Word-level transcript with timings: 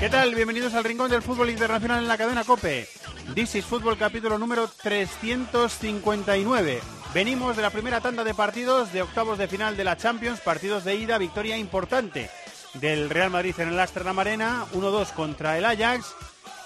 ¿Qué 0.00 0.08
tal? 0.08 0.34
Bienvenidos 0.34 0.72
al 0.72 0.84
Rincón 0.84 1.10
del 1.10 1.20
Fútbol 1.20 1.50
Internacional 1.50 1.98
en 1.98 2.08
la 2.08 2.16
cadena 2.16 2.42
COPE. 2.42 2.88
This 3.34 3.56
is 3.56 3.66
Fútbol 3.66 3.98
capítulo 3.98 4.38
número 4.38 4.66
359. 4.66 6.80
Venimos 7.12 7.54
de 7.54 7.60
la 7.60 7.68
primera 7.68 8.00
tanda 8.00 8.24
de 8.24 8.32
partidos 8.32 8.94
de 8.94 9.02
octavos 9.02 9.36
de 9.36 9.46
final 9.46 9.76
de 9.76 9.84
la 9.84 9.98
Champions, 9.98 10.40
partidos 10.40 10.84
de 10.84 10.94
ida, 10.94 11.18
victoria 11.18 11.58
importante 11.58 12.30
del 12.72 13.10
Real 13.10 13.28
Madrid 13.28 13.54
en 13.58 13.68
el 13.68 13.78
Amsterdam 13.78 14.18
Arena, 14.18 14.64
1-2 14.72 15.12
contra 15.12 15.58
el 15.58 15.66
Ajax. 15.66 16.14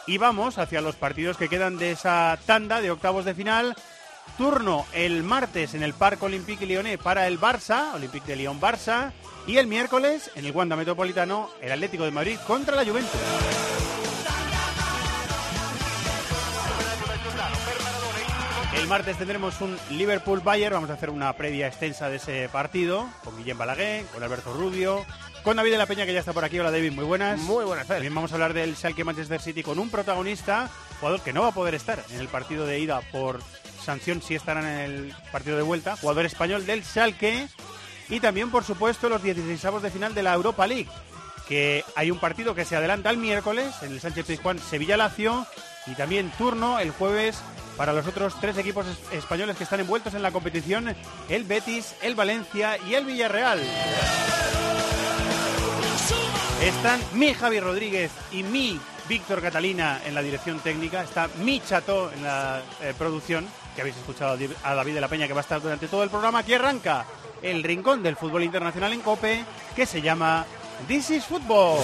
Y 0.07 0.19
vamos 0.19 0.59
hacia 0.59 0.81
los 0.81 0.95
partidos 0.95 1.37
que 1.37 1.49
quedan 1.49 1.77
de 1.77 1.91
esa 1.91 2.39
tanda 2.47 2.81
de 2.81 2.93
octavos 2.93 3.25
de 3.25 3.35
final. 3.35 3.75
Turno 4.39 4.87
el 4.93 5.25
martes 5.25 5.75
en 5.75 5.83
el 5.83 5.93
Parque 5.93 6.27
Olympique 6.27 6.67
Lyonnais 6.67 6.99
para 6.99 7.27
el 7.27 7.41
Barça, 7.41 7.95
Olympique 7.95 8.29
de 8.29 8.37
Lyon-Barça. 8.37 9.13
Y 9.47 9.59
el 9.59 9.67
miércoles, 9.67 10.31
en 10.35 10.47
el 10.47 10.53
Wanda 10.53 10.75
Metropolitano, 10.75 11.51
el 11.61 11.71
Atlético 11.71 12.05
de 12.05 12.11
Madrid 12.11 12.39
contra 12.47 12.77
la 12.77 12.85
Juventus. 12.85 13.21
El 18.75 18.89
martes 18.89 19.17
tendremos 19.19 19.61
un 19.61 19.79
Liverpool-Bayern. 19.91 20.75
Vamos 20.75 20.91
a 20.91 20.95
hacer 20.95 21.11
una 21.11 21.33
previa 21.35 21.67
extensa 21.67 22.09
de 22.09 22.17
ese 22.17 22.49
partido 22.51 23.07
con 23.23 23.37
Guillem 23.37 23.57
Balaguer, 23.57 24.07
con 24.07 24.23
Alberto 24.23 24.53
Rubio, 24.55 25.05
con 25.43 25.57
David 25.57 25.73
de 25.73 25.79
la 25.79 25.87
Peña, 25.87 26.07
que 26.07 26.15
ya 26.15 26.21
está 26.21 26.33
por 26.33 26.45
aquí. 26.45 26.59
Hola, 26.59 26.71
David, 26.71 26.93
muy 26.93 27.05
buenas. 27.05 27.39
Muy 27.41 27.65
buenas. 27.65 27.87
También 27.87 28.15
vamos 28.15 28.33
a 28.33 28.35
hablar 28.35 28.55
del 28.55 28.77
Schalke 28.77 29.05
Manchester 29.05 29.41
City 29.41 29.63
con 29.63 29.79
un 29.79 29.91
protagonista, 29.91 30.71
jugador 31.01 31.21
que 31.21 31.35
no 31.35 31.43
va 31.43 31.49
a 31.49 31.53
poder 31.53 31.75
estar 31.75 32.03
en 32.11 32.19
el 32.19 32.29
partido 32.29 32.67
de 32.67 32.79
ida 32.79 33.01
por 33.13 33.41
sanción, 33.83 34.23
si 34.23 34.35
estarán 34.35 34.65
en 34.67 34.79
el 34.81 35.15
partido 35.33 35.57
de 35.57 35.63
vuelta. 35.63 35.97
Jugador 35.97 36.25
español 36.25 36.65
del 36.65 36.83
Schalke. 36.83 37.49
Y 38.09 38.21
también, 38.21 38.51
por 38.51 38.65
supuesto, 38.65 39.09
los 39.09 39.23
16avos 39.23 39.81
de 39.81 39.91
final 39.91 40.15
de 40.15 40.23
la 40.23 40.35
Europa 40.35 40.67
League. 40.67 40.89
Que 41.49 41.85
hay 41.97 42.11
un 42.11 42.19
partido 42.19 42.55
que 42.55 42.65
se 42.65 42.77
adelanta 42.77 43.11
el 43.11 43.17
miércoles 43.19 43.75
en 43.83 43.93
el 43.93 44.01
Sánchez 44.01 44.27
Pizjuán 44.27 44.59
Sevilla-Lacio. 44.59 45.47
Y 45.87 45.95
también 45.95 46.31
turno 46.39 46.79
el 46.79 46.91
jueves 46.91 47.39
para 47.77 47.93
los 47.93 48.07
otros 48.07 48.35
tres 48.41 48.57
equipos 48.57 48.87
es- 48.87 49.19
españoles 49.19 49.57
que 49.57 49.65
están 49.65 49.81
envueltos 49.81 50.15
en 50.15 50.23
la 50.23 50.31
competición, 50.31 50.95
el 51.29 51.45
Betis, 51.45 51.95
el 52.03 52.15
Valencia 52.15 52.79
y 52.89 52.95
el 52.95 53.05
Villarreal. 53.05 53.61
Están 56.63 57.01
mi 57.15 57.35
Javi 57.35 57.61
Rodríguez 57.61 58.11
y 58.33 58.43
mi 58.43 58.81
Víctor 59.09 59.43
Catalina 59.43 60.01
en 60.07 60.15
la 60.15 60.23
dirección 60.23 60.61
técnica, 60.61 61.03
está 61.03 61.29
mi 61.41 61.61
Chato 61.61 62.11
en 62.13 62.23
la 62.23 62.63
eh, 62.81 62.95
producción, 62.97 63.47
que 63.75 63.83
habéis 63.83 63.97
escuchado 63.97 64.39
a 64.63 64.75
David 64.75 64.95
de 64.95 65.01
la 65.01 65.09
Peña 65.09 65.27
que 65.27 65.35
va 65.35 65.41
a 65.41 65.43
estar 65.43 65.61
durante 65.61 65.89
todo 65.89 66.03
el 66.05 66.09
programa. 66.11 66.39
Aquí 66.39 66.55
arranca 66.55 67.05
el 67.45 67.63
rincón 67.63 68.03
del 68.03 68.17
fútbol 68.17 68.43
internacional 68.43 68.93
en 68.95 69.01
COPE, 69.01 69.45
que 69.77 69.85
se 69.85 70.01
llama 70.01 70.47
This 70.89 71.11
is 71.11 71.25
Football. 71.27 71.79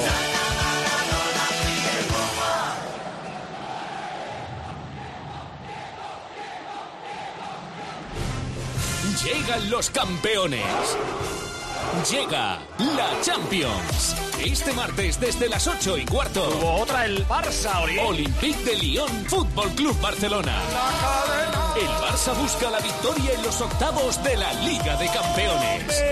Llegan 9.23 9.71
los 9.71 9.91
campeones. 9.91 10.65
Llega 12.11 12.59
la 12.79 13.21
Champions. 13.23 14.17
Este 14.45 14.73
martes 14.73 15.21
desde 15.21 15.49
las 15.49 15.67
8 15.67 15.99
y 15.99 16.05
cuarto. 16.07 16.43
Otra 16.81 17.05
el 17.05 17.27
Barça, 17.27 17.83
Ori. 17.83 17.99
Olympique 17.99 18.65
de 18.65 18.77
Lyon 18.77 19.25
Fútbol 19.27 19.69
Club 19.71 20.01
Barcelona. 20.01 20.57
El 21.77 21.89
Barça 21.89 22.35
busca 22.41 22.71
la 22.71 22.81
victoria 22.81 23.33
en 23.35 23.43
los 23.43 23.61
octavos 23.61 24.23
de 24.25 24.37
la 24.37 24.53
Liga 24.55 24.97
de 24.97 25.07
Campeones. 25.09 26.03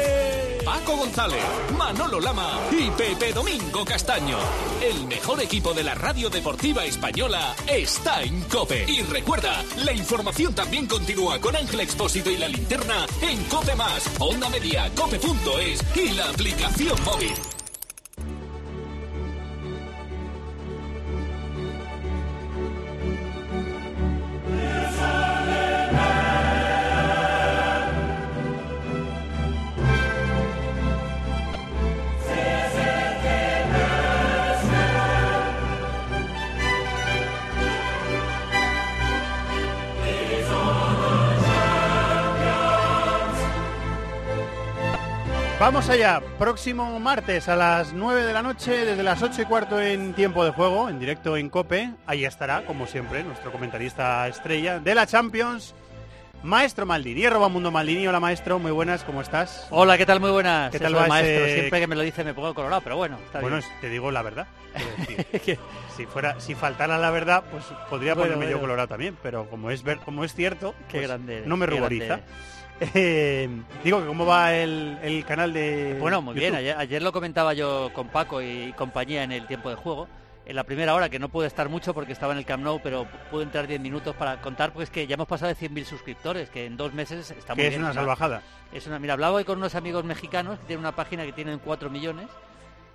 Paco 0.64 0.96
González, 0.98 1.42
Manolo 1.78 2.20
Lama 2.20 2.60
y 2.70 2.90
Pepe 2.90 3.32
Domingo 3.32 3.84
Castaño. 3.86 4.36
El 4.82 5.06
mejor 5.06 5.40
equipo 5.40 5.72
de 5.72 5.82
la 5.82 5.94
radio 5.94 6.28
deportiva 6.28 6.84
española 6.84 7.54
está 7.66 8.22
en 8.22 8.42
Cope. 8.42 8.84
Y 8.86 9.02
recuerda, 9.02 9.64
la 9.84 9.92
información 9.92 10.54
también 10.54 10.86
continúa 10.86 11.40
con 11.40 11.56
Ángel 11.56 11.80
Expósito 11.80 12.30
y 12.30 12.36
la 12.36 12.48
linterna 12.48 13.06
en 13.22 13.42
Cope 13.44 13.74
Más, 13.76 14.10
Onda 14.18 14.50
Media, 14.50 14.90
Cope.es 14.94 15.57
y 15.60 16.10
la 16.10 16.30
aplicación 16.30 16.96
móvil. 17.04 17.57
Vamos 45.60 45.88
allá, 45.88 46.22
próximo 46.38 47.00
martes 47.00 47.48
a 47.48 47.56
las 47.56 47.92
9 47.92 48.22
de 48.24 48.32
la 48.32 48.42
noche, 48.42 48.84
desde 48.84 49.02
las 49.02 49.20
8 49.22 49.42
y 49.42 49.44
cuarto 49.44 49.80
en 49.80 50.14
tiempo 50.14 50.44
de 50.44 50.52
juego, 50.52 50.88
en 50.88 51.00
directo 51.00 51.36
en 51.36 51.48
Cope. 51.50 51.90
Ahí 52.06 52.24
estará, 52.24 52.64
como 52.64 52.86
siempre, 52.86 53.24
nuestro 53.24 53.50
comentarista 53.50 54.28
estrella 54.28 54.78
de 54.78 54.94
la 54.94 55.04
Champions, 55.08 55.74
Maestro 56.44 56.86
Maldini, 56.86 57.26
arroba 57.26 57.48
Mundo 57.48 57.72
Maldini. 57.72 58.06
Hola 58.06 58.20
maestro, 58.20 58.60
muy 58.60 58.70
buenas, 58.70 59.02
¿cómo 59.02 59.20
estás? 59.20 59.66
Hola, 59.70 59.98
¿qué 59.98 60.06
tal? 60.06 60.20
Muy 60.20 60.30
buenas. 60.30 60.70
¿Qué 60.70 60.78
tal 60.78 60.96
va 60.96 61.08
maestro? 61.08 61.44
ese- 61.44 61.54
Siempre 61.58 61.80
que 61.80 61.86
me 61.88 61.96
lo 61.96 62.02
dice 62.02 62.22
me 62.22 62.34
pongo 62.34 62.54
colorado, 62.54 62.80
pero 62.82 62.96
bueno, 62.96 63.18
está 63.26 63.40
bueno, 63.40 63.56
bien. 63.56 63.68
te 63.80 63.88
digo 63.90 64.12
la 64.12 64.22
verdad. 64.22 64.46
decir, 65.32 65.58
si 65.96 66.06
fuera, 66.06 66.38
si 66.38 66.54
faltara 66.54 66.98
la 66.98 67.10
verdad, 67.10 67.42
pues 67.50 67.64
podría 67.90 68.14
Bueno, 68.14 68.34
ponerme 68.34 68.52
yo 68.52 68.60
colorado 68.60 68.86
también, 68.86 69.18
pero 69.24 69.50
como 69.50 69.72
es 69.72 69.82
ver, 69.82 69.98
como 69.98 70.22
es 70.22 70.32
cierto, 70.32 70.76
Qué 70.88 70.98
pues, 70.98 71.08
grande 71.08 71.42
no 71.46 71.56
me 71.56 71.66
ruboriza. 71.66 72.04
grande 72.06 72.24
Eh, 72.80 73.48
digo 73.82 74.00
que 74.00 74.06
cómo 74.06 74.24
va 74.26 74.54
el, 74.54 74.98
el 75.02 75.24
canal 75.24 75.52
de 75.52 75.96
Bueno, 76.00 76.22
muy 76.22 76.34
bien. 76.34 76.54
Ayer, 76.54 76.76
ayer 76.78 77.02
lo 77.02 77.12
comentaba 77.12 77.52
yo 77.54 77.90
con 77.92 78.08
Paco 78.08 78.40
y 78.40 78.72
compañía 78.76 79.22
en 79.24 79.32
el 79.32 79.46
tiempo 79.46 79.68
de 79.70 79.74
juego. 79.76 80.08
En 80.46 80.56
la 80.56 80.64
primera 80.64 80.94
hora, 80.94 81.10
que 81.10 81.18
no 81.18 81.28
pude 81.28 81.46
estar 81.46 81.68
mucho 81.68 81.92
porque 81.92 82.12
estaba 82.12 82.32
en 82.32 82.38
el 82.38 82.46
Camp 82.46 82.62
Nou, 82.64 82.80
pero 82.82 83.06
pude 83.30 83.42
entrar 83.42 83.66
10 83.66 83.80
minutos 83.80 84.16
para 84.16 84.40
contar, 84.40 84.72
pues 84.72 84.88
que 84.88 85.06
ya 85.06 85.14
hemos 85.14 85.26
pasado 85.28 85.52
de 85.52 85.56
100.000 85.68 85.84
suscriptores, 85.84 86.48
que 86.48 86.64
en 86.64 86.76
dos 86.78 86.94
meses 86.94 87.30
está 87.32 87.54
muy 87.54 87.64
que 87.64 87.68
es 87.68 87.76
una 87.78 87.92
salvajada. 87.92 88.42
Es 88.72 88.86
una, 88.86 88.98
mira, 88.98 89.12
hablaba 89.12 89.36
hoy 89.36 89.44
con 89.44 89.58
unos 89.58 89.74
amigos 89.74 90.04
mexicanos 90.04 90.58
que 90.60 90.66
tienen 90.66 90.80
una 90.80 90.96
página 90.96 91.24
que 91.26 91.32
tienen 91.32 91.58
4 91.58 91.90
millones 91.90 92.28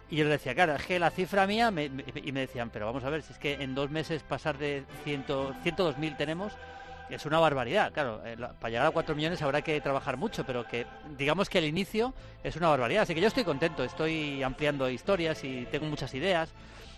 y 0.09 0.15
yo 0.15 0.23
les 0.23 0.31
decía, 0.33 0.55
claro, 0.55 0.73
es 0.75 0.83
que 0.83 0.97
la 0.97 1.11
cifra 1.11 1.45
mía, 1.45 1.69
me- 1.69 1.89
me- 1.89 2.03
y 2.23 2.31
me 2.31 2.39
decían, 2.39 2.71
pero 2.71 2.87
vamos 2.87 3.03
a 3.03 3.09
ver, 3.11 3.21
si 3.21 3.33
es 3.33 3.39
que 3.39 3.53
en 3.61 3.75
dos 3.75 3.91
meses 3.91 4.23
pasar 4.23 4.57
de 4.57 4.83
100, 5.03 5.25
102.000 5.63 6.17
tenemos, 6.17 6.53
es 7.09 7.25
una 7.25 7.39
barbaridad. 7.39 7.91
Claro, 7.91 8.21
eh, 8.25 8.35
para 8.37 8.69
llegar 8.69 8.87
a 8.87 8.91
4 8.91 9.15
millones 9.15 9.41
habrá 9.41 9.61
que 9.61 9.79
trabajar 9.81 10.17
mucho, 10.17 10.45
pero 10.45 10.67
que 10.67 10.85
digamos 11.17 11.49
que 11.49 11.59
el 11.59 11.65
inicio 11.65 12.13
es 12.43 12.55
una 12.55 12.69
barbaridad. 12.69 13.03
Así 13.03 13.13
que 13.13 13.21
yo 13.21 13.27
estoy 13.27 13.43
contento, 13.43 13.83
estoy 13.83 14.43
ampliando 14.43 14.89
historias 14.89 15.43
y 15.43 15.65
tengo 15.71 15.85
muchas 15.85 16.13
ideas. 16.13 16.53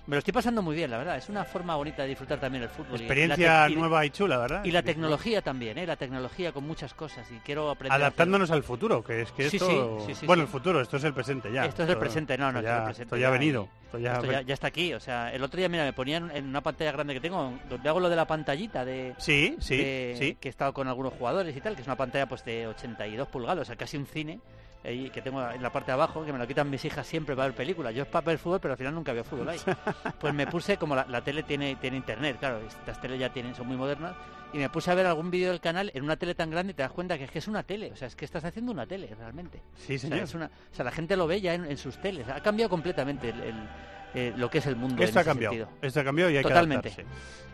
Me 0.07 0.15
lo 0.15 0.19
estoy 0.19 0.33
pasando 0.33 0.61
muy 0.61 0.75
bien, 0.75 0.91
la 0.91 0.99
verdad. 0.99 1.17
Es 1.17 1.29
una 1.29 1.43
forma 1.45 1.75
bonita 1.75 2.03
de 2.03 2.09
disfrutar 2.09 2.39
también 2.39 2.63
el 2.63 2.69
fútbol. 2.69 2.99
y 2.99 3.03
Experiencia 3.05 3.67
y- 3.69 3.75
nueva 3.75 4.05
y 4.05 4.11
chula, 4.11 4.37
¿verdad? 4.37 4.63
Y 4.63 4.69
la 4.69 4.83
tecnología 4.83 5.41
también, 5.41 5.79
¿eh? 5.79 5.87
La 5.87 5.95
tecnología 5.95 6.51
con 6.51 6.63
muchas 6.67 6.93
cosas 6.93 7.27
y 7.31 7.39
quiero 7.39 7.71
aprender. 7.71 7.99
Adaptándonos 7.99 8.51
al 8.51 8.61
futuro, 8.61 9.03
que 9.03 9.21
es 9.23 9.31
que 9.31 9.49
Sí, 9.49 9.57
esto... 9.57 9.99
sí, 10.01 10.13
sí, 10.13 10.19
sí, 10.21 10.25
bueno, 10.27 10.43
el 10.43 10.47
futuro, 10.47 10.79
esto 10.79 10.97
es 10.97 11.03
el 11.05 11.13
presente 11.15 11.51
ya. 11.51 11.65
Esto 11.65 11.83
es 11.83 11.89
el 11.89 11.97
presente, 11.97 12.37
no, 12.37 12.51
no, 12.51 12.59
esto 12.59 12.59
esto 12.59 12.69
es 12.69 12.71
ya, 12.71 12.77
el 12.77 12.83
presente 12.85 13.03
esto 13.03 13.17
ya 13.17 13.27
ha 13.27 13.29
ya, 13.31 13.33
venido. 13.39 13.69
Esto 13.85 13.97
ya, 13.97 14.13
Esto 14.13 14.31
ya, 14.31 14.41
ya 14.41 14.53
está 14.53 14.67
aquí, 14.67 14.93
o 14.93 14.99
sea, 14.99 15.33
el 15.33 15.41
otro 15.43 15.57
día, 15.57 15.69
mira, 15.69 15.83
me 15.85 15.93
ponían 15.93 16.29
en 16.35 16.45
una 16.47 16.61
pantalla 16.61 16.91
grande 16.91 17.13
que 17.15 17.19
tengo, 17.21 17.53
donde 17.67 17.89
hago 17.89 17.99
lo 17.99 18.09
de 18.09 18.15
la 18.15 18.27
pantallita 18.27 18.85
de... 18.85 19.15
Sí, 19.17 19.55
sí, 19.59 19.77
de- 19.77 20.15
sí. 20.19 20.37
Que 20.39 20.49
he 20.49 20.51
estado 20.51 20.71
con 20.73 20.87
algunos 20.87 21.13
jugadores 21.13 21.55
y 21.57 21.61
tal, 21.61 21.73
que 21.75 21.81
es 21.81 21.87
una 21.87 21.95
pantalla 21.97 22.27
pues 22.27 22.45
de 22.45 22.67
82 22.67 23.27
pulgadas, 23.27 23.63
o 23.63 23.65
sea, 23.65 23.75
casi 23.75 23.97
un 23.97 24.05
cine, 24.05 24.39
ahí, 24.85 25.09
que 25.09 25.21
tengo 25.21 25.47
en 25.49 25.61
la 25.61 25.71
parte 25.71 25.87
de 25.87 25.93
abajo, 25.93 26.23
que 26.25 26.31
me 26.33 26.39
lo 26.39 26.47
quitan 26.47 26.69
mis 26.69 26.83
hijas 26.85 27.05
siempre 27.05 27.35
para 27.35 27.47
ver 27.49 27.55
películas. 27.55 27.93
Yo 27.93 28.03
es 28.03 28.09
para 28.09 28.25
ver 28.25 28.37
fútbol, 28.37 28.59
pero 28.59 28.73
al 28.73 28.77
final 28.77 28.93
nunca 28.95 29.11
veo 29.13 29.23
fútbol 29.23 29.49
ahí. 29.49 29.59
Pues 30.19 30.33
me 30.33 30.47
puse, 30.47 30.77
como 30.77 30.95
la, 30.95 31.05
la 31.09 31.21
tele 31.21 31.43
tiene, 31.43 31.75
tiene 31.75 31.97
internet, 31.97 32.37
claro, 32.39 32.59
estas 32.59 32.99
teles 33.01 33.19
ya 33.19 33.29
tienen, 33.33 33.53
son 33.55 33.67
muy 33.67 33.77
modernas, 33.77 34.15
y 34.53 34.57
me 34.57 34.69
puse 34.69 34.89
a 34.89 34.95
ver 34.95 35.05
algún 35.05 35.29
vídeo 35.31 35.49
del 35.51 35.59
canal 35.59 35.91
en 35.93 36.03
una 36.03 36.15
tele 36.15 36.33
tan 36.35 36.49
grande 36.49 36.71
y 36.71 36.73
te 36.75 36.81
das 36.83 36.91
cuenta 36.91 37.17
que 37.17 37.25
es 37.25 37.31
que 37.31 37.39
es 37.39 37.47
una 37.47 37.63
tele, 37.63 37.91
o 37.91 37.95
sea, 37.95 38.07
es 38.07 38.15
que 38.15 38.23
estás 38.25 38.45
haciendo 38.45 38.71
una 38.71 38.85
tele 38.85 39.13
realmente. 39.17 39.61
Sí, 39.75 39.95
O 39.95 39.99
sea, 39.99 40.09
señor. 40.09 40.23
es 40.23 40.33
una- 40.33 40.45
o 40.71 40.75
sea, 40.75 40.85
la 40.85 40.91
gente 40.91 41.15
lo 41.17 41.27
ve 41.27 41.41
ya 41.41 41.53
en, 41.53 41.65
en 41.65 41.77
sus 41.77 41.97
teles. 41.97 42.27
Ha 42.29 42.39
cambiado 42.41 42.69
completamente 42.69 43.29
el, 43.29 43.41
el- 43.41 43.67
eh, 44.15 44.33
lo 44.37 44.49
que 44.49 44.57
es 44.59 44.65
el 44.65 44.75
mundo. 44.75 45.03
Esto 45.03 45.19
en 45.19 45.21
ha 45.21 45.25
cambiado. 45.25 45.53
sentido. 45.55 45.77
Esto 45.81 45.99
ha 45.99 46.03
cambiado 46.03 46.31
y 46.31 46.37
hay 46.37 46.43
Totalmente. 46.43 46.89
que. 46.91 47.05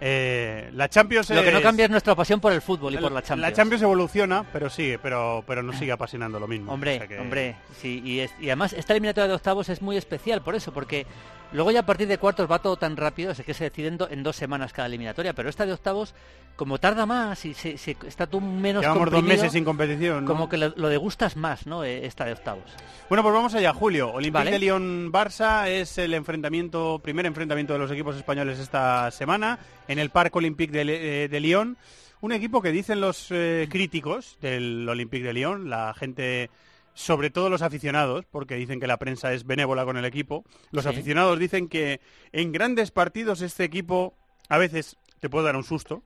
Eh, 0.03 0.69
la 0.73 0.89
Champions 0.89 1.29
Lo 1.29 1.43
que 1.43 1.51
no 1.51 1.61
cambia 1.61 1.85
es 1.85 1.91
nuestra 1.91 2.15
pasión 2.15 2.39
por 2.39 2.51
el 2.53 2.61
fútbol 2.61 2.93
y 2.95 2.97
por 2.97 3.11
la 3.11 3.21
Champions. 3.21 3.41
La 3.51 3.53
Champions 3.55 3.83
evoluciona, 3.83 4.43
pero 4.51 4.69
sigue, 4.69 4.97
pero, 4.97 5.43
pero 5.45 5.61
no 5.61 5.73
sigue 5.77 5.91
apasionando 5.91 6.39
lo 6.39 6.47
mismo. 6.47 6.71
Hombre, 6.73 6.95
O 6.95 6.97
sea 6.99 7.07
que- 7.07 7.19
hombre, 7.19 7.55
sí, 7.79 8.01
y, 8.03 8.19
es- 8.21 8.33
y 8.39 8.45
además 8.49 8.73
esta 8.73 8.93
eliminatoria 8.93 9.27
de 9.27 9.33
octavos 9.35 9.69
es 9.69 9.81
muy 9.81 9.97
especial 9.97 10.41
por 10.41 10.55
eso, 10.55 10.73
porque 10.73 11.05
luego 11.53 11.71
ya 11.71 11.81
a 11.81 11.85
partir 11.85 12.07
de 12.07 12.17
cuartos 12.17 12.49
va 12.49 12.59
todo 12.59 12.77
tan 12.77 12.97
rápido, 12.97 13.31
es 13.31 13.41
que 13.41 13.53
se 13.53 13.65
decide 13.65 13.87
en, 13.87 13.97
do- 13.97 14.09
en 14.09 14.23
dos 14.23 14.35
semanas 14.35 14.73
cada 14.73 14.87
eliminatoria, 14.87 15.33
pero 15.33 15.49
esta 15.49 15.65
de 15.65 15.73
octavos, 15.73 16.13
como 16.55 16.77
tarda 16.79 17.05
más 17.05 17.43
y 17.45 17.53
se, 17.53 17.77
se- 17.77 17.97
está 18.07 18.27
tú 18.27 18.39
menos 18.41 18.81
Llevamos 18.81 19.09
dos 19.11 19.23
meses 19.23 19.51
sin 19.51 19.63
competición. 19.65 20.23
¿no? 20.25 20.27
como 20.31 20.47
que 20.49 20.57
lo, 20.57 20.69
lo 20.75 20.89
degustas 20.89 21.35
más, 21.37 21.65
¿no? 21.67 21.83
Eh, 21.83 22.05
Esta 22.05 22.25
de 22.25 22.33
octavos. 22.33 22.63
Bueno, 23.09 23.23
pues 23.23 23.33
vamos 23.33 23.53
allá, 23.55 23.73
Julio. 23.73 24.09
Olympique 24.11 24.31
Vale. 24.45 24.51
de 24.51 24.59
Lyon-Barça 24.59 25.67
es 25.67 25.97
el 25.97 26.13
enfrentamiento, 26.13 26.99
primer 27.03 27.25
enfrentamiento 27.25 27.73
de 27.73 27.79
los 27.79 27.91
equipos 27.91 28.15
españoles 28.15 28.59
esta 28.59 29.09
semana 29.11 29.59
en 29.87 29.99
el 29.99 30.09
Parque 30.09 30.37
Olympique 30.37 30.71
de, 30.71 30.85
Le- 30.85 31.23
eh, 31.23 31.27
de 31.27 31.39
Lyon. 31.39 31.77
Un 32.21 32.31
equipo 32.33 32.61
que 32.61 32.71
dicen 32.71 33.01
los 33.01 33.27
eh, 33.31 33.67
críticos 33.69 34.37
del 34.41 34.87
Olympique 34.87 35.23
de 35.25 35.33
Lyon, 35.33 35.69
la 35.71 35.93
gente, 35.95 36.51
sobre 36.93 37.29
todo 37.29 37.49
los 37.49 37.61
aficionados, 37.61 38.25
porque 38.29 38.55
dicen 38.55 38.79
que 38.79 38.87
la 38.87 38.97
prensa 38.97 39.33
es 39.33 39.45
benévola 39.45 39.85
con 39.85 39.97
el 39.97 40.05
equipo. 40.05 40.43
Los 40.71 40.83
Sí. 40.83 40.89
aficionados 40.89 41.39
dicen 41.39 41.67
que 41.67 42.01
en 42.31 42.51
grandes 42.51 42.91
partidos 42.91 43.41
este 43.41 43.63
equipo 43.63 44.13
a 44.49 44.57
veces 44.57 44.97
te 45.19 45.29
puede 45.29 45.45
dar 45.45 45.55
un 45.55 45.63
susto, 45.63 46.03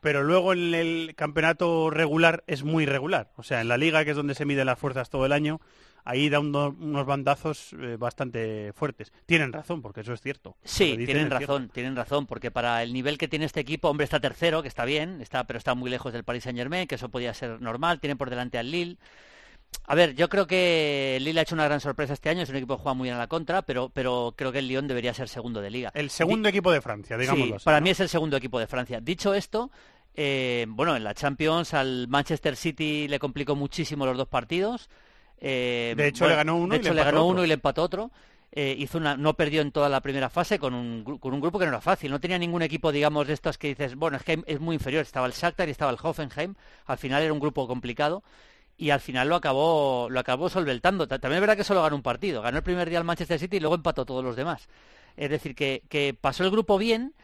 pero 0.00 0.22
luego 0.22 0.52
en 0.52 0.74
el 0.74 1.14
campeonato 1.16 1.90
regular 1.90 2.44
es 2.46 2.62
muy 2.62 2.86
regular. 2.86 3.32
O 3.36 3.42
sea, 3.42 3.60
en 3.60 3.68
la 3.68 3.76
liga, 3.76 4.04
que 4.04 4.10
es 4.10 4.16
donde 4.16 4.34
se 4.34 4.44
miden 4.44 4.66
las 4.66 4.78
fuerzas 4.78 5.10
todo 5.10 5.26
el 5.26 5.32
año, 5.32 5.60
ahí 6.04 6.28
da 6.28 6.38
uno- 6.40 6.76
unos 6.78 7.04
bandazos 7.04 7.72
eh, 7.72 7.96
bastante 7.98 8.72
fuertes. 8.74 9.12
Tienen 9.26 9.52
razón, 9.52 9.82
porque 9.82 10.02
eso 10.02 10.12
es 10.12 10.20
cierto. 10.20 10.56
Sí, 10.64 10.94
tienen 10.96 11.28
cierto. 11.28 11.34
razón, 11.40 11.68
tienen 11.70 11.96
razón, 11.96 12.26
porque 12.26 12.50
para 12.50 12.82
el 12.82 12.92
nivel 12.92 13.18
que 13.18 13.28
tiene 13.28 13.44
este 13.46 13.60
equipo, 13.60 13.88
hombre, 13.88 14.04
está 14.04 14.20
tercero, 14.20 14.62
que 14.62 14.68
está 14.68 14.84
bien, 14.84 15.20
está, 15.20 15.44
pero 15.46 15.58
está 15.58 15.74
muy 15.74 15.90
lejos 15.90 16.12
del 16.12 16.24
Paris 16.24 16.44
Saint 16.44 16.58
Germain, 16.58 16.86
que 16.86 16.94
eso 16.94 17.08
podía 17.08 17.34
ser 17.34 17.60
normal, 17.60 17.98
tienen 18.00 18.16
por 18.18 18.30
delante 18.30 18.56
al 18.58 18.70
Lille. 18.70 18.98
A 19.90 19.94
ver, 19.94 20.14
yo 20.14 20.28
creo 20.28 20.46
que 20.46 21.16
el 21.16 21.24
Lille 21.24 21.38
ha 21.40 21.42
hecho 21.42 21.54
una 21.54 21.64
gran 21.64 21.80
sorpresa 21.80 22.12
este 22.12 22.28
año, 22.28 22.42
es 22.42 22.50
un 22.50 22.56
equipo 22.56 22.76
que 22.76 22.82
juega 22.82 22.94
muy 22.94 23.06
bien 23.06 23.14
a 23.16 23.18
la 23.18 23.26
contra, 23.26 23.62
pero, 23.62 23.88
pero 23.88 24.34
creo 24.36 24.52
que 24.52 24.58
el 24.58 24.68
Lyon 24.68 24.86
debería 24.86 25.14
ser 25.14 25.28
segundo 25.30 25.62
de 25.62 25.70
liga. 25.70 25.90
El 25.94 26.10
segundo 26.10 26.48
equipo 26.50 26.70
de 26.70 26.82
Francia, 26.82 27.16
digámoslo 27.16 27.46
Sí, 27.46 27.52
así, 27.54 27.64
para 27.64 27.80
¿no? 27.80 27.84
mí 27.84 27.90
es 27.90 28.00
el 28.00 28.08
segundo 28.10 28.36
equipo 28.36 28.58
de 28.58 28.66
Francia. 28.66 29.00
Dicho 29.00 29.32
esto, 29.32 29.70
eh, 30.14 30.66
bueno, 30.68 30.94
en 30.94 31.04
la 31.04 31.14
Champions 31.14 31.72
al 31.72 32.06
Manchester 32.08 32.54
City 32.56 33.08
le 33.08 33.18
complicó 33.18 33.56
muchísimo 33.56 34.04
los 34.04 34.18
dos 34.18 34.28
partidos. 34.28 34.90
Eh, 35.38 35.94
De 35.96 36.08
hecho, 36.08 36.24
bueno, 36.24 36.32
le 36.34 36.36
ganó 36.36 36.56
uno 36.56 36.74
de 36.74 36.76
y 36.76 36.82
le 36.82 36.84
hecho, 36.88 36.94
le 36.94 37.00
empató 37.00 37.06
ganó 37.14 37.20
otro. 37.24 37.32
uno 37.32 37.44
y 37.44 37.48
le 37.48 37.54
empató 37.54 37.82
otro. 37.82 38.10
Eh, 38.52 38.74
hizo 38.78 38.98
una, 38.98 39.16
no 39.16 39.34
perdió 39.34 39.60
en 39.62 39.72
toda 39.72 39.88
la 39.88 40.00
primera 40.00 40.28
fase 40.28 40.58
con 40.58 40.74
un, 40.74 41.18
con 41.18 41.32
un 41.32 41.40
grupo 41.40 41.58
que 41.58 41.64
no 41.64 41.70
era 41.70 41.80
fácil. 41.80 42.10
No 42.10 42.20
tenía 42.20 42.38
ningún 42.38 42.60
equipo, 42.62 42.92
digamos, 42.92 43.26
de 43.26 43.34
estos 43.34 43.56
que 43.56 43.68
dices, 43.68 43.94
bueno, 43.94 44.16
es 44.18 44.22
que 44.22 44.42
es 44.46 44.60
muy 44.60 44.74
inferior. 44.74 45.02
Estaba 45.02 45.26
el 45.26 45.32
Shakhtar 45.32 45.68
y 45.68 45.70
estaba 45.70 45.90
el 45.92 45.98
Hoffenheim. 46.02 46.54
Al 46.86 46.98
final 46.98 47.22
era 47.22 47.32
un 47.32 47.40
grupo 47.40 47.66
complicado 47.66 48.22
y 48.78 48.90
al 48.90 49.00
final 49.00 49.28
lo 49.28 49.36
acabó, 49.36 50.08
lo 50.10 50.20
acabó 50.20 50.48
solventando. 50.48 51.08
Ta- 51.08 51.18
También 51.18 51.38
es 51.38 51.42
verdad 51.42 51.56
que 51.58 51.64
solo 51.64 51.82
ganó 51.82 51.96
un 51.96 52.02
partido. 52.02 52.42
Ganó 52.42 52.58
el 52.58 52.64
primer 52.64 52.88
día 52.88 52.98
al 52.98 53.04
Manchester 53.04 53.38
City 53.38 53.58
y 53.58 53.60
luego 53.60 53.74
empató 53.76 54.06
todos 54.06 54.24
los 54.24 54.36
demás. 54.36 54.68
Es 55.16 55.30
decir, 55.30 55.54
que, 55.56 55.82
que 55.88 56.14
pasó 56.18 56.44
el 56.44 56.50
grupo 56.50 56.78
bien, 56.78 57.14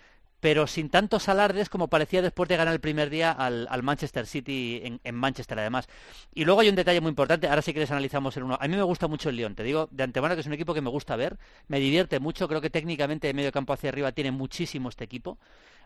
pero 0.41 0.67
sin 0.67 0.91
tantos 0.91 1.29
alardes 1.31 1.71
como 1.71 1.89
parecía 1.89 2.21
después 2.21 2.49
de 2.51 2.57
ganar 2.59 2.75
el 2.75 2.81
primer 2.81 3.09
día 3.09 3.33
al, 3.33 3.67
al 3.71 3.83
Manchester 3.83 4.27
City 4.27 5.01
en, 5.03 5.15
Manchester 5.15 5.59
además. 5.59 5.89
Y 6.35 6.45
luego 6.45 6.61
hay 6.61 6.69
un 6.69 6.75
detalle 6.75 7.01
muy 7.01 7.09
importante, 7.11 7.49
ahora 7.49 7.63
sí 7.63 7.73
que 7.73 7.81
les 7.81 7.91
analizamos 7.91 8.37
en 8.37 8.43
uno. 8.43 8.59
A 8.61 8.69
mí 8.69 8.77
me 8.77 8.83
gusta 8.83 9.09
mucho 9.09 9.31
el 9.31 9.37
Lyon, 9.37 9.55
te 9.55 9.63
digo 9.63 9.89
de 9.91 10.03
antemano 10.03 10.35
que 10.35 10.43
es 10.43 10.47
un 10.47 10.53
equipo 10.53 10.75
que 10.75 10.83
me 10.83 10.91
gusta 10.91 11.17
ver, 11.17 11.39
me 11.69 11.81
divierte 11.81 12.21
mucho, 12.21 12.47
creo 12.47 12.61
que 12.61 12.69
técnicamente 12.69 13.27
de 13.27 13.33
medio 13.35 13.53
campo 13.53 13.73
hacia 13.73 13.89
arriba 13.89 14.13
tiene 14.13 14.33
muchísimo 14.33 14.91
este 14.91 15.05
equipo. 15.05 15.39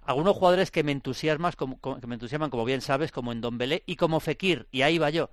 Algunos 0.03 0.37
jugadores 0.37 0.70
que 0.70 0.82
me 0.82 0.93
entusiasman, 0.93 1.53
como, 1.56 1.79
que 1.81 2.06
me 2.06 2.15
entusiasman, 2.15 2.50
como 2.50 2.65
bien 2.65 2.81
sabes, 2.81 3.12
como 3.12 3.31
en 3.32 3.41
Dombelé 3.41 3.82
y 3.87 3.97
como 3.97 4.20
Fekir, 4.20 4.67
y 4.73 4.82
ahí 4.82 4.99
va 4.99 5.11
yo. 5.11 5.31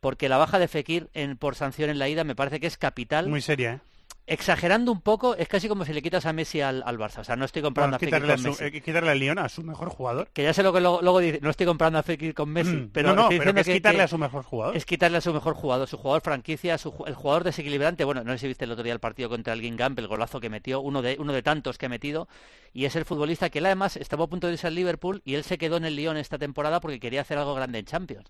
Porque 0.00 0.28
la 0.28 0.36
baja 0.36 0.58
de 0.58 0.68
Fekir 0.68 1.08
en, 1.14 1.36
por 1.36 1.54
sanción 1.54 1.90
en 1.90 1.98
la 1.98 2.08
ida 2.08 2.24
me 2.24 2.34
parece 2.36 2.60
que 2.60 2.66
es 2.66 2.76
capital. 2.76 3.28
Muy 3.28 3.40
seria, 3.40 3.72
¿eh? 3.74 3.80
Exagerando 4.28 4.90
un 4.90 5.00
poco, 5.02 5.36
es 5.36 5.46
casi 5.46 5.68
como 5.68 5.84
si 5.84 5.92
le 5.92 6.02
quitas 6.02 6.26
a 6.26 6.32
Messi 6.32 6.60
al, 6.60 6.82
al 6.84 6.98
Barça. 6.98 7.18
O 7.20 7.24
sea, 7.24 7.36
no 7.36 7.44
estoy 7.44 7.62
comprando 7.62 7.90
Bueno, 7.90 7.96
a 7.96 7.98
Fekir 8.00 8.08
quitarle, 8.14 8.32
a 8.32 8.34
con 8.34 8.42
su, 8.42 8.48
Messi. 8.60 8.64
eh, 8.76 8.82
quitarle 8.82 9.10
al 9.12 9.20
Lyon 9.20 9.38
a 9.38 9.48
su 9.48 9.62
mejor 9.62 9.88
jugador. 9.88 10.28
Que 10.32 10.42
ya 10.42 10.52
sé 10.52 10.64
lo 10.64 10.72
que 10.72 10.80
luego, 10.80 11.00
luego 11.00 11.20
dice, 11.20 11.38
no 11.42 11.48
estoy 11.50 11.64
comprando 11.64 12.00
a 12.00 12.02
Fekir 12.02 12.34
con 12.34 12.48
Messi, 12.48 12.72
Mm, 12.74 12.90
pero 12.92 13.10
no, 13.10 13.22
no, 13.22 13.28
pero 13.28 13.54
que 13.54 13.60
es 13.60 13.66
que- 13.68 13.74
quitarle 13.74 13.98
que 13.98 14.02
a 14.02 14.08
su 14.08 14.18
mejor 14.18 14.42
jugador. 14.42 14.76
es 14.76 14.84
quitarle 14.84 15.18
a 15.18 15.20
su 15.20 15.32
mejor 15.32 15.54
jugador, 15.54 15.86
su 15.86 15.96
jugador 15.96 16.22
franquicia, 16.22 16.76
su 16.76 16.92
el 17.06 17.14
jugador 17.14 17.44
desequilibrante. 17.44 18.02
Bueno, 18.02 18.24
no 18.24 18.32
sé 18.32 18.38
si 18.38 18.48
viste 18.48 18.64
el 18.64 18.72
otro 18.72 18.82
día 18.82 18.94
el 18.94 18.98
partido 18.98 19.28
contra 19.28 19.52
el 19.52 19.60
Guingamp, 19.60 19.96
el 20.00 20.08
golazo 20.08 20.40
que 20.40 20.50
metió, 20.50 20.80
uno 20.80 21.02
de, 21.02 21.16
uno 21.20 21.32
de 21.32 21.42
tantos 21.44 21.78
que 21.78 21.86
ha 21.86 21.88
metido, 21.88 22.26
y 22.72 22.86
es 22.86 22.96
el 22.96 23.04
futbolista 23.04 23.48
que 23.48 23.60
él 23.60 23.66
además 23.66 23.96
estaba 23.96 24.24
a 24.24 24.26
punto 24.26 24.48
de 24.48 24.54
irse 24.54 24.66
al 24.66 24.74
Liverpool 24.74 25.22
y 25.24 25.36
él 25.36 25.44
se 25.44 25.56
quedó 25.56 25.76
en 25.76 25.84
el 25.84 25.94
Lyon 25.94 26.16
esta 26.16 26.36
temporada 26.36 26.80
porque 26.80 26.98
quería 26.98 27.20
hacer 27.20 27.38
algo 27.38 27.54
grande 27.54 27.78
en 27.78 27.84
Champions. 27.86 28.26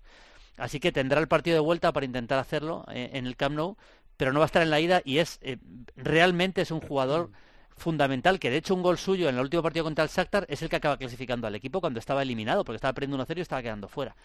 Así 0.57 0.79
que 0.79 0.91
tendrá 0.91 1.19
el 1.19 1.27
partido 1.27 1.55
de 1.55 1.61
vuelta 1.61 1.93
para 1.93 2.05
intentar 2.05 2.39
hacerlo 2.39 2.85
eh, 2.91 3.11
en 3.13 3.27
el 3.27 3.35
Camp 3.35 3.55
Nou, 3.55 3.77
pero 4.17 4.33
no 4.33 4.39
va 4.39 4.45
a 4.45 4.47
estar 4.47 4.61
en 4.61 4.71
la 4.71 4.79
ida 4.79 5.01
y 5.05 5.19
es 5.19 5.39
eh, 5.41 5.57
realmente 5.95 6.61
es 6.61 6.71
un 6.71 6.81
jugador 6.81 7.29
fundamental, 7.77 8.39
que 8.39 8.49
de 8.49 8.57
hecho 8.57 8.73
un 8.73 8.81
gol 8.81 8.97
suyo 8.97 9.29
en 9.29 9.35
el 9.35 9.41
último 9.41 9.61
partido 9.61 9.85
contra 9.85 10.03
el 10.03 10.09
Shakhtar 10.09 10.45
es 10.49 10.61
el 10.61 10.69
que 10.69 10.77
acaba 10.77 10.97
clasificando 10.97 11.45
al 11.47 11.55
equipo 11.55 11.79
cuando 11.79 11.99
estaba 11.99 12.23
eliminado, 12.23 12.65
porque 12.65 12.77
estaba 12.77 12.93
perdiendo 12.93 13.23
1-0 13.23 13.37
y 13.37 13.41
estaba 13.41 13.61
quedando 13.61 13.87
fuera. 13.87 14.15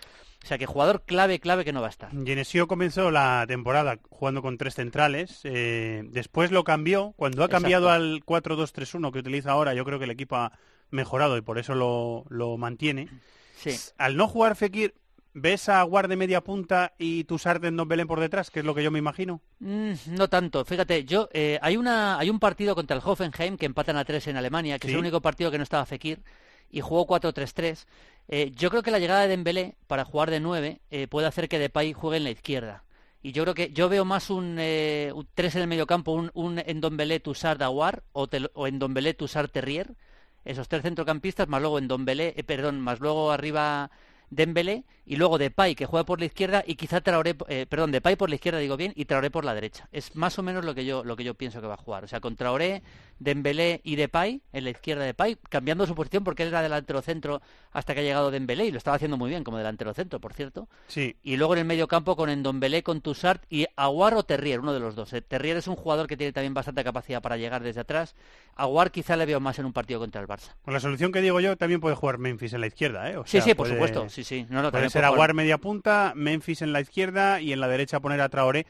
O 0.42 0.46
sea 0.46 0.58
que 0.58 0.66
jugador 0.66 1.02
clave, 1.02 1.38
clave 1.38 1.64
que 1.64 1.72
no 1.72 1.82
va 1.82 1.88
a 1.88 1.90
estar. 1.90 2.10
Genesio 2.10 2.66
comenzó 2.66 3.10
la 3.10 3.44
temporada 3.46 3.98
jugando 4.08 4.42
con 4.42 4.56
tres 4.56 4.74
centrales, 4.74 5.40
eh, 5.44 6.02
después 6.06 6.50
lo 6.50 6.64
cambió, 6.64 7.12
cuando 7.16 7.44
ha 7.44 7.48
cambiado 7.48 7.94
Exacto. 7.94 8.38
al 8.38 8.58
4-2-3-1 8.58 9.12
que 9.12 9.18
utiliza 9.18 9.52
ahora, 9.52 9.74
yo 9.74 9.84
creo 9.84 9.98
que 9.98 10.06
el 10.06 10.10
equipo 10.10 10.36
ha 10.36 10.52
mejorado 10.90 11.36
y 11.36 11.42
por 11.42 11.58
eso 11.58 11.74
lo, 11.74 12.24
lo 12.30 12.56
mantiene. 12.56 13.08
Sí. 13.56 13.76
Al 13.98 14.16
no 14.16 14.28
jugar 14.28 14.56
Fekir, 14.56 14.94
¿ves 15.34 15.68
a 15.68 15.82
Guard 15.82 16.08
de 16.08 16.16
media 16.16 16.42
punta 16.42 16.92
y 16.98 17.24
Tusarden 17.24 17.68
en 17.70 17.76
Don 17.76 17.88
Belén 17.88 18.06
por 18.06 18.20
detrás, 18.20 18.50
que 18.50 18.60
es 18.60 18.64
lo 18.66 18.74
que 18.74 18.82
yo 18.82 18.90
me 18.90 18.98
imagino? 18.98 19.40
Mm, 19.60 19.92
no 20.08 20.28
tanto. 20.28 20.64
Fíjate, 20.64 21.04
yo 21.04 21.28
eh, 21.32 21.58
hay 21.62 21.76
una 21.76 22.18
hay 22.18 22.30
un 22.30 22.38
partido 22.38 22.74
contra 22.74 22.96
el 22.96 23.02
Hoffenheim 23.04 23.56
que 23.56 23.66
empatan 23.66 23.96
a 23.96 24.04
3 24.04 24.26
en 24.28 24.36
Alemania, 24.36 24.78
que 24.78 24.88
Sí. 24.88 24.92
es 24.92 24.94
el 24.94 25.00
único 25.00 25.20
partido 25.20 25.50
que 25.50 25.58
no 25.58 25.64
estaba 25.64 25.86
Fekir 25.86 26.22
y 26.70 26.80
jugó 26.80 27.06
4-3-3. 27.06 27.86
Eh, 28.28 28.52
yo 28.54 28.70
creo 28.70 28.82
que 28.82 28.90
la 28.90 28.98
llegada 28.98 29.22
de 29.22 29.28
Dembélé 29.28 29.74
para 29.86 30.04
jugar 30.04 30.30
de 30.30 30.40
9 30.40 30.80
eh, 30.90 31.06
puede 31.08 31.26
hacer 31.26 31.48
que 31.48 31.58
Depay 31.58 31.92
juegue 31.92 32.16
en 32.18 32.24
la 32.24 32.30
izquierda. 32.30 32.84
Y 33.24 33.32
yo 33.32 33.44
creo 33.44 33.54
que 33.54 33.70
yo 33.72 33.88
veo 33.88 34.04
más 34.04 34.30
un, 34.30 34.56
eh, 34.58 35.12
un 35.14 35.26
3 35.34 35.54
en 35.56 35.62
el 35.62 35.68
medio 35.68 35.86
campo, 35.86 36.12
un, 36.12 36.30
un 36.34 36.58
Endombelé 36.58 37.20
Tussard 37.20 37.62
Aguar 37.62 38.02
o, 38.12 38.26
Tel- 38.28 38.50
o 38.54 38.66
Endombelé 38.66 39.14
Tussard 39.14 39.48
Terrier. 39.50 39.94
Esos 40.44 40.66
tres 40.68 40.82
centrocampistas, 40.82 41.46
más 41.46 41.60
luego 41.60 41.78
Endombelé, 41.78 42.34
eh, 42.36 42.42
perdón, 42.42 42.80
más 42.80 42.98
luego 42.98 43.30
arriba 43.30 43.92
Dembélé 44.32 44.84
y 45.04 45.16
luego 45.16 45.36
Depay 45.36 45.74
que 45.74 45.84
juega 45.84 46.04
por 46.06 46.18
la 46.18 46.24
izquierda 46.24 46.64
y 46.66 46.76
quizá 46.76 47.02
Traoré, 47.02 47.36
eh, 47.48 47.66
perdón, 47.68 47.92
Depay 47.92 48.16
por 48.16 48.30
la 48.30 48.36
izquierda 48.36 48.58
digo 48.58 48.78
bien 48.78 48.94
y 48.96 49.04
Traoré 49.04 49.30
por 49.30 49.44
la 49.44 49.54
derecha. 49.54 49.90
Es 49.92 50.16
más 50.16 50.38
o 50.38 50.42
menos 50.42 50.64
lo 50.64 50.74
que 50.74 50.86
yo 50.86 51.04
lo 51.04 51.16
que 51.16 51.24
yo 51.24 51.34
pienso 51.34 51.60
que 51.60 51.66
va 51.66 51.74
a 51.74 51.76
jugar, 51.76 52.04
o 52.04 52.08
sea, 52.08 52.20
con 52.20 52.34
Traoré, 52.34 52.82
Dembélé 53.22 53.80
y 53.84 53.96
Depay 53.96 54.42
en 54.52 54.64
la 54.64 54.70
izquierda 54.70 55.02
de 55.02 55.08
Depay, 55.08 55.36
cambiando 55.48 55.86
su 55.86 55.94
posición 55.94 56.24
porque 56.24 56.42
él 56.42 56.48
era 56.48 56.62
delantero 56.62 57.02
centro 57.02 57.40
hasta 57.72 57.94
que 57.94 58.00
ha 58.00 58.02
llegado 58.02 58.30
Dembélé 58.30 58.66
y 58.66 58.70
lo 58.72 58.78
estaba 58.78 58.96
haciendo 58.96 59.16
muy 59.16 59.30
bien 59.30 59.44
como 59.44 59.58
delantero 59.58 59.94
centro, 59.94 60.20
por 60.20 60.32
cierto. 60.34 60.68
Sí. 60.88 61.16
Y 61.22 61.36
luego 61.36 61.54
en 61.54 61.60
el 61.60 61.64
medio 61.64 61.88
campo 61.88 62.16
con 62.16 62.28
Endombelé, 62.30 62.82
con 62.82 63.00
Tussard 63.00 63.40
y 63.48 63.66
Aguar 63.76 64.14
o 64.14 64.24
Terrier, 64.24 64.60
uno 64.60 64.74
de 64.74 64.80
los 64.80 64.94
dos. 64.94 65.12
Eh, 65.12 65.22
Terrier 65.22 65.56
es 65.56 65.68
un 65.68 65.76
jugador 65.76 66.06
que 66.06 66.16
tiene 66.16 66.32
también 66.32 66.52
bastante 66.54 66.82
capacidad 66.84 67.22
para 67.22 67.36
llegar 67.36 67.62
desde 67.62 67.80
atrás. 67.80 68.14
Aguar 68.56 68.90
quizá 68.90 69.16
le 69.16 69.24
veo 69.26 69.40
más 69.40 69.58
en 69.58 69.64
un 69.66 69.72
partido 69.72 70.00
contra 70.00 70.20
el 70.20 70.26
Barça. 70.26 70.50
Con 70.64 70.74
la 70.74 70.80
solución 70.80 71.12
que 71.12 71.20
digo 71.22 71.40
yo, 71.40 71.56
también 71.56 71.80
puede 71.80 71.94
jugar 71.96 72.18
Memphis 72.18 72.52
en 72.52 72.60
la 72.60 72.66
izquierda, 72.66 73.10
¿eh? 73.10 73.16
O 73.16 73.24
Sí, 73.24 73.32
sea, 73.32 73.42
sí, 73.42 73.54
por 73.54 73.66
puede- 73.68 73.74
supuesto. 73.74 74.08
Sí, 74.08 74.24
sí. 74.24 74.46
No, 74.50 74.60
no, 74.62 74.70
Puede 74.70 74.90
ser 74.90 75.04
Aguar 75.04 75.32
media 75.34 75.58
punta, 75.58 76.12
Memphis 76.16 76.62
en 76.62 76.72
la 76.72 76.80
izquierda 76.80 77.40
y 77.40 77.52
en 77.52 77.60
la 77.60 77.68
derecha 77.68 78.00
poner 78.00 78.20
a 78.20 78.28
Traoré 78.28 78.66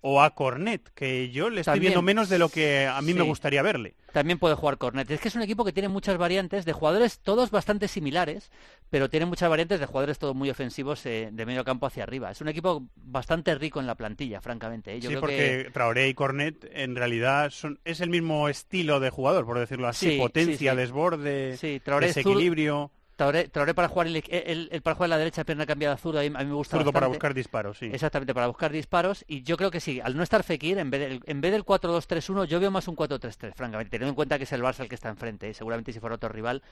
o 0.00 0.22
a 0.22 0.34
Cornet, 0.34 0.90
que 0.94 1.30
yo 1.30 1.50
le 1.50 1.60
estoy 1.60 1.74
También. 1.74 1.90
viendo 1.90 2.02
menos 2.02 2.28
de 2.28 2.38
lo 2.38 2.48
que 2.48 2.86
a 2.86 3.00
mí 3.02 3.14
me 3.14 3.22
gustaría 3.22 3.62
verle. 3.62 3.94
También 4.12 4.38
puede 4.38 4.54
jugar 4.54 4.78
Cornet. 4.78 5.10
Es 5.10 5.20
que 5.20 5.28
es 5.28 5.34
un 5.34 5.42
equipo 5.42 5.64
que 5.64 5.72
tiene 5.72 5.88
muchas 5.88 6.16
variantes 6.16 6.64
de 6.64 6.72
jugadores, 6.72 7.18
todos 7.18 7.50
bastante 7.50 7.88
similares, 7.88 8.50
pero 8.90 9.10
tiene 9.10 9.26
muchas 9.26 9.50
variantes 9.50 9.80
de 9.80 9.86
jugadores 9.86 10.18
todos 10.18 10.34
muy 10.34 10.50
ofensivos 10.50 11.04
eh, 11.06 11.30
de 11.32 11.46
medio 11.46 11.64
campo 11.64 11.86
hacia 11.86 12.04
arriba. 12.04 12.30
Es 12.30 12.40
un 12.40 12.48
equipo 12.48 12.86
bastante 12.96 13.54
rico 13.54 13.80
en 13.80 13.86
la 13.86 13.96
plantilla, 13.96 14.40
francamente. 14.40 14.94
¿eh? 14.94 15.00
Yo 15.00 15.08
sí, 15.10 15.16
creo 15.16 15.20
porque 15.20 15.62
que 15.64 15.70
Traoré 15.70 16.08
y 16.08 16.14
Cornet 16.14 16.70
en 16.72 16.94
realidad 16.94 17.50
son, 17.50 17.80
es 17.84 18.00
el 18.00 18.10
mismo 18.10 18.48
estilo 18.48 19.00
de 19.00 19.10
jugador, 19.10 19.44
por 19.46 19.58
decirlo 19.58 19.88
así. 19.88 20.12
Sí, 20.12 20.18
Potencia, 20.18 20.74
desborde, 20.74 21.56
desequilibrio. 22.00 22.92
Traoré, 23.18 23.48
Traoré 23.48 23.74
para 23.74 23.88
jugar 23.88 24.06
el, 24.06 24.16
el- 24.28 24.68
el 24.70 24.80
para 24.80 24.94
jugar 24.94 25.08
en 25.08 25.10
la 25.10 25.18
derecha, 25.18 25.42
pierna 25.44 25.66
cambiada 25.66 25.96
a 25.96 25.98
zurdo, 25.98 26.20
a 26.20 26.22
mí, 26.22 26.28
a 26.28 26.38
mí 26.38 26.44
me 26.46 26.54
gusta 26.54 26.76
Zurdo 26.76 26.92
para 26.92 27.08
bastante. 27.08 27.16
buscar 27.18 27.34
disparos, 27.34 27.76
sí. 27.78 27.90
Exactamente, 27.92 28.32
para 28.32 28.46
buscar 28.46 28.70
disparos. 28.70 29.24
Y 29.26 29.42
yo 29.42 29.56
creo 29.56 29.72
que 29.72 29.80
sí, 29.80 30.00
al 30.00 30.16
no 30.16 30.22
estar 30.22 30.44
Fekir, 30.44 30.78
en 30.78 30.88
vez 30.88 31.00
del, 31.00 31.20
en 31.26 31.40
vez 31.40 31.50
del 31.50 31.64
4-2-3-1, 31.64 32.44
yo 32.46 32.60
veo 32.60 32.70
más 32.70 32.86
un 32.86 32.94
4-3-3, 32.94 33.54
francamente, 33.56 33.90
teniendo 33.90 34.10
en 34.10 34.14
cuenta 34.14 34.38
que 34.38 34.44
es 34.44 34.52
el 34.52 34.62
Barça 34.62 34.80
el 34.82 34.88
que 34.88 34.94
está 34.94 35.08
enfrente, 35.08 35.50
¿eh? 35.50 35.54
seguramente 35.54 35.92
si 35.92 35.98
fuera 35.98 36.14
otro 36.14 36.28
rival. 36.28 36.62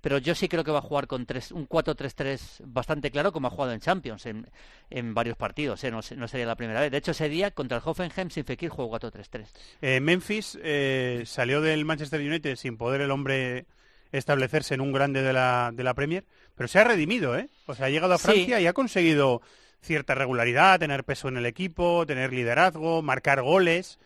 Pero 0.00 0.18
yo 0.18 0.36
sí 0.36 0.48
creo 0.48 0.62
que 0.62 0.70
va 0.70 0.78
a 0.78 0.82
jugar 0.82 1.08
con 1.08 1.26
tres, 1.26 1.50
un 1.50 1.68
4-3-3 1.68 2.60
bastante 2.66 3.10
claro, 3.10 3.32
como 3.32 3.48
ha 3.48 3.50
jugado 3.50 3.72
en 3.72 3.80
Champions 3.80 4.26
en, 4.26 4.46
en 4.90 5.12
varios 5.12 5.36
partidos. 5.36 5.82
¿eh? 5.84 5.90
No, 5.90 6.00
no 6.16 6.28
sería 6.28 6.46
la 6.46 6.54
primera 6.54 6.80
vez. 6.80 6.90
De 6.92 6.98
hecho, 6.98 7.10
ese 7.10 7.28
día 7.28 7.50
contra 7.50 7.78
el 7.78 7.82
Hoffenheim 7.84 8.30
sin 8.30 8.44
Fekir 8.44 8.68
jugó 8.68 8.96
4-3-3. 8.96 9.46
Eh, 9.82 10.00
Memphis 10.00 10.56
eh, 10.62 11.24
salió 11.26 11.60
del 11.60 11.84
Manchester 11.84 12.20
United 12.20 12.54
sin 12.56 12.76
poder 12.76 13.00
el 13.00 13.10
hombre 13.10 13.66
establecerse 14.12 14.74
en 14.74 14.80
un 14.80 14.92
grande 14.92 15.22
de 15.22 15.32
la, 15.32 15.70
de 15.74 15.82
la 15.84 15.94
Premier, 15.94 16.24
pero 16.54 16.68
se 16.68 16.78
ha 16.78 16.84
redimido, 16.84 17.36
¿eh? 17.36 17.48
O 17.66 17.74
sea, 17.74 17.86
ha 17.86 17.90
llegado 17.90 18.14
a 18.14 18.18
Sí. 18.18 18.24
Francia 18.24 18.60
y 18.60 18.66
ha 18.66 18.72
conseguido 18.72 19.42
cierta 19.82 20.14
regularidad, 20.14 20.78
tener 20.80 21.04
peso 21.04 21.28
en 21.28 21.36
el 21.36 21.46
equipo, 21.46 22.04
tener 22.06 22.32
liderazgo, 22.32 23.02
marcar 23.02 23.42
goles, 23.42 23.98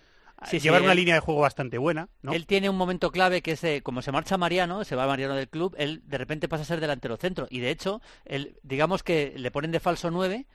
Sí, 0.45 0.59
sí, 0.59 0.61
llevar 0.61 0.81
una 0.83 0.93
él- 0.93 0.99
línea 0.99 1.15
de 1.15 1.21
juego 1.21 1.41
bastante 1.43 1.77
buena, 1.77 2.09
¿no? 2.23 2.33
Él 2.33 2.47
tiene 2.47 2.71
un 2.71 2.77
momento 2.77 3.11
clave 3.11 3.43
que 3.43 3.53
es, 3.53 3.63
eh, 3.65 3.83
como 3.83 4.01
se 4.01 4.11
marcha 4.11 4.39
Mariano, 4.39 4.85
se 4.85 4.97
va 4.97 5.07
Mariano 5.07 5.35
del 5.35 5.49
club, 5.51 5.75
él 5.79 6.01
de 6.07 6.17
repente 6.17 6.49
pasa 6.49 6.63
a 6.63 6.67
ser 6.67 6.81
delantero 6.81 7.19
centro. 7.19 7.47
Y 7.51 7.61
de 7.61 7.71
hecho, 7.71 8.01
él, 8.25 8.57
digamos 8.63 9.03
que 9.03 9.35
le 9.37 9.51
ponen 9.51 9.71
de 9.71 9.81
falso 9.81 10.11
9, 10.11 10.47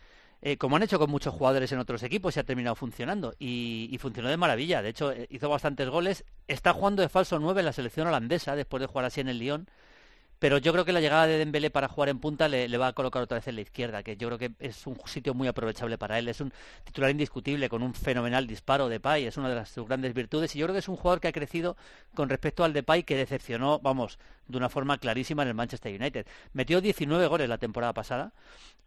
eh, 0.42 0.58
como 0.58 0.75
han 0.75 0.84
hecho 0.84 1.00
con 1.00 1.10
muchos 1.10 1.34
jugadores 1.34 1.72
en 1.72 1.80
otros 1.80 2.04
equipos, 2.04 2.36
y 2.36 2.39
ha 2.39 2.44
terminado 2.44 2.75
funcionando. 2.75 3.34
Y, 3.39 3.89
y 3.92 3.98
funcionó 3.98 4.30
de 4.30 4.38
maravilla. 4.38 4.82
De 4.82 4.89
hecho, 4.89 5.12
eh, 5.12 5.27
hizo 5.30 5.50
bastantes 5.50 5.89
goles. 5.89 6.25
Está 6.48 6.74
jugando 6.74 7.01
de 7.01 7.10
falso 7.10 7.39
9 7.39 7.62
en 7.62 7.65
la 7.65 7.74
selección 7.74 8.08
holandesa, 8.08 8.56
después 8.56 8.82
de 8.82 8.88
jugar 8.88 9.06
así 9.06 9.22
en 9.22 9.30
el 9.30 9.39
Lyon. 9.39 9.68
Pero 10.39 10.58
yo 10.58 10.72
creo 10.74 10.86
que 10.86 10.92
la 10.92 11.01
llegada 11.01 11.27
de 11.27 11.38
Dembélé 11.38 11.70
para 11.70 11.88
jugar 11.88 12.10
en 12.10 12.20
punta 12.20 12.48
le, 12.48 12.77
va 12.77 12.88
a 12.88 12.94
colocar 12.94 13.22
otra 13.22 13.38
vez 13.38 13.48
en 13.48 13.56
la 13.56 13.62
izquierda, 13.62 14.04
que 14.04 14.18
yo 14.18 14.27
creo 14.27 14.38
que 14.38 14.51
es 14.60 14.86
un 14.86 14.98
sitio 15.06 15.34
muy 15.34 15.48
aprovechable 15.48 15.98
para 15.98 16.20
él. 16.20 16.27
Es 16.27 16.42
un 16.42 16.51
titular 16.84 17.10
indiscutible 17.10 17.70
con 17.70 17.84
un 17.84 17.94
fenomenal 17.94 18.48
disparo 18.48 18.89
de 18.89 19.00
Pay, 19.00 19.25
es 19.25 19.38
una 19.38 19.50
de 19.50 19.56
las, 19.56 19.70
sus 19.70 19.88
grandes 19.88 20.13
virtudes 20.13 20.56
y 20.56 20.60
yo 20.60 20.65
creo 20.65 20.74
que 20.74 20.80
es 20.80 20.88
un 20.89 20.98
jugador 20.98 21.20
que 21.20 21.27
ha 21.27 21.32
crecido 21.32 21.77
con 22.13 22.30
respecto 22.30 22.63
al 22.63 22.74
de 22.74 22.84
Pay 22.84 23.04
que 23.04 23.15
decepcionó, 23.15 23.80
vamos, 23.80 24.20
de 24.48 24.58
una 24.58 24.70
forma 24.70 24.98
clarísima 24.98 25.44
en 25.44 25.50
el 25.50 25.56
Manchester 25.56 25.94
United. 26.00 26.25
Metió 26.54 26.82
19 26.82 27.27
goles 27.27 27.50
la 27.50 27.58
temporada 27.58 27.94
pasada 27.94 28.34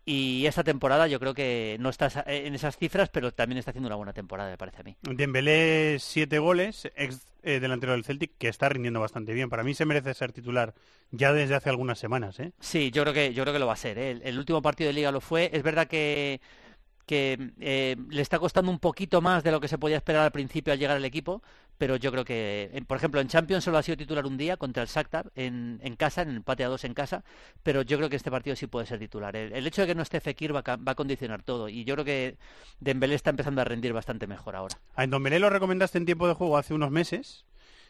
y 0.04 0.46
esta 0.46 0.64
temporada 0.64 1.06
yo 1.06 1.20
creo 1.20 1.34
que 1.34 1.76
no 1.80 1.90
está 1.90 2.08
en 2.26 2.54
esas 2.54 2.78
cifras, 2.78 3.10
pero 3.10 3.32
también 3.32 3.58
está 3.58 3.72
haciendo 3.72 3.88
una 3.88 3.96
buena 3.96 4.14
temporada, 4.14 4.50
me 4.50 4.56
parece 4.56 4.80
a 4.80 4.84
mí. 4.84 4.96
Dembélé 5.02 5.98
siete 6.00 6.38
goles, 6.38 6.90
ex 6.96 7.26
eh, 7.42 7.60
delantero 7.60 7.92
del 7.92 8.04
Celtic, 8.04 8.32
que 8.38 8.48
está 8.48 8.68
rindiendo 8.68 9.00
bastante 9.00 9.32
bien. 9.32 9.48
Para 9.48 9.62
mí 9.62 9.74
se 9.74 9.84
merece 9.84 10.14
ser 10.14 10.32
titular 10.32 10.74
ya 11.10 11.32
desde 11.32 11.54
hace 11.54 11.70
algunas 11.70 11.98
semanas, 11.98 12.38
¿eh? 12.40 12.52
Sí, 12.60 12.90
yo 12.90 13.02
creo 13.02 13.14
que 13.14 13.32
yo 13.34 13.42
creo 13.44 13.52
que 13.52 13.60
lo 13.60 13.66
va 13.66 13.74
a 13.74 13.76
ser. 13.76 13.98
¿eh? 13.98 14.10
El, 14.10 14.22
el 14.22 14.38
último 14.38 14.62
partido 14.62 14.88
de 14.88 14.94
liga 14.94 15.12
lo 15.12 15.20
fue. 15.20 15.50
Es 15.52 15.62
verdad 15.62 15.86
que 15.86 16.40
que 17.08 17.52
eh, 17.58 17.96
le 18.10 18.20
está 18.20 18.38
costando 18.38 18.70
un 18.70 18.78
poquito 18.78 19.22
más 19.22 19.42
de 19.42 19.50
lo 19.50 19.60
que 19.60 19.66
se 19.66 19.78
podía 19.78 19.96
esperar 19.96 20.24
al 20.24 20.30
principio 20.30 20.74
al 20.74 20.78
llegar 20.78 20.98
al 20.98 21.04
equipo, 21.06 21.42
pero 21.78 21.96
yo 21.96 22.12
creo 22.12 22.24
que, 22.24 22.84
por 22.86 22.98
ejemplo, 22.98 23.20
en 23.20 23.28
Champions 23.28 23.64
solo 23.64 23.78
ha 23.78 23.82
sido 23.82 23.96
titular 23.96 24.26
un 24.26 24.36
día 24.36 24.58
contra 24.58 24.82
el 24.82 24.88
Shakhtar 24.90 25.32
en, 25.34 25.80
en 25.82 25.96
casa, 25.96 26.20
en 26.20 26.28
el 26.28 26.36
empate 26.36 26.64
a 26.64 26.68
dos 26.68 26.84
en 26.84 26.92
casa, 26.92 27.24
pero 27.62 27.80
yo 27.80 27.96
creo 27.96 28.10
que 28.10 28.16
este 28.16 28.30
partido 28.30 28.54
sí 28.56 28.66
puede 28.66 28.84
ser 28.84 28.98
titular. 28.98 29.34
El, 29.34 29.66
hecho 29.66 29.80
de 29.80 29.88
que 29.88 29.94
no 29.94 30.02
esté 30.02 30.20
Fekir 30.20 30.54
va 30.54 30.62
a, 30.64 30.94
condicionar 30.94 31.42
todo 31.42 31.70
y 31.70 31.84
yo 31.84 31.94
creo 31.94 32.04
que 32.04 32.36
Dembélé 32.78 33.14
está 33.14 33.30
empezando 33.30 33.62
a 33.62 33.64
rendir 33.64 33.94
bastante 33.94 34.26
mejor 34.26 34.54
ahora. 34.54 34.78
A 34.94 35.06
Ndombele 35.06 35.38
lo 35.38 35.48
recomendaste 35.48 35.96
en 35.96 36.04
tiempo 36.04 36.28
de 36.28 36.34
juego 36.34 36.58
hace 36.58 36.74
unos 36.74 36.90
meses. 36.90 37.46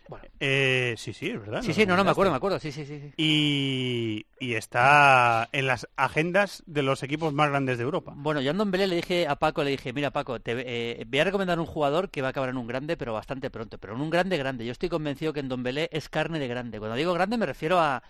Bueno. 0.09 0.25
Eh, 0.41 0.95
sí, 0.97 1.13
sí, 1.13 1.31
es 1.31 1.41
verdad. 1.41 1.63
Sí, 1.63 1.75
sí, 1.75 1.85
no, 1.85 1.97
no, 1.97 2.03
me 2.03 2.11
acuerdo, 2.11 2.33
me 2.33 2.39
acuerdo, 2.39 2.59
sí, 2.59 2.73
sí, 2.73 2.87
sí. 2.87 2.99
sí. 2.99 3.13
Y, 3.19 4.27
y 4.41 4.55
está 4.55 5.49
en 5.53 5.67
las 5.67 5.87
agendas 5.97 6.63
de 6.67 6.83
los 6.83 7.03
equipos 7.03 7.35
más 7.35 7.51
grandes 7.51 7.77
de 7.77 7.85
Europa. 7.85 8.15
Bueno, 8.17 8.41
yo 8.41 8.51
a 8.51 8.55
Ndombele 8.55 8.87
le 8.87 8.97
dije 8.97 9.29
a 9.29 9.37
Paco, 9.37 9.63
le 9.63 9.71
dije, 9.71 9.93
mira 9.93 10.11
Paco, 10.11 10.41
te 10.41 10.55
eh, 10.57 11.05
voy 11.07 11.21
a 11.21 11.25
recomendar 11.25 11.61
un 11.61 11.67
jugador 11.67 12.11
que 12.11 12.23
va 12.23 12.29
a 12.29 12.31
acabar 12.31 12.49
en 12.49 12.57
un 12.57 12.67
grande, 12.67 12.97
pero 12.97 13.13
bastante 13.13 13.51
pronto, 13.51 13.79
pero 13.79 13.95
en 13.95 14.01
un 14.01 14.11
grande 14.11 14.39
grande. 14.39 14.65
Yo 14.65 14.73
estoy 14.73 14.89
convencido 14.89 15.33
que 15.33 15.43
Ndombele 15.43 15.91
es 15.93 16.09
carne 16.09 16.39
de 16.39 16.49
grande. 16.49 16.79
Cuando 16.79 16.97
digo 16.97 17.13
grande 17.13 17.37
me 17.37 17.47
refiero 17.47 17.79
a, 17.79 18.03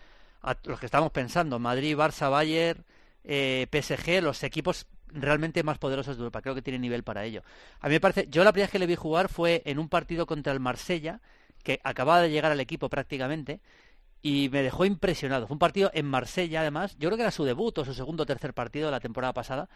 a 0.43 0.57
los 0.65 0.79
que 0.79 0.87
estamos 0.87 1.11
pensando, 1.11 1.59
Madrid, 1.59 1.97
Barça, 1.97 2.31
Bayern, 2.31 2.85
eh, 3.25 3.67
PSG, 3.71 4.23
los 4.23 4.43
equipos 4.45 4.87
realmente 5.13 5.63
más 5.63 5.79
poderosos 5.79 6.17
de 6.17 6.21
Europa. 6.21 6.43
Creo 6.43 6.55
que 6.55 6.63
tiene 6.63 6.79
nivel 6.79 7.03
para 7.03 7.25
ello. 7.25 7.43
A 7.81 7.89
mí 7.89 7.95
me 7.95 8.01
parece, 8.01 8.27
yo 8.31 8.45
la 8.45 8.53
primera 8.53 8.67
vez 8.67 8.73
que 8.73 8.79
le 8.79 8.87
vi 8.87 8.95
jugar 8.95 9.29
fue 9.29 9.63
en 9.65 9.79
un 9.79 9.89
partido 9.89 10.27
contra 10.27 10.53
el 10.53 10.61
Marsella, 10.61 11.21
que 11.69 11.81
acababa 11.85 12.23
de 12.23 12.31
llegar 12.31 12.53
al 12.53 12.61
equipo 12.61 12.89
prácticamente, 12.89 13.61
y 14.23 14.49
me 14.51 14.63
dejó 14.63 14.85
impresionado. 14.85 15.47
Fue 15.47 15.55
un 15.55 15.59
partido 15.61 15.91
en 15.95 16.07
Marsella, 16.07 16.61
además. 16.63 16.97
Yo 16.99 17.09
creo 17.09 17.17
que 17.17 17.23
era 17.23 17.31
su 17.33 17.45
debut 17.45 17.79
o 17.79 17.85
su 17.85 17.95
segundo 17.95 18.25
o 18.25 18.27
tercer 18.27 18.55
partido 18.55 18.87
de 18.89 18.93
la 18.93 19.01
temporada 19.01 19.33
pasada. 19.35 19.69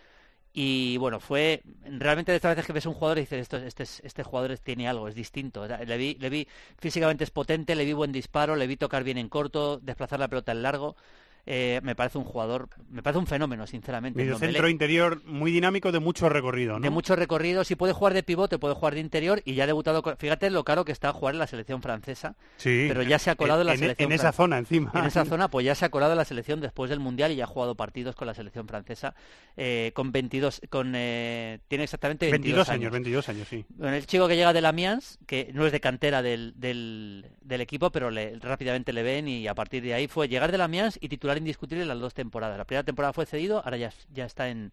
Y 0.54 0.98
bueno, 0.98 1.20
fue 1.20 1.62
realmente 1.84 2.32
de 2.32 2.36
estas 2.36 2.52
veces 2.52 2.66
que 2.66 2.74
ves 2.74 2.86
un 2.86 2.94
jugador 2.94 3.18
y 3.18 3.22
dices, 3.22 3.52
este, 3.52 3.82
es- 3.84 4.00
este 4.04 4.22
jugador 4.22 4.58
tiene 4.58 4.88
algo, 4.88 5.08
es 5.08 5.14
distinto. 5.14 5.66
Le 5.66 5.96
vi, 5.96 6.16
le 6.20 6.30
vi 6.30 6.48
físicamente 6.78 7.24
es 7.24 7.30
potente, 7.30 7.74
le 7.74 7.84
vi 7.86 7.92
buen 7.94 8.12
disparo, 8.12 8.56
le 8.56 8.66
vi 8.66 8.76
tocar 8.76 9.04
bien 9.04 9.18
en 9.18 9.28
corto, 9.30 9.78
desplazar 9.80 10.20
la 10.20 10.28
pelota 10.28 10.52
en 10.52 10.62
largo. 10.62 10.96
Eh, 11.44 11.80
me 11.82 11.96
parece 11.96 12.18
un 12.18 12.24
jugador, 12.24 12.68
me 12.88 13.02
parece 13.02 13.18
un 13.18 13.26
fenómeno, 13.26 13.66
sinceramente. 13.66 14.16
Medio 14.16 14.38
centro 14.38 14.68
interior 14.68 15.22
muy 15.24 15.50
dinámico 15.50 15.90
de 15.90 15.98
mucho 15.98 16.28
recorrido, 16.28 16.74
¿no? 16.74 16.80
De 16.80 16.90
muchos 16.90 17.18
recorridos, 17.18 17.66
si 17.66 17.74
puede 17.74 17.92
jugar 17.92 18.14
de 18.14 18.22
pivote, 18.22 18.58
puede 18.60 18.74
jugar 18.74 18.94
de 18.94 19.00
interior 19.00 19.42
y 19.44 19.54
ya 19.54 19.64
ha 19.64 19.66
debutado. 19.66 20.02
con- 20.02 20.16
Fíjate 20.16 20.50
lo 20.50 20.62
caro 20.62 20.84
que 20.84 20.92
está 20.92 21.12
jugar 21.12 21.34
en 21.34 21.40
la 21.40 21.46
selección 21.48 21.82
francesa. 21.82 22.36
Sí. 22.58 22.84
pero 22.88 23.02
ya 23.02 23.18
se 23.18 23.30
ha 23.30 23.34
colado 23.34 23.62
en 23.62 23.66
la 23.66 23.72
en, 23.72 23.78
selección 23.80 24.12
en 24.12 24.14
esa 24.14 24.28
fran- 24.32 24.36
zona 24.36 24.58
encima. 24.58 24.92
En 24.94 25.04
esa 25.04 25.24
zona, 25.24 25.48
pues 25.48 25.66
ya 25.66 25.74
se 25.74 25.84
ha 25.84 25.90
colado 25.90 26.12
en 26.12 26.18
la 26.18 26.24
selección 26.24 26.60
después 26.60 26.88
del 26.90 27.00
Mundial 27.00 27.32
y 27.32 27.36
ya 27.36 27.44
ha 27.44 27.48
jugado 27.48 27.74
partidos 27.74 28.14
con 28.14 28.26
la 28.28 28.34
selección 28.34 28.68
francesa 28.68 29.14
eh, 29.56 29.90
con 29.94 30.12
22, 30.12 30.60
con, 30.70 30.92
eh, 30.94 31.58
tiene 31.66 31.84
exactamente 31.84 32.30
22, 32.30 32.68
22 32.68 32.68
años, 32.68 32.92
22 32.92 33.28
años, 33.28 33.48
sí. 33.48 33.64
Bueno, 33.70 33.96
el 33.96 34.06
chico 34.06 34.28
que 34.28 34.36
llega 34.36 34.52
del 34.52 34.64
Amiens, 34.66 35.18
que 35.26 35.50
no 35.52 35.66
es 35.66 35.72
de 35.72 35.80
cantera 35.80 36.22
del, 36.22 36.54
del, 36.56 37.26
del 37.40 37.60
equipo, 37.60 37.90
pero 37.90 38.10
le- 38.12 38.38
rápidamente 38.38 38.92
le 38.92 39.02
ven 39.02 39.26
y 39.26 39.48
a 39.48 39.54
partir 39.56 39.82
de 39.82 39.94
ahí 39.94 40.06
fue 40.06 40.28
llegar 40.28 40.52
del 40.52 40.60
Amiens 40.60 40.98
y 41.00 41.08
titular 41.08 41.31
indiscutible 41.38 41.84
las 41.86 41.98
dos 41.98 42.14
temporadas. 42.14 42.58
La 42.58 42.64
primera 42.64 42.84
temporada 42.84 43.12
fue 43.12 43.26
cedido, 43.26 43.62
ahora 43.64 43.76
ya, 43.76 43.92
ya 44.12 44.24
está 44.24 44.48
en, 44.48 44.72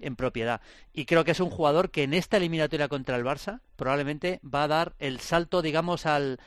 en 0.00 0.16
propiedad. 0.16 0.60
Y 0.92 1.04
creo 1.04 1.24
que 1.24 1.32
es 1.32 1.40
un 1.40 1.50
jugador 1.50 1.90
que 1.90 2.02
en 2.02 2.14
esta 2.14 2.36
eliminatoria 2.36 2.88
contra 2.88 3.16
el 3.16 3.24
Barça 3.24 3.60
probablemente 3.76 4.40
va 4.42 4.64
a 4.64 4.68
dar 4.68 4.92
el 4.98 5.20
salto, 5.20 5.62
digamos, 5.62 6.06
al, 6.06 6.38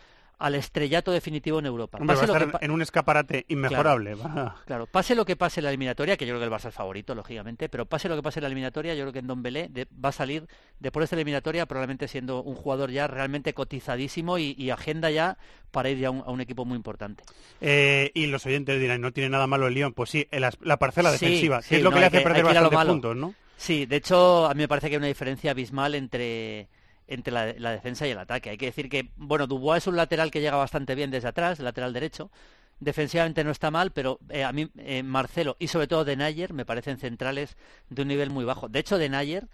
al 0.42 0.56
estrellato 0.56 1.12
definitivo 1.12 1.60
en 1.60 1.66
Europa. 1.68 1.98
Hombre, 2.00 2.16
va 2.16 2.26
lo 2.26 2.34
que 2.60 2.66
en 2.66 2.72
un 2.72 2.82
escaparate 2.82 3.46
inmejorable. 3.50 4.16
va. 4.16 4.56
Claro, 4.66 4.88
pase 4.88 5.16
lo 5.16 5.24
que 5.26 5.36
pase 5.36 5.60
en 5.60 5.66
la 5.66 5.70
eliminatoria, 5.70 6.18
que 6.18 6.26
yo 6.26 6.32
creo 6.34 6.40
que 6.40 6.46
el 6.46 6.52
Barça 6.52 6.70
es 6.70 6.74
favorito, 6.76 7.14
lógicamente, 7.16 7.70
pero 7.70 7.86
pase 7.86 8.10
lo 8.10 8.16
que 8.16 8.24
pase 8.24 8.40
en 8.40 8.44
la 8.44 8.48
eliminatoria, 8.48 8.94
yo 8.96 9.04
creo 9.04 9.14
que 9.14 9.20
en 9.20 9.28
Don 9.28 9.44
Belé 9.44 9.68
de- 9.70 9.88
va 10.04 10.10
a 10.10 10.12
salir 10.12 10.48
después 10.80 11.02
de 11.02 11.06
esta 11.06 11.16
eliminatoria 11.16 11.66
probablemente 11.66 12.08
siendo 12.08 12.42
un 12.44 12.56
jugador 12.56 12.92
ya 12.92 13.08
realmente 13.08 13.54
cotizadísimo 13.54 14.38
y, 14.38 14.56
y 14.58 14.70
agenda 14.72 15.10
ya 15.12 15.38
para 15.72 15.90
ir 15.90 16.00
ya 16.00 16.08
a 16.08 16.12
un, 16.12 16.20
a 16.26 16.32
un 16.32 16.42
equipo 16.42 16.66
muy 16.66 16.76
importante. 16.76 17.24
Eh, 17.62 18.12
y 18.14 18.26
los 18.28 18.46
oyentes 18.46 18.80
dirán, 18.80 19.00
no 19.02 19.12
tiene 19.14 19.30
nada 19.30 19.48
malo 19.48 19.68
el 19.68 19.74
Lyon. 19.74 19.94
Pues 19.94 20.10
sí, 20.10 20.28
la 20.32 20.78
parcela 20.78 21.12
Sí, 21.12 21.26
defensiva, 21.26 21.62
sí, 21.62 21.70
que 21.70 21.76
es 21.78 21.84
lo 21.84 21.90
no, 21.92 21.94
que 21.96 22.00
le 22.02 22.06
hace 22.08 22.18
que- 22.18 22.24
perder 22.24 22.44
bastantes 22.44 22.80
puntos, 22.86 23.16
¿no? 23.16 23.34
Sí, 23.58 23.86
de 23.86 23.98
hecho, 23.98 24.48
a 24.48 24.54
mí 24.56 24.62
me 24.64 24.68
parece 24.68 24.90
que 24.90 24.96
hay 24.96 24.98
una 24.98 25.08
diferencia 25.08 25.52
abismal 25.52 25.94
entre 25.94 26.68
entre 27.14 27.34
la, 27.34 27.54
la 27.58 27.72
defensa 27.72 28.08
y 28.08 28.12
el 28.12 28.18
ataque. 28.20 28.50
Hay 28.50 28.58
que 28.58 28.66
decir 28.68 28.90
que, 28.90 29.10
bueno, 29.18 29.48
Dubois 29.48 29.84
es 29.84 29.88
un 29.88 29.96
lateral 29.96 30.32
que 30.32 30.42
llega 30.42 30.56
bastante 30.58 30.96
bien 30.96 31.12
desde 31.12 31.28
atrás, 31.30 31.60
lateral 31.60 31.94
derecho. 31.94 32.32
Defensivamente 32.80 33.44
no 33.44 33.52
está 33.52 33.70
mal, 33.70 33.92
pero 33.92 34.20
eh, 34.30 34.44
a 34.44 34.52
mí 34.52 34.68
eh, 34.78 35.04
Marcelo 35.04 35.56
y 35.60 35.68
sobre 35.68 35.88
todo 35.88 36.04
Denayer 36.04 36.52
me 36.54 36.66
parecen 36.66 36.98
centrales 36.98 37.56
de 37.90 38.02
un 38.02 38.08
nivel 38.08 38.32
muy 38.32 38.44
bajo. 38.44 38.70
De 38.70 38.80
hecho, 38.80 38.98
Denayer, 38.98 39.48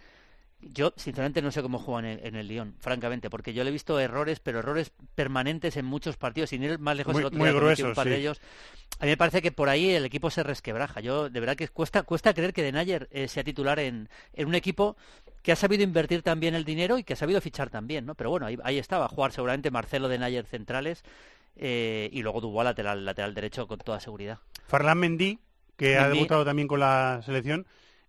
yo 0.60 0.94
sinceramente 0.96 1.42
no 1.42 1.52
sé 1.52 1.60
cómo 1.60 1.78
juega 1.78 2.00
en 2.08 2.18
el, 2.18 2.26
en 2.26 2.34
el 2.36 2.48
Lyon, 2.48 2.74
francamente, 2.80 3.28
porque 3.28 3.52
yo 3.52 3.64
le 3.64 3.68
he 3.68 3.72
visto 3.72 4.00
errores, 4.00 4.40
pero 4.40 4.60
errores 4.60 4.92
permanentes 5.14 5.76
en 5.76 5.84
muchos 5.84 6.16
partidos, 6.16 6.50
sin 6.50 6.62
ir 6.62 6.78
más 6.78 6.96
lejos 6.96 7.12
Muy- 7.12 7.20
el 7.20 7.26
otro 7.26 7.38
muy 7.38 7.48
día 7.48 7.54
un 7.86 7.94
par 7.94 8.08
de 8.08 8.16
ellos. 8.16 8.40
A 8.98 9.04
mí 9.04 9.10
me 9.10 9.16
parece 9.16 9.42
que 9.42 9.52
por 9.52 9.68
ahí 9.68 9.90
el 9.90 10.04
equipo 10.06 10.30
se 10.30 10.42
resquebraja. 10.42 11.00
Yo, 11.00 11.28
de 11.30 11.38
verdad 11.38 11.54
que 11.54 11.68
cuesta, 11.68 12.02
cuesta 12.04 12.32
creer 12.34 12.52
que 12.54 12.62
Denayer 12.62 13.08
eh, 13.12 13.28
sea 13.28 13.44
titular 13.44 13.78
en, 13.78 14.08
en 14.32 14.48
un 14.48 14.54
equipo 14.56 14.96
que 15.42 15.52
ha 15.52 15.56
sabido 15.56 15.82
invertir 15.82 16.22
también 16.22 16.54
el 16.54 16.64
dinero 16.64 16.98
y 16.98 17.04
que 17.04 17.12
ha 17.14 17.16
sabido 17.16 17.40
fichar 17.40 17.70
también, 17.70 18.04
¿no? 18.06 18.14
Pero 18.14 18.30
bueno, 18.30 18.46
ahí, 18.46 18.58
ahí 18.64 18.78
estaba, 18.78 19.08
jugar 19.08 19.32
seguramente 19.32 19.70
Marcelo 19.70 20.08
Denayer 20.08 20.44
centrales 20.46 21.02
eh, 21.56 22.08
y 22.12 22.22
luego 22.22 22.40
Dubois 22.40 22.64
lateral, 22.64 23.04
lateral 23.04 23.34
derecho 23.34 23.66
con 23.66 23.78
toda 23.78 24.00
seguridad. 24.00 24.38
Farlán 24.66 24.98
Mendy, 24.98 25.38
que 25.76 25.96
ha 25.98 26.08
debutado 26.08 26.44
también 26.44 26.68
con 26.68 26.80
la 26.80 27.20
selección, 27.24 27.66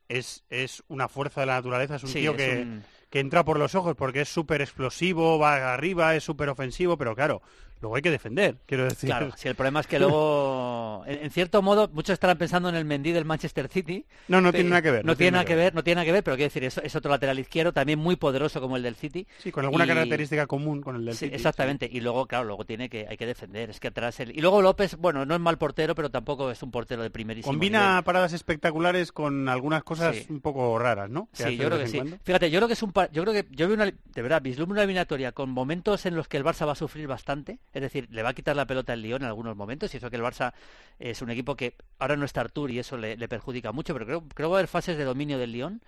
es, 0.07 0.43
es 0.50 0.83
una 0.88 1.07
fuerza 1.07 1.41
de 1.41 1.48
la 1.48 1.55
naturaleza, 1.55 1.95
es 1.95 2.03
un 2.03 2.09
Sí, 2.09 2.19
tío 2.19 2.31
es 2.31 2.38
que, 2.38 2.57
un- 2.62 2.83
que 3.09 3.19
entra 3.19 3.43
por 3.45 3.57
los 3.59 3.75
ojos 3.75 3.95
porque 3.95 4.21
es 4.21 4.29
súper 4.29 4.62
explosivo, 4.62 5.39
va 5.39 5.74
arriba, 5.74 6.15
es 6.15 6.24
súper 6.24 6.50
ofensivo, 6.50 6.98
pero 6.98 7.15
claro, 7.15 7.41
luego 7.81 7.95
hay 7.95 8.01
que 8.01 8.12
defender, 8.12 8.57
quiero 8.65 8.86
decir. 8.86 9.09
Claro, 9.09 9.31
si 9.38 9.48
el 9.48 9.55
problema 9.55 9.79
es 9.81 9.88
que 9.88 10.00
luego, 10.00 11.03
en, 11.05 11.24
en 11.25 11.31
cierto 11.31 11.62
modo, 11.62 11.89
muchos 11.93 12.13
estarán 12.13 12.38
pensando 12.38 12.69
en 12.69 12.75
el 12.75 12.86
Mendy 12.86 13.12
del 13.12 13.25
Manchester 13.25 13.67
City. 13.69 14.05
No, 14.27 14.41
no 14.41 14.51
tiene 14.51 14.69
nada 14.69 14.81
que 14.81 14.91
ver. 14.91 15.05
No, 15.05 15.15
tiene 15.15 15.31
nada 15.31 15.45
que 15.45 15.55
ver, 15.55 15.74
no 15.75 15.83
tiene 15.83 15.95
nada 15.95 16.05
que 16.05 16.12
ver, 16.12 16.24
pero 16.24 16.36
quiero 16.38 16.48
decir, 16.48 16.63
es, 16.63 16.77
es 16.77 16.95
otro 16.95 17.12
lateral 17.12 17.39
izquierdo 17.39 17.74
también 17.74 18.00
muy 18.00 18.15
poderoso 18.15 18.62
como 18.62 18.75
el 18.77 18.83
del 18.83 18.95
City. 18.95 19.27
Sí, 19.39 19.51
con 19.51 19.65
alguna 19.65 19.86
Y- 19.86 19.88
característica 19.88 20.48
común 20.48 20.81
con 20.81 20.95
el 20.95 21.05
del 21.05 21.13
Sí, 21.15 21.25
City, 21.25 21.36
exactamente. 21.36 21.89
Y 21.91 22.01
luego, 22.01 22.25
claro, 22.27 22.45
luego 22.45 22.65
tiene 22.65 22.89
que 22.89 23.07
hay 23.09 23.17
que 23.17 23.25
defender. 23.25 23.69
Es 23.69 23.79
que 23.79 23.88
atrás 23.89 24.19
el... 24.19 24.38
y 24.38 24.41
luego 24.41 24.62
López, 24.62 24.95
bueno, 24.98 25.25
no 25.25 25.33
es 25.36 25.39
mal 25.41 25.57
portero, 25.57 25.95
pero 25.95 26.09
tampoco 26.09 26.51
es 26.51 26.62
un 26.63 26.71
portero 26.71 27.01
de 27.03 27.09
primerísimo 27.09 27.51
Combina 27.51 27.89
nivel. 27.89 28.03
paradas 28.03 28.33
espectaculares 28.33 29.12
con 29.12 29.48
algunas 29.50 29.83
cosas 29.83 30.15
Sí. 30.15 30.25
un 30.29 30.41
poco 30.41 30.77
raras, 30.79 31.09
¿no? 31.09 31.29
Que 31.36 31.43
Sí, 31.43 31.57
yo 31.57 31.65
creo 31.67 31.77
que 31.79 31.88
sí. 31.88 31.98
cuando. 31.98 32.17
Fíjate, 32.24 32.50
yo 32.51 32.59
creo 32.59 32.67
que 32.67 32.74
es 32.74 32.83
un 32.83 32.91
par- 32.91 33.12
yo 33.12 33.24
creo 33.24 33.33
que 33.33 33.45
yo 33.51 33.67
veo 33.67 33.75
una 33.75 33.86
de 33.86 34.21
verdad, 34.21 34.41
vislumbro 34.41 34.74
una 34.74 34.81
eliminatoria 34.83 35.31
con 35.31 35.50
momentos 35.50 36.05
en 36.05 36.15
los 36.15 36.27
que 36.27 36.38
el 36.38 36.43
Barça 36.43 36.65
va 36.67 36.74
a 36.74 36.75
sufrir 36.75 37.07
bastante, 37.07 37.59
es 37.73 37.81
decir, 37.81 38.07
le 38.11 38.23
va 38.23 38.29
a 38.29 38.33
quitar 38.33 38.55
la 38.55 38.65
pelota 38.65 38.93
al 38.93 39.01
Lyon 39.01 39.21
en 39.21 39.27
algunos 39.27 39.55
momentos 39.55 39.93
y 39.93 39.97
eso 39.97 40.09
que 40.09 40.15
el 40.15 40.23
Barça 40.23 40.53
es 40.97 41.21
un 41.21 41.29
equipo 41.29 41.55
que 41.55 41.75
ahora 41.97 42.15
no 42.15 42.25
está 42.25 42.41
Artur 42.41 42.71
y 42.71 42.79
eso 42.79 42.97
le, 42.97 43.17
le 43.17 43.27
perjudica 43.27 43.71
mucho, 43.71 43.93
pero 43.93 44.05
creo 44.05 44.21
creo 44.21 44.47
que 44.47 44.51
va 44.51 44.55
a 44.57 44.59
haber 44.59 44.67
fases 44.67 44.97
de 44.97 45.03
dominio 45.03 45.38
del 45.38 45.51
Lyon 45.51 45.81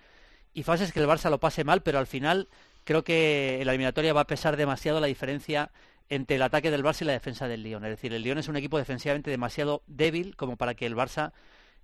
y 0.54 0.62
fases 0.62 0.92
que 0.92 1.00
el 1.00 1.06
Barça 1.06 1.30
lo 1.30 1.40
pase 1.40 1.64
mal, 1.64 1.82
pero 1.82 1.98
al 1.98 2.06
final 2.06 2.48
creo 2.84 3.04
que 3.04 3.58
en 3.60 3.66
la 3.66 3.72
eliminatoria 3.72 4.12
va 4.12 4.22
a 4.22 4.26
pesar 4.26 4.56
demasiado 4.56 5.00
la 5.00 5.06
diferencia 5.06 5.70
entre 6.08 6.36
el 6.36 6.42
ataque 6.42 6.70
del 6.70 6.84
Barça 6.84 7.02
y 7.02 7.04
la 7.06 7.12
defensa 7.12 7.48
del 7.48 7.62
Lyon. 7.62 7.84
Es 7.84 7.90
decir, 7.90 8.12
el 8.12 8.22
Lyon 8.22 8.38
es 8.38 8.48
un 8.48 8.56
equipo 8.56 8.78
defensivamente 8.78 9.30
demasiado 9.30 9.82
débil 9.86 10.36
como 10.36 10.56
para 10.56 10.74
que 10.74 10.84
el 10.84 10.94
Barça, 10.94 11.32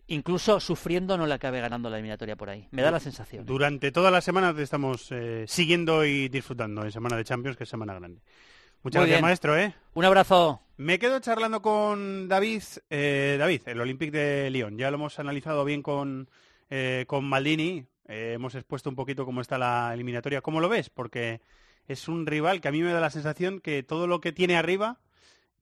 incluso 0.07 0.61
sufriendo, 0.61 1.17
no 1.17 1.27
le 1.27 1.35
acabe 1.35 1.61
ganando 1.61 1.89
la 1.89 1.97
eliminatoria 1.97 2.37
por 2.37 2.51
ahí. 2.51 2.69
Me 2.71 2.83
da 2.83 2.91
la 2.91 3.01
sensación. 3.01 3.43
¿eh? 3.43 3.47
Durante 3.47 3.91
toda 3.91 4.11
la 4.11 4.21
semana 4.21 4.55
te 4.55 4.63
estamos 4.63 5.11
eh, 5.13 5.45
siguiendo 5.47 6.05
y 6.05 6.29
disfrutando 6.29 6.85
en 6.85 6.93
Semana 6.93 7.17
de 7.17 7.25
Champions, 7.25 7.57
que 7.57 7.65
es 7.65 7.71
semana 7.71 7.95
grande. 7.95 8.21
Muchas 8.83 9.01
Muy 9.01 9.09
gracias, 9.09 9.17
bien. 9.17 9.23
maestro, 9.23 9.57
¿eh? 9.59 9.75
Un 9.95 10.05
abrazo. 10.05 10.61
Me 10.77 10.99
quedo 10.99 11.19
charlando 11.19 11.61
con 11.61 12.29
David, 12.29 12.63
eh, 12.89 13.37
David, 13.39 13.63
el 13.67 13.81
Olympique 13.81 14.17
de 14.17 14.51
Lyon. 14.51 14.79
Ya 14.79 14.91
lo 14.91 14.97
hemos 14.97 15.19
analizado 15.19 15.65
bien 15.65 15.83
con, 15.83 16.31
eh, 16.71 17.05
con 17.09 17.25
Maldini. 17.25 17.87
Eh, 18.07 18.33
hemos 18.35 18.55
expuesto 18.55 18.89
un 18.89 18.95
poquito 18.97 19.25
cómo 19.25 19.41
está 19.41 19.59
la 19.59 19.91
eliminatoria. 19.93 20.41
¿Cómo 20.41 20.61
lo 20.61 20.69
ves? 20.69 20.89
Porque 20.89 21.41
es 21.89 22.07
un 22.07 22.27
rival 22.27 22.61
que 22.61 22.69
a 22.69 22.73
mí 22.73 22.81
me 22.81 22.93
da 22.93 23.01
la 23.01 23.11
sensación 23.11 23.61
que 23.61 23.83
todo 23.83 24.07
lo 24.07 24.21
que 24.21 24.33
tiene 24.33 24.57
arriba, 24.57 25.01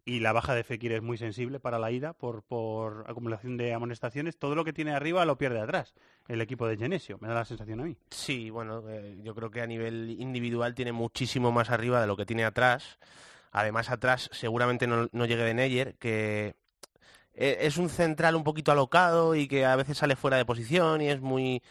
y 0.07 0.21
la 0.21 0.33
baja 0.33 0.55
de 0.55 0.63
Fekir 0.63 0.93
es 0.93 1.03
muy 1.03 1.19
sensible 1.19 1.59
para 1.59 1.81
la 1.81 1.91
ida 1.91 2.13
por, 2.13 2.45
por 2.45 3.05
acumulación 3.09 3.57
de 3.57 3.75
amonestaciones, 3.75 4.39
todo 4.39 4.55
lo 4.55 4.65
que 4.65 4.73
tiene 4.73 4.93
arriba 4.93 5.25
lo 5.27 5.37
pierde 5.37 5.61
atrás 5.61 5.95
el 6.29 6.41
equipo 6.41 6.69
de 6.69 6.77
Genesio. 6.77 7.19
Me 7.21 7.27
da 7.27 7.35
la 7.35 7.45
sensación 7.45 7.81
a 7.81 7.85
mí. 7.85 7.97
Sí, 8.11 8.49
bueno, 8.49 8.89
eh, 8.89 9.19
yo 9.23 9.35
creo 9.35 9.51
que 9.51 9.61
a 9.61 9.67
nivel 9.67 10.17
individual 10.21 10.77
tiene 10.77 10.93
muchísimo 10.93 11.51
más 11.51 11.71
arriba 11.71 12.01
de 12.01 12.07
lo 12.07 12.17
que 12.17 12.25
tiene 12.25 12.45
atrás. 12.45 12.99
Además, 13.51 13.91
atrás 13.91 14.31
seguramente 14.33 14.87
no, 14.87 15.09
no 15.11 15.27
llegue 15.27 15.43
de 15.43 15.55
Neyer, 15.55 15.97
que 15.97 16.55
eh, 17.35 17.59
es 17.63 17.77
un 17.77 17.89
central 17.89 18.37
un 18.37 18.45
poquito 18.45 18.71
alocado 18.71 19.35
y 19.35 19.49
que 19.49 19.65
a 19.65 19.75
veces 19.75 19.99
sale 19.99 20.15
fuera 20.15 20.37
de 20.37 20.45
posición 20.45 21.01
y 21.01 21.09
es 21.09 21.21
muy, 21.21 21.63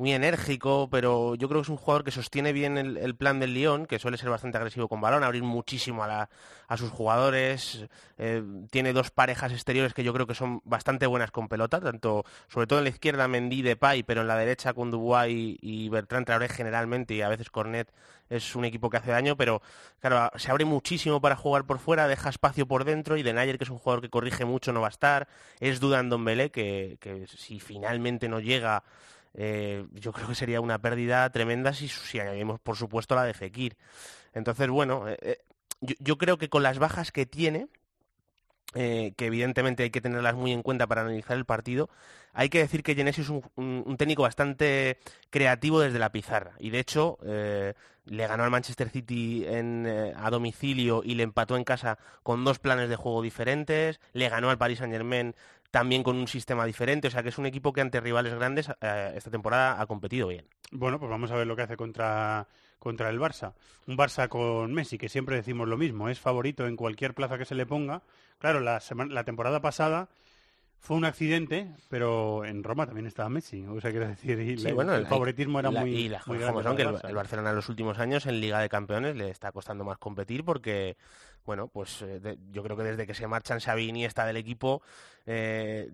muy 0.00 0.14
enérgico, 0.14 0.88
pero 0.90 1.34
yo 1.34 1.46
creo 1.46 1.60
que 1.60 1.66
es 1.66 1.68
un 1.68 1.76
jugador 1.76 2.04
que 2.04 2.10
sostiene 2.10 2.54
bien 2.54 2.78
el, 2.78 3.14
plan 3.16 3.38
del 3.38 3.52
Lyon, 3.52 3.84
que 3.84 3.98
suele 3.98 4.16
ser 4.16 4.30
bastante 4.30 4.56
agresivo 4.56 4.88
con 4.88 4.98
balón, 5.02 5.22
abrir 5.22 5.42
muchísimo 5.42 6.02
a, 6.02 6.06
la- 6.06 6.30
a 6.68 6.76
sus 6.78 6.88
jugadores, 6.88 7.84
eh, 8.16 8.42
tiene 8.70 8.94
dos 8.94 9.10
parejas 9.10 9.52
exteriores 9.52 9.92
que 9.92 10.02
yo 10.02 10.14
creo 10.14 10.26
que 10.26 10.34
son 10.34 10.62
bastante 10.64 11.06
buenas 11.06 11.30
con 11.30 11.48
pelota, 11.48 11.80
tanto 11.82 12.24
sobre 12.48 12.66
todo 12.66 12.78
en 12.78 12.84
la 12.84 12.90
izquierda 12.90 13.28
Mendy 13.28 13.60
de 13.60 13.76
Pay, 13.76 14.02
pero 14.02 14.22
en 14.22 14.28
la 14.28 14.38
derecha 14.38 14.72
con 14.72 14.90
Dubois 14.90 15.58
y, 15.60 15.88
Bertrand 15.90 16.24
Traoré 16.24 16.48
generalmente 16.48 17.12
y 17.12 17.20
a 17.20 17.28
veces 17.28 17.50
Cornet 17.50 17.92
es 18.30 18.56
un 18.56 18.64
equipo 18.64 18.88
que 18.88 18.96
hace 18.96 19.10
daño, 19.10 19.36
pero 19.36 19.60
claro, 20.00 20.30
se 20.38 20.50
abre 20.50 20.64
muchísimo 20.64 21.20
para 21.20 21.36
jugar 21.36 21.66
por 21.66 21.78
fuera, 21.78 22.08
deja 22.08 22.30
espacio 22.30 22.66
por 22.66 22.84
dentro 22.84 23.18
y 23.18 23.22
Denayer, 23.22 23.58
que 23.58 23.64
es 23.64 23.70
un 23.70 23.76
jugador 23.76 24.00
que 24.00 24.08
corrige 24.08 24.46
mucho, 24.46 24.72
no 24.72 24.80
va 24.80 24.86
a 24.86 24.90
estar, 24.96 25.28
es 25.58 25.78
duda 25.78 26.00
en 26.00 26.08
Dombele, 26.08 26.50
que, 26.50 26.96
que 27.00 27.26
si 27.26 27.60
finalmente 27.60 28.30
no 28.30 28.40
llega 28.40 28.82
eh, 29.34 29.86
yo 29.92 30.12
creo 30.12 30.28
que 30.28 30.34
sería 30.34 30.60
una 30.60 30.80
pérdida 30.80 31.28
tremenda 31.30 31.72
si, 31.72 31.88
si 31.88 32.18
añadimos, 32.18 32.60
por 32.60 32.76
supuesto, 32.76 33.14
la 33.14 33.24
de 33.24 33.34
Fekir. 33.34 33.76
Entonces, 34.32 34.68
bueno, 34.68 35.08
eh, 35.08 35.16
eh, 35.20 35.38
yo, 35.80 36.18
creo 36.18 36.38
que 36.38 36.48
con 36.48 36.62
las 36.62 36.78
bajas 36.78 37.12
que 37.12 37.26
tiene, 37.26 37.68
que 38.72 39.14
evidentemente 39.18 39.82
hay 39.82 39.90
que 39.90 40.00
tenerlas 40.00 40.34
muy 40.34 40.52
en 40.52 40.62
cuenta 40.62 40.86
para 40.86 41.00
analizar 41.00 41.36
el 41.36 41.44
partido, 41.44 41.90
hay 42.32 42.48
que 42.48 42.58
decir 42.60 42.84
que 42.84 42.94
Genesio 42.94 43.24
es 43.24 43.30
un, 43.56 43.96
técnico 43.96 44.22
bastante 44.22 44.98
creativo 45.30 45.80
desde 45.80 45.98
la 45.98 46.12
pizarra. 46.12 46.52
Y 46.60 46.70
de 46.70 46.78
hecho, 46.78 47.18
le 47.22 48.26
ganó 48.28 48.44
al 48.44 48.50
Manchester 48.50 48.88
City 48.88 49.44
a 49.44 50.30
domicilio 50.30 51.02
y 51.04 51.16
le 51.16 51.24
empató 51.24 51.56
en 51.56 51.64
casa 51.64 51.98
con 52.22 52.44
dos 52.44 52.60
planes 52.60 52.88
de 52.88 52.94
juego 52.94 53.22
diferentes. 53.22 53.98
Le 54.12 54.28
ganó 54.28 54.50
al 54.50 54.58
Paris 54.58 54.78
Saint 54.78 54.92
Germain 54.92 55.34
también 55.70 56.02
con 56.02 56.16
un 56.16 56.28
sistema 56.28 56.64
diferente. 56.64 57.08
O 57.08 57.10
sea 57.10 57.22
que 57.22 57.28
es 57.30 57.38
un 57.38 57.46
equipo 57.46 57.72
que 57.72 57.80
ante 57.80 58.00
rivales 58.00 58.34
grandes 58.34 58.70
eh, 58.80 59.12
esta 59.16 59.30
temporada 59.30 59.80
ha 59.80 59.86
competido 59.86 60.28
bien. 60.28 60.46
Bueno, 60.72 60.98
pues 60.98 61.10
vamos 61.10 61.30
a 61.30 61.36
ver 61.36 61.46
lo 61.46 61.56
que 61.56 61.62
hace 61.62 61.76
contra, 61.76 62.46
contra 62.78 63.08
el 63.10 63.18
Barça. 63.18 63.54
Un 63.86 63.96
Barça 63.96 64.28
con 64.28 64.72
Messi, 64.72 64.98
que 64.98 65.08
siempre 65.08 65.36
decimos 65.36 65.68
lo 65.68 65.76
mismo, 65.76 66.08
es 66.08 66.20
favorito 66.20 66.66
en 66.66 66.76
cualquier 66.76 67.14
plaza 67.14 67.38
que 67.38 67.44
se 67.44 67.54
le 67.54 67.66
ponga. 67.66 68.02
Claro, 68.38 68.60
la, 68.60 68.80
semana, 68.80 69.12
la 69.12 69.24
temporada 69.24 69.60
pasada 69.60 70.08
fue 70.80 70.96
un 70.96 71.04
accidente, 71.04 71.68
pero 71.88 72.44
en 72.44 72.64
Roma 72.64 72.86
también 72.86 73.06
estaba 73.06 73.28
Messi. 73.28 73.64
O 73.66 73.80
sea, 73.80 73.90
quiero 73.90 74.08
decir, 74.08 74.40
y 74.40 74.56
Sí, 74.56 74.64
le- 74.64 74.72
bueno, 74.72 74.94
el 74.94 75.02
la- 75.02 75.08
favoritismo 75.08 75.60
era 75.60 75.70
la- 75.70 75.80
muy, 75.80 75.90
y 75.90 76.08
las 76.08 76.26
muy 76.26 76.38
cosas 76.38 76.50
como 76.50 76.60
grande 76.62 76.82
son, 76.84 76.92
que 76.92 76.96
para 76.96 77.06
el, 77.08 77.10
el 77.10 77.16
Barcelona 77.16 77.50
en 77.50 77.56
los 77.56 77.68
últimos 77.68 77.98
años 77.98 78.26
en 78.26 78.40
Liga 78.40 78.58
de 78.60 78.68
Campeones 78.68 79.14
le 79.14 79.28
está 79.30 79.52
costando 79.52 79.84
más 79.84 79.98
competir 79.98 80.44
porque, 80.44 80.96
bueno, 81.44 81.68
pues 81.68 82.00
eh, 82.02 82.18
de- 82.20 82.38
yo 82.50 82.62
creo 82.62 82.76
que 82.76 82.82
desde 82.84 83.06
que 83.06 83.14
se 83.14 83.26
marchan 83.26 83.60
Xavi 83.60 83.84
y 83.84 83.88
Iniesta 83.90 84.24
del 84.24 84.36
equipo, 84.38 84.82
eh, 85.26 85.90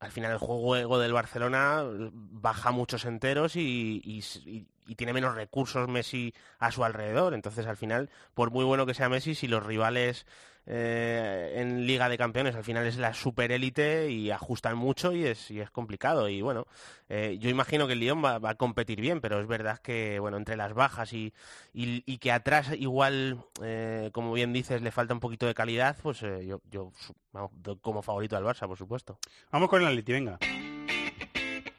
al 0.00 0.10
final 0.12 0.32
el 0.32 0.38
juego 0.38 0.98
del 0.98 1.12
Barcelona 1.12 1.82
eh, 1.84 2.10
baja 2.12 2.70
muchos 2.72 3.06
enteros 3.06 3.56
y, 3.56 4.02
y 4.04 4.18
s- 4.18 4.40
y- 4.44 4.66
y 4.86 4.96
tiene 4.96 5.14
menos 5.14 5.34
recursos 5.34 5.88
Messi 5.88 6.34
a 6.58 6.70
su 6.70 6.84
alrededor. 6.84 7.32
Entonces, 7.32 7.66
al 7.66 7.78
final, 7.78 8.10
por 8.34 8.50
muy 8.50 8.64
bueno 8.66 8.84
que 8.84 8.92
sea 8.92 9.08
Messi, 9.08 9.34
si 9.34 9.48
los 9.48 9.64
rivales 9.64 10.26
eh, 10.66 11.54
en 11.56 11.86
Liga 11.86 12.08
de 12.08 12.18
Campeones 12.18 12.54
al 12.54 12.64
final 12.64 12.86
es 12.86 12.96
la 12.96 13.14
superélite 13.14 14.10
y 14.10 14.30
ajustan 14.30 14.76
mucho 14.76 15.12
y 15.12 15.24
es, 15.24 15.50
y 15.50 15.60
es 15.60 15.70
complicado. 15.70 16.28
Y 16.28 16.42
bueno, 16.42 16.66
eh, 17.08 17.36
yo 17.38 17.50
imagino 17.50 17.86
que 17.86 17.94
el 17.94 18.00
Lyon 18.00 18.24
va, 18.24 18.38
va 18.38 18.50
a 18.50 18.54
competir 18.54 19.00
bien, 19.00 19.20
pero 19.20 19.40
es 19.40 19.46
verdad 19.46 19.78
que 19.78 20.18
bueno 20.18 20.36
entre 20.36 20.56
las 20.56 20.74
bajas 20.74 21.12
y, 21.12 21.32
y, 21.72 22.02
y 22.06 22.18
que 22.18 22.32
atrás 22.32 22.70
igual, 22.78 23.38
eh, 23.62 24.10
como 24.12 24.32
bien 24.32 24.52
dices, 24.52 24.82
le 24.82 24.90
falta 24.90 25.14
un 25.14 25.20
poquito 25.20 25.46
de 25.46 25.54
calidad, 25.54 25.96
pues 26.02 26.22
eh, 26.22 26.46
yo, 26.46 26.60
yo 26.70 26.92
vamos, 27.32 27.50
como 27.80 28.02
favorito 28.02 28.36
al 28.36 28.44
Barça, 28.44 28.66
por 28.66 28.78
supuesto. 28.78 29.18
Vamos 29.50 29.68
con 29.68 29.82
el 29.82 29.88
Atleti, 29.88 30.12
venga. 30.12 30.38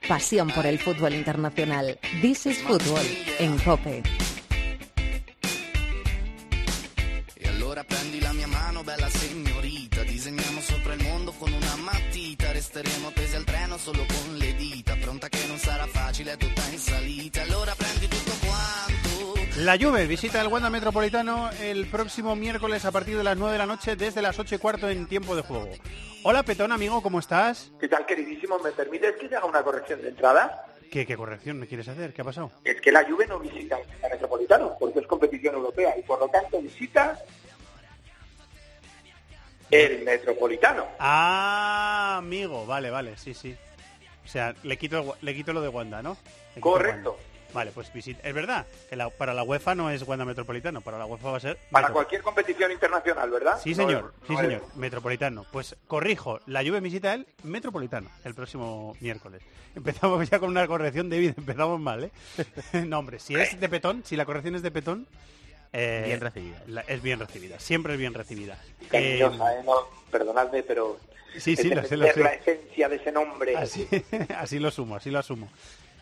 Pasión 0.08 0.50
por 0.50 0.68
el 0.68 0.78
fútbol 0.78 1.16
internacional. 1.16 1.98
This 2.22 2.46
is 2.46 2.62
Football 2.62 3.06
en 3.40 3.58
Cope. 3.58 4.04
Mano, 8.56 8.84
bella 8.84 9.10
signorita, 9.10 10.02
disegniamo 10.04 10.62
sopra 10.62 10.94
il 10.94 11.04
mondo 11.04 11.32
con 11.38 11.52
una 11.52 11.76
matita, 11.76 12.52
resteremo 12.52 13.12
tesi 13.12 13.36
al 13.36 13.44
treno 13.44 13.78
solo 13.78 14.06
con 14.06 14.36
le 14.38 14.56
dita, 14.56 14.96
pronta 14.96 15.28
che 15.28 15.46
non 15.48 15.58
sarà 15.58 15.86
facile, 15.88 16.34
è 16.34 16.38
tutta 16.38 16.62
in 16.72 16.78
salita, 16.78 17.42
allora 17.42 17.74
prendi 17.76 18.08
tutto 18.08 18.32
quanto. 18.46 19.64
La 19.64 19.78
Juve 19.78 20.06
visita 20.06 20.42
el 20.42 20.48
Wanda 20.48 20.70
Metropolitano 20.70 21.50
el 21.60 21.86
próximo 21.88 22.36
miércoles 22.36 22.86
a 22.86 22.92
partir 22.92 23.18
de 23.18 23.24
las 23.24 23.38
9 23.38 23.54
de 23.54 23.58
la 23.58 23.66
noche 23.66 23.96
desde 23.96 24.22
las 24.22 24.38
8 24.40 24.56
y 24.56 24.58
cuarto 24.58 24.90
en 24.90 25.08
tiempo 25.08 25.36
de 25.36 25.42
juego. 25.42 25.70
Hola 26.24 26.44
Petón, 26.44 26.72
amigo, 26.72 27.02
¿cómo 27.02 27.20
estás? 27.20 27.72
¿Qué 27.80 27.88
tal, 27.88 28.06
queridísimo? 28.06 28.58
¿Me 28.60 28.72
permites 28.72 29.16
que 29.18 29.28
te 29.28 29.36
haga 29.36 29.46
una 29.46 29.64
corrección 29.64 30.02
de 30.02 30.10
entrada? 30.10 30.66
¿Qué, 30.92 31.06
qué 31.06 31.18
corrección 31.18 31.60
me 31.60 31.68
quieres 31.68 31.88
hacer? 31.88 32.14
¿Qué 32.14 32.22
ha 32.22 32.26
pasado? 32.26 32.52
Es 32.64 32.80
que 32.80 32.92
la 32.92 33.04
Juve 33.04 33.28
no 33.28 33.40
visita 33.40 33.78
el 33.78 34.10
Metropolitano, 34.10 34.76
porque 34.80 35.00
es 35.00 35.08
competición 35.08 35.56
europea, 35.56 35.94
y 35.98 36.04
por 36.04 36.20
lo 36.20 36.28
tanto 36.30 36.62
visita 36.62 37.18
el 39.72 40.04
Metropolitano. 40.04 40.86
Ah, 41.00 42.16
amigo, 42.18 42.66
vale, 42.66 42.90
vale, 42.90 43.18
sí, 43.18 43.34
sí. 43.34 43.56
O 44.24 44.28
sea, 44.28 44.54
le 44.64 44.78
quito, 44.78 45.16
le 45.22 45.36
quito 45.36 45.54
lo 45.54 45.62
de 45.62 45.70
Wanda, 45.70 46.02
¿no? 46.02 46.18
Le 46.56 46.62
Correcto. 46.62 47.12
Wanda. 47.12 47.26
Vale, 47.54 47.72
pues 47.72 47.94
visita. 47.94 48.28
Es 48.28 48.34
verdad 48.34 48.66
que 48.90 48.98
la- 48.98 49.10
para 49.10 49.34
la 49.34 49.44
UEFA 49.44 49.76
no 49.76 49.90
es 49.90 50.02
Wanda 50.02 50.26
Metropolitano, 50.26 50.82
para 50.82 50.98
la 50.98 51.06
UEFA 51.06 51.32
va 51.32 51.38
a 51.38 51.40
ser... 51.40 51.58
Para 51.72 51.88
cualquier 51.90 52.22
competición 52.22 52.70
internacional, 52.72 53.30
¿verdad? 53.30 53.58
Sí, 53.64 53.74
señor, 53.74 54.14
sí, 54.28 54.34
no 54.34 54.40
señor, 54.42 54.64
es- 54.70 54.76
Metropolitano. 54.76 55.46
Pues 55.54 55.76
corrijo, 55.88 56.42
la 56.48 56.64
Juve 56.66 56.82
visita 56.82 57.14
el 57.14 57.26
Metropolitano 57.44 58.10
el 58.26 58.34
próximo 58.36 58.98
miércoles. 59.00 59.42
Empezamos 59.74 60.30
ya 60.30 60.40
con 60.40 60.50
una 60.50 60.68
corrección, 60.68 61.10
David, 61.10 61.34
empezamos 61.38 61.80
mal, 61.80 62.04
¿eh? 62.06 62.12
no, 62.86 63.00
hombre, 63.00 63.20
si 63.20 63.36
es 63.36 63.58
de 63.58 63.70
petón, 63.70 64.04
si 64.04 64.18
la 64.18 64.26
corrección 64.26 64.56
es 64.56 64.62
de 64.62 64.72
petón... 64.72 65.08
eh, 65.78 66.04
Bien 66.06 66.22
recibida. 66.22 66.62
la- 66.68 66.82
es 66.82 67.02
bien 67.02 67.20
recibida, 67.20 67.60
siempre 67.60 67.94
es 67.94 68.00
bien 68.00 68.14
recibida. 68.14 68.58
Cariñosa, 68.90 69.54
Eh, 69.54 69.60
¿eh? 69.60 69.64
No, 69.66 69.74
perdonadme, 70.12 70.64
pero... 70.64 70.98
Sí, 71.38 71.54
es 71.54 71.60
sí, 71.60 71.70
lo 71.70 71.84
sé, 71.84 71.98
lo 71.98 72.06
defender 72.06 72.14
sé. 72.14 72.20
la 72.24 72.34
esencia 72.34 72.88
de 72.90 72.96
ese 72.96 73.12
nombre. 73.12 73.58
Así, 73.58 73.86
así 74.38 74.58
lo 74.60 74.70
asumo, 74.70 74.96
así 74.96 75.12
lo 75.12 75.20
asumo. 75.20 75.50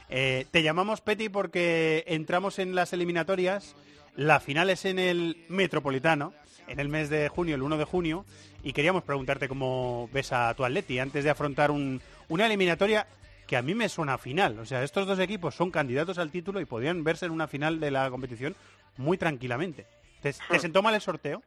Eh, 0.10 0.46
te 0.52 0.62
llamamos 0.62 1.02
Peti 1.02 1.28
porque 1.30 2.04
entramos 2.08 2.60
en 2.60 2.76
las 2.76 2.94
eliminatorias 2.94 3.76
La 4.16 4.40
final 4.40 4.70
es 4.70 4.86
en 4.86 5.00
el 5.00 5.44
Metropolitano, 5.50 6.34
en 6.68 6.80
el 6.80 6.88
mes 6.88 7.10
de 7.10 7.30
junio, 7.30 7.56
el 7.56 7.64
1 7.64 7.78
de 7.78 7.84
junio, 7.84 8.26
y 8.64 8.74
queríamos 8.74 9.02
preguntarte 9.04 9.48
cómo 9.48 10.08
ves 10.14 10.32
a 10.34 10.54
tu 10.54 10.64
Atleti 10.64 11.00
antes 11.00 11.24
de 11.24 11.32
afrontar 11.32 11.72
un- 11.72 12.00
una 12.30 12.46
eliminatoria 12.46 13.08
que 13.48 13.58
a 13.58 13.64
mí 13.64 13.74
me 13.74 13.90
suena 13.90 14.14
a 14.14 14.18
final. 14.20 14.60
O 14.60 14.66
sea, 14.68 14.84
estos 14.84 15.08
dos 15.08 15.18
equipos 15.20 15.56
son 15.56 15.72
candidatos 15.72 16.20
al 16.20 16.30
título 16.30 16.62
y 16.62 16.66
podrían 16.66 17.04
verse 17.04 17.26
en 17.26 17.32
una 17.32 17.48
final 17.48 17.80
de 17.80 17.90
la 17.90 18.08
competición 18.12 18.56
muy 18.98 19.18
tranquilamente. 19.18 19.86
¿Te, 20.22 20.34
te 20.34 20.60
sentó 20.60 20.82
mal 20.82 20.94
el 20.96 21.02
sorteo? 21.02 21.42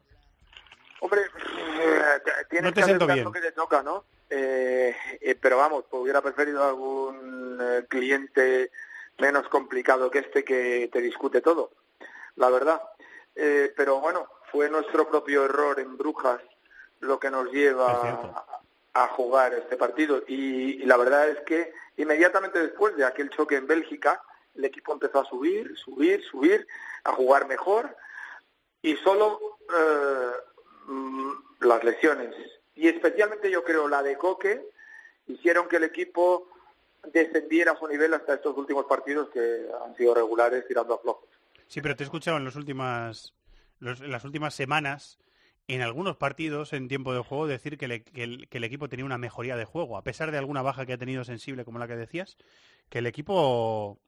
Hombre, 1.00 1.22
eh, 1.22 2.00
tienes 2.50 2.64
No 2.64 2.72
te 2.72 2.80
que 2.82 3.12
bien. 3.14 3.32
que 3.32 3.40
te 3.40 3.52
toca, 3.52 3.82
¿no? 3.82 4.04
Eh, 4.28 4.94
eh, 5.20 5.36
pero 5.40 5.58
vamos, 5.58 5.84
pues 5.88 6.02
hubiera 6.02 6.20
preferido 6.20 6.64
algún 6.64 7.58
eh, 7.60 7.84
cliente 7.88 8.70
menos 9.18 9.48
complicado 9.48 10.10
que 10.10 10.18
este 10.18 10.44
que 10.44 10.88
te 10.92 11.00
discute 11.00 11.40
todo, 11.40 11.70
la 12.36 12.50
verdad. 12.50 12.82
Eh, 13.34 13.72
pero 13.76 14.00
bueno, 14.00 14.26
fue 14.50 14.68
nuestro 14.68 15.08
propio 15.08 15.44
error 15.44 15.78
en 15.78 15.96
Brujas 15.96 16.40
lo 17.00 17.20
que 17.20 17.30
nos 17.30 17.50
lleva 17.52 17.92
a, 18.94 19.04
a 19.04 19.08
jugar 19.08 19.54
este 19.54 19.76
partido. 19.76 20.22
Y, 20.26 20.82
y 20.82 20.86
la 20.86 20.96
verdad 20.96 21.28
es 21.28 21.40
que 21.40 21.72
inmediatamente 21.98 22.58
después 22.58 22.96
de 22.96 23.04
aquel 23.04 23.30
choque 23.30 23.56
en 23.56 23.66
Bélgica, 23.66 24.20
el 24.54 24.64
equipo 24.64 24.92
empezó 24.92 25.20
a 25.20 25.24
subir, 25.26 25.76
subir, 25.76 26.22
subir, 26.24 26.66
a 27.06 27.12
jugar 27.12 27.46
mejor 27.46 27.96
y 28.82 28.96
solo 28.96 29.40
eh, 29.76 30.30
mm, 30.86 31.30
las 31.60 31.82
lesiones 31.84 32.34
y 32.74 32.88
especialmente 32.88 33.50
yo 33.50 33.64
creo 33.64 33.88
la 33.88 34.02
de 34.02 34.16
Coque 34.18 34.62
hicieron 35.26 35.68
que 35.68 35.76
el 35.76 35.84
equipo 35.84 36.48
descendiera 37.12 37.72
a 37.72 37.78
su 37.78 37.86
nivel 37.88 38.12
hasta 38.14 38.34
estos 38.34 38.56
últimos 38.56 38.86
partidos 38.86 39.28
que 39.30 39.66
han 39.84 39.96
sido 39.96 40.14
regulares 40.14 40.66
tirando 40.66 40.94
a 40.94 40.98
flojos. 40.98 41.28
Sí, 41.68 41.80
pero 41.80 41.96
te 41.96 42.02
he 42.02 42.06
escuchado 42.06 42.36
en, 42.36 42.44
las 42.44 42.56
últimas, 42.56 43.34
los- 43.80 44.00
en 44.00 44.10
las 44.10 44.24
últimas 44.24 44.54
semanas, 44.54 45.18
en 45.68 45.82
algunos 45.82 46.16
partidos 46.16 46.72
en 46.72 46.88
tiempo 46.88 47.12
de 47.12 47.20
juego, 47.22 47.46
decir 47.46 47.78
que, 47.78 47.88
le- 47.88 48.02
que 48.04 48.22
el, 48.24 48.48
que 48.48 48.58
el 48.58 48.64
equipo 48.64 48.88
tenía 48.88 49.04
una 49.04 49.18
mejoría 49.18 49.56
de 49.56 49.64
juego, 49.64 49.96
a 49.96 50.02
pesar 50.02 50.30
de 50.30 50.38
alguna 50.38 50.62
baja 50.62 50.84
que 50.86 50.92
ha 50.92 50.98
tenido 50.98 51.24
sensible, 51.24 51.64
como 51.64 51.78
la 51.78 51.88
que 51.88 51.96
decías, 51.96 52.36
que 52.88 52.98
el 52.98 53.06
equipo 53.06 53.98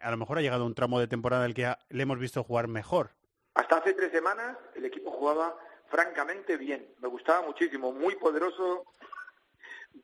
a 0.00 0.10
lo 0.10 0.16
mejor 0.16 0.38
ha 0.38 0.42
llegado 0.42 0.64
un 0.66 0.74
tramo 0.74 0.98
de 1.00 1.06
temporada 1.08 1.44
en 1.44 1.50
el 1.50 1.54
que 1.54 1.66
ha- 1.66 1.78
le 1.90 2.02
hemos 2.02 2.18
visto 2.18 2.42
jugar 2.44 2.68
mejor. 2.68 3.10
Hasta 3.54 3.76
hace 3.76 3.92
tres 3.94 4.10
semanas 4.12 4.56
el 4.74 4.84
equipo 4.84 5.10
jugaba 5.10 5.56
francamente 5.88 6.56
bien, 6.56 6.86
me 7.00 7.08
gustaba 7.08 7.42
muchísimo, 7.46 7.92
muy 7.92 8.16
poderoso, 8.16 8.84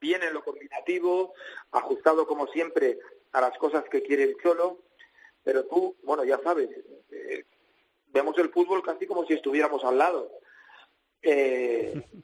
bien 0.00 0.22
en 0.22 0.34
lo 0.34 0.44
combinativo, 0.44 1.32
ajustado 1.72 2.26
como 2.26 2.46
siempre 2.48 2.98
a 3.32 3.40
las 3.40 3.56
cosas 3.58 3.84
que 3.90 4.02
quiere 4.02 4.24
el 4.24 4.36
Cholo, 4.42 4.78
pero 5.42 5.64
tú, 5.64 5.96
bueno, 6.02 6.24
ya 6.24 6.38
sabes, 6.42 6.68
eh, 7.10 7.44
vemos 8.08 8.36
el 8.38 8.50
fútbol 8.50 8.82
casi 8.82 9.06
como 9.06 9.24
si 9.26 9.32
estuviéramos 9.34 9.82
al 9.84 9.96
lado. 9.96 10.30
Eh, 11.22 12.02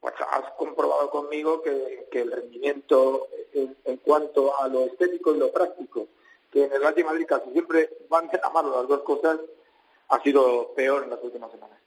pues 0.00 0.14
has 0.30 0.52
comprobado 0.52 1.10
conmigo 1.10 1.62
que, 1.62 2.06
que 2.12 2.20
el 2.20 2.30
rendimiento 2.30 3.26
en, 3.52 3.76
en 3.84 3.96
cuanto 3.96 4.56
a 4.60 4.68
lo 4.68 4.84
estético 4.84 5.34
y 5.34 5.38
lo 5.38 5.50
práctico, 5.52 6.06
que 6.50 6.64
en 6.64 6.72
el 6.72 6.80
Real 6.80 6.94
de 6.94 7.04
Madrid 7.04 7.26
casi 7.26 7.50
siempre 7.50 7.90
van 8.08 8.28
de 8.28 8.38
la 8.38 8.50
mano 8.50 8.70
las 8.76 8.88
dos 8.88 9.02
cosas, 9.02 9.38
ha 10.08 10.20
sido 10.22 10.72
peor 10.74 11.04
en 11.04 11.10
las 11.10 11.22
últimas 11.22 11.50
semanas. 11.50 11.78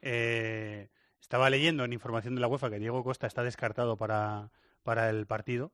Eh, 0.00 0.88
estaba 1.20 1.50
leyendo 1.50 1.84
en 1.84 1.92
información 1.92 2.34
de 2.34 2.40
la 2.40 2.48
UEFA 2.48 2.70
que 2.70 2.78
Diego 2.78 3.02
Costa 3.04 3.26
está 3.26 3.42
descartado 3.42 3.96
para, 3.96 4.50
para 4.82 5.10
el 5.10 5.26
partido, 5.26 5.72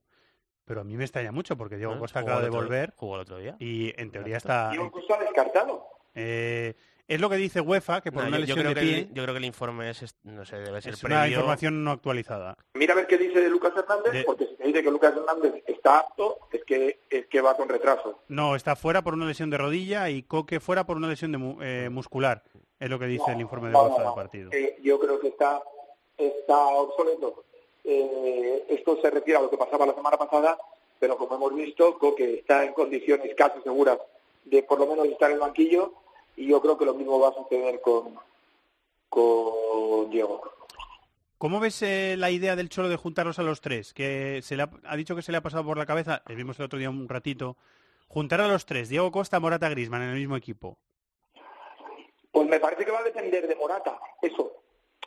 pero 0.65 0.81
a 0.81 0.85
mí 0.85 0.97
me 0.97 1.05
extraña 1.05 1.31
mucho 1.33 1.57
porque 1.57 1.77
Diego 1.77 1.91
Bueno, 1.93 2.03
Costa 2.03 2.21
acaba 2.21 2.41
de 2.41 2.49
volver 2.51 2.93
Jugó 2.97 3.17
el 3.17 3.21
otro 3.23 3.39
día. 3.39 3.57
y 3.59 3.93
en 4.01 4.11
teoría 4.11 4.39
está... 4.39 4.71
Diego 4.71 4.91
Costa 4.91 5.19
descartado. 5.19 5.87
eh, 6.15 6.75
es 7.07 7.21
lo 7.21 7.29
que 7.29 7.37
dice 7.37 7.61
UEFA, 7.61 8.01
que 8.01 8.11
por 8.11 8.23
No, 8.23 8.29
una 8.29 8.39
yo, 8.39 8.45
yo 8.47 8.55
lesión 8.57 8.59
creo 8.73 8.75
de 8.75 8.81
que 8.93 8.99
el, 9.01 9.09
yo 9.15 9.23
creo 9.23 9.35
que 9.35 9.39
el 9.39 9.45
informe 9.45 9.91
es, 9.91 10.15
no 10.25 10.45
sé, 10.45 10.57
debe 10.57 10.81
ser 10.81 10.95
Es 10.95 11.05
una 11.05 11.29
información 11.29 11.85
no 11.85 11.91
actualizada. 11.91 12.57
Mira 12.75 12.95
a 12.95 12.97
ver 12.97 13.07
qué 13.07 13.19
dice 13.19 13.41
de 13.41 13.49
Lucas 13.51 13.73
Hernández, 13.77 14.13
De- 14.13 14.25
porque 14.25 14.47
si 14.47 14.57
te 14.57 14.65
dice 14.65 14.83
que 14.83 14.91
Lucas 14.91 15.15
Hernández 15.17 15.63
está 15.67 15.99
apto, 16.01 16.39
es 16.53 16.65
que 16.65 17.01
es 17.11 17.27
que 17.27 17.41
va 17.41 17.57
con 17.57 17.69
retraso. 17.69 18.21
No, 18.29 18.57
está 18.57 18.75
fuera 18.77 19.03
por 19.03 19.15
una 19.15 19.27
lesión 19.27 19.51
de 19.51 19.59
rodilla 19.59 20.09
y 20.11 20.23
Coque 20.23 20.61
fuera 20.61 20.85
por 20.85 20.97
una 20.97 21.09
lesión 21.09 21.33
de 21.33 21.39
mu- 21.39 21.61
eh, 21.63 21.89
muscular. 21.91 22.43
Es 22.81 22.89
lo 22.91 22.99
que 22.99 23.07
dice 23.07 23.33
el 23.33 23.41
informe 23.41 23.69
de 23.69 23.73
No, 23.75 23.83
UEFA 23.85 23.99
no, 23.99 24.05
del 24.07 24.15
partido. 24.15 24.51
Eh, 24.53 24.79
yo 24.83 24.99
creo 24.99 25.21
que 25.21 25.29
está, 25.29 25.63
está 26.19 26.57
obsoleto. 26.59 27.45
Eh, 27.85 28.65
esto 28.71 28.99
se 29.03 29.11
refiere 29.11 29.39
a 29.39 29.43
lo 29.43 29.51
que 29.51 29.57
pasaba 29.59 29.85
la 29.87 29.95
semana 29.95 30.17
pasada, 30.17 30.57
pero 30.99 31.17
como 31.19 31.37
hemos 31.37 31.55
visto, 31.55 31.99
Coque 31.99 32.35
está 32.35 32.65
en 32.65 32.73
condiciones 32.73 33.35
casi 33.37 33.61
seguras 33.63 33.99
de 34.45 34.63
por 34.63 34.79
lo 34.79 34.87
menos 34.87 35.07
estar 35.07 35.29
en 35.31 35.35
el 35.35 35.41
banquillo 35.41 35.93
y 36.37 36.47
yo 36.47 36.61
creo 36.61 36.77
que 36.77 36.85
lo 36.85 36.95
mismo 36.95 37.19
va 37.19 37.29
a 37.29 37.35
suceder 37.35 37.81
con, 37.81 38.19
con 39.09 40.11
Diego. 40.11 40.43
¿Cómo 41.39 41.61
ves 41.61 41.83
eh, 41.83 42.17
la 42.17 42.31
idea 42.31 42.57
del 42.57 42.69
Cholo 42.69 42.89
de 42.89 42.97
juntarlos 42.97 43.39
a 43.39 43.43
los 43.43 43.61
tres? 43.61 43.93
Que 43.93 44.41
se 44.43 44.57
le 44.57 44.63
ha, 44.63 44.71
ha 44.85 44.97
dicho 44.97 45.15
que 45.15 45.23
se 45.23 45.33
le 45.33 45.39
ha 45.39 45.43
pasado 45.43 45.65
por 45.65 45.77
la 45.77 45.87
cabeza, 45.87 46.23
le 46.27 46.35
vimos 46.35 46.59
el 46.59 46.65
otro 46.65 46.79
día 46.79 46.89
un 46.89 47.09
ratito, 47.09 47.57
juntar 48.09 48.41
a 48.41 48.49
los 48.49 48.65
tres, 48.65 48.89
Diego 48.89 49.11
Costa, 49.13 49.41
Morata, 49.41 49.69
Grisman 49.69 50.03
en 50.03 50.11
el 50.11 50.19
mismo 50.19 50.37
equipo. 50.37 50.79
Pues 52.33 52.49
me 52.49 52.61
parece 52.61 52.85
que 52.85 52.91
va 52.91 53.01
a 53.01 53.05
depender 53.05 53.47
de 53.47 53.57
Morata, 53.57 53.99
eso. 54.23 54.53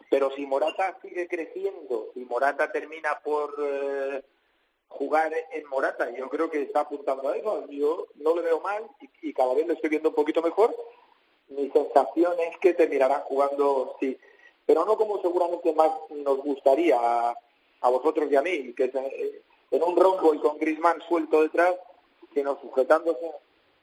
Pero 0.10 0.30
si 0.36 0.46
Morata 0.46 0.98
sigue 1.02 1.28
creciendo 1.28 2.12
y 2.16 2.20
Morata 2.22 2.72
termina 2.72 3.20
por 3.24 3.54
eh, 3.60 4.24
jugar 4.88 5.34
en 5.52 5.68
Morata, 5.68 6.10
yo 6.16 6.30
creo 6.30 6.50
que 6.50 6.62
está 6.62 6.82
apuntando 6.82 7.28
a 7.30 7.36
eso. 7.36 7.68
Yo 7.70 8.08
no 8.16 8.36
le 8.36 8.44
veo 8.44 8.62
mal 8.62 8.88
y, 9.02 9.30
y 9.30 9.34
cada 9.34 9.54
vez 9.54 9.68
lo 9.68 9.74
estoy 9.74 9.90
viendo 9.90 10.10
un 10.10 10.16
poquito 10.16 10.42
mejor. 10.42 10.74
Mi 11.50 11.70
sensación 11.72 12.34
es 12.40 12.58
que 12.60 12.74
terminarán 12.74 13.22
jugando, 13.22 13.96
sí, 14.00 14.18
pero 14.66 14.86
no 14.86 14.98
como 14.98 15.22
seguramente 15.22 15.72
más 15.74 15.92
nos 16.10 16.40
gustaría 16.40 16.98
a, 17.00 17.36
a 17.82 17.90
vosotros 17.90 18.30
y 18.32 18.36
a 18.36 18.42
mí, 18.42 18.74
que 18.74 18.86
es 18.86 18.96
eh, 18.96 19.42
en 19.72 19.84
un 19.84 19.96
rombo 19.96 20.34
y 20.34 20.40
con 20.40 20.58
Grisman 20.58 21.02
suelto 21.08 21.42
detrás, 21.44 21.76
sino 22.34 22.60
sujetándose, 22.60 23.32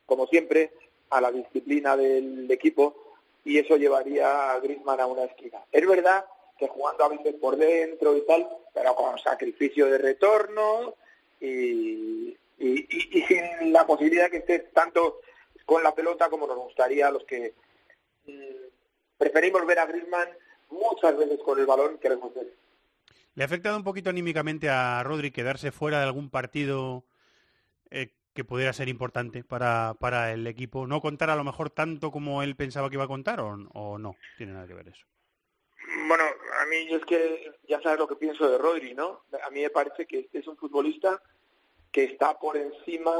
como 0.07 0.27
siempre, 0.27 0.73
a 1.11 1.21
la 1.21 1.31
disciplina 1.33 1.97
del 1.97 2.51
equipo 2.51 2.95
y 3.45 3.59
eso 3.59 3.77
llevaría 3.77 4.53
a 4.53 4.61
Griezmann 4.61 5.01
a 5.01 5.07
una 5.07 5.25
esquina. 5.25 5.61
Es 5.73 5.87
verdad 5.87 6.25
que 6.59 6.69
jugando 6.69 7.05
a 7.05 7.09
veces 7.09 7.35
por 7.35 7.57
dentro 7.57 8.17
y 8.17 8.23
tal, 8.23 8.49
pero 8.73 8.95
con 8.95 9.19
sacrificio 9.19 9.87
de 9.87 9.99
retorno 9.99 10.95
y, 11.41 12.29
y, 12.29 12.37
y- 12.59 13.09
y 13.19 13.23
sin 13.23 13.73
la 13.73 13.87
posibilidad 13.87 14.31
que 14.31 14.39
esté 14.39 14.61
tanto 14.73 15.21
con 15.65 15.83
la 15.83 15.95
pelota 15.95 16.29
como 16.29 16.47
nos 16.47 16.59
gustaría 16.59 17.09
a 17.09 17.11
los 17.11 17.25
que 17.25 17.55
mm, 18.27 18.65
preferimos 19.19 19.67
ver 19.67 19.79
a 19.79 19.87
Griezmann 19.87 20.29
muchas 20.71 21.17
veces 21.17 21.41
con 21.45 21.59
el 21.59 21.67
balón 21.67 21.95
que 21.95 22.01
queremos 22.01 22.35
ver. 22.35 22.55
¿Le 23.35 23.43
ha 23.43 23.47
afectado 23.47 23.77
un 23.77 23.85
poquito 23.85 24.11
anímicamente 24.11 24.69
a 24.69 25.03
Rodri 25.03 25.31
quedarse 25.31 25.73
fuera 25.73 25.99
de 25.99 26.05
algún 26.05 26.31
partido 26.31 27.05
eh, 27.91 28.11
que 28.33 28.45
pudiera 28.45 28.73
ser 28.73 28.89
importante 28.89 29.43
para, 29.43 29.95
para 29.99 30.33
el 30.33 30.47
equipo? 30.47 30.87
¿No 30.87 31.01
contar 31.01 31.31
a 31.31 31.37
lo 31.37 31.43
mejor 31.43 31.71
tanto 31.71 32.13
como 32.13 32.43
él 32.43 32.55
pensaba 32.55 32.89
que 32.89 32.97
iba 32.97 33.05
a 33.05 33.09
contar 33.09 33.41
o, 33.41 33.57
o 33.73 33.99
no? 33.99 34.17
Tiene 34.37 34.53
nada 34.53 34.67
que 34.67 34.75
ver 34.75 34.89
eso. 34.89 35.05
Bueno, 36.07 36.25
a 36.61 36.67
mí 36.67 36.87
es 36.91 37.05
que 37.05 37.53
ya 37.69 37.81
sabes 37.83 37.99
lo 37.99 38.09
que 38.09 38.17
pienso 38.17 38.49
de 38.49 38.59
Rodri, 38.59 38.95
¿no? 38.95 39.25
A 39.45 39.51
mí 39.51 39.63
me 39.63 39.71
parece 39.71 40.07
que 40.07 40.21
este 40.21 40.39
es 40.39 40.47
un 40.47 40.57
futbolista 40.57 41.21
que 41.91 42.05
está 42.05 42.39
por 42.39 42.57
encima 42.57 43.13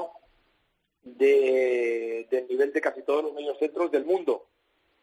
de, 1.05 2.27
del 2.31 2.49
nivel 2.49 2.73
de 2.73 2.81
casi 2.81 3.03
todos 3.03 3.23
los 3.23 3.35
mediocentros 3.35 3.91
del 3.91 4.05
mundo, 4.05 4.47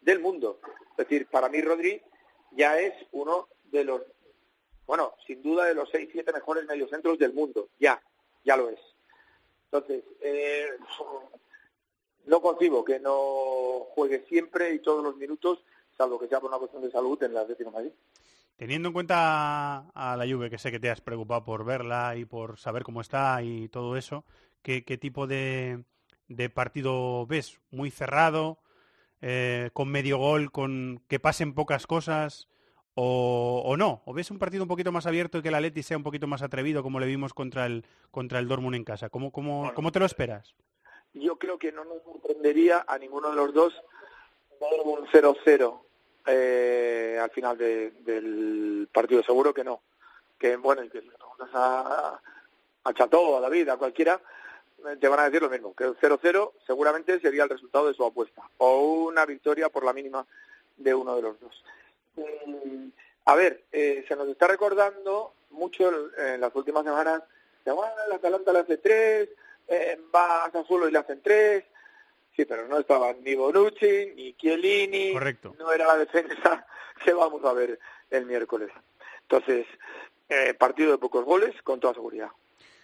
del 0.00 0.20
mundo. 0.20 0.60
Es 0.90 0.96
decir, 1.08 1.26
para 1.28 1.48
mí 1.48 1.60
Rodri 1.60 2.02
ya 2.50 2.78
es 2.78 2.92
uno 3.12 3.48
de 3.64 3.84
los, 3.84 4.02
bueno, 4.86 5.14
sin 5.26 5.42
duda 5.42 5.64
de 5.64 5.74
los 5.74 5.88
seis, 5.90 6.08
siete 6.12 6.32
mejores 6.32 6.66
mediocentros 6.66 7.18
del 7.18 7.32
mundo, 7.32 7.68
ya, 7.78 8.02
ya 8.44 8.56
lo 8.56 8.68
es. 8.68 8.80
Entonces, 9.70 10.04
eh, 10.20 10.68
no 12.26 12.42
concibo 12.42 12.84
que 12.84 12.98
no 12.98 13.86
juegue 13.94 14.24
siempre 14.28 14.74
y 14.74 14.80
todos 14.80 15.02
los 15.02 15.16
minutos, 15.16 15.64
salvo 15.96 16.18
que 16.18 16.28
sea 16.28 16.40
por 16.40 16.50
una 16.50 16.58
cuestión 16.58 16.82
de 16.82 16.90
salud 16.90 17.22
en 17.22 17.32
la 17.32 17.44
de 17.44 17.64
Madrid. 17.70 17.92
Teniendo 18.56 18.88
en 18.88 18.92
cuenta 18.92 19.88
a 19.94 20.16
la 20.16 20.26
Juve, 20.26 20.50
que 20.50 20.58
sé 20.58 20.70
que 20.70 20.78
te 20.78 20.90
has 20.90 21.00
preocupado 21.00 21.42
por 21.42 21.64
verla 21.64 22.16
y 22.16 22.26
por 22.26 22.58
saber 22.58 22.82
cómo 22.82 23.00
está 23.00 23.42
y 23.42 23.68
todo 23.68 23.96
eso, 23.96 24.24
¿qué, 24.62 24.84
qué 24.84 24.98
tipo 24.98 25.26
de, 25.26 25.82
de 26.36 26.50
partido 26.50 27.26
ves? 27.26 27.60
¿Muy 27.70 27.90
cerrado? 27.90 28.58
eh, 29.20 29.70
¿Con 29.72 29.88
medio 29.88 30.18
gol? 30.18 30.50
¿Con 30.50 31.02
que 31.08 31.20
pasen 31.20 31.54
pocas 31.54 31.86
cosas? 31.86 32.48
O, 32.94 33.62
o 33.64 33.76
no? 33.76 34.02
¿O 34.04 34.12
ves 34.12 34.30
un 34.30 34.38
partido 34.38 34.64
un 34.64 34.68
poquito 34.68 34.92
más 34.92 35.06
abierto 35.06 35.38
y 35.38 35.42
que 35.42 35.48
el 35.48 35.54
Atleti 35.54 35.82
sea 35.82 35.96
un 35.96 36.02
poquito 36.02 36.26
más 36.26 36.42
atrevido 36.42 36.82
como 36.82 37.00
le 37.00 37.06
vimos 37.06 37.32
contra 37.32 37.64
el, 37.66 37.86
contra 38.10 38.38
el 38.38 38.48
Dortmund 38.48 38.74
en 38.76 38.84
casa? 38.84 39.08
¿Cómo, 39.08 39.30
cómo, 39.32 39.72
cómo 39.74 39.92
te 39.92 39.98
lo 40.00 40.04
esperas? 40.06 40.54
Yo 41.14 41.36
creo 41.38 41.58
que 41.58 41.72
no 41.72 41.84
nos 41.84 42.02
sorprendería 42.02 42.84
a 42.86 42.98
ninguno 42.98 43.30
de 43.30 43.36
los 43.36 43.54
dos 43.54 43.72
ver 44.60 44.80
un 44.84 45.06
0-0 45.06 45.80
eh, 46.26 47.18
al 47.22 47.30
final 47.30 47.56
de- 47.56 47.92
del 48.00 48.88
partido. 48.92 49.22
Seguro 49.22 49.54
que 49.54 49.64
no. 49.64 49.82
Que 50.38 50.56
bueno, 50.56 50.82
y 50.84 50.88
que 50.90 51.00
le 51.00 51.12
preguntas 51.12 51.48
a, 51.54 52.20
a 52.84 52.92
Cható, 52.94 53.36
a 53.36 53.40
David, 53.40 53.68
a 53.70 53.76
cualquiera, 53.76 54.14
eh, 54.14 54.20
te 55.00 55.08
van 55.08 55.20
a 55.20 55.24
decir 55.24 55.42
lo 55.42 55.50
mismo, 55.50 55.74
que 55.74 55.84
el 55.84 55.96
0-0 55.96 56.52
seguramente 56.66 57.20
sería 57.20 57.44
el 57.44 57.50
resultado 57.50 57.88
de 57.88 57.94
su 57.94 58.04
apuesta, 58.04 58.42
o 58.58 58.80
una 59.06 59.24
victoria 59.26 59.68
por 59.68 59.84
la 59.84 59.92
mínima 59.92 60.26
de 60.76 60.94
uno 60.94 61.16
de 61.16 61.22
los 61.22 61.40
dos. 61.40 61.64
Mm, 62.16 62.88
a 63.24 63.34
ver, 63.34 63.64
eh, 63.72 64.04
se 64.08 64.16
nos 64.16 64.28
está 64.28 64.48
recordando 64.48 65.34
mucho 65.50 65.90
en 66.16 66.40
las 66.40 66.54
últimas 66.54 66.84
semanas, 66.84 67.22
bueno, 67.64 67.92
el 68.06 68.12
Atalanta 68.12 68.52
le 68.52 68.58
hace 68.60 68.78
tres, 68.78 69.28
eh, 69.68 70.00
va 70.14 70.44
a 70.44 70.50
Sassuolo 70.50 70.88
y 70.88 70.92
le 70.92 70.98
hacen 70.98 71.22
tres, 71.22 71.64
sí, 72.36 72.44
pero 72.44 72.66
no 72.66 72.78
estaban 72.78 73.22
ni 73.22 73.34
Bonucci, 73.34 74.12
ni 74.16 74.34
Chiellini, 74.34 75.12
Correcto. 75.12 75.54
no 75.58 75.72
era 75.72 75.86
la 75.86 75.98
defensa 75.98 76.66
que 77.04 77.12
vamos 77.12 77.44
a 77.44 77.52
ver 77.52 77.78
el 78.10 78.26
miércoles. 78.26 78.70
Entonces, 79.22 79.66
eh, 80.28 80.54
partido 80.54 80.92
de 80.92 80.98
pocos 80.98 81.24
goles, 81.24 81.54
con 81.62 81.78
toda 81.78 81.94
seguridad. 81.94 82.30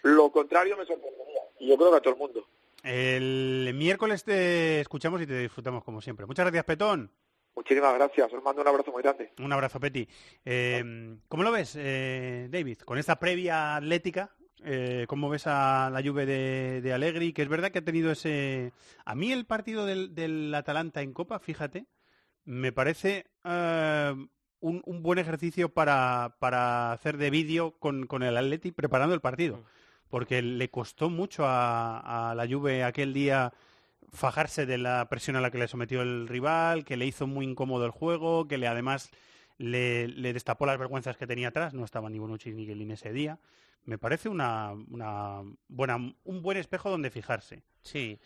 Lo 0.03 0.31
contrario 0.31 0.77
me 0.77 0.85
sorprendería, 0.85 1.41
y 1.59 1.69
yo 1.69 1.77
creo 1.77 1.91
que 1.91 1.97
a 1.97 2.01
todo 2.01 2.13
el 2.13 2.19
mundo. 2.19 2.47
El 2.83 3.71
miércoles 3.75 4.23
te 4.23 4.79
escuchamos 4.79 5.21
y 5.21 5.27
te 5.27 5.37
disfrutamos 5.39 5.83
como 5.83 6.01
siempre. 6.01 6.25
Muchas 6.25 6.45
gracias, 6.45 6.65
Petón. 6.65 7.11
Muchísimas 7.55 7.93
gracias, 7.95 8.31
os 8.31 8.41
mando 8.41 8.61
un 8.61 8.67
abrazo 8.69 8.91
muy 8.91 9.03
grande. 9.03 9.33
Un 9.37 9.51
abrazo, 9.51 9.81
Peti. 9.81 10.07
Eh, 10.45 11.17
¿Cómo 11.27 11.43
lo 11.43 11.51
ves, 11.51 11.75
eh, 11.77 12.47
David? 12.49 12.77
Con 12.85 12.97
esta 12.97 13.19
previa 13.19 13.75
atlética, 13.75 14.33
eh, 14.63 15.05
¿cómo 15.09 15.29
ves 15.29 15.45
a 15.45 15.89
la 15.91 16.01
Juve 16.01 16.25
de, 16.25 16.79
de 16.81 16.93
Allegri? 16.93 17.33
Que 17.33 17.41
es 17.41 17.49
verdad 17.49 17.71
que 17.71 17.79
ha 17.79 17.83
tenido 17.83 18.11
ese... 18.11 18.71
A 19.03 19.13
mí 19.13 19.33
el 19.33 19.45
partido 19.45 19.85
del, 19.85 20.15
del 20.15 20.55
Atalanta 20.55 21.01
en 21.01 21.11
Copa, 21.11 21.39
fíjate, 21.39 21.87
me 22.45 22.71
parece 22.71 23.25
eh, 23.43 24.15
un, 24.61 24.81
un 24.85 25.03
buen 25.03 25.19
ejercicio 25.19 25.67
para, 25.67 26.37
para 26.39 26.93
hacer 26.93 27.17
de 27.17 27.29
vídeo 27.29 27.71
con, 27.79 28.07
con 28.07 28.23
el 28.23 28.37
Atleti 28.37 28.71
preparando 28.71 29.15
el 29.15 29.21
partido. 29.21 29.65
Porque 30.09 30.41
le 30.41 30.69
costó 30.69 31.09
mucho 31.09 31.43
a, 31.45 32.33
la 32.35 32.47
Juve 32.47 32.83
aquel 32.83 33.13
día 33.13 33.53
fajarse 34.11 34.65
de 34.65 34.77
la 34.77 35.07
presión 35.07 35.35
a 35.35 35.41
la 35.41 35.51
que 35.51 35.59
le 35.59 35.67
sometió 35.67 36.01
el 36.01 36.27
rival, 36.27 36.83
que 36.83 36.97
le 36.97 37.05
hizo 37.05 37.27
muy 37.27 37.45
incómodo 37.45 37.85
el 37.85 37.91
juego, 37.91 38.47
que 38.47 38.57
le 38.57 38.67
además 38.67 39.11
le, 39.59 40.07
destapó 40.33 40.65
las 40.65 40.79
vergüenzas 40.79 41.15
que 41.15 41.27
tenía 41.27 41.49
atrás, 41.49 41.73
no 41.73 41.85
estaba 41.85 42.09
ni 42.09 42.17
Bonucci 42.17 42.51
ni 42.51 42.65
Guilin 42.65 42.91
ese 42.91 43.13
día. 43.13 43.39
Me 43.85 43.97
parece 43.97 44.29
una 44.29 44.73
buena, 44.87 45.95
un 46.23 46.41
buen 46.41 46.57
espejo 46.57 46.89
donde 46.89 47.11
fijarse. 47.11 47.63
Sí. 47.83 48.19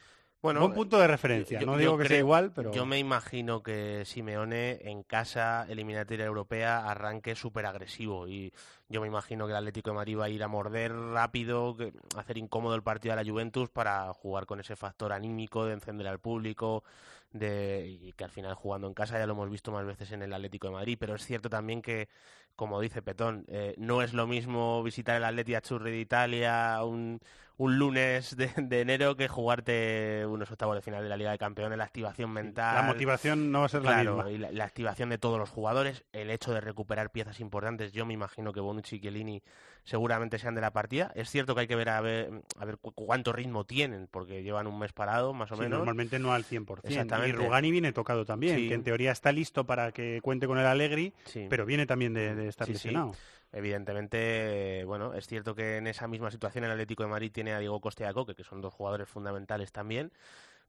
Bueno, 0.43 0.59
buen 0.59 0.73
punto 0.73 0.99
de 0.99 1.07
referencia. 1.07 1.59
yo- 1.61 1.65
no 1.65 1.77
digo 1.77 1.97
que 1.97 2.05
sea 2.05 2.17
igual, 2.17 2.51
pero 2.53 2.73
Yo 2.73 2.85
me 2.85 2.99
imagino 2.99 3.63
que 3.63 4.03
Simeone 4.05 4.77
en 4.83 5.01
casa, 5.03 5.65
eliminatoria 5.69 6.25
europea, 6.25 6.85
arranque 6.89 7.33
súper 7.33 7.65
agresivo. 7.65 8.27
Y 8.27 8.51
yo 8.89 8.99
me 8.99 9.07
imagino 9.07 9.45
que 9.45 9.51
el 9.51 9.57
Atlético 9.57 9.91
de 9.91 9.95
Madrid 9.95 10.17
va 10.19 10.25
a 10.25 10.29
ir 10.29 10.43
a 10.43 10.49
morder 10.49 10.93
rápido, 10.93 11.77
que- 11.77 11.93
hacer 12.17 12.37
incómodo 12.37 12.75
el 12.75 12.83
partido 12.83 13.13
a 13.13 13.15
la 13.15 13.23
Juventus 13.23 13.69
para 13.69 14.13
jugar 14.13 14.45
con 14.45 14.59
ese 14.59 14.75
factor 14.75 15.13
anímico 15.13 15.65
de 15.65 15.73
encender 15.75 16.07
al 16.07 16.19
público. 16.19 16.83
De, 17.31 17.87
y 17.87 18.13
que 18.13 18.25
al 18.25 18.29
final 18.29 18.53
jugando 18.53 18.85
en 18.85 18.93
casa 18.93 19.17
ya 19.17 19.25
lo 19.25 19.33
hemos 19.33 19.49
visto 19.49 19.71
más 19.71 19.83
veces 19.87 20.11
en 20.11 20.21
el 20.21 20.31
Atlético 20.33 20.67
de 20.67 20.73
Madrid, 20.73 20.97
pero 20.99 21.15
es 21.15 21.25
cierto 21.25 21.49
también 21.49 21.81
que, 21.81 22.07
como 22.55 22.79
dice 22.79 23.01
Petón, 23.01 23.45
eh, 23.47 23.73
no 23.79 24.03
es 24.03 24.13
lo 24.13 24.27
mismo 24.27 24.83
visitar 24.83 25.15
el 25.15 25.23
Atleti 25.23 25.55
Azzurri 25.55 25.89
de 25.89 25.99
Italia 25.99 26.77
un, 26.83 27.19
un 27.57 27.77
lunes 27.77 28.35
de, 28.35 28.49
de 28.57 28.81
enero 28.81 29.15
que 29.15 29.27
jugarte 29.27 30.25
unos 30.27 30.49
octavos 30.51 30.75
de 30.75 30.81
final 30.81 31.03
de 31.03 31.09
la 31.09 31.17
Liga 31.17 31.31
de 31.31 31.37
Campeones, 31.37 31.77
la 31.77 31.83
activación 31.83 32.31
mental. 32.31 32.75
la 32.75 32.81
motivación 32.81 33.51
no 33.51 33.59
va 33.59 33.65
a 33.67 33.69
ser 33.69 33.83
la 33.83 33.97
misma. 34.03 34.29
y 34.31 34.37
la, 34.39 34.51
la 34.51 34.63
activación 34.65 35.09
de 35.09 35.17
todos 35.19 35.37
los 35.37 35.49
jugadores, 35.49 36.03
el 36.13 36.31
hecho 36.31 36.53
de 36.53 36.61
recuperar 36.61 37.11
piezas 37.11 37.39
importantes, 37.39 37.91
yo 37.93 38.05
me 38.05 38.13
imagino 38.13 38.53
que 38.53 38.59
Bonucci 38.59 38.95
y 38.95 38.99
Chiellini 39.01 39.43
seguramente 39.83 40.39
sean 40.39 40.55
de 40.55 40.61
la 40.61 40.71
partida. 40.71 41.11
Es 41.13 41.29
cierto 41.29 41.53
que 41.55 41.61
hay 41.61 41.67
que 41.67 41.75
ver 41.75 41.89
a 41.89 42.01
ver, 42.01 42.31
a 42.57 42.65
ver 42.65 42.77
cu- 42.77 42.93
cuánto 42.93 43.33
ritmo 43.33 43.65
tienen, 43.65 44.07
porque 44.09 44.41
llevan 44.41 44.65
un 44.65 44.79
mes 44.79 44.93
parado, 44.93 45.33
más 45.33 45.51
o 45.51 45.55
Sí, 45.55 45.61
menos. 45.61 45.77
normalmente 45.79 46.19
no 46.19 46.33
al 46.33 46.45
100%. 46.45 46.79
Y 46.85 46.87
Exactamente. 46.93 47.37
Rugani 47.37 47.69
viene 47.69 47.91
tocado 47.93 48.25
también, 48.25 48.55
Sí. 48.57 48.67
que 48.69 48.73
en 48.75 48.83
teoría 48.83 49.11
está 49.11 49.31
listo 49.31 49.65
para 49.65 49.91
que 49.91 50.21
cuente 50.23 50.47
con 50.47 50.57
el 50.57 50.65
Allegri, 50.65 51.13
Sí. 51.25 51.47
pero 51.49 51.65
viene 51.65 51.85
también 51.85 52.13
de, 52.13 52.33
de 52.33 52.47
estar 52.47 52.67
lesionado. 52.69 53.13
Evidentemente, 53.53 54.83
bueno, 54.85 55.13
es 55.13 55.27
cierto 55.27 55.53
que 55.55 55.77
en 55.77 55.85
esa 55.87 56.07
misma 56.07 56.31
situación 56.31 56.63
el 56.65 56.71
Atlético 56.71 57.03
de 57.03 57.09
Madrid 57.09 57.31
tiene 57.31 57.53
a 57.53 57.59
Diego 57.59 57.79
Costa 57.79 58.03
y 58.03 58.07
a 58.07 58.13
Coque, 58.13 58.35
que 58.35 58.43
son 58.43 58.61
dos 58.61 58.73
jugadores 58.73 59.07
fundamentales 59.07 59.71
también, 59.71 60.11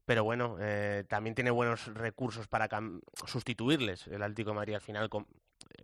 pero 0.05 0.23
bueno, 0.23 0.57
eh, 0.61 1.05
también 1.09 1.35
tiene 1.35 1.51
buenos 1.51 1.87
recursos 1.95 2.47
para 2.47 2.69
sustituirles. 3.27 4.07
El 4.07 4.23
Atlético 4.23 4.51
de 4.51 4.55
Madrid 4.57 4.75
al 4.75 4.81
final, 4.81 5.09
con- 5.09 5.27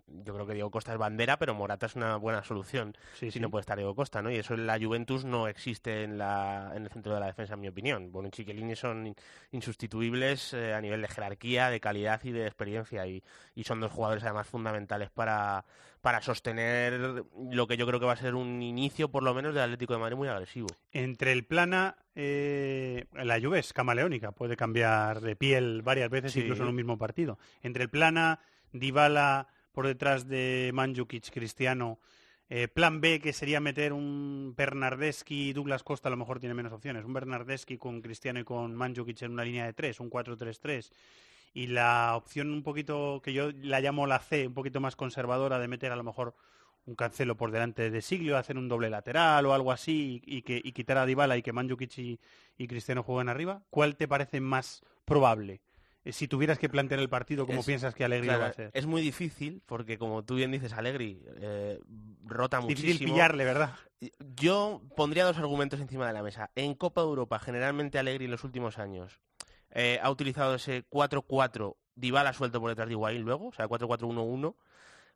yo 0.07 0.33
creo 0.33 0.45
que 0.47 0.53
Diego 0.53 0.71
Costa 0.71 0.91
es 0.91 0.97
bandera, 0.97 1.37
pero 1.37 1.53
Morata 1.53 1.85
es 1.85 1.95
una 1.95 2.15
buena 2.17 2.43
solución 2.43 2.95
Sí, 3.13 3.27
si 3.27 3.31
sí. 3.33 3.39
no 3.39 3.49
puede 3.49 3.61
estar 3.61 3.77
Diego 3.77 3.95
Costa, 3.95 4.21
¿no? 4.21 4.31
Y 4.31 4.35
eso 4.37 4.53
en 4.53 4.65
la 4.67 4.79
Juventus 4.79 5.25
no 5.25 5.47
existe 5.47 6.03
en, 6.03 6.17
la, 6.17 6.71
en 6.75 6.83
el 6.83 6.89
centro 6.89 7.13
de 7.13 7.19
la 7.19 7.25
defensa, 7.27 7.53
en 7.55 7.61
mi 7.61 7.67
opinión. 7.67 8.11
Bonucci 8.11 8.41
y 8.41 8.45
Chiellini 8.45 8.75
son 8.75 9.07
in- 9.07 9.15
insustituibles 9.51 10.53
eh, 10.53 10.73
a 10.73 10.81
nivel 10.81 11.01
de 11.01 11.07
jerarquía, 11.07 11.69
de 11.69 11.79
calidad 11.79 12.21
y 12.23 12.31
de 12.31 12.45
experiencia, 12.45 13.05
y, 13.07 13.23
y 13.55 13.63
son 13.63 13.79
dos 13.79 13.91
jugadores 13.91 14.23
además 14.23 14.47
fundamentales 14.47 15.09
para, 15.09 15.63
para 16.01 16.21
sostener 16.21 16.93
lo 17.51 17.67
que 17.67 17.77
yo 17.77 17.87
creo 17.87 17.99
que 17.99 18.05
va 18.05 18.13
a 18.13 18.17
ser 18.17 18.35
un 18.35 18.61
inicio, 18.61 19.09
por 19.09 19.23
lo 19.23 19.33
menos, 19.33 19.53
del 19.53 19.63
Atlético 19.63 19.93
de 19.93 19.99
Madrid 19.99 20.17
muy 20.17 20.27
agresivo. 20.27 20.67
Entre 20.91 21.31
el 21.31 21.45
plana, 21.45 21.95
eh, 22.15 23.05
la 23.13 23.39
Juve 23.39 23.59
es 23.59 23.73
camaleónica, 23.73 24.31
puede 24.31 24.55
cambiar 24.57 25.21
de 25.21 25.35
piel 25.35 25.81
varias 25.83 26.09
veces, 26.09 26.33
Sí. 26.33 26.41
incluso 26.41 26.63
en 26.63 26.69
un 26.69 26.75
mismo 26.75 26.97
partido. 26.97 27.37
Entre 27.61 27.83
el 27.83 27.89
plana, 27.89 28.39
Dybala 28.73 29.47
por 29.71 29.87
detrás 29.87 30.27
de 30.27 30.71
Mandzukic, 30.73 31.31
Cristiano, 31.31 31.99
eh, 32.49 32.67
plan 32.67 32.99
B 32.99 33.21
que 33.21 33.31
sería 33.31 33.61
meter 33.61 33.93
un 33.93 34.53
Bernardeschi, 34.57 35.53
Douglas 35.53 35.83
Costa 35.83 36.09
a 36.09 36.11
lo 36.11 36.17
mejor 36.17 36.39
tiene 36.39 36.53
menos 36.53 36.73
opciones, 36.73 37.05
un 37.05 37.13
Bernardeschi 37.13 37.77
con 37.77 38.01
Cristiano 38.01 38.41
y 38.41 38.43
con 38.43 38.75
Mandzukic 38.75 39.21
en 39.21 39.31
una 39.31 39.45
línea 39.45 39.65
de 39.65 39.71
tres, 39.71 40.01
un 40.01 40.09
4-3-3. 40.09 40.91
Y 41.53 41.67
la 41.67 42.13
opción 42.15 42.51
un 42.51 42.61
poquito 42.61 43.21
que 43.23 43.31
yo 43.31 43.51
la 43.61 43.79
llamo 43.79 44.05
la 44.05 44.19
C, 44.19 44.47
un 44.47 44.53
poquito 44.53 44.81
más 44.81 44.97
conservadora 44.97 45.59
de 45.59 45.69
meter 45.69 45.93
a 45.93 45.95
lo 45.95 46.03
mejor 46.03 46.35
un 46.85 46.95
cancelo 46.95 47.37
por 47.37 47.51
delante 47.51 47.89
de 47.89 48.01
Siglio, 48.01 48.37
hacer 48.37 48.57
un 48.57 48.67
doble 48.67 48.89
lateral 48.89 49.45
o 49.45 49.53
algo 49.53 49.71
así 49.71 50.21
y, 50.25 50.41
que, 50.41 50.61
quitar 50.73 50.97
a 50.97 51.05
Dybala 51.05 51.37
y 51.37 51.41
que 51.41 51.53
Mandzukic 51.53 51.97
y, 51.99 52.19
y 52.57 52.67
Cristiano 52.67 53.03
jueguen 53.03 53.29
arriba, 53.29 53.63
¿cuál 53.69 53.95
te 53.95 54.09
parece 54.09 54.41
más 54.41 54.83
probable? 55.05 55.61
Eh, 56.03 56.11
Si 56.13 56.27
tuvieras 56.27 56.57
que 56.57 56.67
plantear 56.69 56.99
el 56.99 57.09
partido, 57.09 57.45
¿cómo 57.45 57.59
Es- 57.59 57.65
piensas 57.65 57.93
que 57.93 58.03
Alegría 58.03 58.31
Claro, 58.31 58.39
va 58.41 58.45
a 58.47 58.49
hacer? 58.49 58.71
Es 58.73 58.85
muy 58.87 59.01
difícil, 59.01 59.61
porque 59.65 59.97
como 59.97 60.23
tú 60.23 60.35
bien 60.35 60.51
dices, 60.51 60.73
Allegri 60.73 61.23
eh, 61.37 61.79
rota 62.25 62.59
Difícil 62.61 62.85
muchísimo. 62.93 63.13
pillarle, 63.13 63.45
¿verdad? 63.45 63.75
Yo 64.35 64.81
pondría 64.95 65.25
dos 65.25 65.37
argumentos 65.37 65.79
encima 65.79 66.07
de 66.07 66.13
la 66.13 66.23
mesa. 66.23 66.49
En 66.55 66.73
Copa 66.73 67.01
de 67.01 67.07
Europa, 67.07 67.37
generalmente 67.39 67.99
Allegri 67.99 68.25
en 68.25 68.31
los 68.31 68.43
últimos 68.43 68.79
años 68.79 69.19
eh, 69.69 69.99
ha 70.01 70.09
utilizado 70.09 70.55
ese 70.55 70.83
4-4, 70.89 71.77
Dybala 71.95 72.33
suelto 72.33 72.59
por 72.59 72.69
detrás 72.71 72.87
de 72.87 72.93
Higuaín 72.93 73.21
luego, 73.21 73.49
o 73.49 73.53
sea, 73.53 73.67
4-4-1-1, 73.67 74.55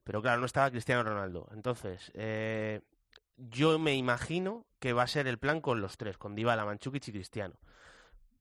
pero 0.04 0.21
claro, 0.21 0.39
no 0.39 0.45
estaba 0.45 0.69
Cristiano 0.69 1.04
Ronaldo. 1.04 1.50
Entonces, 1.52 2.12
eh, 2.13 2.82
yo 3.38 3.80
me 3.80 3.95
imagino 3.95 4.65
que 4.80 4.93
va 4.93 5.04
a 5.04 5.08
ser 5.08 5.26
el 5.28 5.39
plan 5.39 5.62
con 5.62 5.82
los 5.82 5.98
tres, 5.98 6.17
con 6.17 6.36
Dybala, 6.36 6.63
Manchukic 6.63 7.08
y 7.08 7.12
Cristiano. 7.12 7.56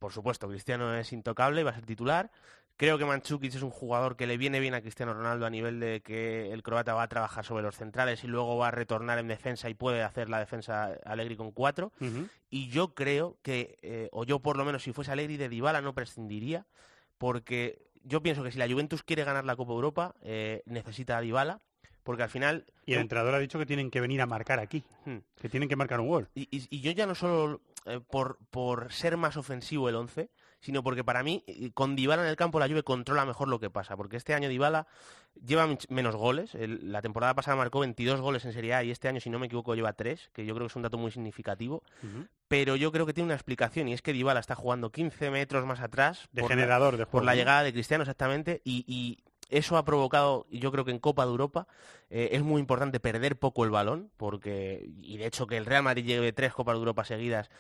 Por 0.04 0.12
supuesto, 0.12 0.46
Cristiano 0.48 0.94
es 0.94 1.14
intocable, 1.14 1.64
va 1.64 1.70
a 1.70 1.74
ser 1.74 1.86
titular. 1.86 2.30
Creo 2.76 2.98
que 2.98 3.06
Manchukic 3.06 3.54
es 3.54 3.62
un 3.62 3.70
jugador 3.70 4.16
que 4.16 4.26
le 4.26 4.36
viene 4.36 4.60
bien 4.60 4.74
a 4.74 4.82
Cristiano 4.82 5.14
Ronaldo 5.14 5.46
a 5.46 5.48
nivel 5.48 5.80
de 5.80 6.02
que 6.02 6.52
el 6.52 6.62
croata 6.62 6.92
va 6.92 7.04
a 7.04 7.08
trabajar 7.08 7.42
sobre 7.42 7.62
los 7.62 7.74
centrales 7.74 8.22
y 8.22 8.26
luego 8.26 8.58
va 8.58 8.68
a 8.68 8.70
retornar 8.70 9.18
en 9.18 9.28
defensa 9.28 9.70
y 9.70 9.74
puede 9.74 10.02
hacer 10.02 10.28
la 10.28 10.38
defensa 10.38 10.98
Allegri 11.06 11.36
con 11.36 11.52
cuatro. 11.52 11.90
Y 12.50 12.68
yo 12.68 12.92
creo 12.92 13.38
que, 13.40 13.78
eh, 13.80 14.10
o 14.12 14.24
yo 14.24 14.40
por 14.40 14.58
lo 14.58 14.66
menos 14.66 14.82
si 14.82 14.92
fuese 14.92 15.10
Allegri 15.10 15.38
de 15.38 15.48
Dybala 15.48 15.80
no 15.80 15.94
prescindiría, 15.94 16.66
porque 17.16 17.78
yo 18.02 18.22
pienso 18.22 18.42
que 18.44 18.52
si 18.52 18.58
la 18.58 18.68
Juventus 18.68 19.02
quiere 19.02 19.24
ganar 19.24 19.46
la 19.46 19.56
Copa 19.56 19.72
Europa, 19.72 20.16
eh, 20.20 20.62
necesita 20.66 21.16
a 21.16 21.22
Dybala, 21.22 21.62
porque 22.04 22.22
al 22.22 22.28
final... 22.30 22.64
Y 22.86 22.94
el 22.94 23.00
entrenador 23.00 23.34
ha 23.34 23.38
dicho 23.40 23.58
que 23.58 23.66
tienen 23.66 23.90
que 23.90 24.00
venir 24.00 24.20
a 24.22 24.26
marcar 24.26 24.60
aquí, 24.60 24.84
Hmm. 25.04 25.18
que 25.40 25.48
tienen 25.48 25.68
que 25.68 25.74
marcar 25.76 26.00
un 26.00 26.08
gol. 26.08 26.28
Y, 26.34 26.42
y- 26.56 26.68
y 26.70 26.80
yo 26.80 26.92
ya 26.92 27.06
no 27.06 27.14
solo 27.16 27.60
eh, 27.86 28.00
por, 28.08 28.38
por 28.50 28.92
ser 28.92 29.16
más 29.16 29.36
ofensivo 29.36 29.88
el 29.90 29.96
11, 29.96 30.30
sino 30.60 30.82
porque 30.82 31.04
para 31.04 31.22
mí, 31.22 31.42
eh, 31.46 31.70
con 31.74 31.94
Dybala 31.96 32.22
en 32.22 32.28
el 32.28 32.36
campo, 32.36 32.58
la 32.58 32.66
Juve 32.68 32.82
controla 32.82 33.26
mejor 33.26 33.48
lo 33.48 33.58
que 33.60 33.68
pasa. 33.68 33.96
Porque 33.96 34.16
este 34.16 34.32
año 34.32 34.48
Dybala 34.48 34.86
lleva 35.44 35.68
menos 35.90 36.16
goles. 36.16 36.54
El- 36.54 36.90
la 36.92 37.02
temporada 37.02 37.34
pasada 37.34 37.56
marcó 37.58 37.80
22 37.80 38.20
goles 38.22 38.44
en 38.46 38.52
Serie 38.54 38.72
A 38.74 38.82
y 38.84 38.90
este 38.90 39.08
año, 39.08 39.20
si 39.20 39.28
no 39.28 39.38
me 39.38 39.46
equivoco, 39.46 39.74
lleva 39.74 39.92
3, 39.92 40.30
que 40.32 40.46
yo 40.46 40.54
creo 40.54 40.66
que 40.66 40.70
es 40.72 40.76
un 40.76 40.82
dato 40.82 40.96
muy 40.96 41.10
significativo. 41.10 41.82
Pero 42.48 42.76
yo 42.76 42.92
creo 42.92 43.04
que 43.04 43.12
tiene 43.12 43.26
una 43.26 43.34
explicación 43.34 43.88
y 43.88 43.92
es 43.92 44.00
que 44.02 44.12
Dybala 44.14 44.40
está 44.40 44.54
jugando 44.54 44.90
15 44.90 45.30
metros 45.30 45.66
más 45.66 45.80
atrás 45.80 46.28
De 46.32 46.40
por 46.42 46.50
generador 46.50 46.96
de 46.96 47.04
por 47.06 47.24
la 47.24 47.34
llegada 47.34 47.62
de 47.62 47.72
Cristiano 47.72 48.02
exactamente 48.02 48.62
y, 48.64 48.84
y 48.86 49.22
eso 49.50 49.76
ha 49.76 49.85
provocado, 49.85 50.46
yo 50.50 50.72
creo 50.72 50.85
que 50.85 50.90
en 50.90 50.98
Copa 50.98 51.24
de 51.24 51.30
Europa 51.30 51.66
eh, 52.11 52.30
es 52.33 52.42
muy 52.42 52.61
importante 52.61 53.00
perder 53.00 53.38
poco 53.38 53.64
el 53.64 53.70
balón, 53.70 54.11
porque, 54.16 54.90
y 55.02 55.16
de 55.16 55.26
hecho 55.26 55.46
que 55.46 55.57
el 55.57 55.66
Real 55.66 55.83
Madrid 55.83 56.04
lleve 56.04 56.33
tres 56.33 56.52
Copas 56.52 56.74
de 56.74 56.78
Europa 56.78 57.04
seguidas 57.04 57.50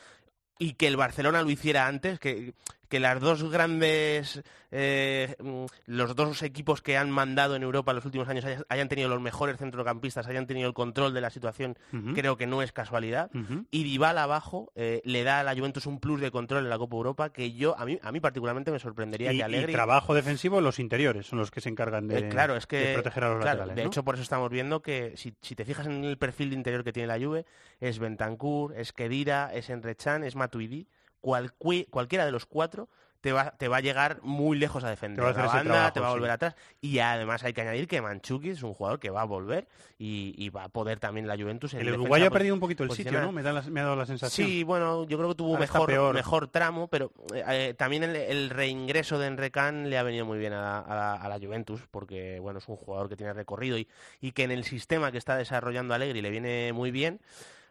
y 0.58 0.74
que 0.74 0.86
el 0.86 0.96
Barcelona 0.96 1.42
lo 1.42 1.50
hiciera 1.50 1.86
antes, 1.86 2.18
que, 2.18 2.54
que 2.94 3.00
las 3.00 3.18
dos 3.18 3.42
grandes, 3.50 4.40
eh, 4.70 5.34
mm, 5.42 5.64
los 5.86 6.14
dos 6.14 6.44
equipos 6.44 6.80
que 6.80 6.96
han 6.96 7.10
mandado 7.10 7.56
en 7.56 7.64
Europa 7.64 7.90
en 7.90 7.96
los 7.96 8.04
últimos 8.04 8.28
años 8.28 8.44
hayan, 8.68 8.88
tenido 8.88 9.08
los 9.08 9.20
mejores 9.20 9.56
centrocampistas, 9.58 10.28
hayan 10.28 10.46
tenido 10.46 10.68
el 10.68 10.74
control 10.74 11.12
de 11.12 11.20
la 11.20 11.30
situación, 11.30 11.76
creo 12.14 12.36
que 12.36 12.46
no 12.46 12.62
es 12.62 12.70
casualidad. 12.70 13.32
Ujú. 13.34 13.64
Y 13.72 13.82
Dybala 13.82 14.22
abajo 14.22 14.70
eh, 14.76 15.02
le 15.04 15.24
da 15.24 15.40
a 15.40 15.42
la 15.42 15.56
Juventus 15.56 15.86
un 15.86 15.98
plus 15.98 16.20
de 16.20 16.30
control 16.30 16.62
en 16.62 16.70
la 16.70 16.78
Copa 16.78 16.94
Europa 16.94 17.30
que 17.32 17.52
yo, 17.52 17.76
a 17.76 17.84
mí, 17.84 17.98
a 18.00 18.12
mí 18.12 18.20
particularmente 18.20 18.70
me 18.70 18.78
sorprendería 18.78 19.32
Y, 19.32 19.34
que 19.34 19.38
y 19.38 19.42
Allegri... 19.42 19.72
trabajo 19.72 20.14
defensivo, 20.14 20.60
los 20.60 20.78
interiores 20.78 21.26
son 21.26 21.40
los 21.40 21.50
que 21.50 21.60
se 21.60 21.70
encargan 21.70 22.06
de, 22.06 22.18
Eh, 22.18 22.28
claro, 22.28 22.54
es 22.54 22.68
que 22.68 22.76
de 22.78 22.94
proteger 22.94 23.24
a 23.24 23.28
los 23.30 23.38
claro, 23.42 23.58
laterales. 23.58 23.74
de 23.74 23.82
¿no? 23.82 23.88
hecho 23.88 24.04
por 24.04 24.14
eso 24.14 24.22
estamos 24.22 24.50
viendo 24.50 24.82
que 24.82 25.14
si, 25.16 25.34
si 25.40 25.56
te 25.56 25.64
fijas 25.64 25.88
en 25.88 26.04
el 26.04 26.16
perfil 26.16 26.50
de 26.50 26.54
interior 26.54 26.84
que 26.84 26.92
tiene 26.92 27.08
la 27.08 27.18
Juve 27.18 27.44
es 27.80 27.98
Bentancur, 27.98 28.72
es 28.76 28.92
Kedira, 28.92 29.50
es 29.52 29.68
Enrechan, 29.68 30.22
es 30.22 30.36
Matuidi, 30.36 30.86
cualquiera 31.24 32.24
de 32.26 32.32
los 32.32 32.46
cuatro 32.46 32.88
te 33.20 33.32
va, 33.32 33.52
te 33.52 33.68
va 33.68 33.78
a 33.78 33.80
llegar 33.80 34.18
muy 34.22 34.58
lejos 34.58 34.84
a 34.84 34.90
defender 34.90 35.16
Te 35.16 35.22
va 35.22 35.30
a 35.30 35.46
la 35.46 35.46
banda, 35.54 35.62
trabajo, 35.72 35.92
te 35.94 36.00
va 36.00 36.08
a 36.08 36.10
volver 36.10 36.28
sí. 36.30 36.34
atrás 36.34 36.54
y 36.82 36.98
además 36.98 37.42
hay 37.42 37.54
que 37.54 37.62
añadir 37.62 37.88
que 37.88 38.02
Manchuki 38.02 38.50
es 38.50 38.62
un 38.62 38.74
jugador 38.74 39.00
que 39.00 39.08
va 39.08 39.22
a 39.22 39.24
volver 39.24 39.66
y, 39.98 40.34
y 40.36 40.50
va 40.50 40.64
a 40.64 40.68
poder 40.68 41.00
también 41.00 41.26
la 41.26 41.34
Juventus 41.34 41.72
en 41.72 41.80
el 41.80 41.94
uruguayo 41.94 42.26
ha 42.26 42.30
perdido 42.30 42.52
un 42.52 42.60
poquito 42.60 42.84
el 42.84 42.90
sitio. 42.90 43.22
¿no? 43.22 43.32
Me, 43.32 43.42
da 43.42 43.54
la- 43.54 43.62
me 43.62 43.80
ha 43.80 43.84
dado 43.84 43.96
la 43.96 44.04
sensación. 44.04 44.46
Sí, 44.46 44.62
bueno, 44.62 45.06
yo 45.06 45.16
creo 45.16 45.30
que 45.30 45.36
tuvo 45.36 45.56
mejor, 45.56 46.12
mejor 46.12 46.48
tramo, 46.48 46.88
pero 46.88 47.12
eh, 47.34 47.42
eh, 47.48 47.74
también 47.78 48.04
el, 48.04 48.14
el 48.14 48.50
reingreso 48.50 49.18
de 49.18 49.26
Enrecan 49.28 49.88
le 49.88 49.96
ha 49.96 50.02
venido 50.02 50.26
muy 50.26 50.38
bien 50.38 50.52
a, 50.52 50.60
la- 50.60 50.78
a 50.80 50.94
la, 50.94 51.14
a 51.14 51.28
la 51.30 51.38
Juventus, 51.38 51.80
porque 51.90 52.40
bueno, 52.40 52.58
es 52.58 52.68
un 52.68 52.76
jugador 52.76 53.08
que 53.08 53.16
tiene 53.16 53.32
recorrido 53.32 53.78
y, 53.78 53.88
y 54.20 54.32
que 54.32 54.42
en 54.42 54.50
el 54.50 54.64
sistema 54.64 55.10
que 55.10 55.16
está 55.16 55.34
desarrollando 55.38 55.94
Allegri 55.94 56.20
le 56.20 56.28
viene 56.28 56.74
muy 56.74 56.90
bien. 56.90 57.20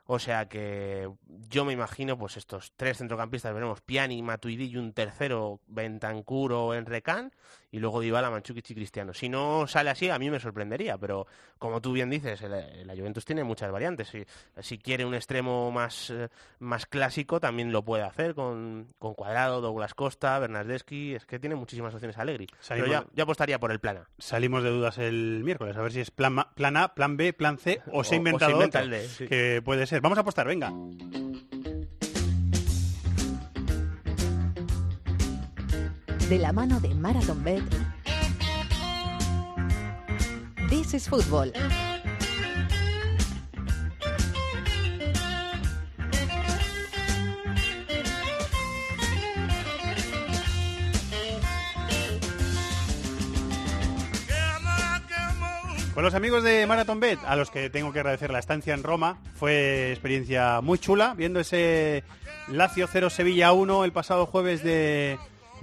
O 0.06 0.20
sea 0.20 0.50
que 0.50 1.10
yo 1.50 1.63
me 1.63 1.74
imagino, 1.74 2.18
pues 2.18 2.36
estos 2.36 2.74
tres 2.76 2.98
centrocampistas, 2.98 3.54
veremos 3.54 3.82
Piani, 3.82 4.22
Matuidi 4.22 4.66
y 4.66 4.78
un 4.78 4.94
tercero, 4.94 5.62
Bentancur 5.68 6.52
o 6.54 6.74
Enrecan, 6.74 7.32
y 7.73 7.79
luego 7.79 7.99
Dybala, 7.99 8.29
Manchukic 8.29 8.69
y 8.69 8.75
Cristiano. 8.75 9.13
Si 9.13 9.27
no 9.27 9.65
sale 9.67 9.89
así, 9.89 10.07
a 10.09 10.17
mí 10.19 10.29
me 10.29 10.39
sorprendería, 10.39 10.97
pero 10.97 11.25
como 11.57 11.81
tú 11.81 11.91
bien 11.91 12.09
dices, 12.09 12.39
la 12.41 12.95
Juventus 12.95 13.25
tiene 13.25 13.43
muchas 13.43 13.71
variantes. 13.71 14.07
Si, 14.09 14.23
si 14.62 14.77
quiere 14.77 15.03
un 15.05 15.15
extremo 15.15 15.71
más, 15.71 16.12
eh, 16.12 16.29
más 16.59 16.86
clásico, 16.86 17.39
también 17.39 17.71
lo 17.71 17.83
puede 17.83 18.03
hacer 18.03 18.36
con, 18.36 18.93
con 18.99 19.15
Cuadrado, 19.15 19.59
Douglas 19.59 19.95
Costa, 19.95 20.38
Bernardeschi, 20.38 21.15
es 21.15 21.25
que 21.25 21.39
tiene 21.39 21.55
muchísimas 21.55 21.93
opciones 21.95 22.17
Allegri. 22.19 22.45
Salimos- 22.62 22.89
Pero 22.89 23.01
ya, 23.01 23.07
yo 23.15 23.23
apostaría 23.23 23.59
por 23.59 23.71
el 23.71 23.79
plana. 23.79 24.07
Salimos 24.19 24.62
de 24.63 24.69
dudas 24.69 24.99
el 24.99 25.41
miércoles, 25.43 25.75
a 25.75 25.81
ver 25.81 25.91
si 25.91 25.99
es 26.01 26.12
plan, 26.12 26.36
plan 26.55 26.77
A, 26.77 26.93
plan 26.93 27.17
B, 27.17 27.33
plan 27.33 27.57
C 27.57 27.81
o 27.88 27.89
se 27.89 27.89
ha 27.89 27.93
O- 27.93 27.99
o 27.99 28.03
se 28.03 28.15
inventado 28.17 28.51
inventa 28.51 28.79
otro, 28.81 28.93
el 28.95 29.01
D, 29.01 29.07
sí. 29.09 29.27
que 29.27 29.62
puede 29.65 29.88
ser. 29.88 29.99
Vamos 30.01 30.19
a 30.19 30.21
apostar, 30.21 30.45
venga. 30.47 30.71
De 36.34 36.39
la 36.39 36.52
mano 36.52 36.80
de 36.80 36.96
Marathon 36.96 37.43
Bet. 37.43 37.63
This 40.67 40.96
is 40.96 41.08
Football. 41.08 41.54
Con 55.93 56.04
los 56.04 56.15
amigos 56.15 56.43
de 56.43 56.65
Marathon 56.65 57.00
Bet, 57.00 57.19
a 57.28 57.36
los 57.36 57.52
que 57.52 57.69
tengo 57.69 57.93
que 57.93 58.00
agradecer 58.00 58.32
la 58.32 58.39
estancia 58.39 58.74
en 58.74 58.82
Roma, 58.82 59.19
fue 59.36 59.91
experiencia 59.91 60.62
muy 60.62 60.80
chula, 60.80 61.13
viendo 61.13 61.39
ese 61.39 62.04
Lazio 62.48 62.88
0 62.91 63.12
Sevilla 63.12 63.54
1 63.54 63.86
el 63.86 63.91
pasado 63.91 64.26
jueves 64.26 64.63
de 64.63 65.19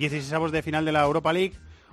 16 0.08 0.50
de 0.50 0.62
final 0.62 0.86
de 0.86 0.92
la 0.92 1.02
Europa 1.02 1.30
League. 1.30 1.52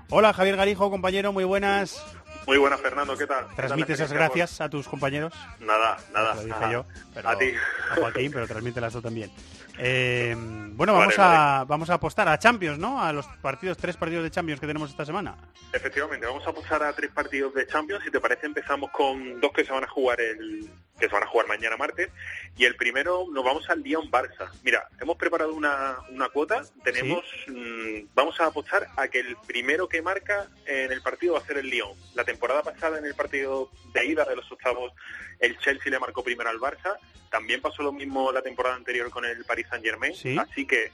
Hola 0.09 0.31
Javier 0.31 0.55
Garijo, 0.55 0.89
compañero, 0.89 1.33
muy 1.33 1.43
buenas. 1.43 2.01
Muy 2.45 2.57
buenas, 2.57 2.79
Fernando, 2.79 3.17
¿qué 3.17 3.27
tal? 3.27 3.39
¿Qué 3.39 3.47
tal 3.47 3.49
la 3.49 3.55
Transmite 3.55 3.93
esas 3.93 4.13
gracias 4.13 4.61
a 4.61 4.69
tus 4.69 4.87
compañeros. 4.87 5.33
Nada, 5.59 5.97
nada. 6.13 6.35
Lo 6.35 6.43
dije 6.45 6.71
yo, 6.71 6.85
pero 7.13 7.27
a 7.27 7.37
ti. 7.37 7.51
a 7.91 7.95
Joaquín, 7.95 8.31
pero 8.31 8.47
transmítelas 8.47 8.93
tú 8.93 9.01
también. 9.01 9.29
Eh, 9.77 10.33
bueno, 10.37 10.93
Vale, 10.93 11.07
vamos 11.07 11.19
a 11.19 11.65
vamos 11.67 11.89
a 11.89 11.95
apostar 11.95 12.29
a 12.29 12.39
Champions, 12.39 12.79
¿no? 12.79 13.03
A 13.03 13.11
los 13.11 13.27
partidos, 13.41 13.77
tres 13.77 13.97
partidos 13.97 14.23
de 14.23 14.31
Champions 14.31 14.61
que 14.61 14.67
tenemos 14.67 14.89
esta 14.89 15.03
semana. 15.03 15.35
Efectivamente, 15.73 16.25
vamos 16.25 16.47
a 16.47 16.53
pasar 16.53 16.83
a 16.83 16.93
tres 16.93 17.11
partidos 17.11 17.53
de 17.53 17.67
Champions. 17.67 18.01
Si 18.05 18.09
te 18.09 18.21
parece, 18.21 18.45
empezamos 18.45 18.89
con 18.91 19.41
dos 19.41 19.51
que 19.51 19.65
se 19.65 19.73
van 19.73 19.83
a 19.83 19.89
jugar 19.89 20.21
el 20.21 20.69
que 20.99 21.07
se 21.07 21.13
van 21.13 21.23
a 21.23 21.27
jugar 21.27 21.47
mañana 21.47 21.77
martes. 21.77 22.09
Y 22.57 22.65
el 22.65 22.75
primero 22.75 23.25
nos 23.31 23.43
vamos 23.43 23.69
al 23.69 23.81
Lyon 23.81 24.09
Barça. 24.09 24.49
Mira, 24.63 24.87
hemos 24.99 25.17
preparado 25.17 25.53
una, 25.53 25.97
una 26.09 26.29
cuota. 26.29 26.63
Tenemos, 26.83 27.23
mm, 27.47 28.07
vamos 28.13 28.39
a 28.39 28.47
apostar 28.47 28.87
a 28.97 29.07
que 29.07 29.19
el 29.19 29.35
primero 29.47 29.87
que 29.87 30.01
marca 30.01 30.47
en 30.65 30.91
el 30.91 31.01
partido 31.01 31.33
va 31.33 31.39
a 31.39 31.45
ser 31.45 31.57
el 31.57 31.69
Lyon. 31.69 31.91
La 32.15 32.23
temporada 32.23 32.63
pasada 32.63 32.97
en 32.97 33.05
el 33.05 33.15
partido 33.15 33.69
de 33.93 34.05
ida 34.05 34.25
de 34.25 34.35
los 34.35 34.51
octavos, 34.51 34.93
el 35.39 35.57
Chelsea 35.59 35.91
le 35.91 35.99
marcó 35.99 36.23
primero 36.23 36.49
al 36.49 36.59
Barça. 36.59 36.97
También 37.29 37.61
pasó 37.61 37.83
lo 37.83 37.91
mismo 37.91 38.31
la 38.31 38.41
temporada 38.41 38.75
anterior 38.75 39.09
con 39.09 39.25
el 39.25 39.43
Paris 39.45 39.67
Saint 39.69 39.85
Germain. 39.85 40.15
Sí. 40.15 40.37
Así 40.37 40.65
que 40.65 40.91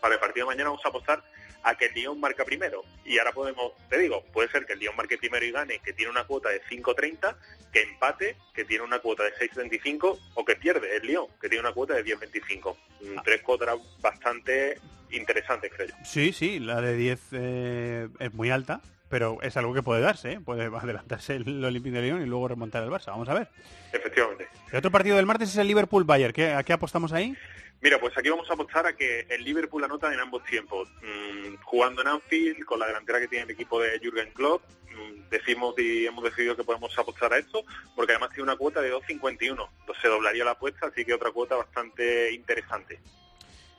para 0.00 0.14
el 0.14 0.20
partido 0.20 0.46
de 0.46 0.52
mañana 0.54 0.70
vamos 0.70 0.84
a 0.84 0.88
apostar 0.88 1.22
a 1.66 1.74
que 1.74 1.86
el 1.86 1.94
Lyon 1.94 2.20
marca 2.20 2.44
primero. 2.44 2.84
Y 3.04 3.18
ahora 3.18 3.32
podemos, 3.32 3.72
te 3.90 3.98
digo, 3.98 4.24
puede 4.32 4.48
ser 4.48 4.64
que 4.64 4.74
el 4.74 4.78
Lyon 4.78 4.94
marque 4.94 5.18
primero 5.18 5.44
y 5.44 5.50
gane, 5.50 5.80
que 5.80 5.92
tiene 5.92 6.12
una 6.12 6.24
cuota 6.24 6.48
de 6.48 6.62
5.30, 6.62 7.36
que 7.72 7.82
empate, 7.82 8.36
que 8.54 8.64
tiene 8.64 8.84
una 8.84 9.00
cuota 9.00 9.24
de 9.24 9.34
6.25, 9.34 10.18
o 10.34 10.44
que 10.44 10.54
pierde 10.54 10.96
el 10.96 11.02
Lyon, 11.04 11.26
que 11.40 11.48
tiene 11.48 11.62
una 11.62 11.72
cuota 11.72 11.94
de 11.94 12.04
10.25. 12.04 12.76
Mm, 13.00 13.16
Tres 13.24 13.42
cuotas 13.42 13.76
bastante 14.00 14.78
interesantes, 15.10 15.72
creo 15.74 15.88
yo. 15.88 15.94
Sí, 16.04 16.32
sí, 16.32 16.60
la 16.60 16.80
de 16.80 16.94
10 16.94 17.20
eh, 17.32 18.08
es 18.20 18.32
muy 18.32 18.50
alta, 18.50 18.80
pero 19.08 19.38
es 19.42 19.56
algo 19.56 19.72
que 19.74 19.82
puede 19.82 20.00
darse, 20.00 20.32
¿eh? 20.32 20.40
Puede 20.40 20.64
adelantarse 20.64 21.36
el 21.36 21.64
Olympique 21.64 21.96
de 21.96 22.02
Lyon 22.06 22.22
y 22.22 22.26
luego 22.26 22.48
remontar 22.48 22.82
el 22.82 22.90
Barça. 22.90 23.06
Vamos 23.06 23.28
a 23.28 23.34
ver. 23.34 23.48
Efectivamente. 23.92 24.48
El 24.72 24.78
otro 24.78 24.90
partido 24.90 25.16
del 25.16 25.26
martes 25.26 25.50
es 25.50 25.56
el 25.56 25.66
Liverpool-Bayern. 25.68 26.32
¿Qué- 26.32 26.52
¿A 26.52 26.62
qué 26.62 26.72
apostamos 26.72 27.12
ahí? 27.12 27.36
Mira, 27.82 28.00
pues 28.00 28.16
aquí 28.16 28.30
vamos 28.30 28.48
a 28.50 28.54
apostar 28.54 28.86
a 28.86 28.96
que 28.96 29.26
el 29.28 29.44
Liverpool 29.44 29.84
anota 29.84 30.12
en 30.12 30.18
ambos 30.18 30.42
tiempos. 30.44 30.88
Mm, 31.02 31.56
jugando 31.62 32.02
en 32.02 32.08
Anfield, 32.08 32.64
con 32.64 32.80
la 32.80 32.86
delantera 32.86 33.20
que 33.20 33.28
tiene 33.28 33.44
el 33.44 33.50
equipo 33.50 33.80
de 33.80 33.98
Jürgen 34.00 34.30
Klopp, 34.32 34.62
mm, 34.90 35.28
decimos 35.30 35.74
y 35.78 36.06
hemos 36.06 36.24
decidido 36.24 36.56
que 36.56 36.64
podemos 36.64 36.98
apostar 36.98 37.32
a 37.34 37.38
esto, 37.38 37.64
porque 37.94 38.12
además 38.12 38.30
tiene 38.30 38.44
una 38.44 38.56
cuota 38.56 38.80
de 38.80 38.90
2.51. 38.90 39.68
Entonces 39.80 40.02
se 40.02 40.08
doblaría 40.08 40.44
la 40.44 40.52
apuesta, 40.52 40.86
así 40.86 41.04
que 41.04 41.12
otra 41.14 41.30
cuota 41.30 41.54
bastante 41.56 42.32
interesante. 42.32 42.98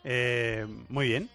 Eh, 0.04 0.66
muy 0.90 1.08
bien. 1.08 1.30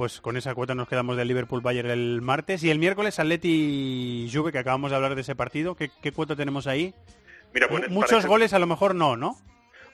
Pues 0.00 0.22
con 0.22 0.38
esa 0.38 0.54
cuota 0.54 0.74
nos 0.74 0.88
quedamos 0.88 1.18
del 1.18 1.28
Liverpool-Bayern 1.28 1.90
el 1.90 2.22
martes. 2.22 2.62
Y 2.62 2.70
el 2.70 2.78
miércoles 2.78 3.18
Atleti-Juve, 3.18 4.50
que 4.50 4.56
acabamos 4.56 4.90
de 4.90 4.96
hablar 4.96 5.14
de 5.14 5.20
ese 5.20 5.34
partido. 5.34 5.76
¿Qué, 5.76 5.90
qué 6.00 6.10
cuota 6.10 6.34
tenemos 6.34 6.66
ahí? 6.66 6.94
Mira, 7.52 7.68
pues, 7.68 7.90
Muchos 7.90 8.24
goles 8.24 8.54
a 8.54 8.58
lo 8.58 8.66
mejor 8.66 8.94
no, 8.94 9.18
¿no? 9.18 9.36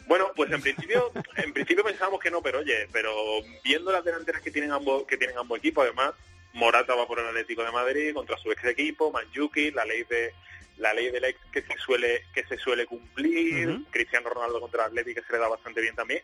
Bueno, 0.06 0.30
pues 0.36 0.48
en 0.52 0.62
principio, 0.62 1.10
en 1.38 1.52
principio 1.52 1.82
pensábamos 1.82 2.20
que 2.20 2.30
no, 2.30 2.40
pero 2.40 2.60
oye, 2.60 2.86
pero 2.92 3.10
viendo 3.64 3.90
las 3.90 4.04
delanteras 4.04 4.42
que 4.42 4.52
tienen 4.52 4.70
ambos, 4.70 5.08
que 5.08 5.16
tienen 5.16 5.36
ambos 5.38 5.58
equipos, 5.58 5.84
además, 5.84 6.12
Morata 6.52 6.94
va 6.94 7.08
por 7.08 7.18
el 7.18 7.26
Atlético 7.26 7.64
de 7.64 7.72
Madrid 7.72 8.14
contra 8.14 8.38
su 8.38 8.52
ex 8.52 8.64
equipo, 8.64 9.10
Manjuki, 9.10 9.72
la 9.72 9.84
ley 9.84 10.04
de 10.04 10.32
la 10.78 10.94
ley 10.94 11.10
del 11.10 11.24
ex 11.24 11.40
que 11.50 11.62
se 11.62 11.76
suele 11.78 12.22
que 12.32 12.44
se 12.44 12.56
suele 12.58 12.86
cumplir. 12.86 13.80
Cristiano 13.90 14.30
Ronaldo 14.30 14.60
contra 14.60 14.84
el 14.84 14.90
Atlético 14.90 15.20
que 15.20 15.26
se 15.26 15.32
le 15.32 15.40
da 15.40 15.48
bastante 15.48 15.80
bien 15.80 15.96
también. 15.96 16.22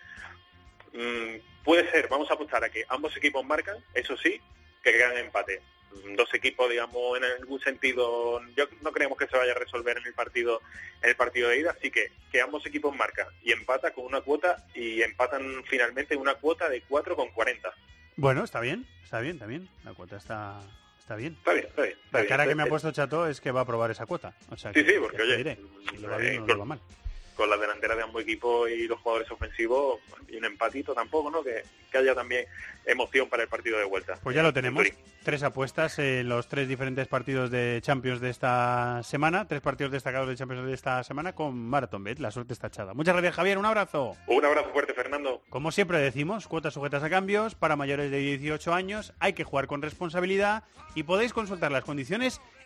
Mm, 0.93 1.65
puede 1.65 1.91
ser, 1.91 2.09
vamos 2.09 2.31
a 2.31 2.35
apostar 2.35 2.63
a 2.65 2.69
que 2.71 2.85
ambos 2.89 3.17
equipos 3.17 3.45
marcan, 3.45 3.77
eso 3.95 4.17
sí, 4.17 4.41
que 4.83 5.03
en 5.03 5.19
empate. 5.19 5.61
Mm, 5.93 6.15
Dos 6.17 6.33
equipos, 6.35 6.71
digamos, 6.71 7.19
en 7.19 7.25
algún 7.25 7.61
sentido, 7.61 8.41
yo 8.57 8.65
no 8.81 8.93
creemos 8.93 9.19
que 9.19 9.27
se 9.27 9.37
vaya 9.37 9.53
a 9.53 9.57
resolver 9.59 9.97
en 9.99 10.07
el 10.07 10.15
partido 10.15 10.61
en 11.03 11.11
el 11.11 11.17
partido 11.17 11.49
de 11.51 11.59
ida, 11.59 11.73
así 11.79 11.91
que 11.91 12.11
que 12.31 12.41
ambos 12.41 12.65
equipos 12.67 12.95
marcan 12.97 13.27
y 13.43 13.53
empata 13.53 13.93
con 13.93 14.05
una 14.07 14.21
cuota 14.23 14.65
y 14.75 15.03
empatan 15.03 15.63
finalmente 15.69 16.17
una 16.17 16.35
cuota 16.37 16.69
de 16.69 16.83
4,40. 16.85 17.73
Bueno, 18.17 18.45
está 18.45 18.61
bien, 18.61 18.87
está 19.05 19.21
bien, 19.21 19.35
está 19.35 19.47
bien. 19.47 19.69
La 19.85 19.93
cuota 19.95 20.17
está, 20.17 20.61
está 20.99 21.17
bien. 21.17 21.35
Está 21.39 21.53
bien, 21.53 21.67
está 21.67 21.83
bien. 21.83 21.99
está 22.05 22.09
La 22.19 22.21
bien. 22.21 22.29
cara 22.29 22.47
que 22.47 22.55
me 22.55 22.63
ha 22.63 22.67
Eh, 22.67 22.69
puesto 22.71 22.93
Chato 22.93 23.27
es 23.27 23.41
que 23.41 23.51
va 23.51 23.63
a 23.63 23.67
probar 23.67 23.91
esa 23.91 24.07
cuota. 24.07 24.35
O 24.51 24.57
sea, 24.57 24.73
Sí, 24.73 24.85
que- 24.85 24.93
sí, 24.93 24.99
porque 25.01 25.23
oye, 25.23 25.37
diré, 25.39 25.59
si 25.91 25.97
le 25.99 26.09
va 26.09 26.17
eh, 26.19 26.21
bien 26.21 26.37
o 26.39 26.41
no 26.41 26.47
le 26.47 26.55
va 26.55 26.65
mal. 26.65 26.81
Con 27.37 27.49
la 27.51 27.57
delantera 27.57 27.97
de 27.97 28.03
ambos 28.03 28.23
equipos 28.23 28.71
y 28.71 28.87
los 28.87 29.01
jugadores 29.01 29.31
ofensivos 29.31 30.01
y 30.29 30.37
un 30.37 30.45
empatito 30.45 30.95
tampoco, 30.95 31.31
¿no? 31.31 31.43
Que, 31.43 31.63
que 31.91 31.99
haya 31.99 32.15
también 32.15 32.47
emoción 32.87 33.29
para 33.29 33.45
el 33.45 33.49
partido 33.49 33.79
de 33.79 33.85
vuelta. 33.85 34.19
Pues 34.23 34.35
ya 34.35 34.43
lo 34.43 34.53
tenemos. 34.53 34.83
Turín. 34.83 34.95
Tres 35.23 35.43
apuestas 35.43 35.99
en 35.99 36.29
los 36.29 36.49
tres 36.49 36.69
diferentes 36.69 37.07
partidos 37.07 37.51
de 37.51 37.79
Champions 37.83 38.21
de 38.21 38.31
esta 38.31 39.03
semana. 39.05 39.47
Tres 39.47 39.61
partidos 39.61 39.93
destacados 39.93 40.29
de 40.29 40.37
Champions 40.37 40.67
de 40.67 40.75
esta 40.75 41.05
semana 41.05 41.35
con 41.35 41.57
Marathon 41.57 42.03
Bet. 42.03 42.19
La 42.19 42.31
suerte 42.31 42.53
está 42.53 42.67
echada. 42.69 42.95
Muchas 42.95 43.15
gracias, 43.15 43.35
Javier. 43.35 43.59
Un 43.59 43.67
abrazo. 43.67 44.17
Un 44.27 44.45
abrazo 44.45 44.71
fuerte, 44.71 44.95
Fernando. 44.95 45.43
Como 45.49 45.71
siempre 45.71 45.99
decimos, 45.99 46.49
cuotas 46.49 46.75
sujetas 46.75 47.03
a 47.03 47.11
cambios 47.11 47.55
para 47.55 47.77
mayores 47.77 48.11
de 48.11 48.19
18 48.19 48.75
años. 48.75 49.13
Hay 49.21 49.35
que 49.35 49.45
jugar 49.45 49.67
con 49.67 49.83
responsabilidad 49.83 50.65
y 50.95 51.05
podéis 51.05 51.33
consultar 51.33 51.71
las 51.71 51.85
condiciones 51.85 52.41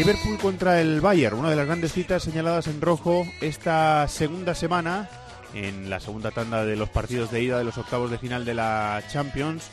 Liverpool 0.00 0.38
contra 0.38 0.80
el 0.80 1.02
Bayern, 1.02 1.38
una 1.38 1.50
de 1.50 1.56
las 1.56 1.66
grandes 1.66 1.92
citas 1.92 2.22
señaladas 2.22 2.68
en 2.68 2.80
rojo 2.80 3.26
esta 3.42 4.08
segunda 4.08 4.54
semana, 4.54 5.10
en 5.52 5.90
la 5.90 6.00
segunda 6.00 6.30
tanda 6.30 6.64
de 6.64 6.74
los 6.74 6.88
partidos 6.88 7.30
de 7.30 7.42
ida 7.42 7.58
de 7.58 7.64
los 7.64 7.76
octavos 7.76 8.10
de 8.10 8.16
final 8.16 8.46
de 8.46 8.54
la 8.54 9.02
Champions, 9.12 9.70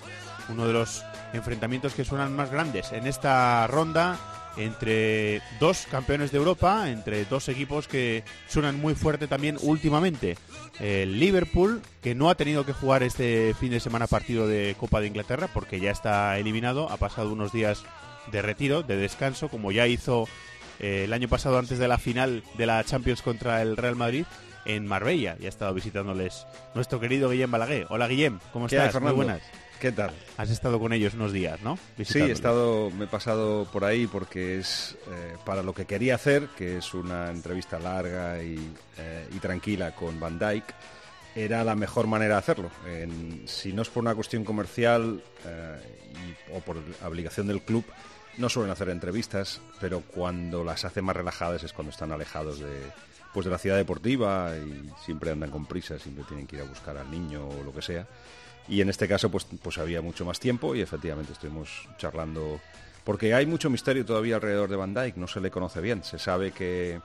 uno 0.50 0.68
de 0.68 0.74
los 0.74 1.06
enfrentamientos 1.32 1.94
que 1.94 2.04
suenan 2.04 2.36
más 2.36 2.52
grandes 2.52 2.92
en 2.92 3.08
esta 3.08 3.68
ronda 3.68 4.20
entre 4.58 5.42
dos 5.62 5.88
campeones 5.90 6.34
de 6.34 6.40
Europa, 6.40 6.90
entre 6.90 7.24
dos 7.24 7.48
equipos 7.48 7.88
que 7.88 8.26
suenan 8.50 8.82
muy 8.82 8.96
fuerte 8.96 9.28
también 9.28 9.58
últimamente. 9.62 10.38
El 10.82 11.22
Liverpool, 11.22 11.82
que 12.02 12.16
no 12.16 12.30
ha 12.30 12.36
tenido 12.36 12.66
que 12.66 12.74
jugar 12.74 13.02
este 13.02 13.54
fin 13.58 13.70
de 13.70 13.80
semana 13.80 14.08
partido 14.08 14.46
de 14.46 14.76
Copa 14.78 15.00
de 15.00 15.08
Inglaterra 15.08 15.48
porque 15.54 15.80
ya 15.80 15.92
está 15.92 16.38
eliminado, 16.38 16.92
ha 16.92 16.98
pasado 16.98 17.32
unos 17.32 17.54
días 17.54 17.86
de 18.32 18.42
retiro, 18.42 18.84
de 18.84 18.98
descanso, 18.98 19.50
como 19.50 19.72
ya 19.72 19.88
hizo 19.88 20.28
eh, 20.80 21.04
el 21.06 21.14
año 21.14 21.28
pasado 21.28 21.58
antes 21.58 21.80
de 21.80 21.88
la 21.88 21.98
final 21.98 22.44
de 22.58 22.66
la 22.66 22.84
Champions 22.84 23.22
contra 23.22 23.62
el 23.62 23.78
Real 23.78 23.96
Madrid 23.96 24.26
en 24.66 24.86
Marbella. 24.86 25.38
Y 25.40 25.46
ha 25.46 25.50
estado 25.50 25.74
visitándoles 25.74 26.46
nuestro 26.76 27.00
querido 27.00 27.30
Guillem 27.30 27.50
Balaguer. 27.52 27.88
Hola 27.90 28.08
Guillem, 28.08 28.40
¿cómo 28.54 28.68
¿Qué 28.68 28.80
hay, 28.80 28.88
estás? 28.88 29.02
Muy 29.02 29.12
buenas. 29.14 29.42
¿Qué 29.80 29.92
tal? 29.92 30.10
Has 30.38 30.50
estado 30.50 30.80
con 30.80 30.92
ellos 30.92 31.14
unos 31.14 31.32
días, 31.32 31.62
¿no? 31.62 31.78
Sí, 32.04 32.18
he 32.20 32.32
estado, 32.32 32.90
me 32.90 33.06
he 33.06 33.08
pasado 33.08 33.66
por 33.72 33.86
ahí 33.86 34.08
porque 34.08 34.58
es 34.58 34.98
eh, 35.12 35.36
para 35.46 35.62
lo 35.62 35.74
que 35.74 35.86
quería 35.86 36.16
hacer, 36.16 36.48
que 36.58 36.78
es 36.80 36.96
una 36.96 37.30
entrevista 37.30 37.78
larga 37.78 38.42
y, 38.42 38.56
eh, 38.98 39.28
y 39.36 39.38
tranquila 39.38 39.94
con 39.94 40.20
Van 40.20 40.40
Dyke, 40.40 40.74
era 41.36 41.64
la 41.64 41.76
mejor 41.76 42.08
manera 42.08 42.34
de 42.34 42.40
hacerlo. 42.40 42.72
En- 42.88 43.44
si 43.48 43.72
no 43.72 43.84
es 43.84 43.90
por 43.90 44.02
una 44.02 44.16
cuestión 44.16 44.44
comercial 44.44 45.22
eh, 45.46 45.76
y- 46.52 46.56
o 46.56 46.60
por 46.62 46.78
obligación 47.06 47.46
del 47.46 47.62
club, 47.62 47.86
no 48.38 48.50
suelen 48.50 48.72
hacer 48.72 48.90
entrevistas, 48.90 49.62
pero 49.80 50.02
cuando 50.02 50.64
las 50.64 50.86
hacen 50.86 51.06
más 51.06 51.16
relajadas 51.16 51.64
es 51.64 51.74
cuando 51.74 51.92
están 51.92 52.12
alejados 52.12 52.60
de, 52.60 52.82
pues 53.34 53.46
de 53.46 53.52
la 53.52 53.58
ciudad 53.58 53.78
deportiva 53.78 54.52
y 54.58 54.90
siempre 55.04 55.32
andan 55.32 55.52
con 55.52 55.66
prisa, 55.66 55.98
siempre 56.00 56.24
tienen 56.26 56.48
que 56.48 56.58
ir 56.58 56.62
a 56.62 56.66
buscar 56.66 56.98
al 56.98 57.10
niño 57.10 57.48
o 57.48 57.64
lo 57.64 57.74
que 57.74 57.82
sea. 57.82 58.08
Y 58.68 58.82
en 58.82 58.90
este 58.90 59.08
caso, 59.08 59.30
pues, 59.30 59.46
pues 59.62 59.78
había 59.78 60.02
mucho 60.02 60.26
más 60.26 60.40
tiempo 60.40 60.76
y 60.76 60.82
efectivamente 60.82 61.34
estuvimos 61.34 61.88
charlando. 61.98 62.60
Porque 63.04 63.34
hay 63.34 63.46
mucho 63.46 63.70
misterio 63.70 64.06
todavía 64.06 64.36
alrededor 64.36 64.70
de 64.70 64.76
Van 64.76 64.94
Dijk, 64.94 65.16
no 65.16 65.28
se 65.28 65.40
le 65.40 65.50
conoce 65.50 65.80
bien. 65.80 66.04
Se 66.04 66.20
sabe 66.20 66.52
que 66.52 67.00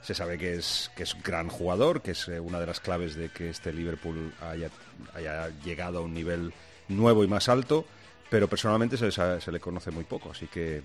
se 0.00 0.14
sabe 0.14 0.38
que 0.38 0.54
es 0.54 0.90
que 0.96 1.02
es 1.02 1.16
gran 1.22 1.48
jugador, 1.48 2.00
que 2.00 2.12
es 2.12 2.28
eh, 2.28 2.40
una 2.40 2.60
de 2.60 2.66
las 2.66 2.80
claves 2.80 3.14
de 3.14 3.28
que 3.28 3.50
este 3.50 3.72
Liverpool 3.72 4.32
haya, 4.40 4.70
haya 5.14 5.50
llegado 5.64 5.98
a 5.98 6.00
un 6.02 6.14
nivel 6.14 6.54
nuevo 6.88 7.24
y 7.24 7.28
más 7.28 7.48
alto, 7.48 7.84
pero 8.30 8.48
personalmente 8.48 8.96
se, 8.96 9.06
le 9.06 9.40
se 9.40 9.52
le 9.52 9.60
conoce 9.60 9.90
muy 9.90 10.04
poco, 10.04 10.30
así 10.30 10.46
que 10.46 10.82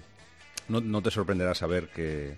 no, 0.70 0.80
no 0.82 1.02
te 1.02 1.12
sorprenderá 1.12 1.54
saber 1.54 1.90
que, 1.90 2.38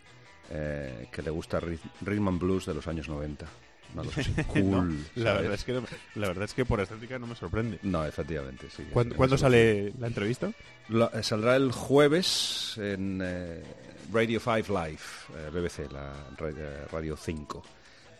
eh, 0.50 1.08
que 1.12 1.22
le 1.22 1.30
gusta 1.30 1.60
Rhythm 1.60 2.28
and 2.28 2.40
Blues 2.40 2.66
de 2.66 2.74
los 2.74 2.88
años 2.88 3.08
90. 3.10 3.46
Una 3.94 4.04
cosa 4.04 4.22
así 4.22 4.34
cool. 4.48 4.62
No, 4.72 4.96
la, 5.16 5.34
verdad 5.34 5.54
es 5.54 5.64
que 5.64 5.74
la 6.16 6.28
verdad 6.28 6.44
es 6.46 6.54
que 6.54 6.66
por 6.66 6.80
estética 6.82 7.20
no 7.20 7.28
me 7.28 7.36
sorprende. 7.36 7.80
No, 7.84 8.04
efectivamente, 8.06 8.68
sí. 8.76 8.84
¿Cuándo, 8.92 9.38
sale 9.38 9.94
la 10.00 10.08
entrevista? 10.08 10.52
La- 10.90 11.12
eh, 11.14 11.24
saldrá 11.24 11.56
el 11.56 11.72
jueves 11.72 12.74
en 12.78 13.22
eh, 13.24 13.64
Radio 14.12 14.40
5 14.40 14.58
Live, 14.70 15.52
BBC, 15.52 15.92
la 15.92 16.14
ra- 16.38 16.50
eh, 16.50 16.86
Radio 16.92 17.16
5. 17.16 17.64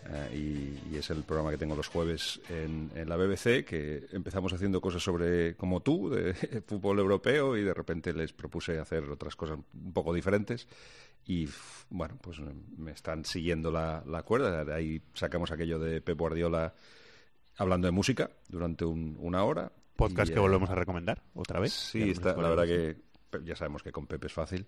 Eh, 0.08 0.78
y, 0.92 0.94
y 0.94 0.98
es 0.98 1.10
el 1.10 1.24
programa 1.24 1.50
que 1.52 1.58
tengo 1.58 1.76
los 1.76 1.88
jueves 1.88 2.40
en, 2.50 2.92
en 2.96 3.10
la 3.10 3.16
BBC, 3.18 3.66
que 3.66 4.06
empezamos 4.12 4.54
haciendo 4.54 4.80
cosas 4.80 5.02
sobre, 5.04 5.56
como 5.56 5.82
tú, 5.82 6.10
de 6.10 6.34
fútbol 6.68 7.00
europeo, 7.00 7.58
y 7.58 7.64
de 7.64 7.74
repente 7.74 8.14
les 8.14 8.32
propuse 8.34 8.78
hacer 8.78 9.04
otras 9.10 9.36
cosas 9.36 9.58
un 9.74 9.94
poco 9.94 10.14
diferentes. 10.14 10.68
Y 11.26 11.50
bueno, 11.90 12.18
pues 12.22 12.38
me 12.78 12.92
están 12.92 13.26
siguiendo 13.26 13.72
la, 13.72 14.04
la 14.06 14.22
cuerda. 14.22 14.64
De 14.64 14.74
ahí 14.74 15.02
sacamos 15.16 15.50
aquello 15.52 15.80
de 15.80 16.00
Pep 16.02 16.20
Guardiola 16.20 16.76
hablando 17.58 17.88
de 17.88 17.92
música 17.92 18.30
durante 18.48 18.86
un- 18.86 19.18
una 19.20 19.44
hora. 19.44 19.72
Podcast 19.96 20.30
Y, 20.30 20.34
que 20.34 20.38
eh, 20.40 20.42
volvemos 20.42 20.70
a 20.70 20.76
recomendar 20.76 21.24
otra 21.34 21.60
vez. 21.60 21.74
Sí, 21.74 22.12
está, 22.12 22.36
la 22.36 22.50
verdad 22.50 22.66
que 22.66 22.98
ya 23.44 23.56
sabemos 23.56 23.82
que 23.82 23.92
con 23.92 24.06
Pepe 24.06 24.28
es 24.28 24.34
fácil. 24.34 24.68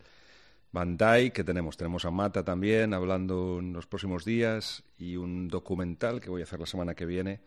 Van 0.71 0.97
Dijk, 0.97 1.33
que 1.33 1.43
tenemos, 1.43 1.77
tenemos 1.77 2.05
a 2.05 2.11
Mata 2.11 2.43
también 2.43 2.93
hablando 2.93 3.59
en 3.59 3.73
los 3.73 3.87
próximos 3.87 4.25
días 4.25 4.83
y 4.97 5.15
un 5.15 5.47
documental 5.47 6.19
que 6.19 6.29
voy 6.29 6.41
a 6.41 6.43
hacer 6.43 6.59
la 6.59 6.65
semana 6.65 6.93
que 6.93 7.05
viene 7.05 7.39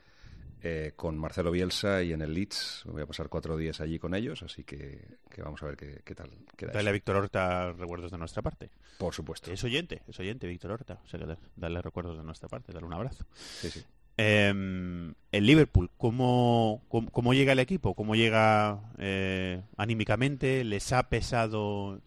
eh, 0.63 0.93
con 0.97 1.17
Marcelo 1.19 1.51
Bielsa 1.51 2.03
y 2.03 2.13
en 2.13 2.23
el 2.23 2.35
Leeds. 2.35 2.83
Voy 2.87 3.03
a 3.03 3.07
pasar 3.07 3.29
cuatro 3.29 3.57
días 3.57 3.81
allí 3.81 3.99
con 3.99 4.15
ellos, 4.15 4.43
así 4.43 4.65
que, 4.65 5.01
que 5.31 5.43
vamos 5.43 5.63
a 5.63 5.67
ver 5.67 5.77
qué, 5.77 6.01
qué 6.05 6.15
tal 6.15 6.31
queda. 6.57 6.73
Dale 6.73 6.91
a. 6.91 6.93
Víctor 6.93 7.17
Horta 7.17 7.73
recuerdos 7.73 8.11
de 8.11 8.19
nuestra 8.19 8.43
parte. 8.43 8.71
Por 8.99 9.15
supuesto. 9.15 9.51
Es 9.53 9.63
oyente, 9.65 10.03
es 10.09 10.19
oyente, 10.19 10.47
Víctor 10.47 10.73
Horta. 10.73 10.99
O 11.05 11.09
sea 11.09 11.21
que 11.21 11.27
da- 11.27 11.39
dale 11.57 11.81
recuerdos 11.83 12.17
de 12.19 12.25
nuestra 12.25 12.49
parte, 12.49 12.73
dale 12.73 12.87
un 12.87 12.93
abrazo. 12.95 13.25
Sí, 13.61 13.71
sí. 13.71 13.83
Eh, 14.19 14.49
el 14.51 15.47
Liverpool, 15.47 15.91
¿cómo, 15.97 16.83
cómo, 16.89 17.09
cómo 17.11 17.33
llega 17.33 17.53
el 17.53 17.59
equipo? 17.59 17.95
¿Cómo 17.95 18.15
llega 18.15 18.93
eh, 18.99 19.63
anímicamente? 19.79 20.63
¿Les 20.65 20.93
ha 20.93 21.09
pesado 21.09 22.01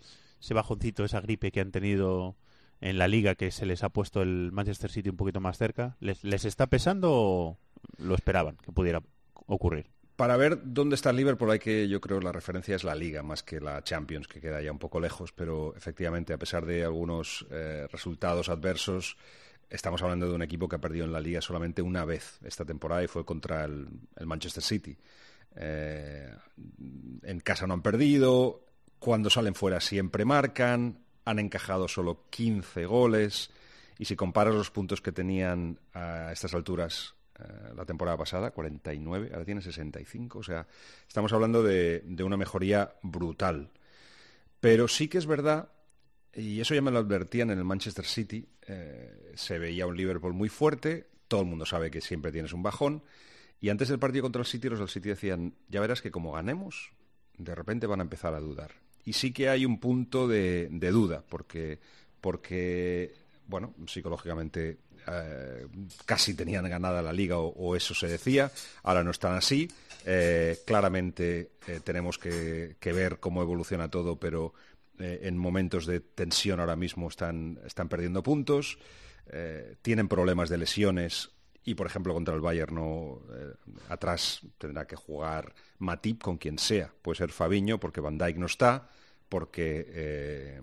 ese 0.44 0.54
bajoncito, 0.54 1.06
esa 1.06 1.22
gripe 1.22 1.52
que 1.52 1.62
han 1.62 1.72
tenido 1.72 2.36
en 2.82 2.98
la 2.98 3.08
liga 3.08 3.36
que 3.36 3.50
se 3.50 3.66
les 3.66 3.82
ha 3.84 3.90
puesto 3.90 4.22
el 4.22 4.52
Manchester 4.52 4.92
City 4.92 5.10
un 5.10 5.16
poquito 5.16 5.40
más 5.40 5.58
cerca? 5.58 5.96
¿Les, 6.02 6.22
les 6.26 6.44
está 6.44 6.68
pesando 6.68 7.12
o 7.14 7.58
lo 7.98 8.14
esperaban 8.14 8.58
que 8.58 8.74
pudiera 8.74 9.02
ocurrir? 9.46 9.90
Para 10.18 10.36
ver 10.36 10.60
dónde 10.64 10.96
está 10.96 11.12
el 11.12 11.16
Liverpool 11.16 11.50
hay 11.50 11.60
que, 11.60 11.88
yo 11.88 12.02
creo, 12.02 12.20
la 12.20 12.34
referencia 12.34 12.76
es 12.76 12.84
la 12.84 12.94
Liga 12.94 13.24
más 13.24 13.42
que 13.42 13.62
la 13.62 13.84
Champions, 13.84 14.28
que 14.28 14.42
queda 14.42 14.62
ya 14.62 14.72
un 14.72 14.80
poco 14.80 15.00
lejos, 15.00 15.32
pero 15.32 15.74
efectivamente, 15.78 16.34
a 16.34 16.38
pesar 16.38 16.66
de 16.66 16.84
algunos 16.84 17.48
eh, 17.50 17.88
resultados 17.90 18.50
adversos, 18.50 19.18
estamos 19.70 20.04
hablando 20.04 20.28
de 20.28 20.36
un 20.36 20.44
equipo 20.44 20.68
que 20.68 20.76
ha 20.76 20.82
perdido 20.82 21.06
en 21.06 21.14
la 21.14 21.22
Liga 21.22 21.42
solamente 21.42 21.82
una 21.82 22.04
vez 22.04 22.38
esta 22.44 22.66
temporada 22.66 23.04
y 23.04 23.08
fue 23.08 23.26
contra 23.26 23.64
el, 23.64 23.88
Manchester 24.26 24.62
City. 24.62 24.96
Eh, 25.56 26.30
en 27.24 27.40
casa 27.40 27.66
no 27.66 27.74
han 27.74 27.82
perdido, 27.82 28.62
cuando 29.04 29.30
salen 29.30 29.54
fuera 29.54 29.82
siempre 29.82 30.24
marcan, 30.24 30.98
han 31.26 31.40
encajado 31.40 31.90
solo 31.90 32.26
15 32.30 32.86
goles 32.86 33.52
y 34.00 34.06
si 34.06 34.16
comparas 34.16 34.56
los 34.56 34.72
puntos 34.72 35.02
que 35.02 35.12
tenían 35.12 35.78
a 35.94 36.32
estas 36.32 36.54
alturas 36.54 37.14
eh, 37.38 37.74
la 37.76 37.84
temporada 37.84 38.16
pasada, 38.16 38.52
49, 38.52 39.32
ahora 39.34 39.44
tiene 39.44 39.62
65, 39.62 40.40
o 40.40 40.44
sea, 40.44 40.66
estamos 41.06 41.34
hablando 41.34 41.62
de, 41.64 42.02
una 42.24 42.38
mejoría 42.38 42.96
brutal. 43.02 43.72
Pero 44.62 44.88
sí 44.88 45.10
que 45.10 45.18
es 45.18 45.26
verdad, 45.26 45.68
y 46.34 46.62
eso 46.62 46.74
ya 46.74 46.82
me 46.82 46.92
lo 46.92 47.00
advertían 47.00 47.52
en 47.52 47.58
el 47.58 47.66
Manchester 47.66 48.06
City, 48.06 48.48
eh, 48.66 49.34
se 49.36 49.60
veía 49.60 49.86
un 49.86 49.98
Liverpool 49.98 50.34
muy 50.34 50.48
fuerte, 50.48 51.10
todo 51.28 51.42
el 51.42 51.48
mundo 51.48 51.66
sabe 51.66 51.92
que 51.92 52.00
siempre 52.00 52.32
tienes 52.32 52.54
un 52.54 52.64
bajón, 52.64 53.04
y 53.60 53.68
antes 53.68 53.90
del 53.90 54.00
partido 54.00 54.24
contra 54.24 54.44
el 54.44 54.48
City, 54.48 54.70
los 54.70 54.80
del 54.80 54.88
City 54.88 55.10
decían, 55.10 55.56
ya 55.68 55.82
verás 55.82 56.02
que 56.02 56.10
como 56.10 56.32
ganemos, 56.32 56.94
de 57.38 57.54
repente 57.54 57.86
van 57.86 58.00
a 58.00 58.04
empezar 58.04 58.34
a 58.34 58.40
dudar. 58.40 58.83
Y 59.06 59.14
sí 59.14 59.32
que 59.32 59.50
hay 59.50 59.66
un 59.66 59.80
punto 59.80 60.28
de, 60.28 60.70
duda, 60.70 61.24
porque, 61.28 61.80
porque, 62.22 63.14
bueno, 63.48 63.74
psicológicamente 63.88 64.78
eh, 65.08 65.68
casi 66.06 66.34
tenían 66.34 66.70
ganada 66.70 67.02
la 67.02 67.12
liga 67.12 67.38
o, 67.38 67.76
eso 67.76 67.94
se 67.94 68.08
decía, 68.08 68.52
ahora 68.84 69.04
no 69.04 69.12
están 69.12 69.34
así. 69.34 69.68
Eh, 70.06 70.60
claramente 70.66 71.52
eh, 71.68 71.80
tenemos 71.84 72.18
que, 72.18 72.76
que 72.80 72.94
ver 72.94 73.20
cómo 73.20 73.42
evoluciona 73.42 73.90
todo, 73.90 74.18
pero 74.18 74.54
en 75.00 75.38
momentos 75.38 75.88
de 75.88 76.00
tensión 76.02 76.60
ahora 76.60 76.76
mismo 76.76 77.10
están, 77.10 77.60
están 77.66 77.90
perdiendo 77.90 78.22
puntos, 78.22 78.78
tienen 79.82 80.08
problemas 80.08 80.50
de 80.50 80.60
lesiones 80.60 81.33
y, 81.66 81.76
por 81.76 81.88
ejemplo, 81.88 82.14
contra 82.14 82.34
el 82.36 82.42
Bayern 82.42 82.76
no, 82.76 83.22
eh, 83.34 83.54
atrás 83.90 84.42
tendrá 84.58 84.86
que 84.86 84.96
jugar 84.96 85.54
Matip 85.80 86.22
con 86.22 86.38
quien 86.38 86.60
sea. 86.60 86.94
Puede 87.02 87.18
ser 87.18 87.32
Fabiño 87.32 87.80
porque 87.80 88.02
Van 88.02 88.18
Dijk 88.18 88.38
no 88.38 88.48
está, 88.48 88.90
porque, 89.30 89.86
eh, 89.88 90.62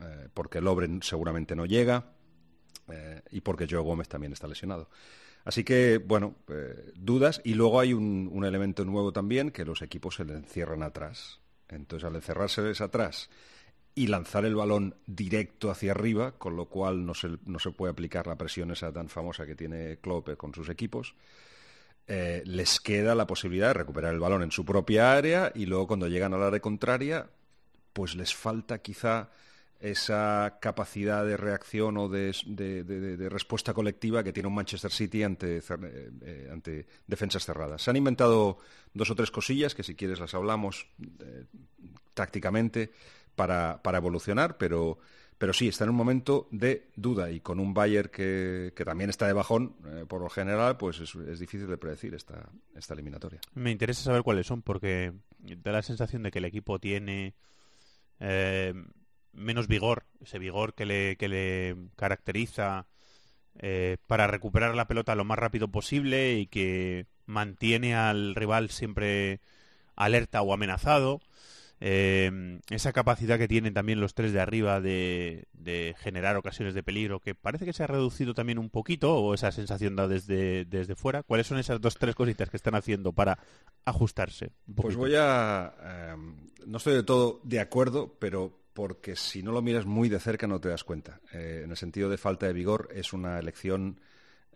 eh, 0.00 0.28
porque 0.32 0.60
Lobren 0.60 1.02
seguramente 1.02 1.54
no 1.54 1.66
llega 1.66 2.12
eh, 2.88 3.22
y 3.30 3.42
porque 3.42 3.66
Joe 3.70 3.80
Gómez 3.80 4.08
también 4.08 4.32
está 4.32 4.48
lesionado. 4.48 4.88
Así 5.44 5.64
que, 5.64 5.98
bueno, 5.98 6.34
dudas. 6.94 7.40
Y 7.44 7.54
luego 7.54 7.80
hay 7.80 7.94
un, 7.94 8.28
un 8.30 8.44
elemento 8.44 8.84
nuevo 8.84 9.12
también, 9.12 9.50
que 9.50 9.64
los 9.64 9.82
equipos 9.82 10.16
se 10.16 10.24
le 10.24 10.34
encierran 10.34 10.82
atrás. 10.82 11.40
Entonces, 11.68 12.06
al 12.06 12.16
encerrárseles 12.16 12.80
atrás 12.80 13.30
y 13.98 14.06
lanzar 14.06 14.44
el 14.44 14.54
balón 14.54 14.94
directo 15.06 15.72
hacia 15.72 15.90
arriba, 15.90 16.30
con 16.38 16.54
lo 16.54 16.66
cual 16.66 17.04
no 17.04 17.14
se, 17.14 17.30
no 17.46 17.58
se 17.58 17.72
puede 17.72 17.90
aplicar 17.90 18.28
la 18.28 18.38
presión 18.38 18.70
esa 18.70 18.92
tan 18.92 19.08
famosa 19.08 19.44
que 19.44 19.56
tiene 19.56 19.96
Klopp 19.96 20.36
con 20.36 20.54
sus 20.54 20.68
equipos, 20.68 21.16
eh, 22.06 22.44
les 22.46 22.78
queda 22.78 23.16
la 23.16 23.26
posibilidad 23.26 23.66
de 23.68 23.74
recuperar 23.74 24.14
el 24.14 24.20
balón 24.20 24.44
en 24.44 24.52
su 24.52 24.64
propia 24.64 25.12
área 25.12 25.50
y 25.52 25.66
luego 25.66 25.88
cuando 25.88 26.06
llegan 26.06 26.32
al 26.32 26.44
área 26.44 26.60
contraria, 26.60 27.28
pues 27.92 28.14
les 28.14 28.32
falta 28.32 28.78
quizá 28.78 29.30
esa 29.80 30.58
capacidad 30.60 31.26
de 31.26 31.36
reacción 31.36 31.96
o 31.96 32.08
de, 32.08 33.28
respuesta 33.28 33.74
colectiva 33.74 34.22
que 34.22 34.32
tiene 34.32 34.48
un 34.48 34.54
Manchester 34.54 34.92
City 34.92 35.24
ante, 35.24 35.56
eh, 35.58 35.62
eh, 36.22 36.48
ante, 36.52 36.86
defensas 37.04 37.44
cerradas. 37.44 37.82
Se 37.82 37.90
han 37.90 37.96
inventado 37.96 38.58
dos 38.94 39.10
o 39.10 39.16
tres 39.16 39.32
cosillas 39.32 39.74
que 39.74 39.82
si 39.82 39.96
quieres 39.96 40.20
las 40.20 40.34
hablamos 40.34 40.86
tácticamente 42.14 42.92
para, 43.38 43.80
evolucionar, 43.96 44.58
pero, 44.58 44.98
pero 45.38 45.54
sí, 45.54 45.68
está 45.68 45.84
en 45.84 45.90
un 45.90 45.96
momento 45.96 46.48
de 46.50 46.90
duda 46.96 47.30
y 47.30 47.40
con 47.40 47.60
un 47.60 47.72
Bayern 47.72 48.10
que, 48.10 48.72
también 48.84 49.08
está 49.08 49.26
de 49.26 49.32
bajón, 49.32 49.76
por 50.08 50.20
lo 50.20 50.28
general, 50.28 50.76
pues 50.76 51.00
es, 51.00 51.38
difícil 51.38 51.68
de 51.68 51.78
predecir 51.78 52.14
esta, 52.14 52.50
esta 52.74 52.92
eliminatoria. 52.92 53.40
Me 53.54 53.70
interesa 53.70 54.02
saber 54.02 54.22
cuáles 54.22 54.46
son 54.46 54.60
porque 54.60 55.14
da 55.38 55.72
la 55.72 55.82
sensación 55.82 56.22
de 56.22 56.30
que 56.30 56.40
el 56.40 56.44
equipo 56.44 56.78
tiene 56.78 57.34
menos 59.32 59.68
vigor, 59.68 60.04
ese 60.20 60.38
vigor 60.38 60.74
que 60.74 60.84
le, 60.84 61.16
que 61.16 61.28
le 61.28 61.76
caracteriza 61.96 62.86
eh, 63.60 63.96
para 64.06 64.28
recuperar 64.28 64.74
la 64.76 64.86
pelota 64.86 65.16
lo 65.16 65.24
más 65.24 65.38
rápido 65.38 65.68
posible 65.68 66.34
y 66.34 66.46
que 66.46 67.06
mantiene 67.26 67.96
al 67.96 68.36
rival 68.36 68.70
siempre 68.70 69.40
alerta 69.96 70.42
o 70.42 70.52
amenazado. 70.52 71.20
Eh, 71.80 72.60
esa 72.70 72.92
capacidad 72.92 73.38
que 73.38 73.46
tienen 73.46 73.72
también 73.72 74.00
los 74.00 74.14
tres 74.14 74.32
de 74.32 74.40
arriba 74.40 74.80
de, 74.80 75.46
de, 75.52 75.94
generar 75.98 76.36
ocasiones 76.36 76.74
de 76.74 76.82
peligro, 76.82 77.20
que 77.20 77.34
parece 77.34 77.64
que 77.64 77.72
se 77.72 77.84
ha 77.84 77.86
reducido 77.86 78.34
también 78.34 78.58
un 78.58 78.70
poquito, 78.70 79.14
o 79.16 79.34
esa 79.34 79.52
sensación 79.52 79.94
da 79.94 80.08
desde, 80.08 80.64
desde 80.64 80.96
fuera. 80.96 81.22
¿Cuáles 81.22 81.46
son 81.46 81.58
esas 81.58 81.80
dos, 81.80 81.96
tres 81.96 82.14
cositas 82.14 82.50
que 82.50 82.56
están 82.56 82.74
haciendo 82.74 83.12
para 83.12 83.38
ajustarse? 83.84 84.50
Pues 84.74 84.96
voy 84.96 85.14
a... 85.16 85.74
Eh, 85.82 86.16
no 86.66 86.78
estoy 86.78 86.94
de 86.94 87.02
todo 87.02 87.40
de 87.44 87.60
acuerdo, 87.60 88.16
pero 88.18 88.58
porque 88.78 89.16
si 89.16 89.42
no 89.42 89.50
lo 89.50 89.60
miras 89.60 89.86
muy 89.86 90.08
de 90.08 90.20
cerca 90.20 90.46
no 90.46 90.60
te 90.60 90.68
das 90.68 90.84
cuenta. 90.84 91.20
Eh, 91.32 91.62
en 91.64 91.70
el 91.72 91.76
sentido 91.76 92.08
de 92.08 92.16
falta 92.16 92.46
de 92.46 92.52
vigor 92.52 92.88
es 92.94 93.12
una 93.12 93.38
elección 93.38 94.00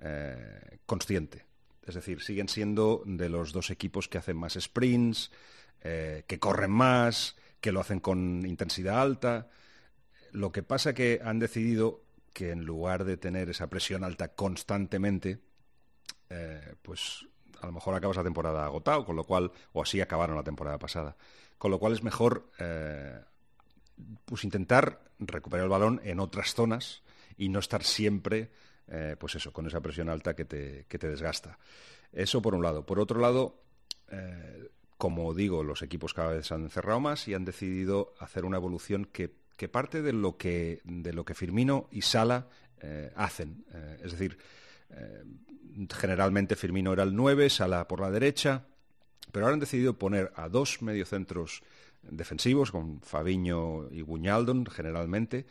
eh, 0.01 0.79
consciente. 0.87 1.45
Es 1.85 1.97
decir, 1.97 2.23
siguen 2.23 2.49
siendo 2.49 3.03
de 3.05 3.29
los 3.29 3.53
dos 3.53 3.71
equipos 3.71 4.07
que 4.07 4.19
hacen 4.19 4.37
más 4.37 4.57
sprints, 4.61 5.33
eh, 5.83 6.25
que 6.27 6.39
corren 6.39 6.71
más, 6.71 7.37
que 7.61 7.73
lo 7.73 7.81
hacen 7.81 8.01
con 8.01 8.45
intensidad 8.47 9.01
alta. 9.01 9.49
Lo 10.33 10.53
que 10.53 10.63
pasa 10.63 10.95
que 10.95 11.21
han 11.25 11.39
decidido 11.39 12.03
que 12.33 12.51
en 12.51 12.65
lugar 12.65 13.05
de 13.05 13.17
tener 13.17 13.51
esa 13.51 13.69
presión 13.69 14.05
alta 14.05 14.29
constantemente, 14.29 15.39
pues 16.81 17.27
a 17.61 17.67
lo 17.67 17.73
mejor 17.73 17.95
acabas 17.95 18.17
la 18.17 18.25
temporada 18.25 18.65
agotado, 18.65 19.05
con 19.05 19.17
lo 19.17 19.25
cual, 19.25 19.53
o 19.75 19.83
así 19.83 20.01
acabaron 20.01 20.35
la 20.35 20.43
temporada 20.43 20.79
pasada. 20.79 21.15
Con 21.59 21.71
lo 21.71 21.79
cual 21.79 21.93
es 21.93 22.03
mejor 22.03 22.51
pues 24.25 24.45
intentar 24.45 25.01
recuperar 25.19 25.65
el 25.65 25.71
balón 25.71 26.01
en 26.05 26.21
otras 26.21 26.55
zonas 26.55 27.03
y 27.37 27.49
no 27.49 27.59
estar 27.59 27.83
siempre, 27.85 28.51
eh, 28.89 29.17
pues 29.19 29.35
eso, 29.35 29.53
con 29.53 29.67
esa 29.67 29.81
presión 29.81 30.09
alta 30.09 30.35
que 30.35 30.45
te, 30.45 30.87
que 30.89 30.99
te, 30.99 31.09
desgasta. 31.09 31.59
Eso 32.13 32.43
por 32.43 32.55
un 32.55 32.63
lado. 32.63 32.85
Por 32.85 33.01
otro 33.01 33.21
lado, 33.21 33.63
eh, 34.11 34.69
como 35.03 35.35
digo, 35.35 35.65
los 35.65 35.83
equipos 35.83 36.15
cada 36.15 36.31
vez 36.31 36.47
se 36.47 36.55
han 36.55 36.63
encerrado 36.63 37.01
más 37.01 37.27
y 37.27 37.35
han 37.35 37.45
decidido 37.45 38.15
hacer 38.21 38.45
una 38.45 38.59
evolución 38.59 39.05
que, 39.05 39.35
parte 39.69 40.01
de 40.01 40.13
lo 40.13 40.37
que, 40.37 40.81
de 40.85 41.13
lo 41.13 41.25
que 41.25 41.35
Firmino 41.35 41.89
y 41.91 42.03
Sala 42.03 42.47
eh, 42.81 43.11
hacen. 43.17 43.65
es 44.01 44.13
decir, 44.13 44.39
generalmente 45.93 46.55
Firmino 46.55 46.93
era 46.93 47.03
el 47.03 47.17
9, 47.17 47.51
Sala 47.51 47.89
por 47.89 47.99
la 47.99 48.13
derecha, 48.13 48.65
pero 49.33 49.47
ahora 49.47 49.55
han 49.55 49.61
decidido 49.61 49.99
poner 49.99 50.31
a 50.37 50.49
dos 50.49 50.83
mediocentros 50.83 51.65
defensivos, 52.03 52.71
con 52.71 53.01
Fabiño 53.01 53.91
y 53.91 54.03
Guñaldon 54.03 54.67
generalmente. 54.67 55.47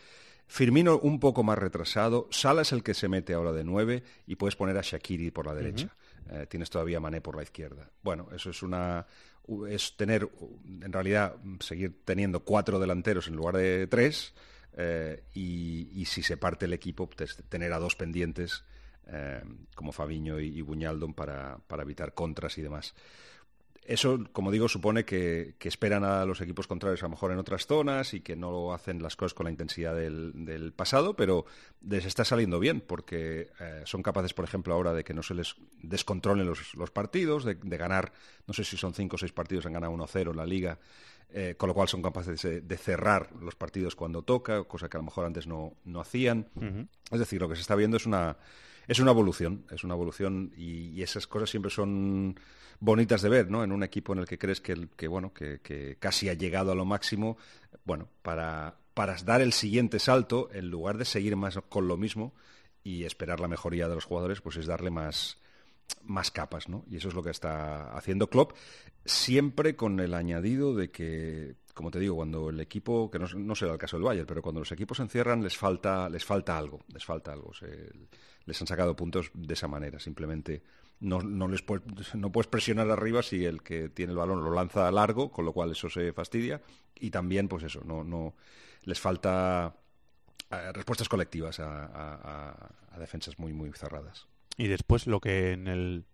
Firmino 0.48 0.98
un 0.98 1.20
poco 1.20 1.44
más 1.44 1.58
retrasado, 1.58 2.30
Sala 2.32 2.62
es 2.62 2.72
el 2.72 2.84
que 2.84 2.94
se 2.94 3.10
mete 3.10 3.34
ahora 3.34 3.52
de 3.52 3.66
nueve 3.66 4.04
y 4.28 4.38
puedes 4.38 4.56
poner 4.56 4.78
a 4.78 4.82
Shakiri 4.82 5.30
por 5.32 5.46
la 5.46 5.56
derecha. 5.56 5.94
Eh, 6.32 6.48
tienes 6.50 6.70
todavía 6.70 7.00
Mané 7.00 7.22
por 7.22 7.36
la 7.36 7.44
izquierda. 7.44 7.90
Bueno, 8.02 8.30
eso 8.34 8.50
es 8.50 8.64
una 8.64 9.06
es 9.68 9.98
tener, 9.98 10.30
en 10.82 10.94
realidad, 10.94 11.36
seguir 11.60 12.06
teniendo 12.06 12.42
cuatro 12.42 12.80
delanteros 12.80 13.28
en 13.28 13.36
lugar 13.36 13.58
de 13.58 13.88
tres 13.88 14.34
eh, 14.78 15.24
y, 15.34 16.06
si 16.06 16.24
se 16.24 16.38
parte 16.38 16.66
el 16.66 16.74
equipo, 16.74 17.10
tener 17.50 17.74
a 17.74 17.80
dos 17.80 17.96
pendientes 17.96 18.64
eh, 19.08 19.42
como 19.76 19.92
Fabiño 19.92 20.40
y, 20.40 20.60
y 20.60 20.62
para, 21.14 21.58
para 21.68 21.84
evitar 21.84 22.14
contras 22.14 22.58
y 22.58 22.62
demás. 22.62 22.94
Eso, 23.92 24.24
como 24.32 24.52
digo, 24.52 24.70
supone 24.70 25.04
que, 25.04 25.56
esperan 25.64 26.06
a 26.06 26.24
los 26.24 26.40
equipos 26.40 26.66
contrarios 26.66 27.04
a 27.04 27.08
lo 27.08 27.10
mejor 27.10 27.34
en 27.34 27.40
otras 27.40 27.68
zonas 27.68 28.14
y 28.14 28.22
que 28.22 28.38
no 28.38 28.74
hacen 28.74 29.04
las 29.04 29.18
cosas 29.18 29.34
con 29.34 29.44
la 29.44 29.52
intensidad 29.52 29.94
del, 29.94 30.72
pasado, 30.74 31.18
pero 31.18 31.44
les 31.86 32.06
está 32.06 32.24
saliendo 32.24 32.58
bien 32.58 32.80
porque 32.80 33.50
eh, 33.60 33.82
son 33.84 34.02
capaces, 34.02 34.34
por 34.34 34.46
ejemplo, 34.46 34.74
ahora 34.74 34.94
de 34.94 35.04
que 35.04 35.14
no 35.14 35.22
se 35.24 35.34
les 35.34 35.58
descontrolen 35.84 36.48
los, 36.48 36.92
partidos, 36.92 37.44
de, 37.44 37.56
ganar, 37.78 38.14
no 38.48 38.54
sé 38.54 38.64
si 38.64 38.78
son 38.78 38.94
cinco 38.94 39.18
o 39.18 39.20
seis 39.20 39.34
partidos, 39.34 39.66
han 39.66 39.74
ganado 39.74 39.92
1-0 39.92 40.32
en 40.32 40.38
la 40.38 40.46
liga, 40.46 40.80
eh, 41.30 41.56
con 41.58 41.68
lo 41.68 41.74
cual 41.74 41.90
son 41.90 42.02
capaces 42.02 42.42
de, 42.42 42.78
cerrar 42.78 43.34
los 43.42 43.56
partidos 43.56 43.98
cuando 43.98 44.22
toca, 44.22 44.64
cosa 44.64 44.88
que 44.88 44.96
a 44.96 45.02
lo 45.02 45.06
mejor 45.06 45.26
antes 45.26 45.48
no, 45.48 45.76
hacían. 46.00 46.48
Es 47.12 47.20
decir, 47.20 47.42
lo 47.42 47.50
que 47.50 47.56
se 47.56 47.62
está 47.62 47.76
viendo 47.76 47.98
es 47.98 48.06
una, 48.06 48.38
es 48.88 49.00
una 49.00 49.12
evolución, 49.12 49.66
es 49.70 49.84
una 49.84 49.96
evolución 49.96 50.54
y 50.56 51.02
esas 51.02 51.28
cosas 51.28 51.50
siempre 51.50 51.70
son 51.70 52.38
bonitas 52.82 53.22
de 53.22 53.30
ver, 53.30 53.50
¿no? 53.50 53.64
En 53.64 53.72
un 53.72 53.84
equipo 53.84 54.12
en 54.12 54.20
el 54.20 54.26
que 54.26 54.38
crees 54.38 54.60
que, 54.60 54.90
que 54.98 55.08
bueno, 55.08 55.32
que, 55.34 55.98
casi 56.00 56.28
ha 56.28 56.34
llegado 56.34 56.74
a 56.74 56.76
lo 56.76 56.84
máximo, 56.84 57.38
bueno, 57.86 58.10
para, 58.22 58.76
para 58.94 59.16
dar 59.24 59.42
el 59.42 59.54
siguiente 59.54 60.00
salto, 60.00 60.50
en 60.52 60.70
lugar 60.70 60.98
de 60.98 61.06
seguir 61.06 61.38
más 61.38 61.58
con 61.70 61.88
lo 61.88 61.96
mismo 61.96 62.34
y 62.84 63.06
esperar 63.06 63.40
la 63.40 63.48
mejoría 63.48 63.88
de 63.88 63.96
los 63.96 64.06
jugadores, 64.06 64.42
pues 64.42 64.58
es 64.58 64.66
darle 64.66 64.90
más, 64.90 65.38
más 66.04 66.32
capas, 66.32 66.68
¿no? 66.70 66.84
Y 66.90 66.98
eso 66.98 67.08
es 67.10 67.14
lo 67.14 67.22
que 67.22 67.30
está 67.30 67.96
haciendo 67.96 68.28
Klopp, 68.28 68.54
siempre 69.06 69.76
con 69.76 70.00
el 70.00 70.16
añadido 70.16 70.74
de 70.74 70.90
que, 70.90 71.58
como 71.76 71.92
te 71.92 72.00
digo, 72.00 72.16
cuando 72.16 72.50
el 72.50 72.60
equipo, 72.60 73.12
que 73.12 73.20
no, 73.20 73.56
será 73.56 73.74
el 73.74 73.78
caso 73.78 73.98
del 73.98 74.06
Bayern, 74.06 74.26
pero 74.26 74.42
cuando 74.42 74.60
los 74.60 74.72
equipos 74.72 74.98
se 74.98 75.04
encierran 75.04 75.44
les 75.44 75.56
falta, 75.56 76.10
les 76.10 76.26
falta 76.26 76.58
algo, 76.58 76.84
les 76.92 77.06
falta 77.06 77.32
algo. 77.32 77.52
les 78.46 78.60
han 78.60 78.68
sacado 78.68 78.96
puntos 78.96 79.30
de 79.36 79.54
esa 79.54 79.68
manera, 79.68 80.00
simplemente 80.00 80.64
no, 81.02 81.20
no, 81.22 81.48
les 81.48 81.62
puedes, 81.62 82.16
no 82.16 82.32
puedes 82.32 82.48
presionar 82.48 82.90
arriba 82.90 83.24
si 83.24 83.44
el 83.44 83.64
que 83.64 83.90
tiene 83.90 84.12
el 84.12 84.18
balón 84.18 84.44
lo 84.44 84.54
lanza 84.54 84.90
largo, 84.92 85.32
con 85.32 85.46
lo 85.46 85.52
cual 85.52 85.72
eso 85.72 85.90
se 85.90 86.14
fastidia. 86.14 86.62
Y 86.96 87.10
también, 87.10 87.48
pues 87.48 87.64
eso, 87.64 87.82
no, 87.84 88.04
no 88.04 88.36
les 88.84 89.00
falta 89.00 89.76
eh, 90.52 90.72
respuestas 90.74 91.10
colectivas 91.10 91.60
a, 91.60 92.70
defensas 93.00 93.40
muy, 93.40 93.52
muy 93.52 93.72
cerradas. 93.72 94.28
Y 94.58 94.68
después 94.68 95.08
lo 95.08 95.20
que 95.20 95.54
en 95.54 95.68
el 95.68 96.06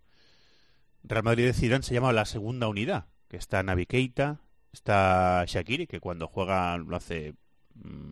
Real 1.04 1.24
Madrid 1.24 1.46
de 1.46 1.54
Zidane 1.54 1.84
se 1.84 1.94
llama 1.94 2.14
la 2.14 2.26
segunda 2.26 2.68
unidad, 2.68 3.08
que 3.28 3.36
está 3.36 3.62
Navi 3.64 3.86
Keita, 3.86 4.40
está 4.72 5.44
Shakiri, 5.46 5.86
que 5.88 6.00
cuando 6.00 6.28
juega 6.28 6.78
lo 6.78 6.96
hace 6.96 7.34
mm, 7.76 8.12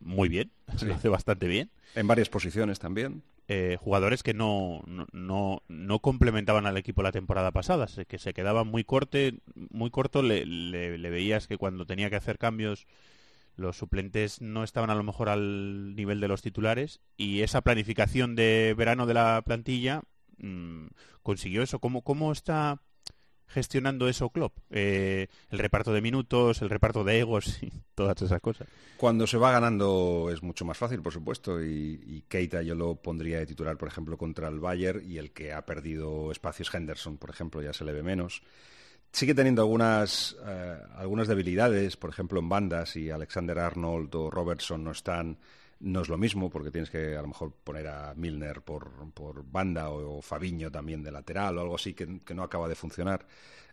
muy 0.00 0.28
bien, 0.28 0.52
lo 0.82 0.94
hace 0.94 1.08
bastante 1.08 1.48
bien. 1.48 1.72
En 1.96 2.06
varias 2.06 2.28
posiciones 2.28 2.78
también. 2.78 3.24
Eh, 3.50 3.78
jugadores 3.80 4.22
que 4.22 4.34
no, 4.34 4.82
no, 4.86 5.62
no, 5.68 5.98
complementaban 6.00 6.66
al 6.66 6.76
equipo 6.76 7.02
la 7.02 7.12
temporada 7.12 7.50
pasada, 7.50 7.86
que 8.06 8.18
se 8.18 8.34
quedaban 8.34 8.68
muy 8.68 8.84
corte, 8.84 9.40
muy 9.54 9.90
corto, 9.90 10.22
le, 10.22 10.44
veías 11.10 11.46
que 11.46 11.56
cuando 11.56 11.86
tenía 11.86 12.10
que 12.10 12.16
hacer 12.16 12.36
cambios 12.36 12.86
los 13.56 13.78
suplentes 13.78 14.42
no 14.42 14.64
estaban 14.64 14.90
a 14.90 14.94
lo 14.94 15.02
mejor 15.02 15.30
al 15.30 15.96
nivel 15.96 16.20
de 16.20 16.28
los 16.28 16.42
titulares 16.42 17.00
y 17.16 17.40
esa 17.40 17.62
planificación 17.62 18.36
de 18.36 18.74
verano 18.76 19.06
de 19.06 19.14
la 19.14 19.42
plantilla 19.42 20.02
mm, 20.36 20.88
consiguió 21.22 21.62
eso. 21.62 21.78
¿Cómo, 21.78 22.02
¿Cómo 22.02 22.32
está 22.32 22.82
gestionando 23.48 24.08
eso 24.08 24.30
Klopp? 24.30 24.56
Eh, 24.70 25.28
el 25.50 25.58
reparto 25.58 25.92
de 25.92 26.00
minutos, 26.00 26.62
el 26.62 26.70
reparto 26.70 27.04
de 27.04 27.20
egos 27.20 27.62
y 27.62 27.72
todas 27.94 28.20
esas 28.22 28.40
cosas. 28.40 28.68
Cuando 28.96 29.26
se 29.26 29.38
va 29.38 29.52
ganando 29.52 30.30
es 30.32 30.42
mucho 30.42 30.64
más 30.64 30.78
fácil, 30.78 31.02
por 31.02 31.12
supuesto, 31.12 31.62
y, 31.62 32.24
Keita 32.28 32.62
yo 32.62 32.74
lo 32.74 32.96
pondría 32.96 33.38
de 33.38 33.46
titular, 33.46 33.76
por 33.76 33.88
ejemplo, 33.88 34.16
contra 34.16 34.48
el 34.48 34.60
Bayern 34.60 35.02
y 35.04 35.18
el 35.18 35.32
que 35.32 35.52
ha 35.52 35.64
perdido 35.64 36.30
espacios 36.30 36.72
Henderson, 36.72 37.16
por 37.16 37.30
ejemplo, 37.30 37.62
ya 37.62 37.72
se 37.72 37.84
le 37.84 37.92
ve 37.92 38.02
menos. 38.02 38.42
Sigue 39.10 39.34
teniendo 39.34 39.62
algunas, 39.62 40.36
eh, 40.46 40.78
algunas 40.96 41.28
debilidades, 41.28 41.96
por 41.96 42.10
ejemplo, 42.10 42.40
en 42.40 42.48
bandas, 42.48 42.96
y 42.96 43.10
Alexander 43.10 43.58
Arnold 43.58 44.14
o 44.14 44.30
Robertson 44.30 44.84
no 44.84 44.90
están, 44.90 45.38
no 45.80 46.02
es 46.02 46.08
lo 46.08 46.18
mismo, 46.18 46.50
porque 46.50 46.70
tienes 46.70 46.90
que 46.90 47.16
a 47.16 47.22
lo 47.22 47.28
mejor 47.28 47.52
poner 47.52 47.86
a 47.88 48.14
Milner 48.14 48.62
por, 48.62 48.90
por 49.12 49.44
banda 49.50 49.90
o, 49.90 50.20
Fabiño 50.20 50.70
también 50.70 51.02
de 51.02 51.12
lateral 51.12 51.58
o 51.58 51.60
algo 51.60 51.74
así 51.76 51.94
que, 51.94 52.06
no 52.34 52.42
acaba 52.42 52.68
de 52.68 52.74
funcionar. 52.74 53.26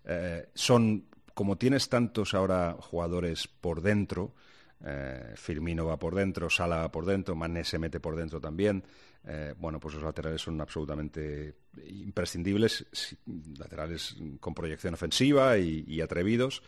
Eh, 0.03 0.49
son 0.53 1.05
como 1.33 1.57
tienes 1.57 1.89
tantos 1.89 2.33
ahora 2.33 2.77
jugadores 2.79 3.47
por 3.47 3.81
dentro, 3.81 4.33
eh, 4.83 5.33
Firmino 5.35 5.85
va 5.85 5.97
por 5.97 6.15
dentro, 6.15 6.49
Sala 6.49 6.77
va 6.77 6.91
por 6.91 7.05
dentro, 7.05 7.35
Mané 7.35 7.63
se 7.63 7.79
mete 7.79 7.99
por 7.99 8.15
dentro 8.15 8.39
también. 8.39 8.83
Eh, 9.27 9.53
bueno, 9.57 9.79
pues 9.79 9.95
los 9.95 10.03
laterales 10.03 10.41
son 10.41 10.61
absolutamente 10.61 11.55
imprescindibles, 11.87 12.85
laterales 13.57 14.15
con 14.39 14.53
proyección 14.53 14.93
ofensiva 14.93 15.57
y, 15.57 15.99
atrevidos. 16.01 16.61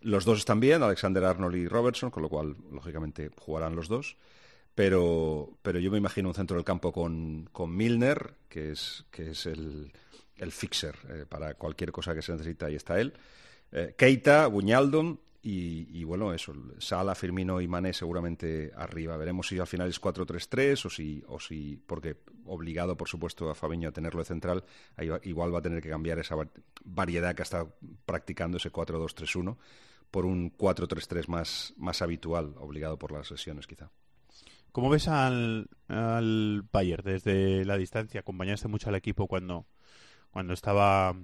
Los 0.00 0.24
dos 0.24 0.38
están 0.40 0.60
bien, 0.60 0.82
Alexander 0.82 1.24
Arnold 1.24 1.56
y 1.56 1.68
Robertson, 1.68 2.10
con 2.10 2.22
lo 2.22 2.28
cual, 2.28 2.56
lógicamente, 2.72 3.30
jugarán 3.38 3.76
los 3.76 3.88
dos. 3.88 4.16
Pero, 4.80 5.58
pero 5.60 5.78
yo 5.78 5.90
me 5.90 5.98
imagino 5.98 6.30
un 6.30 6.34
centro 6.34 6.56
del 6.56 6.64
campo 6.64 6.90
con, 6.90 7.50
con 7.52 7.76
Milner, 7.76 8.32
que 8.48 8.70
es, 8.70 9.04
que 9.10 9.32
es 9.32 9.44
el, 9.44 9.92
el 10.38 10.52
fixer 10.52 10.96
eh, 11.10 11.26
para 11.28 11.52
cualquier 11.52 11.92
cosa 11.92 12.14
que 12.14 12.22
se 12.22 12.32
necesita, 12.32 12.64
ahí 12.64 12.76
está 12.76 12.98
él. 12.98 13.12
Keita, 13.98 14.46
Buñaldon 14.46 15.20
y, 15.42 16.02
bueno, 16.04 16.32
eso, 16.32 16.54
Sala, 16.78 17.14
Firmino 17.14 17.60
y 17.60 17.68
Mané 17.68 17.92
seguramente 17.92 18.72
arriba. 18.74 19.18
Veremos 19.18 19.48
si 19.48 19.58
al 19.58 19.66
final 19.66 19.86
es 19.86 20.00
4-3-3 20.00 20.86
o 20.86 20.88
si, 20.88 21.22
o 21.28 21.38
si, 21.38 21.76
porque 21.76 22.16
obligado, 22.46 22.96
por 22.96 23.06
supuesto, 23.06 23.50
a 23.50 23.54
Fabiño 23.54 23.90
a 23.90 23.92
tenerlo 23.92 24.20
de 24.20 24.24
central, 24.24 24.64
igual 25.24 25.54
va 25.54 25.58
a 25.58 25.62
tener 25.62 25.82
que 25.82 25.90
cambiar 25.90 26.18
esa 26.20 26.36
variedad 26.86 27.34
que 27.34 27.42
estado 27.42 27.76
practicando, 28.06 28.56
ese 28.56 28.72
4-2-3-1, 28.72 29.58
por 30.10 30.24
un 30.24 30.56
4-3-3 30.56 31.28
más, 31.28 31.74
más 31.76 32.00
habitual, 32.00 32.54
obligado 32.56 32.98
por 32.98 33.12
las 33.12 33.30
lesiones 33.30 33.66
quizá. 33.66 33.90
¿Cómo 34.72 34.90
ves 34.90 35.08
al, 35.08 35.68
al 35.88 36.62
Bayern 36.72 37.04
desde 37.04 37.64
la 37.64 37.76
distancia? 37.76 38.20
¿Acompañaste 38.20 38.68
mucho 38.68 38.88
al 38.88 38.94
equipo 38.94 39.26
cuando, 39.26 39.66
cuando 40.30 40.52
estaba 40.52 41.14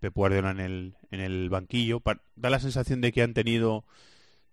Pep 0.00 0.14
Guardiola 0.14 0.50
en 0.50 0.60
el, 0.60 0.96
en 1.10 1.20
el 1.20 1.50
banquillo. 1.50 2.02
Da 2.34 2.50
la 2.50 2.58
sensación 2.58 3.00
de 3.00 3.12
que 3.12 3.22
han 3.22 3.34
tenido 3.34 3.84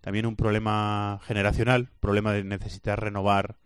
también 0.02 0.26
un 0.26 0.36
problema 0.36 1.20
generacional, 1.24 1.89
problema 2.00 2.34
de 2.34 2.43
necesitar 2.43 3.02
renovar 3.02 3.58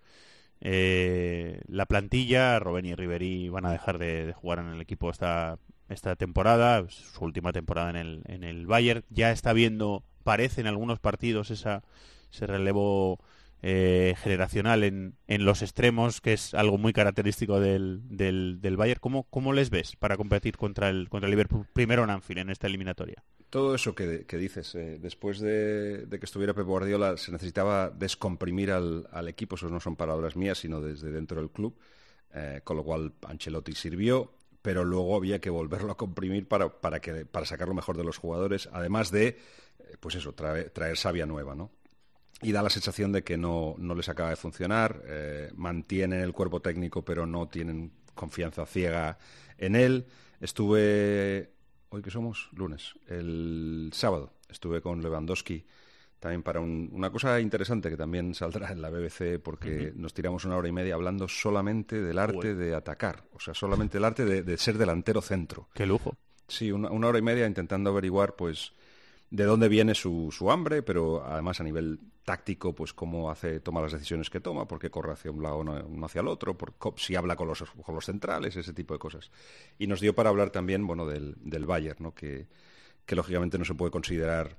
eh, 0.61 1.59
la 1.67 1.87
plantilla. 1.87 2.59
Robben 2.59 2.85
y 2.85 2.95
Ribery 2.95 3.49
van 3.49 3.65
a 3.65 3.71
dejar 3.71 3.97
de, 3.97 4.33
jugar 4.33 4.59
en 4.59 4.67
el 4.67 4.81
equipo 4.81 5.09
esta, 5.09 5.57
esta 5.89 6.15
temporada, 6.15 6.85
su 6.87 7.25
última 7.25 7.51
temporada 7.51 7.89
en 7.89 7.95
el, 7.95 8.21
en 8.25 8.43
el 8.43 8.67
Bayern. 8.67 9.03
Ya 9.09 9.31
está 9.31 9.51
viendo, 9.51 10.03
parece 10.23 10.61
en 10.61 10.67
algunos 10.67 10.99
partidos, 10.99 11.49
esa, 11.49 11.83
ese 12.31 12.45
relevo 12.45 13.19
eh, 13.63 14.15
generacional 14.17 14.83
en, 14.83 15.15
en, 15.27 15.45
los 15.45 15.61
extremos, 15.61 16.19
que 16.19 16.33
es 16.33 16.55
algo 16.55 16.79
muy 16.79 16.93
característico 16.93 17.59
del, 17.59 18.01
del, 18.09 18.59
del 18.59 18.75
Bayern. 18.75 18.99
¿Cómo, 18.99 19.23
¿Cómo, 19.29 19.53
les 19.53 19.69
ves 19.69 19.95
para 19.95 20.17
competir 20.17 20.57
contra 20.57 20.89
el, 20.89 21.09
contra 21.09 21.27
el 21.27 21.31
Liverpool 21.31 21.67
primero 21.71 22.03
en 22.03 22.09
Anfield 22.09 22.41
en 22.41 22.49
esta 22.49 22.65
eliminatoria? 22.65 23.23
Todo 23.51 23.75
eso 23.75 23.93
que, 23.93 24.25
que 24.25 24.37
dices, 24.37 24.73
eh, 24.75 24.97
después 24.99 25.39
de, 25.39 26.07
de, 26.07 26.19
que 26.19 26.25
estuviera 26.25 26.53
Pep 26.55 26.65
Guardiola, 26.65 27.17
se 27.17 27.31
necesitaba 27.31 27.91
descomprimir 27.91 28.71
al, 28.71 29.07
al, 29.11 29.27
equipo, 29.27 29.55
eso 29.55 29.69
no 29.69 29.79
son 29.79 29.95
palabras 29.95 30.35
mías, 30.35 30.57
sino 30.57 30.81
desde 30.81 31.11
dentro 31.11 31.39
del 31.39 31.51
club, 31.51 31.77
eh, 32.33 32.61
con 32.63 32.77
lo 32.77 32.83
cual 32.83 33.13
Ancelotti 33.27 33.73
sirvió, 33.73 34.33
pero 34.63 34.83
luego 34.83 35.15
había 35.15 35.39
que 35.39 35.49
volverlo 35.51 35.91
a 35.91 35.97
comprimir 35.97 36.47
para, 36.47 36.81
para, 36.81 36.99
que, 36.99 37.25
para 37.25 37.45
sacar 37.45 37.67
lo 37.67 37.73
mejor 37.75 37.97
de 37.97 38.05
los 38.05 38.17
jugadores, 38.17 38.69
además 38.71 39.11
de, 39.11 39.37
pues 39.99 40.15
eso, 40.15 40.33
traer, 40.33 40.71
traer 40.71 40.97
savia 40.97 41.25
nueva, 41.25 41.53
¿no? 41.53 41.71
Y 42.41 42.51
da 42.51 42.61
la 42.61 42.69
sensación 42.69 43.11
de 43.11 43.23
que 43.23 43.37
no, 43.37 43.75
no 43.77 43.95
les 43.95 44.09
acaba 44.09 44.29
de 44.29 44.35
funcionar. 44.35 45.01
Eh, 45.05 45.51
mantienen 45.55 46.21
el 46.21 46.33
cuerpo 46.33 46.61
técnico, 46.61 47.03
pero 47.03 47.25
no 47.25 47.47
tienen 47.47 47.91
confianza 48.15 48.65
ciega 48.65 49.17
en 49.57 49.75
él. 49.75 50.05
Estuve, 50.39 51.51
hoy 51.89 52.01
que 52.01 52.11
somos, 52.11 52.49
lunes, 52.53 52.95
el 53.07 53.91
sábado, 53.93 54.33
estuve 54.49 54.81
con 54.81 55.01
Lewandowski 55.01 55.65
también 56.21 56.43
para 56.43 56.59
una 56.59 57.09
cosa 57.09 57.39
interesante 57.39 57.89
que 57.89 57.97
también 57.97 58.35
saldrá 58.35 58.71
en 58.71 58.79
la 58.79 58.91
BBC 58.91 59.39
porque 59.41 59.91
nos 59.95 60.13
tiramos 60.13 60.45
una 60.45 60.55
hora 60.55 60.67
y 60.67 60.71
media 60.71 60.93
hablando 60.93 61.27
solamente 61.27 61.99
del 61.99 62.19
arte 62.19 62.53
de 62.53 62.75
atacar, 62.75 63.23
o 63.33 63.39
sea, 63.39 63.55
solamente 63.55 63.97
el 63.97 64.05
arte 64.05 64.23
de, 64.23 64.57
ser 64.57 64.77
delantero 64.77 65.23
centro. 65.23 65.67
Qué 65.73 65.87
lujo. 65.87 66.15
Sí, 66.47 66.71
una, 66.71 66.91
una, 66.91 67.07
hora 67.07 67.17
y 67.17 67.23
media 67.23 67.47
intentando 67.47 67.89
averiguar, 67.89 68.35
pues, 68.35 68.73
de 69.31 69.45
dónde 69.45 69.69
viene 69.69 69.95
su, 69.95 70.29
su 70.31 70.51
hambre, 70.51 70.83
pero 70.83 71.25
además 71.25 71.59
a 71.61 71.63
nivel 71.63 71.99
táctico, 72.23 72.75
pues 72.75 72.93
cómo 72.93 73.31
hace, 73.31 73.61
toma 73.61 73.81
las 73.81 73.93
decisiones 73.93 74.29
que 74.29 74.41
toma, 74.41 74.67
por 74.67 74.77
qué 74.77 74.91
corre 74.91 75.13
hacia 75.13 75.31
un 75.31 75.41
lado, 75.41 75.63
no 75.63 76.05
hacia 76.05 76.21
el 76.21 76.27
otro, 76.27 76.57
por, 76.57 76.73
si 76.97 77.15
habla 77.15 77.35
con 77.35 77.47
los, 77.47 77.63
con 77.63 77.95
los 77.95 78.05
centrales, 78.05 78.55
ese 78.55 78.73
tipo 78.73 78.93
de 78.93 78.99
cosas. 78.99 79.31
Y 79.79 79.87
nos 79.87 80.01
dio 80.01 80.13
para 80.13 80.29
hablar 80.29 80.49
también, 80.51 80.85
bueno, 80.85 81.07
del, 81.07 81.35
del 81.39 81.65
Bayern, 81.65 82.03
¿no? 82.03 82.13
Que, 82.13 82.47
que 83.05 83.15
lógicamente 83.15 83.57
no 83.57 83.65
se 83.65 83.73
puede 83.73 83.89
considerar 83.89 84.57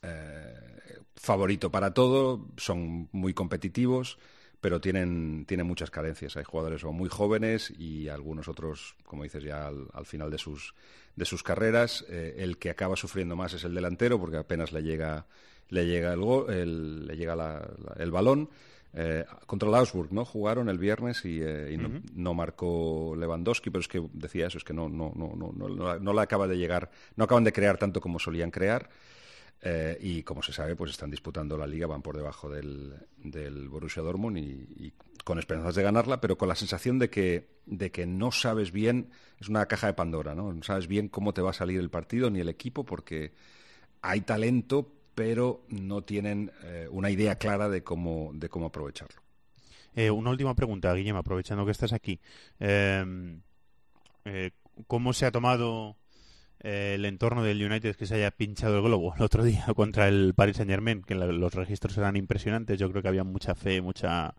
eh, 0.00 0.98
favorito 1.14 1.70
para 1.70 1.92
todo, 1.92 2.48
son 2.56 3.10
muy 3.12 3.34
competitivos, 3.34 4.18
pero 4.62 4.80
tienen, 4.80 5.44
tienen 5.44 5.66
muchas 5.66 5.90
carencias. 5.90 6.36
Hay 6.36 6.44
jugadores 6.44 6.84
muy 6.84 7.08
jóvenes 7.08 7.70
y 7.76 8.08
algunos 8.08 8.46
otros, 8.46 8.94
como 9.04 9.24
dices, 9.24 9.42
ya 9.42 9.66
al, 9.66 10.06
final 10.06 10.30
de 10.30 10.38
sus, 10.38 10.74
de 11.16 11.24
sus 11.24 11.42
carreras. 11.42 12.06
Eh, 12.08 12.36
el 12.38 12.58
que 12.58 12.70
acaba 12.70 12.94
sufriendo 12.94 13.34
más 13.34 13.54
es 13.54 13.64
el 13.64 13.74
delantero, 13.74 14.20
porque 14.20 14.36
apenas 14.36 14.70
le 14.70 14.84
llega 14.84 15.26
le 15.68 15.86
llega 15.86 16.12
el, 16.12 17.06
le 17.06 17.16
llega 17.16 17.68
el 17.96 18.10
balón. 18.12 18.50
Eh, 18.94 19.24
contra 19.46 19.68
el 19.68 19.74
Augsburg, 19.74 20.12
¿no? 20.12 20.24
Jugaron 20.24 20.68
el 20.68 20.78
viernes 20.78 21.24
y, 21.24 21.40
eh, 21.42 21.76
no, 22.14 22.34
marcó 22.34 23.16
Lewandowski, 23.18 23.70
pero 23.70 23.80
es 23.80 23.88
que 23.88 24.00
decía 24.12 24.46
eso, 24.46 24.58
es 24.58 24.64
que 24.64 24.74
no, 24.74 24.88
no, 24.88 25.12
no, 25.16 25.32
no, 25.34 25.50
no, 25.50 25.98
no 25.98 26.12
le 26.12 26.20
acaba 26.20 26.46
de 26.46 26.56
llegar, 26.56 26.90
no 27.16 27.24
acaban 27.24 27.42
de 27.42 27.52
crear 27.52 27.78
tanto 27.78 28.00
como 28.00 28.20
solían 28.20 28.52
crear. 28.52 28.90
Eh, 29.64 29.96
y 30.00 30.22
como 30.24 30.42
se 30.42 30.52
sabe, 30.52 30.74
pues 30.74 30.90
están 30.90 31.10
disputando 31.10 31.56
la 31.56 31.68
liga, 31.68 31.86
van 31.86 32.02
por 32.02 32.16
debajo 32.16 32.50
del, 32.50 32.94
del 33.16 33.68
Borussia 33.68 34.02
Dortmund 34.02 34.38
y, 34.38 34.92
con 35.24 35.38
esperanzas 35.38 35.76
de 35.76 35.84
ganarla, 35.84 36.20
pero 36.20 36.36
con 36.36 36.48
la 36.48 36.56
sensación 36.56 36.98
de 36.98 37.08
que, 37.08 37.46
de 37.64 37.92
que 37.92 38.04
no 38.04 38.32
sabes 38.32 38.72
bien, 38.72 39.10
es 39.38 39.48
una 39.48 39.66
caja 39.66 39.86
de 39.86 39.94
Pandora, 39.94 40.34
¿no? 40.34 40.52
No 40.52 40.64
sabes 40.64 40.88
bien 40.88 41.08
cómo 41.08 41.32
te 41.32 41.42
va 41.42 41.50
a 41.50 41.52
salir 41.52 41.78
el 41.78 41.90
partido 41.90 42.28
ni 42.28 42.40
el 42.40 42.48
equipo 42.48 42.84
porque 42.84 43.32
hay 44.00 44.22
talento, 44.22 44.92
pero 45.14 45.64
no 45.68 46.02
tienen 46.02 46.50
eh, 46.64 46.88
una 46.90 47.10
idea 47.10 47.36
clara 47.36 47.68
de 47.68 47.84
cómo, 47.84 48.32
de 48.34 48.48
cómo 48.48 48.66
aprovecharlo. 48.66 49.22
Eh, 49.94 50.10
una 50.10 50.30
última 50.30 50.56
pregunta, 50.56 50.92
Guillermo, 50.92 51.20
aprovechando 51.20 51.64
que 51.64 51.70
estás 51.70 51.92
aquí. 51.92 52.18
Em, 52.58 53.40
¿Cómo 54.88 55.12
se 55.12 55.26
ha 55.26 55.30
tomado 55.30 55.96
el 56.62 57.04
entorno 57.04 57.42
del 57.42 57.64
United 57.64 57.96
que 57.96 58.06
se 58.06 58.14
haya 58.14 58.30
pinchado 58.30 58.76
el 58.76 58.82
globo 58.82 59.14
el 59.16 59.22
otro 59.22 59.44
día 59.44 59.66
contra 59.76 60.08
el 60.08 60.32
Paris 60.34 60.56
Saint 60.56 60.70
Germain? 60.70 61.02
Que 61.02 61.14
los 61.14 61.54
registros 61.54 61.96
eran 61.98 62.16
impresionantes. 62.16 62.78
Yo 62.78 62.90
creo 62.90 63.02
que 63.02 63.08
había 63.08 63.24
mucha 63.24 63.54
fe, 63.54 63.80
mucha 63.80 64.34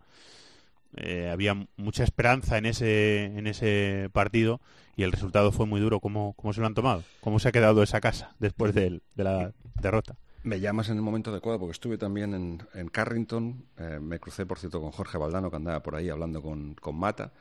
había 1.30 1.66
mucha 1.76 2.04
esperanza 2.04 2.56
en 2.56 2.66
ese 2.66 3.24
en 3.24 3.48
ese 3.48 4.10
partido 4.12 4.60
y 4.96 5.02
el 5.02 5.12
resultado 5.12 5.52
fue 5.52 5.66
muy 5.66 5.80
duro. 5.80 6.00
¿Cómo, 6.00 6.34
cómo 6.34 6.52
se 6.52 6.60
lo 6.60 6.66
han 6.66 6.74
tomado? 6.74 7.02
¿Cómo 7.20 7.38
se 7.38 7.48
ha 7.48 7.52
quedado 7.52 7.82
esa 7.82 8.00
casa 8.00 8.34
después 8.38 8.74
de 8.74 9.00
la 9.16 9.52
derrota? 9.80 10.16
Me 10.44 10.60
llamas 10.60 10.90
en 10.90 10.96
el 10.96 11.02
momento 11.02 11.30
adecuado 11.30 11.58
porque 11.58 11.72
estuve 11.72 11.96
también 11.96 12.34
en, 12.74 12.88
Carrington. 12.90 13.64
Eh, 13.78 13.98
me 13.98 14.20
crucé, 14.20 14.44
por 14.44 14.58
cierto, 14.58 14.78
con 14.78 14.90
Jorge 14.90 15.16
Valdano, 15.16 15.50
que 15.50 15.56
andaba 15.56 15.82
por 15.82 15.96
ahí 15.96 16.10
hablando 16.10 16.42
con, 16.42 16.76
Mata. 16.92 17.32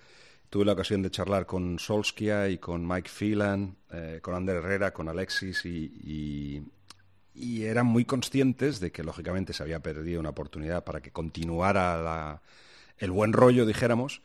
Tuve 0.53 0.65
la 0.65 0.73
ocasión 0.73 1.01
de 1.01 1.09
charlar 1.09 1.47
con 1.47 1.79
Solskia 1.79 2.47
y 2.47 2.59
con 2.59 2.87
Mike 2.87 3.09
Phelan, 3.09 3.75
eh, 3.91 4.19
con 4.21 4.35
Ander 4.35 4.57
Herrera, 4.57 4.93
con 4.93 5.09
Alexis 5.09 5.65
y, 5.65 6.61
eran 7.35 7.87
muy 7.87 8.05
conscientes 8.05 8.79
de 8.79 8.91
que, 8.91 9.03
lógicamente, 9.03 9.51
se 9.53 9.63
había 9.63 9.79
perdido 9.79 10.19
una 10.19 10.29
oportunidad 10.29 10.83
para 10.83 11.01
que 11.01 11.09
continuara 11.09 12.39
el 12.99 13.09
buen 13.09 13.33
rollo, 13.33 13.65
dijéramos, 13.65 14.21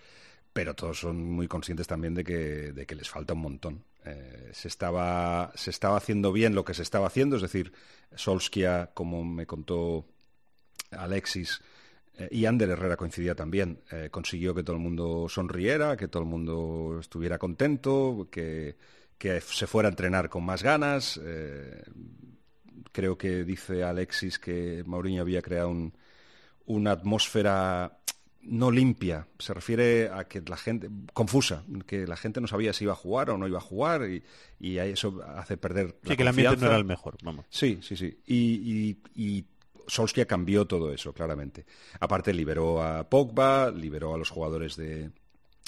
pero 0.53 0.75
todos 0.75 1.01
son 1.01 1.31
muy 1.31 1.49
conscientes 1.49 1.87
también 1.87 2.13
de 2.13 2.25
que, 2.25 2.73
de 2.73 2.85
que 2.85 2.95
les 2.95 3.09
falta 3.09 3.33
un 3.33 3.41
montón. 3.41 3.85
Eh, 4.05 4.51
se, 4.53 4.69
estaba, 4.69 5.51
se 5.55 5.71
estaba 5.71 5.97
haciendo 5.97 6.31
bien 6.31 6.55
lo 6.55 6.63
que 6.63 6.75
se 6.75 6.83
estaba 6.83 7.07
haciendo, 7.07 7.37
es 7.37 7.43
decir, 7.43 7.73
Solskia, 8.15 8.91
como 8.93 9.25
me 9.25 9.47
contó 9.47 10.05
Alexis, 10.91 11.63
eh, 12.19 12.29
y 12.31 12.45
Ander 12.45 12.71
Herrera 12.71 12.97
coincidía 12.97 13.35
también, 13.35 13.81
eh, 13.91 14.09
consiguió 14.11 14.55
que 14.55 14.63
todo 14.63 14.77
el 14.77 14.83
mundo 14.83 15.27
sonriera, 15.29 15.97
que 15.97 16.09
todo 16.09 16.23
el 16.23 16.29
mundo 16.29 16.99
estuviera 17.01 17.39
contento, 17.39 18.29
que, 18.31 18.77
se 19.19 19.67
fuera 19.67 19.89
a 19.89 19.91
entrenar 19.91 20.29
con 20.29 20.45
más 20.45 20.63
ganas. 20.63 21.21
creo 22.93 23.19
que 23.19 23.45
dice 23.45 23.83
Alexis 23.83 24.39
que 24.39 24.85
Mauriño 24.87 25.23
había 25.23 25.43
creado 25.43 25.75
una 26.67 26.93
atmósfera 26.93 27.99
no 28.49 28.71
limpia, 28.71 29.27
se 29.39 29.53
refiere 29.53 30.09
a 30.09 30.25
que 30.25 30.43
la 30.47 30.57
gente, 30.57 30.89
confusa, 31.13 31.65
que 31.87 32.07
la 32.07 32.17
gente 32.17 32.41
no 32.41 32.47
sabía 32.47 32.73
si 32.73 32.85
iba 32.85 32.93
a 32.93 32.97
jugar 32.97 33.31
o 33.31 33.39
no 33.39 33.47
iba 33.47 33.59
a 33.59 33.63
jugar 33.63 34.09
y, 34.09 34.23
y 34.59 34.79
eso 34.79 35.23
hace 35.37 35.57
perder 35.57 35.97
sí, 36.05 36.17
que 36.17 36.23
el 36.23 36.29
ambiente 36.29 36.57
no 36.57 36.67
era 36.67 36.77
el 36.77 36.85
mejor, 36.85 37.17
vamos. 37.23 37.47
Sí, 37.51 37.79
sí, 37.83 37.97
sí. 37.97 38.19
Y, 38.27 38.97
y, 39.15 39.45
Solskjaer 39.89 40.27
cambió 40.27 40.67
todo 40.67 40.93
eso, 40.93 41.13
claramente. 41.13 41.67
Aparte 41.99 42.33
liberó 42.33 42.83
a 42.83 43.09
Pogba, 43.09 43.71
liberó 43.71 44.15
a 44.15 44.19
los 44.19 44.31
jugadores 44.31 44.77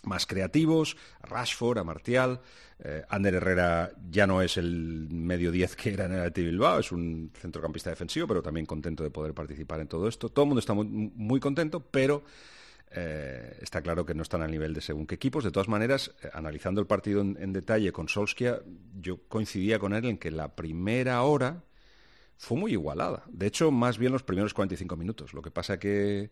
más 0.05 0.27
creativos, 0.27 0.97
a 1.21 1.27
Rashford, 1.27 1.79
a 1.79 1.85
Martial. 1.85 2.41
Eh, 2.79 3.05
Ander 3.09 3.35
Herrera 3.35 3.93
ya 4.11 4.27
no 4.27 4.41
es 4.41 4.57
el 4.57 5.09
medio 5.11 5.53
10 5.53 5.77
que 5.77 5.93
era 5.93 6.07
en 6.07 6.13
el 6.13 6.21
Athletic 6.21 6.47
Bilbao, 6.47 6.79
es 6.79 6.93
un 6.93 7.31
centrocampista 7.35 7.91
defensivo, 7.91 8.27
pero 8.27 8.43
también 8.43 8.67
contento 8.67 9.03
de 9.03 9.11
poder 9.11 9.35
participar 9.35 9.81
en 9.81 9.89
todo 9.89 10.09
esto. 10.09 10.31
Todo 10.31 10.45
el 10.45 10.49
mundo 10.49 10.61
está 10.61 10.73
muy, 10.73 10.87
muy 10.87 11.41
contento, 11.41 11.81
pero 11.81 12.23
eh, 12.91 13.59
está 13.61 13.83
claro 13.83 14.07
que 14.07 14.15
no 14.15 14.23
están 14.23 14.43
al 14.43 14.51
nivel 14.51 14.73
de 14.73 14.81
según 14.81 15.07
qué 15.07 15.17
equipos. 15.17 15.45
De 15.45 15.51
todas 15.51 15.69
maneras, 15.69 16.13
eh, 16.23 16.31
analizando 16.33 16.81
el 16.81 16.87
partido 16.87 17.21
en, 17.21 17.37
en, 17.39 17.53
detalle 17.53 17.93
con 17.93 18.09
Solskjaer, 18.09 18.65
yo 18.99 19.19
coincidía 19.29 19.79
con 19.79 19.93
él 19.93 20.07
en 20.07 20.19
que 20.19 20.31
la 20.31 20.57
primera 20.57 21.23
hora 21.23 21.63
fue 22.41 22.57
muy 22.57 22.73
igualada. 22.73 23.23
De 23.29 23.47
hecho, 23.47 23.71
más 23.71 23.99
bien 23.99 24.13
los 24.13 24.23
primeros 24.23 24.55
45 24.55 24.97
minutos. 24.97 25.35
Lo 25.35 25.43
que 25.43 25.51
pasa 25.51 25.79
que 25.79 26.31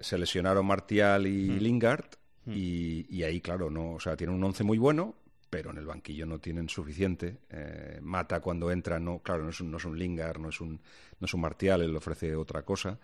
se 0.00 0.16
lesionaron 0.16 0.64
Martial 0.64 1.26
y 1.26 1.50
mm. 1.50 1.58
Lingard 1.58 2.06
y, 2.46 3.04
y, 3.08 3.24
ahí, 3.24 3.40
claro, 3.40 3.68
no, 3.68 3.94
o 3.94 4.00
sea, 4.00 4.16
tienen 4.16 4.36
un 4.36 4.44
once 4.44 4.62
muy 4.62 4.78
bueno, 4.78 5.16
pero 5.50 5.70
en 5.70 5.78
el 5.78 5.86
banquillo 5.86 6.24
no 6.24 6.38
tienen 6.38 6.68
suficiente. 6.68 7.38
Eh, 7.50 7.98
Mata 8.00 8.38
cuando 8.38 8.70
entra, 8.70 9.00
no, 9.00 9.18
claro, 9.20 9.42
no 9.42 9.50
es 9.50 9.60
un, 9.60 9.72
no 9.72 9.78
es 9.78 9.84
un 9.84 9.98
Lingard, 9.98 10.38
no 10.38 10.50
es 10.50 10.60
un, 10.60 10.80
no 11.18 11.24
es 11.24 11.34
un 11.34 11.40
Martial, 11.40 11.82
él 11.82 11.96
ofrece 11.96 12.36
otra 12.36 12.62
cosa. 12.62 13.00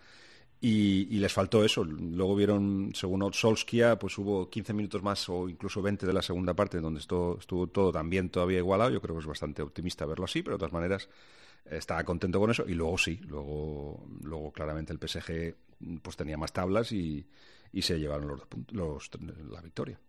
Y, 0.61 1.07
y, 1.13 1.19
les 1.19 1.33
faltó 1.33 1.65
eso. 1.65 1.83
Luego 1.83 2.33
vieron, 2.35 2.91
según 2.93 3.33
Solskjaer, 3.33 3.97
pues 3.97 4.17
hubo 4.17 4.49
15 4.49 4.73
minutos 4.73 5.03
más 5.03 5.27
o 5.27 5.49
incluso 5.49 5.81
20 5.81 6.05
de 6.05 6.13
la 6.13 6.21
segunda 6.21 6.53
parte 6.53 6.79
donde 6.79 7.01
estuvo, 7.01 7.39
estuvo 7.39 7.67
todo 7.67 7.91
también 7.91 8.29
todavía 8.29 8.59
igualado. 8.59 8.89
Yo 8.91 9.01
creo 9.01 9.15
que 9.15 9.21
es 9.21 9.27
bastante 9.27 9.61
optimista 9.61 10.05
verlo 10.05 10.23
así, 10.23 10.43
pero 10.43 10.55
de 10.55 10.59
todas 10.59 10.73
maneras 10.73 11.09
estaba 11.65 12.03
contento 12.03 12.39
con 12.39 12.51
eso. 12.51 12.65
Y 12.67 12.73
luego 12.73 12.97
sí, 12.97 13.19
luego, 13.27 14.05
luego 14.21 14.51
claramente 14.51 14.93
el 14.93 14.99
PSG 14.99 15.55
pues 16.01 16.15
tenía 16.15 16.37
más 16.37 16.53
tablas 16.53 16.91
y, 16.91 17.27
y 17.71 17.81
se 17.81 17.99
llevaron 17.99 18.27
los, 18.27 18.41
los, 18.71 19.09
la 19.49 19.61
victoria. 19.61 19.99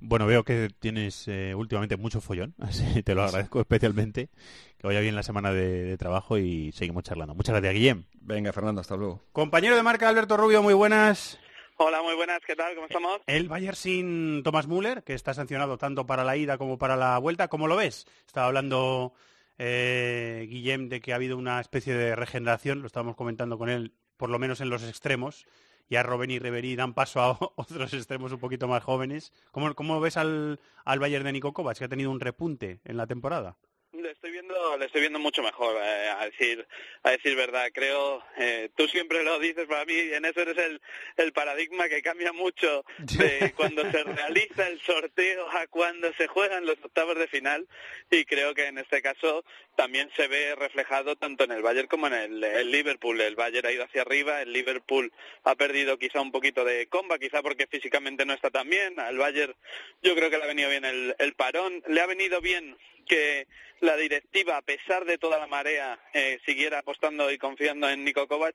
Bueno, 0.00 0.26
veo 0.26 0.44
que 0.44 0.70
tienes 0.78 1.28
eh, 1.28 1.54
últimamente 1.54 1.96
mucho 1.96 2.20
follón, 2.20 2.54
así 2.60 3.02
te 3.02 3.14
lo 3.14 3.22
agradezco 3.22 3.60
especialmente. 3.60 4.30
Que 4.78 4.86
vaya 4.86 5.00
bien 5.00 5.14
la 5.14 5.22
semana 5.22 5.52
de, 5.52 5.84
de, 5.84 5.96
trabajo 5.98 6.38
y 6.38 6.72
seguimos 6.72 7.04
charlando. 7.04 7.34
Muchas 7.34 7.54
gracias, 7.54 7.74
Guillem. 7.74 8.04
Venga, 8.14 8.52
Fernando, 8.52 8.80
hasta 8.80 8.96
luego. 8.96 9.22
Compañero 9.32 9.76
de 9.76 9.82
marca 9.82 10.08
Alberto 10.08 10.36
Rubio, 10.36 10.62
muy 10.62 10.74
buenas. 10.74 11.38
Hola, 11.76 12.02
muy 12.02 12.14
buenas, 12.14 12.40
¿qué 12.46 12.54
tal? 12.54 12.74
¿Cómo 12.74 12.86
estamos? 12.86 13.20
El 13.26 13.48
Bayern 13.48 13.74
sin 13.74 14.42
Thomas 14.42 14.66
Müller, 14.66 15.02
que 15.02 15.14
está 15.14 15.32
sancionado 15.32 15.78
tanto 15.78 16.06
para 16.06 16.24
la 16.24 16.36
ida 16.36 16.58
como 16.58 16.76
para 16.76 16.94
la 16.94 17.16
vuelta, 17.16 17.48
¿cómo 17.48 17.68
lo 17.68 17.76
ves? 17.76 18.06
Estaba 18.26 18.48
hablando 18.48 19.14
eh, 19.62 20.46
Guillem 20.48 20.88
de 20.88 21.00
que 21.00 21.12
ha 21.12 21.16
habido 21.16 21.36
una 21.36 21.60
especie 21.60 21.94
de 21.94 22.16
regeneración, 22.16 22.80
lo 22.80 22.86
estábamos 22.86 23.14
comentando 23.14 23.58
con 23.58 23.68
él, 23.68 23.94
por 24.16 24.30
lo 24.30 24.38
menos 24.38 24.60
en 24.60 24.70
los 24.70 24.82
extremos 24.88 25.46
ya 25.90 26.04
Robben 26.04 26.30
y 26.30 26.38
Ribery 26.38 26.76
dan 26.76 26.94
paso 26.94 27.20
a 27.20 27.36
otros 27.56 27.92
extremos 27.92 28.32
un 28.32 28.38
poquito 28.38 28.68
más 28.68 28.82
jóvenes. 28.82 29.32
¿Cómo, 29.50 29.74
cómo 29.74 30.00
ves 30.00 30.16
al, 30.16 30.60
al 30.84 30.98
Bayern 31.00 31.24
de 31.24 31.32
Nico 31.32 31.52
Kovac, 31.52 31.76
que 31.76 31.84
ha 31.84 31.88
tenido 31.88 32.10
un 32.10 32.20
repunte 32.20 32.80
en 32.84 32.96
la 32.96 33.06
temporada? 33.06 33.58
Le 34.02 34.12
estoy 34.12 34.30
viendo, 34.30 34.78
le 34.78 34.86
estoy 34.86 35.02
viendo 35.02 35.18
mucho 35.18 35.42
mejor, 35.42 35.76
eh, 35.76 36.08
a 36.08 36.24
decir, 36.24 36.66
a 37.02 37.10
decir 37.10 37.36
verdad. 37.36 37.68
Creo, 37.72 38.22
eh, 38.38 38.70
tú 38.74 38.88
siempre 38.88 39.22
lo 39.22 39.38
dices 39.38 39.66
para 39.66 39.84
mí, 39.84 39.94
en 39.94 40.24
eso 40.24 40.40
eres 40.40 40.56
el, 40.56 40.80
el 41.16 41.32
paradigma 41.32 41.88
que 41.88 42.02
cambia 42.02 42.32
mucho 42.32 42.84
de 42.98 43.52
cuando 43.56 43.82
se 43.90 44.02
realiza 44.04 44.68
el 44.68 44.80
sorteo 44.80 45.48
a 45.50 45.66
cuando 45.66 46.12
se 46.14 46.28
juegan 46.28 46.64
los 46.64 46.76
octavos 46.82 47.16
de 47.16 47.28
final. 47.28 47.68
Y 48.10 48.24
creo 48.24 48.54
que 48.54 48.66
en 48.66 48.78
este 48.78 49.02
caso 49.02 49.44
también 49.76 50.10
se 50.16 50.28
ve 50.28 50.54
reflejado 50.54 51.16
tanto 51.16 51.44
en 51.44 51.52
el 51.52 51.62
Bayern 51.62 51.88
como 51.88 52.06
en 52.06 52.14
el, 52.14 52.44
el 52.44 52.70
Liverpool. 52.70 53.20
El 53.20 53.36
Bayern 53.36 53.66
ha 53.66 53.72
ido 53.72 53.84
hacia 53.84 54.02
arriba, 54.02 54.40
el 54.40 54.52
Liverpool 54.52 55.12
ha 55.44 55.54
perdido 55.56 55.98
quizá 55.98 56.20
un 56.20 56.32
poquito 56.32 56.64
de 56.64 56.86
comba, 56.86 57.18
quizá 57.18 57.42
porque 57.42 57.66
físicamente 57.66 58.24
no 58.24 58.32
está 58.32 58.50
tan 58.50 58.68
bien. 58.68 58.98
Al 58.98 59.18
Bayern 59.18 59.54
yo 60.02 60.14
creo 60.14 60.30
que 60.30 60.38
le 60.38 60.44
ha 60.44 60.48
venido 60.48 60.70
bien 60.70 60.84
el, 60.84 61.14
el 61.18 61.34
parón, 61.34 61.82
le 61.86 62.00
ha 62.00 62.06
venido 62.06 62.40
bien 62.40 62.76
que 63.10 63.48
la 63.80 63.96
directiva, 63.96 64.56
a 64.56 64.62
pesar 64.62 65.04
de 65.04 65.18
toda 65.18 65.38
la 65.38 65.48
marea, 65.48 65.98
eh, 66.14 66.38
siguiera 66.46 66.78
apostando 66.78 67.28
y 67.32 67.38
confiando 67.38 67.88
en 67.88 68.04
Nico 68.04 68.28
Kovac 68.28 68.54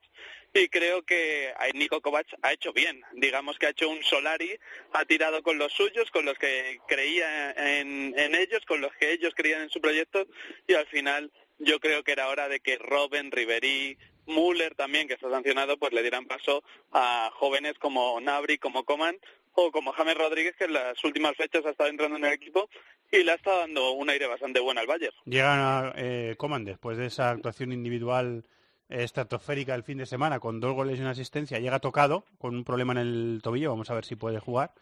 y 0.54 0.68
creo 0.68 1.02
que 1.02 1.52
Nico 1.74 2.00
Kovac 2.00 2.26
ha 2.40 2.54
hecho 2.54 2.72
bien. 2.72 3.02
Digamos 3.12 3.58
que 3.58 3.66
ha 3.66 3.70
hecho 3.70 3.90
un 3.90 4.02
Solari, 4.02 4.58
ha 4.92 5.04
tirado 5.04 5.42
con 5.42 5.58
los 5.58 5.72
suyos, 5.74 6.10
con 6.10 6.24
los 6.24 6.38
que 6.38 6.80
creía 6.88 7.50
en, 7.52 8.34
ellos, 8.34 8.64
con 8.66 8.80
los 8.80 8.94
que 8.94 9.12
ellos 9.12 9.34
creían 9.36 9.62
en 9.62 9.68
su 9.68 9.80
proyecto 9.82 10.26
y 10.66 10.72
al 10.72 10.86
final 10.86 11.30
yo 11.58 11.80
creo 11.80 12.02
que 12.02 12.12
era 12.12 12.28
hora 12.28 12.48
de 12.48 12.60
que 12.60 12.78
Robben, 12.78 13.30
Ribery, 13.30 13.98
Müller 14.26 14.74
también, 14.74 15.06
que 15.06 15.14
está 15.14 15.28
sancionado, 15.28 15.76
pues 15.76 15.92
le 15.92 16.02
dieran 16.02 16.26
paso 16.26 16.64
a 16.92 17.30
jóvenes 17.34 17.74
como 17.78 18.18
Nabri, 18.20 18.56
como 18.56 18.84
Coman 18.84 19.18
o 19.56 19.72
como 19.72 19.92
James 19.92 20.16
Rodríguez, 20.16 20.54
que 20.56 20.64
en 20.64 20.74
las 20.74 21.02
últimas 21.02 21.34
fechas 21.36 21.64
ha 21.66 21.70
estado 21.70 21.90
entrando 21.90 22.16
en 22.16 22.24
el 22.24 22.32
equipo 22.32 22.68
y 23.10 23.22
le 23.22 23.32
ha 23.32 23.34
estado 23.34 23.60
dando 23.60 23.92
un 23.92 24.08
aire 24.10 24.26
bastante 24.26 24.60
bueno 24.60 24.80
al 24.80 24.86
Bayern. 24.86 25.14
Llega 25.24 25.92
eh, 25.96 26.34
Coman 26.36 26.64
después 26.64 26.98
de 26.98 27.06
esa 27.06 27.30
actuación 27.30 27.72
individual 27.72 28.44
estratosférica 28.88 29.74
el 29.74 29.82
fin 29.82 29.98
de 29.98 30.06
semana 30.06 30.38
con 30.38 30.60
dos 30.60 30.74
goles 30.74 30.98
y 30.98 31.02
una 31.02 31.10
asistencia. 31.10 31.58
Llega 31.58 31.80
tocado 31.80 32.24
con 32.38 32.54
un 32.54 32.64
problema 32.64 32.92
en 32.92 32.98
el 32.98 33.40
tobillo, 33.42 33.70
vamos 33.70 33.90
a 33.90 33.94
ver 33.94 34.04
si 34.04 34.14
puede 34.14 34.40
jugar. 34.40 34.72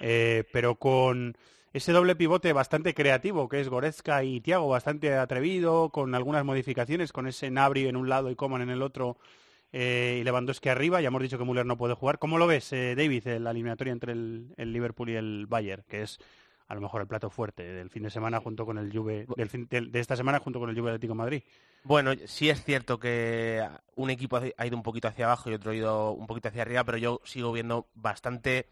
Eh, 0.00 0.44
pero 0.52 0.74
con 0.74 1.36
ese 1.72 1.92
doble 1.92 2.16
pivote 2.16 2.52
bastante 2.52 2.94
creativo 2.94 3.48
que 3.48 3.60
es 3.60 3.68
Goretzka 3.68 4.24
y 4.24 4.40
Tiago, 4.40 4.68
bastante 4.68 5.14
atrevido, 5.14 5.90
con 5.90 6.14
algunas 6.14 6.44
modificaciones, 6.44 7.12
con 7.12 7.26
ese 7.26 7.50
Nabri 7.50 7.86
en 7.86 7.96
un 7.96 8.08
lado 8.08 8.30
y 8.30 8.36
Coman 8.36 8.62
en 8.62 8.70
el 8.70 8.82
otro 8.82 9.16
eh, 9.72 10.18
y 10.20 10.24
Lewandowski 10.24 10.68
arriba. 10.68 11.00
Ya 11.00 11.08
hemos 11.08 11.22
dicho 11.22 11.38
que 11.38 11.44
Müller 11.44 11.66
no 11.66 11.76
puede 11.76 11.94
jugar. 11.94 12.18
¿Cómo 12.18 12.38
lo 12.38 12.46
ves, 12.46 12.72
eh, 12.72 12.94
David, 12.96 13.26
la 13.40 13.50
eliminatoria 13.50 13.92
entre 13.92 14.12
el, 14.12 14.54
el, 14.56 14.72
Liverpool 14.72 15.10
y 15.10 15.16
el 15.16 15.46
Bayern? 15.46 15.84
Que 15.88 16.02
es 16.02 16.18
a 16.68 16.74
lo 16.74 16.80
mejor 16.80 17.00
el 17.00 17.06
plato 17.06 17.30
fuerte 17.30 17.62
del 17.62 17.90
fin 17.90 18.02
de 18.02 18.10
semana 18.10 18.40
junto 18.40 18.66
con 18.66 18.78
el 18.78 18.92
Juve, 18.92 19.26
del 19.36 19.48
fin, 19.48 19.68
de, 19.70 19.82
de, 19.82 20.00
esta 20.00 20.16
semana 20.16 20.40
junto 20.40 20.58
con 20.58 20.68
el 20.68 20.78
Juve 20.78 20.90
Atlético 20.90 21.14
Madrid. 21.14 21.42
Bueno, 21.84 22.12
sí 22.24 22.50
es 22.50 22.64
cierto 22.64 22.98
que 22.98 23.64
un 23.94 24.10
equipo 24.10 24.40
ha 24.56 24.66
ido 24.66 24.76
un 24.76 24.82
poquito 24.82 25.06
hacia 25.08 25.26
abajo 25.26 25.50
y 25.50 25.54
otro 25.54 25.70
ha 25.70 25.76
ido 25.76 26.12
un 26.12 26.26
poquito 26.26 26.48
hacia 26.48 26.62
arriba, 26.62 26.82
pero 26.82 26.98
yo 26.98 27.20
sigo 27.24 27.52
viendo 27.52 27.86
bastante 27.94 28.66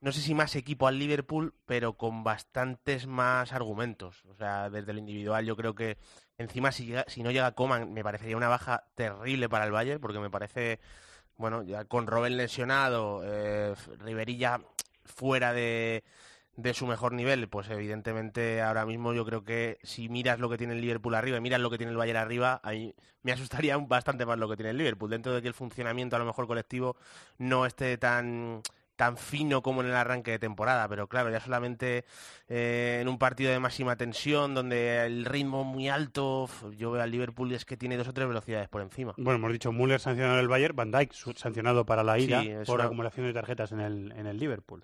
no 0.00 0.12
sé 0.12 0.20
si 0.20 0.34
más 0.34 0.54
equipo 0.54 0.86
al 0.86 0.98
Liverpool, 0.98 1.54
pero 1.66 1.94
con 1.94 2.22
bastantes 2.22 3.06
más 3.06 3.52
argumentos. 3.52 4.24
O 4.26 4.34
sea, 4.34 4.70
desde 4.70 4.92
lo 4.92 4.98
individual 5.00 5.44
yo 5.44 5.56
creo 5.56 5.74
que 5.74 5.98
encima 6.38 6.72
si, 6.72 6.94
no 7.22 7.30
llega 7.30 7.52
Coman 7.52 7.92
me 7.92 8.02
parecería 8.02 8.36
una 8.36 8.48
baja 8.48 8.84
terrible 8.94 9.48
para 9.48 9.64
el 9.64 9.72
Bayern, 9.72 10.00
porque 10.00 10.20
me 10.20 10.30
parece, 10.30 10.80
bueno, 11.36 11.62
ya 11.62 11.84
con 11.84 12.06
Robben 12.06 12.36
lesionado, 12.36 13.22
eh, 13.24 13.74
Riverilla 13.98 14.60
fuera 15.04 15.52
de, 15.52 16.04
de 16.58 16.74
su 16.74 16.86
mejor 16.86 17.12
nivel, 17.12 17.48
pues 17.48 17.68
evidentemente 17.70 18.62
ahora 18.62 18.84
mismo 18.84 19.12
yo 19.12 19.24
creo 19.24 19.44
que 19.44 19.78
si 19.84 20.08
miras 20.08 20.40
lo 20.40 20.48
que 20.50 20.58
tiene 20.58 20.74
el 20.74 20.80
Liverpool 20.80 21.14
arriba 21.14 21.38
y 21.38 21.40
miras 21.40 21.60
lo 21.60 21.70
que 21.70 21.78
tiene 21.78 21.92
el 21.92 21.98
Bayern 21.98 22.18
arriba, 22.18 22.60
ahí 22.64 22.94
me 23.22 23.32
asustaría 23.32 23.76
bastante 23.76 24.26
más 24.26 24.38
lo 24.38 24.48
que 24.48 24.56
tiene 24.56 24.70
el 24.70 24.78
Liverpool, 24.78 25.08
dentro 25.10 25.32
de 25.32 25.42
que 25.42 25.48
el 25.48 25.54
funcionamiento 25.54 26.16
a 26.16 26.18
lo 26.18 26.24
mejor 26.24 26.46
colectivo 26.46 26.96
no 27.38 27.66
esté 27.66 27.96
tan 27.98 28.62
tan 28.98 29.16
fino 29.16 29.62
como 29.62 29.80
en 29.80 29.86
el 29.86 29.94
arranque 29.94 30.32
de 30.32 30.38
temporada, 30.40 30.88
pero 30.88 31.06
claro, 31.06 31.30
ya 31.30 31.38
solamente 31.38 32.04
eh, 32.48 32.98
en 33.00 33.06
un 33.06 33.16
partido 33.16 33.52
de 33.52 33.60
máxima 33.60 33.94
tensión, 33.94 34.56
donde 34.56 35.06
el 35.06 35.24
ritmo 35.24 35.62
muy 35.62 35.88
alto, 35.88 36.50
yo 36.76 36.90
veo 36.90 37.00
al 37.00 37.10
Liverpool 37.12 37.52
y 37.52 37.54
es 37.54 37.64
que 37.64 37.76
tiene 37.76 37.96
dos 37.96 38.08
o 38.08 38.12
tres 38.12 38.26
velocidades 38.26 38.68
por 38.68 38.82
encima. 38.82 39.14
Bueno, 39.16 39.36
hemos 39.36 39.52
dicho 39.52 39.70
Müller 39.70 40.00
sancionado 40.00 40.34
en 40.34 40.40
el 40.40 40.48
Bayern, 40.48 40.74
Van 40.74 40.90
Dijk 40.90 41.12
sancionado 41.36 41.86
para 41.86 42.02
la 42.02 42.18
ida 42.18 42.42
sí, 42.42 42.50
por 42.66 42.82
acumulación 42.82 43.26
de 43.26 43.32
tarjetas 43.32 43.70
en 43.70 43.78
el, 43.78 44.12
en 44.16 44.26
el 44.26 44.36
Liverpool 44.36 44.82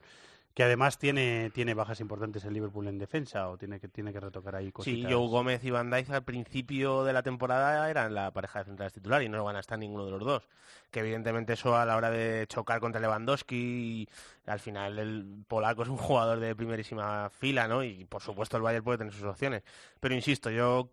que 0.55 0.63
además 0.63 0.99
tiene, 0.99 1.51
tiene 1.53 1.75
bajas 1.75 2.01
importantes 2.01 2.45
el 2.45 2.55
Liverpool 2.55 2.87
en 2.87 2.97
defensa 2.97 3.49
o 3.49 3.59
tiene 3.59 3.81
que, 3.81 3.89
tiene 3.89 4.13
que 4.13 4.21
retocar 4.21 4.55
ahí 4.55 4.71
cositas. 4.71 5.11
Sí, 5.11 5.13
Joe 5.13 5.29
Gómez 5.29 5.65
y 5.65 5.71
Van 5.71 5.91
Dijk 5.91 6.11
al 6.11 6.23
principio 6.23 7.03
de 7.03 7.13
la 7.13 7.25
temporada 7.25 7.91
eran 7.91 8.15
la 8.15 8.31
pareja 8.31 8.61
de 8.61 8.67
centrales 8.67 8.93
titular 8.93 9.21
y 9.23 9.29
no 9.29 9.43
van 9.43 9.57
a 9.57 9.61
estar 9.61 9.77
ninguno 9.77 10.05
de 10.05 10.13
los 10.13 10.21
dos. 10.21 10.49
Que 10.93 11.01
evidentemente 11.01 11.55
eso 11.55 11.77
a 11.77 11.85
la 11.85 11.97
hora 11.97 12.09
de 12.11 12.47
chocar 12.47 12.79
contra 12.79 13.01
Lewandowski, 13.01 14.09
al 14.47 14.61
final 14.61 15.01
el 15.01 15.45
polaco 15.49 15.83
es 15.83 15.89
un 15.89 15.97
jugador 15.97 16.39
de 16.39 16.55
primerísima 16.55 17.31
fila, 17.31 17.67
¿no? 17.67 17.83
Y 17.83 18.05
por 18.05 18.23
supuesto 18.23 18.57
el 18.57 18.63
Bayern 18.63 18.85
puede 18.85 18.99
tener 18.99 19.13
sus 19.13 19.25
opciones. 19.25 19.65
Pero 19.99 20.15
insisto, 20.15 20.51
yo 20.51 20.89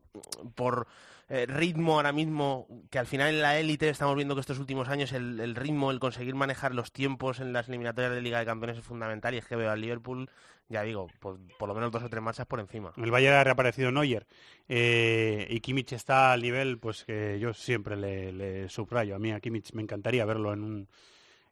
por 0.56 0.88
eh, 1.34 1.46
ritmo 1.46 1.94
ahora 1.94 2.12
mismo, 2.12 2.68
que 2.90 3.00
al 3.00 3.08
final 3.08 3.30
en 3.30 3.42
la 3.42 3.58
élite 3.58 3.88
estamos 3.88 4.18
viendo 4.18 4.36
que 4.36 4.42
estos 4.42 4.60
últimos 4.60 4.90
años 4.90 5.14
el, 5.14 5.40
el, 5.40 5.56
ritmo, 5.56 5.90
el 5.90 6.00
conseguir 6.02 6.36
manejar 6.36 6.76
los 6.76 6.92
tiempos 6.92 7.40
en 7.40 7.54
las 7.54 7.70
eliminatorias 7.70 8.14
de 8.14 8.22
Liga 8.22 8.40
de 8.40 8.46
Campeones 8.46 8.78
es 8.80 8.84
fundamental 8.84 9.34
y 9.34 9.38
es 9.38 9.46
que 9.46 9.56
veo 9.56 9.72
al 9.72 9.80
Liverpool, 9.80 10.30
ya 10.68 10.84
digo, 10.84 11.08
por, 11.22 11.40
por 11.58 11.70
lo 11.70 11.74
menos 11.74 11.90
dos 11.90 12.04
o 12.04 12.10
tres 12.10 12.22
marchas 12.22 12.46
por 12.48 12.60
encima. 12.60 12.92
El 12.98 13.12
Bayern 13.12 13.38
ha 13.38 13.46
reaparecido 13.46 13.94
Neuer 13.94 14.28
eh, 14.68 15.48
y 15.50 15.62
Kimmich 15.62 15.94
está 15.94 16.34
al 16.34 16.42
nivel 16.42 16.80
pues 16.80 17.06
que 17.06 17.40
yo 17.40 17.54
siempre 17.54 17.96
le, 17.96 18.34
le 18.34 18.68
subrayo. 18.68 19.16
A 19.16 19.20
mí 19.20 19.32
a 19.32 19.40
Kimmich 19.40 19.72
me 19.72 19.84
encantaría 19.84 20.26
verlo 20.26 20.52
en 20.52 20.64
un 20.64 20.90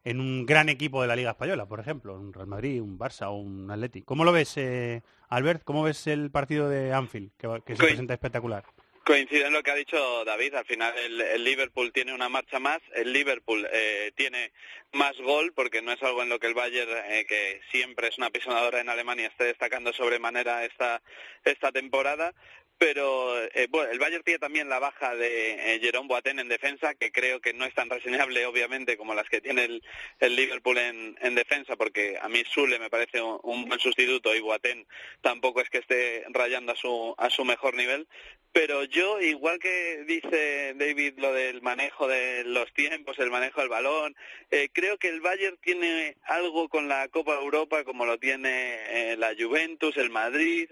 en 0.04 0.20
un 0.20 0.44
gran 0.44 0.68
equipo 0.68 1.00
de 1.00 1.08
la 1.08 1.16
Liga 1.16 1.30
Española, 1.30 1.66
por 1.66 1.80
ejemplo, 1.80 2.18
un 2.18 2.32
Real 2.32 2.46
Madrid, 2.46 2.80
un 2.82 2.98
Barça 2.98 3.28
o 3.28 3.36
un 3.36 3.70
Atleti. 3.70 4.02
¿Cómo 4.02 4.24
lo 4.24 4.32
ves, 4.32 4.56
eh, 4.56 5.02
Albert? 5.28 5.62
¿Cómo 5.64 5.82
ves 5.82 6.06
el 6.06 6.30
partido 6.30 6.68
de 6.68 6.92
Anfield, 6.92 7.32
que, 7.36 7.62
que 7.64 7.76
se 7.76 7.82
presenta 7.82 8.14
espectacular? 8.14 8.64
Coincido 9.04 9.46
en 9.46 9.52
lo 9.52 9.62
que 9.62 9.70
ha 9.70 9.74
dicho 9.74 10.24
David. 10.24 10.54
Al 10.54 10.64
final 10.66 10.96
el, 10.98 11.20
el 11.20 11.44
Liverpool 11.44 11.92
tiene 11.92 12.14
una 12.14 12.28
marcha 12.28 12.58
más. 12.58 12.80
El 12.94 13.12
Liverpool 13.12 13.66
eh, 13.72 14.12
tiene 14.14 14.52
más 14.92 15.16
gol 15.18 15.52
porque 15.54 15.82
no 15.82 15.92
es 15.92 16.02
algo 16.02 16.22
en 16.22 16.28
lo 16.28 16.38
que 16.38 16.48
el 16.48 16.54
Bayern, 16.54 16.90
eh, 17.08 17.24
que 17.26 17.60
siempre 17.70 18.08
es 18.08 18.18
una 18.18 18.30
pisonadora 18.30 18.80
en 18.80 18.88
Alemania, 18.88 19.28
esté 19.28 19.44
destacando 19.44 19.92
sobremanera 19.92 20.64
esta, 20.64 21.02
esta 21.44 21.72
temporada 21.72 22.34
pero 22.80 23.36
eh, 23.38 23.66
bueno, 23.68 23.92
el 23.92 23.98
Bayern 23.98 24.22
tiene 24.22 24.38
también 24.38 24.70
la 24.70 24.78
baja 24.78 25.14
de 25.14 25.74
eh, 25.74 25.80
Jerome 25.80 26.08
Boateng 26.08 26.38
en 26.38 26.48
defensa, 26.48 26.94
que 26.94 27.12
creo 27.12 27.38
que 27.38 27.52
no 27.52 27.66
es 27.66 27.74
tan 27.74 27.90
reseñable, 27.90 28.46
obviamente, 28.46 28.96
como 28.96 29.12
las 29.12 29.28
que 29.28 29.42
tiene 29.42 29.82
el, 30.18 30.34
Liverpool 30.34 30.78
en, 30.78 31.14
en, 31.20 31.34
defensa, 31.34 31.76
porque 31.76 32.16
a 32.18 32.30
mí 32.30 32.42
Sule 32.50 32.78
me 32.78 32.88
parece 32.88 33.20
un, 33.20 33.66
buen 33.68 33.78
sustituto 33.80 34.34
y 34.34 34.40
Boateng 34.40 34.86
tampoco 35.20 35.60
es 35.60 35.68
que 35.68 35.76
esté 35.76 36.24
rayando 36.30 36.72
a 36.72 36.76
su, 36.76 37.14
a 37.18 37.28
su 37.28 37.44
mejor 37.44 37.74
nivel. 37.74 38.08
Pero 38.52 38.82
yo, 38.82 39.20
igual 39.20 39.60
que 39.60 40.02
dice 40.08 40.74
David 40.74 41.18
lo 41.18 41.32
del 41.32 41.62
manejo 41.62 42.08
de 42.08 42.42
los 42.44 42.72
tiempos, 42.72 43.16
el 43.20 43.30
manejo 43.30 43.60
del 43.60 43.68
balón, 43.68 44.16
eh, 44.50 44.70
creo 44.72 44.98
que 44.98 45.08
el 45.08 45.20
Bayern 45.20 45.56
tiene 45.58 46.16
algo 46.24 46.68
con 46.68 46.88
la 46.88 47.06
Copa 47.08 47.34
Europa, 47.34 47.84
como 47.84 48.06
lo 48.06 48.18
tiene 48.18 49.16
la 49.18 49.36
Juventus, 49.38 49.96
el 49.98 50.10
Madrid, 50.10 50.68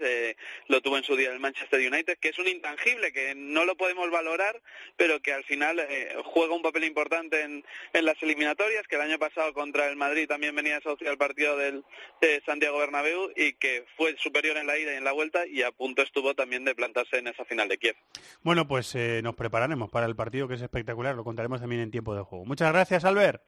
lo 0.67 0.81
tuvo 0.81 0.97
en 0.97 1.05
su 1.05 1.15
día 1.15 1.31
el 1.31 1.39
Manchester 1.39 1.79
United 1.79 1.98
que 2.19 2.29
es 2.29 2.39
un 2.39 2.47
intangible, 2.47 3.11
que 3.11 3.35
no 3.35 3.65
lo 3.65 3.75
podemos 3.75 4.09
valorar, 4.09 4.61
pero 4.97 5.21
que 5.21 5.33
al 5.33 5.43
final 5.43 5.79
eh, 5.79 6.15
juega 6.23 6.55
un 6.55 6.61
papel 6.61 6.83
importante 6.83 7.41
en, 7.41 7.63
en, 7.93 8.05
las 8.05 8.21
eliminatorias, 8.21 8.87
que 8.87 8.95
el 8.95 9.01
año 9.01 9.19
pasado 9.19 9.53
contra 9.53 9.87
el 9.89 9.95
Madrid 9.95 10.27
también 10.27 10.55
venía 10.55 10.77
asociado 10.77 11.11
al 11.11 11.17
partido 11.17 11.57
del 11.57 11.83
de 12.21 12.41
Santiago 12.45 12.79
Bernabéu 12.79 13.31
y 13.35 13.53
que 13.53 13.85
fue 13.97 14.15
superior 14.17 14.57
en 14.57 14.67
la 14.67 14.77
ida 14.77 14.93
y 14.93 14.97
en 14.97 15.03
la 15.03 15.11
vuelta 15.11 15.45
y 15.47 15.61
a 15.61 15.71
punto 15.71 16.01
estuvo 16.01 16.33
también 16.33 16.65
de 16.65 16.75
plantarse 16.75 17.17
en 17.17 17.27
esa 17.27 17.45
final 17.45 17.67
de 17.67 17.77
Kiev. 17.77 17.95
Bueno, 18.41 18.67
pues 18.67 18.93
eh, 18.95 19.21
nos 19.23 19.35
prepararemos 19.35 19.89
para 19.89 20.05
el 20.05 20.15
partido 20.15 20.47
que 20.47 20.55
es 20.55 20.61
espectacular, 20.61 21.15
lo 21.15 21.23
contaremos 21.23 21.61
también 21.61 21.81
en 21.81 21.91
tiempo 21.91 22.15
de 22.15 22.21
juego. 22.21 22.45
Muchas 22.45 22.71
gracias, 22.71 23.05
Albert. 23.05 23.41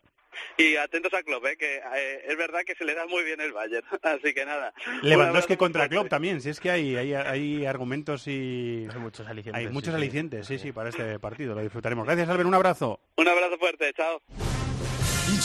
Y 0.58 0.76
atentos 0.76 1.14
a 1.14 1.24
Klopp, 1.24 1.46
¿eh? 1.46 1.58
que 1.58 1.78
eh, 1.78 2.24
es 2.28 2.38
verdad 2.38 2.62
que 2.66 2.76
se 2.76 2.86
le 2.86 2.94
da 2.94 3.06
muy 3.08 3.24
bien 3.24 3.42
el 3.42 3.54
Bayern. 3.54 3.86
Así 4.04 4.34
que 4.34 4.46
nada. 4.46 4.74
Lewandowski 5.02 5.58
contra 5.58 5.90
Klopp 5.90 6.10
también, 6.10 6.42
si 6.42 6.50
es 6.50 6.60
que 6.60 6.72
hay, 6.72 6.96
hay, 6.96 7.14
hay 7.14 7.66
argumentos 7.66 8.28
y... 8.28 8.88
Hay 8.92 9.00
muchos 9.00 9.28
alicientes. 9.28 9.60
Hay 9.60 9.72
muchos 9.72 9.94
sí, 9.94 9.98
alicientes, 9.98 10.48
sí, 10.48 10.60
sí, 10.60 10.72
para 10.72 10.90
este 10.90 11.20
partido. 11.20 11.56
Lo 11.56 11.62
disfrutaremos. 11.62 12.06
Gracias, 12.06 12.30
Albert. 12.30 12.48
Un 12.48 12.56
abrazo. 12.56 13.00
Un 13.18 13.28
abrazo 13.28 13.58
fuerte. 13.58 13.94
Chao. 13.94 14.22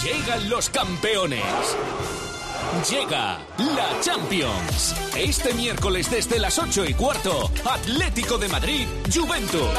Llegan 0.02 0.50
los 0.50 0.68
campeones. 0.70 1.76
Llega 2.90 3.38
la 3.58 4.00
Champions. 4.00 4.94
Este 5.16 5.54
miércoles 5.54 6.10
desde 6.10 6.38
las 6.38 6.58
8 6.58 6.84
y 6.86 6.94
cuarto, 6.94 7.50
Atlético 7.64 8.38
de 8.38 8.48
Madrid, 8.48 8.86
Juventus. 9.12 9.70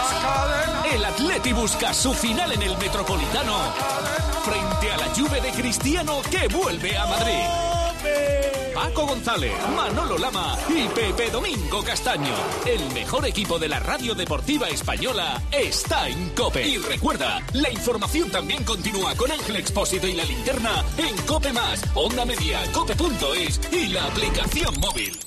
El 0.92 1.04
Atleti 1.06 1.54
busca 1.54 1.94
su 1.94 2.14
final 2.14 2.54
en 2.54 2.62
el 2.64 2.78
Metropolitano 2.78 4.18
frente 4.48 4.77
la 5.08 5.16
Juve 5.16 5.42
de 5.42 5.52
Cristiano 5.52 6.22
que 6.30 6.48
vuelve 6.48 6.98
a 6.98 7.06
Madrid. 7.06 8.74
Paco 8.74 9.08
González, 9.08 9.54
Manolo 9.76 10.18
Lama 10.18 10.58
y 10.70 10.88
Pepe 10.88 11.30
Domingo 11.30 11.84
Castaño. 11.84 12.34
El 12.66 12.94
mejor 12.94 13.26
equipo 13.26 13.60
de 13.60 13.70
la 13.70 13.80
radio 13.80 14.16
deportiva 14.16 14.68
española 14.70 15.42
está 15.52 16.08
en 16.10 16.30
COPE. 16.30 16.68
Y 16.68 16.78
recuerda, 16.78 17.42
la 17.54 17.72
información 17.72 18.30
también 18.30 18.64
continúa 18.64 19.16
con 19.16 19.32
Ángel 19.32 19.58
Expósito 19.58 20.08
y 20.08 20.14
la 20.14 20.24
linterna 20.26 20.84
en 20.98 21.16
COPE 21.26 21.54
Más, 21.54 21.84
Onda 21.96 22.26
Media, 22.26 22.60
COPE.es 22.74 23.60
y 23.72 23.88
la 23.88 24.06
aplicación 24.06 24.74
móvil. 24.80 25.18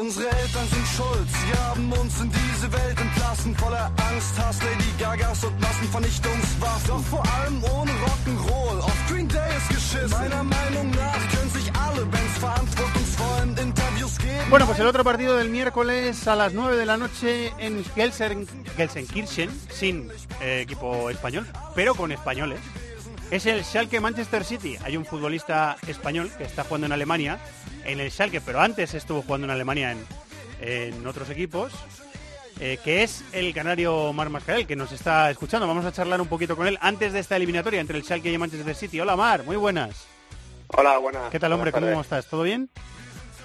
Unsere 0.00 0.28
Eltern 0.28 0.68
sind 0.68 0.86
schuld, 0.88 1.28
in. 1.54 1.84
Bueno, 14.50 14.66
pues 14.66 14.78
el 14.78 14.86
otro 14.86 15.04
partido 15.04 15.36
del 15.36 15.48
miércoles 15.48 16.28
a 16.28 16.36
las 16.36 16.52
9 16.52 16.76
de 16.76 16.86
la 16.86 16.96
noche 16.96 17.52
en 17.58 17.84
Gelsen, 17.84 18.46
Gelsenkirchen, 18.76 19.50
sin 19.70 20.10
eh, 20.40 20.60
equipo 20.60 21.10
español, 21.10 21.46
pero 21.74 21.94
con 21.94 22.12
españoles. 22.12 22.60
Es 23.30 23.46
el 23.46 23.64
Schalke 23.64 24.00
Manchester 24.00 24.44
City. 24.44 24.76
Hay 24.84 24.96
un 24.96 25.04
futbolista 25.04 25.76
español 25.86 26.30
que 26.36 26.44
está 26.44 26.62
jugando 26.62 26.86
en 26.86 26.92
Alemania 26.92 27.38
en 27.84 28.00
el 28.00 28.10
Schalke, 28.10 28.40
pero 28.40 28.60
antes 28.60 28.94
estuvo 28.94 29.22
jugando 29.22 29.46
en 29.46 29.50
Alemania 29.50 29.92
en, 29.92 30.06
en 30.60 31.06
otros 31.06 31.30
equipos, 31.30 31.72
eh, 32.60 32.78
que 32.84 33.02
es 33.02 33.24
el 33.32 33.52
canario 33.52 34.12
Mar 34.12 34.30
Mascarel, 34.30 34.66
que 34.66 34.76
nos 34.76 34.92
está 34.92 35.30
escuchando. 35.30 35.66
Vamos 35.66 35.84
a 35.84 35.92
charlar 35.92 36.20
un 36.20 36.28
poquito 36.28 36.56
con 36.56 36.66
él 36.66 36.78
antes 36.80 37.12
de 37.12 37.18
esta 37.18 37.36
eliminatoria 37.36 37.80
entre 37.80 37.96
el 37.96 38.04
Schalke 38.04 38.30
y 38.30 38.32
el 38.34 38.38
Manchester 38.38 38.74
City. 38.74 39.00
Hola 39.00 39.16
Mar, 39.16 39.44
muy 39.44 39.56
buenas. 39.56 40.06
Hola, 40.68 40.98
buenas. 40.98 41.30
¿Qué 41.30 41.38
tal, 41.38 41.52
hombre? 41.52 41.72
¿Cómo 41.72 42.00
estás? 42.00 42.26
¿Todo 42.26 42.42
bien? 42.42 42.70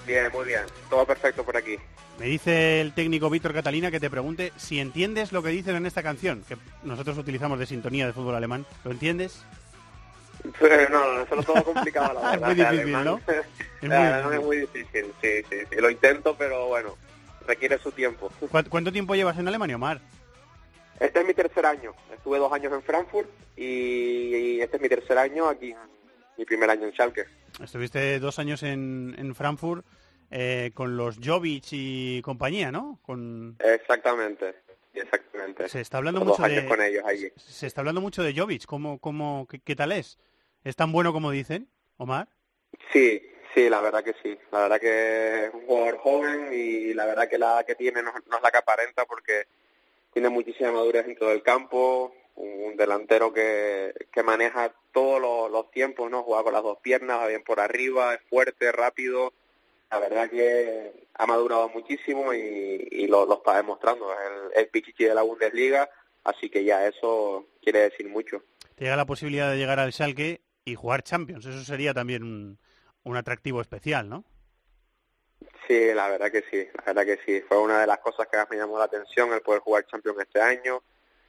Bien, 0.06 0.30
muy 0.32 0.46
bien. 0.46 0.62
Todo 0.88 1.06
perfecto 1.06 1.44
por 1.44 1.56
aquí. 1.56 1.76
Me 2.18 2.26
dice 2.26 2.80
el 2.80 2.92
técnico 2.92 3.30
Víctor 3.30 3.54
Catalina 3.54 3.90
que 3.90 4.00
te 4.00 4.10
pregunte 4.10 4.52
si 4.56 4.78
entiendes 4.78 5.32
lo 5.32 5.42
que 5.42 5.50
dicen 5.50 5.76
en 5.76 5.86
esta 5.86 6.02
canción, 6.02 6.42
que 6.46 6.56
nosotros 6.82 7.16
utilizamos 7.16 7.58
de 7.58 7.66
sintonía 7.66 8.06
de 8.06 8.12
fútbol 8.12 8.34
alemán. 8.34 8.66
¿Lo 8.84 8.90
entiendes? 8.90 9.42
No, 10.90 11.14
no, 11.14 11.22
eso 11.22 11.40
es 11.40 11.46
todo 11.46 11.62
complicado, 11.64 12.14
la 12.20 12.30
verdad. 12.36 12.50
es 12.50 12.56
muy 12.56 12.76
difícil, 12.76 12.92
¿no? 13.04 13.20
Es 13.28 13.82
muy, 13.82 13.88
no, 13.88 14.32
es 14.32 14.42
muy 14.42 14.56
difícil, 14.58 15.12
sí, 15.22 15.28
sí, 15.48 15.56
sí. 15.70 15.76
Lo 15.76 15.90
intento, 15.90 16.34
pero 16.36 16.68
bueno, 16.68 16.96
requiere 17.46 17.78
su 17.78 17.92
tiempo. 17.92 18.30
¿Cuánto, 18.50 18.70
¿Cuánto 18.70 18.92
tiempo 18.92 19.14
llevas 19.14 19.38
en 19.38 19.48
Alemania, 19.48 19.76
Omar? 19.76 20.00
Este 20.98 21.20
es 21.20 21.26
mi 21.26 21.34
tercer 21.34 21.64
año. 21.64 21.92
Estuve 22.12 22.38
dos 22.38 22.52
años 22.52 22.72
en 22.72 22.82
Frankfurt 22.82 23.28
y 23.56 24.60
este 24.60 24.76
es 24.76 24.82
mi 24.82 24.88
tercer 24.88 25.16
año 25.16 25.48
aquí, 25.48 25.74
mi 26.36 26.44
primer 26.44 26.68
año 26.70 26.86
en 26.86 26.92
Schalke. 26.92 27.26
Estuviste 27.62 28.18
dos 28.20 28.38
años 28.38 28.62
en, 28.62 29.14
en 29.18 29.34
Frankfurt 29.34 29.84
eh, 30.30 30.70
con 30.74 30.96
los 30.96 31.18
Jovic 31.22 31.64
y 31.72 32.22
compañía, 32.22 32.70
¿no? 32.70 32.98
Con... 33.02 33.56
Exactamente. 33.58 34.54
Exactamente. 34.92 35.68
Se 35.68 35.80
está 35.80 35.98
hablando 35.98 36.24
mucho 36.24 36.42
de 36.42 36.66
con 36.66 36.82
ellos 36.82 37.04
allí. 37.06 37.30
se 37.36 37.66
está 37.66 37.80
hablando 37.80 38.00
mucho 38.00 38.22
de 38.22 38.34
Jovic. 38.34 38.66
¿Cómo, 38.66 38.98
cómo, 38.98 39.46
qué, 39.48 39.60
qué 39.60 39.74
tal 39.76 39.92
es? 39.92 40.18
¿Es 40.64 40.76
tan 40.76 40.92
bueno 40.92 41.12
como 41.12 41.30
dicen, 41.30 41.68
Omar? 41.96 42.28
Sí, 42.92 43.22
sí, 43.54 43.68
la 43.68 43.80
verdad 43.80 44.04
que 44.04 44.14
sí. 44.22 44.38
La 44.52 44.60
verdad 44.60 44.80
que 44.80 45.46
es 45.46 45.54
un 45.54 45.66
jugador 45.66 45.98
joven 45.98 46.50
y 46.52 46.92
la 46.94 47.06
verdad 47.06 47.28
que 47.28 47.38
la 47.38 47.64
que 47.66 47.74
tiene 47.74 48.02
no, 48.02 48.12
no 48.12 48.36
es 48.36 48.42
la 48.42 48.50
que 48.50 48.58
aparenta 48.58 49.04
porque 49.06 49.46
tiene 50.12 50.28
muchísima 50.28 50.72
madurez 50.72 51.06
en 51.06 51.16
todo 51.16 51.32
el 51.32 51.42
campo, 51.42 52.14
un 52.36 52.76
delantero 52.76 53.32
que, 53.32 53.94
que 54.12 54.22
maneja 54.22 54.74
todos 54.92 55.20
los, 55.20 55.50
los 55.50 55.70
tiempos, 55.70 56.10
¿no? 56.10 56.22
Juega 56.22 56.42
con 56.42 56.52
las 56.52 56.62
dos 56.62 56.78
piernas, 56.78 57.20
va 57.20 57.26
bien 57.26 57.42
por 57.44 57.60
arriba, 57.60 58.14
es 58.14 58.20
fuerte, 58.28 58.72
rápido. 58.72 59.32
La 59.90 59.98
verdad 59.98 60.30
que 60.30 61.06
ha 61.14 61.26
madurado 61.26 61.68
muchísimo 61.70 62.32
y, 62.32 62.88
y 62.90 63.06
lo, 63.06 63.26
lo 63.26 63.34
está 63.34 63.56
demostrando. 63.56 64.12
Es 64.12 64.18
el, 64.54 64.60
el 64.62 64.68
pichichi 64.68 65.04
de 65.04 65.14
la 65.14 65.22
Bundesliga, 65.22 65.88
así 66.24 66.48
que 66.48 66.64
ya 66.64 66.86
eso 66.86 67.46
quiere 67.62 67.80
decir 67.80 68.08
mucho. 68.08 68.42
Te 68.76 68.84
llega 68.84 68.96
la 68.96 69.06
posibilidad 69.06 69.50
de 69.50 69.58
llegar 69.58 69.78
al 69.80 69.92
Schalke 69.92 70.40
y 70.64 70.74
jugar 70.74 71.02
Champions. 71.02 71.46
Eso 71.46 71.64
sería 71.64 71.94
también 71.94 72.22
un, 72.22 72.58
un 73.04 73.16
atractivo 73.16 73.60
especial, 73.60 74.08
¿no? 74.08 74.24
Sí, 75.66 75.94
la 75.94 76.08
verdad 76.08 76.30
que 76.30 76.44
sí, 76.50 76.68
la 76.76 76.84
verdad 76.92 77.04
que 77.04 77.18
sí. 77.24 77.42
Fue 77.46 77.58
una 77.58 77.80
de 77.80 77.86
las 77.86 77.98
cosas 77.98 78.26
que 78.26 78.36
más 78.36 78.50
me 78.50 78.56
llamó 78.56 78.78
la 78.78 78.84
atención 78.84 79.32
el 79.32 79.40
poder 79.40 79.60
jugar 79.60 79.86
Champions 79.86 80.18
este 80.20 80.40
año. 80.40 80.82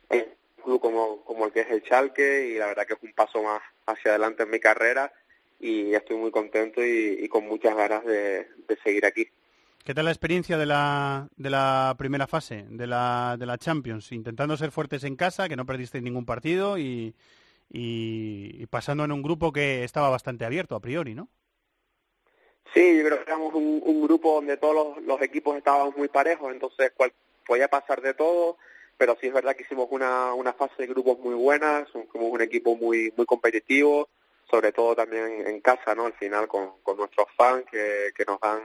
Un 0.10 0.64
club 0.64 0.82
como, 0.82 1.24
como 1.24 1.46
el 1.46 1.52
que 1.52 1.62
es 1.62 1.70
el 1.70 1.82
Schalke 1.82 2.48
y 2.48 2.58
la 2.58 2.68
verdad 2.68 2.86
que 2.86 2.94
es 2.94 3.04
un 3.04 3.14
paso 3.14 3.42
más 3.42 3.62
hacia 3.86 4.12
adelante 4.12 4.44
en 4.44 4.50
mi 4.50 4.60
carrera 4.60 5.12
y 5.60 5.94
estoy 5.94 6.18
muy 6.18 6.32
contento 6.32 6.84
y, 6.84 7.20
y 7.22 7.28
con 7.30 7.48
muchas 7.48 7.76
ganas 7.76 8.04
de, 8.04 8.48
de, 8.68 8.78
seguir 8.84 9.06
aquí. 9.06 9.28
¿Qué 9.84 9.94
tal 9.94 10.06
la 10.06 10.12
experiencia 10.12 10.58
de 10.58 10.66
la, 10.66 11.28
de 11.38 11.50
la 11.50 11.96
primera 11.98 12.28
fase 12.28 12.66
de 12.68 12.88
la, 12.88 13.36
de 13.40 13.46
la 13.46 13.58
Champions? 13.58 14.12
Intentando 14.12 14.58
ser 14.58 14.72
fuertes 14.72 15.04
en 15.04 15.16
casa, 15.16 15.48
que 15.48 15.56
no 15.56 15.66
perdiste 15.66 16.02
ningún 16.02 16.26
partido 16.26 16.78
y, 16.80 17.16
y, 17.74 18.66
pasando 18.68 19.06
en 19.06 19.12
un 19.12 19.22
grupo 19.22 19.54
que 19.54 19.84
estaba 19.84 20.10
bastante 20.10 20.46
abierto 20.46 20.76
a 20.76 20.82
priori, 20.82 21.16
¿no? 21.16 21.30
Sí, 22.74 22.98
yo 22.98 23.06
creo 23.06 23.18
que 23.18 23.24
éramos 23.24 23.54
un, 23.54 24.02
grupo 24.02 24.36
donde 24.36 24.58
todos 24.58 24.98
los, 25.04 25.22
equipos 25.22 25.58
estaban 25.58 25.94
muy 25.96 26.08
parejos, 26.08 26.52
entonces 26.52 26.92
cual, 26.96 27.14
podía 27.46 27.68
pasar 27.68 28.02
de 28.02 28.14
todo, 28.14 28.58
pero 28.98 29.18
sí 29.20 29.28
es 29.28 29.34
verdad 29.34 29.56
que 29.56 29.64
hicimos 29.64 29.88
una, 29.90 30.34
una 30.34 30.54
fase 30.54 30.74
de 30.80 30.88
grupos 30.88 31.20
muy 31.20 31.34
buena, 31.34 31.86
somos 31.92 32.08
un 32.14 32.42
equipo 32.42 32.76
muy 32.76 33.14
muy 33.16 33.26
competitivo, 33.26 34.10
sobre 34.50 34.72
todo 34.72 34.96
también 34.96 35.48
en 35.48 35.62
casa, 35.62 35.96
¿no? 35.96 36.06
Al 36.06 36.14
final 36.14 36.48
con, 36.48 36.82
con 36.84 36.98
nuestros 36.98 37.28
fans 37.36 37.66
que, 37.72 38.12
que 38.16 38.26
nos 38.26 38.40
dan 38.40 38.62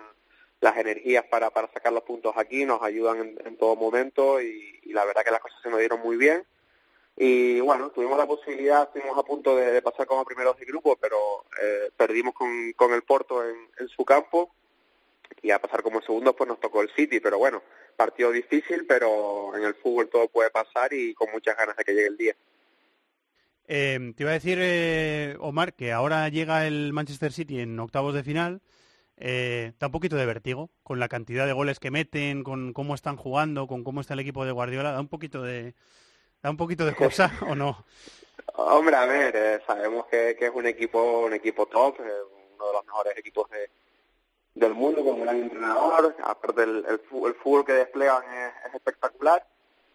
las 0.60 0.76
energías 0.76 1.24
para, 1.24 1.50
para 1.50 1.72
sacar 1.72 1.92
los 1.92 2.02
puntos 2.02 2.34
aquí, 2.36 2.64
nos 2.64 2.82
ayudan 2.82 3.18
en, 3.18 3.38
en 3.44 3.56
todo 3.56 3.76
momento 3.76 4.40
y 4.40 4.80
la 4.86 5.04
verdad 5.04 5.24
que 5.24 5.30
las 5.30 5.40
cosas 5.40 5.60
se 5.62 5.70
nos 5.70 5.78
dieron 5.78 6.00
muy 6.00 6.16
bien. 6.16 6.44
Y 7.16 7.60
bueno, 7.60 7.90
tuvimos 7.90 8.18
la 8.18 8.26
posibilidad, 8.26 8.82
estuvimos 8.84 9.16
a 9.16 9.22
punto 9.22 9.56
de, 9.56 9.80
pasar 9.80 10.06
como 10.06 10.24
primeros 10.24 10.56
de 10.58 10.66
grupo, 10.66 10.96
pero 10.96 11.16
eh, 11.62 11.90
perdimos 11.96 12.34
con, 12.34 12.72
con 12.72 12.92
el 12.92 13.02
Porto 13.02 13.42
en, 13.42 13.56
en 13.78 13.88
su 13.88 14.04
campo 14.04 14.52
y 15.42 15.50
a 15.50 15.58
pasar 15.58 15.82
como 15.82 16.02
segundos 16.02 16.34
pues 16.36 16.48
nos 16.48 16.60
tocó 16.60 16.82
el 16.82 16.90
City, 16.94 17.20
pero 17.20 17.38
bueno, 17.38 17.62
partido 17.96 18.30
difícil, 18.30 18.86
pero 18.86 19.56
en 19.56 19.64
el 19.64 19.74
fútbol 19.74 20.08
todo 20.08 20.28
puede 20.28 20.50
pasar 20.50 20.92
y 20.92 21.14
con 21.14 21.30
muchas 21.32 21.56
ganas 21.56 21.76
de 21.76 21.84
que 21.84 21.94
llegue 21.94 22.06
el 22.08 22.16
día. 22.16 22.36
Eh, 23.68 24.12
te 24.16 24.22
iba 24.22 24.30
a 24.30 24.34
decir, 24.34 24.58
eh, 24.60 25.36
Omar, 25.40 25.74
que 25.74 25.92
ahora 25.92 26.28
llega 26.28 26.66
el 26.66 26.92
Manchester 26.92 27.32
City 27.32 27.60
en 27.60 27.78
octavos 27.80 28.14
de 28.14 28.22
final. 28.22 28.60
Eh, 29.18 29.72
da 29.80 29.86
un 29.86 29.92
poquito 29.92 30.16
de 30.16 30.26
vértigo 30.26 30.70
con 30.82 31.00
la 31.00 31.08
cantidad 31.08 31.46
de 31.46 31.54
goles 31.54 31.80
que 31.80 31.90
meten, 31.90 32.44
con 32.44 32.74
cómo 32.74 32.94
están 32.94 33.16
jugando, 33.16 33.66
con 33.66 33.82
cómo 33.82 34.00
está 34.00 34.14
el 34.14 34.20
equipo 34.20 34.44
de 34.44 34.52
Guardiola. 34.52 34.92
Da 34.92 35.00
un 35.00 35.08
poquito 35.08 35.42
de, 35.42 35.74
un 36.50 36.56
poquito 36.56 36.84
de 36.84 36.94
cosa 36.94 37.32
o 37.48 37.54
no. 37.54 37.84
Hombre, 38.54 38.96
a 38.96 39.06
ver, 39.06 39.36
eh, 39.36 39.60
sabemos 39.66 40.06
que, 40.06 40.36
que, 40.38 40.46
es 40.46 40.52
un 40.54 40.66
equipo, 40.66 41.20
un 41.20 41.32
equipo 41.34 41.66
top, 41.66 42.00
eh, 42.00 42.12
uno 42.54 42.66
de 42.66 42.72
los 42.72 42.86
mejores 42.86 43.16
equipos 43.18 43.50
de, 43.50 43.70
del 44.54 44.74
mundo 44.74 45.04
con 45.04 45.20
gran 45.20 45.36
entrenador. 45.36 46.16
Aparte 46.22 46.62
el, 46.62 46.84
el, 46.88 47.00
fútbol 47.00 47.64
que 47.64 47.72
desplegan 47.72 48.22
es, 48.24 48.52
es 48.68 48.74
espectacular 48.74 49.46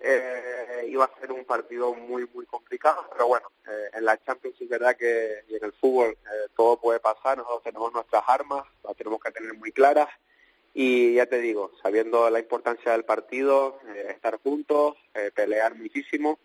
eh, 0.03 0.87
iba 0.87 1.05
a 1.05 1.19
ser 1.19 1.31
un 1.31 1.45
partido 1.45 1.93
muy, 1.93 2.27
muy 2.33 2.45
complicado, 2.47 3.05
pero 3.11 3.27
bueno, 3.27 3.47
eh, 3.67 3.91
en 3.93 4.05
la 4.05 4.17
Champions 4.23 4.59
es 4.59 4.67
verdad 4.67 4.95
que 4.97 5.43
y 5.47 5.55
en 5.55 5.63
el 5.63 5.73
fútbol 5.73 6.09
eh, 6.09 6.47
todo 6.55 6.77
puede 6.77 6.99
pasar, 6.99 7.37
nosotros 7.37 7.63
tenemos 7.63 7.93
nuestras 7.93 8.23
armas, 8.27 8.65
las 8.83 8.95
tenemos 8.95 9.19
que 9.19 9.31
tener 9.31 9.53
muy 9.53 9.71
claras 9.71 10.09
y 10.73 11.15
ya 11.15 11.25
te 11.25 11.39
digo, 11.39 11.71
sabiendo 11.81 12.29
la 12.29 12.39
importancia 12.39 12.91
del 12.93 13.05
partido, 13.05 13.79
eh, 13.87 14.07
estar 14.09 14.39
juntos, 14.41 14.95
eh, 15.13 15.31
pelear 15.33 15.75
muchísimo 15.75 16.39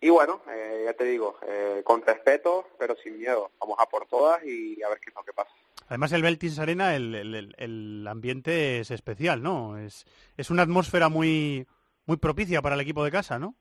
y 0.00 0.10
bueno, 0.10 0.42
eh, 0.48 0.82
ya 0.86 0.92
te 0.92 1.04
digo, 1.04 1.38
eh, 1.46 1.82
con 1.84 2.02
respeto, 2.02 2.68
pero 2.78 2.94
sin 3.02 3.18
miedo, 3.18 3.50
vamos 3.58 3.76
a 3.80 3.86
por 3.86 4.06
todas 4.06 4.44
y 4.44 4.80
a 4.82 4.88
ver 4.88 5.00
qué 5.00 5.10
es 5.10 5.16
lo 5.16 5.24
que 5.24 5.32
pasa. 5.32 5.50
Además, 5.88 6.12
el 6.12 6.22
Beltis 6.22 6.58
Arena, 6.58 6.94
el, 6.94 7.14
el, 7.14 7.54
el 7.56 8.06
ambiente 8.06 8.78
es 8.80 8.90
especial, 8.92 9.42
¿no? 9.42 9.76
Es, 9.76 10.04
es 10.36 10.50
una 10.50 10.62
atmósfera 10.62 11.08
muy 11.08 11.66
muy 12.06 12.16
propicia 12.16 12.62
para 12.62 12.74
el 12.74 12.80
equipo 12.80 13.04
de 13.04 13.10
casa, 13.10 13.38
¿no? 13.38 13.54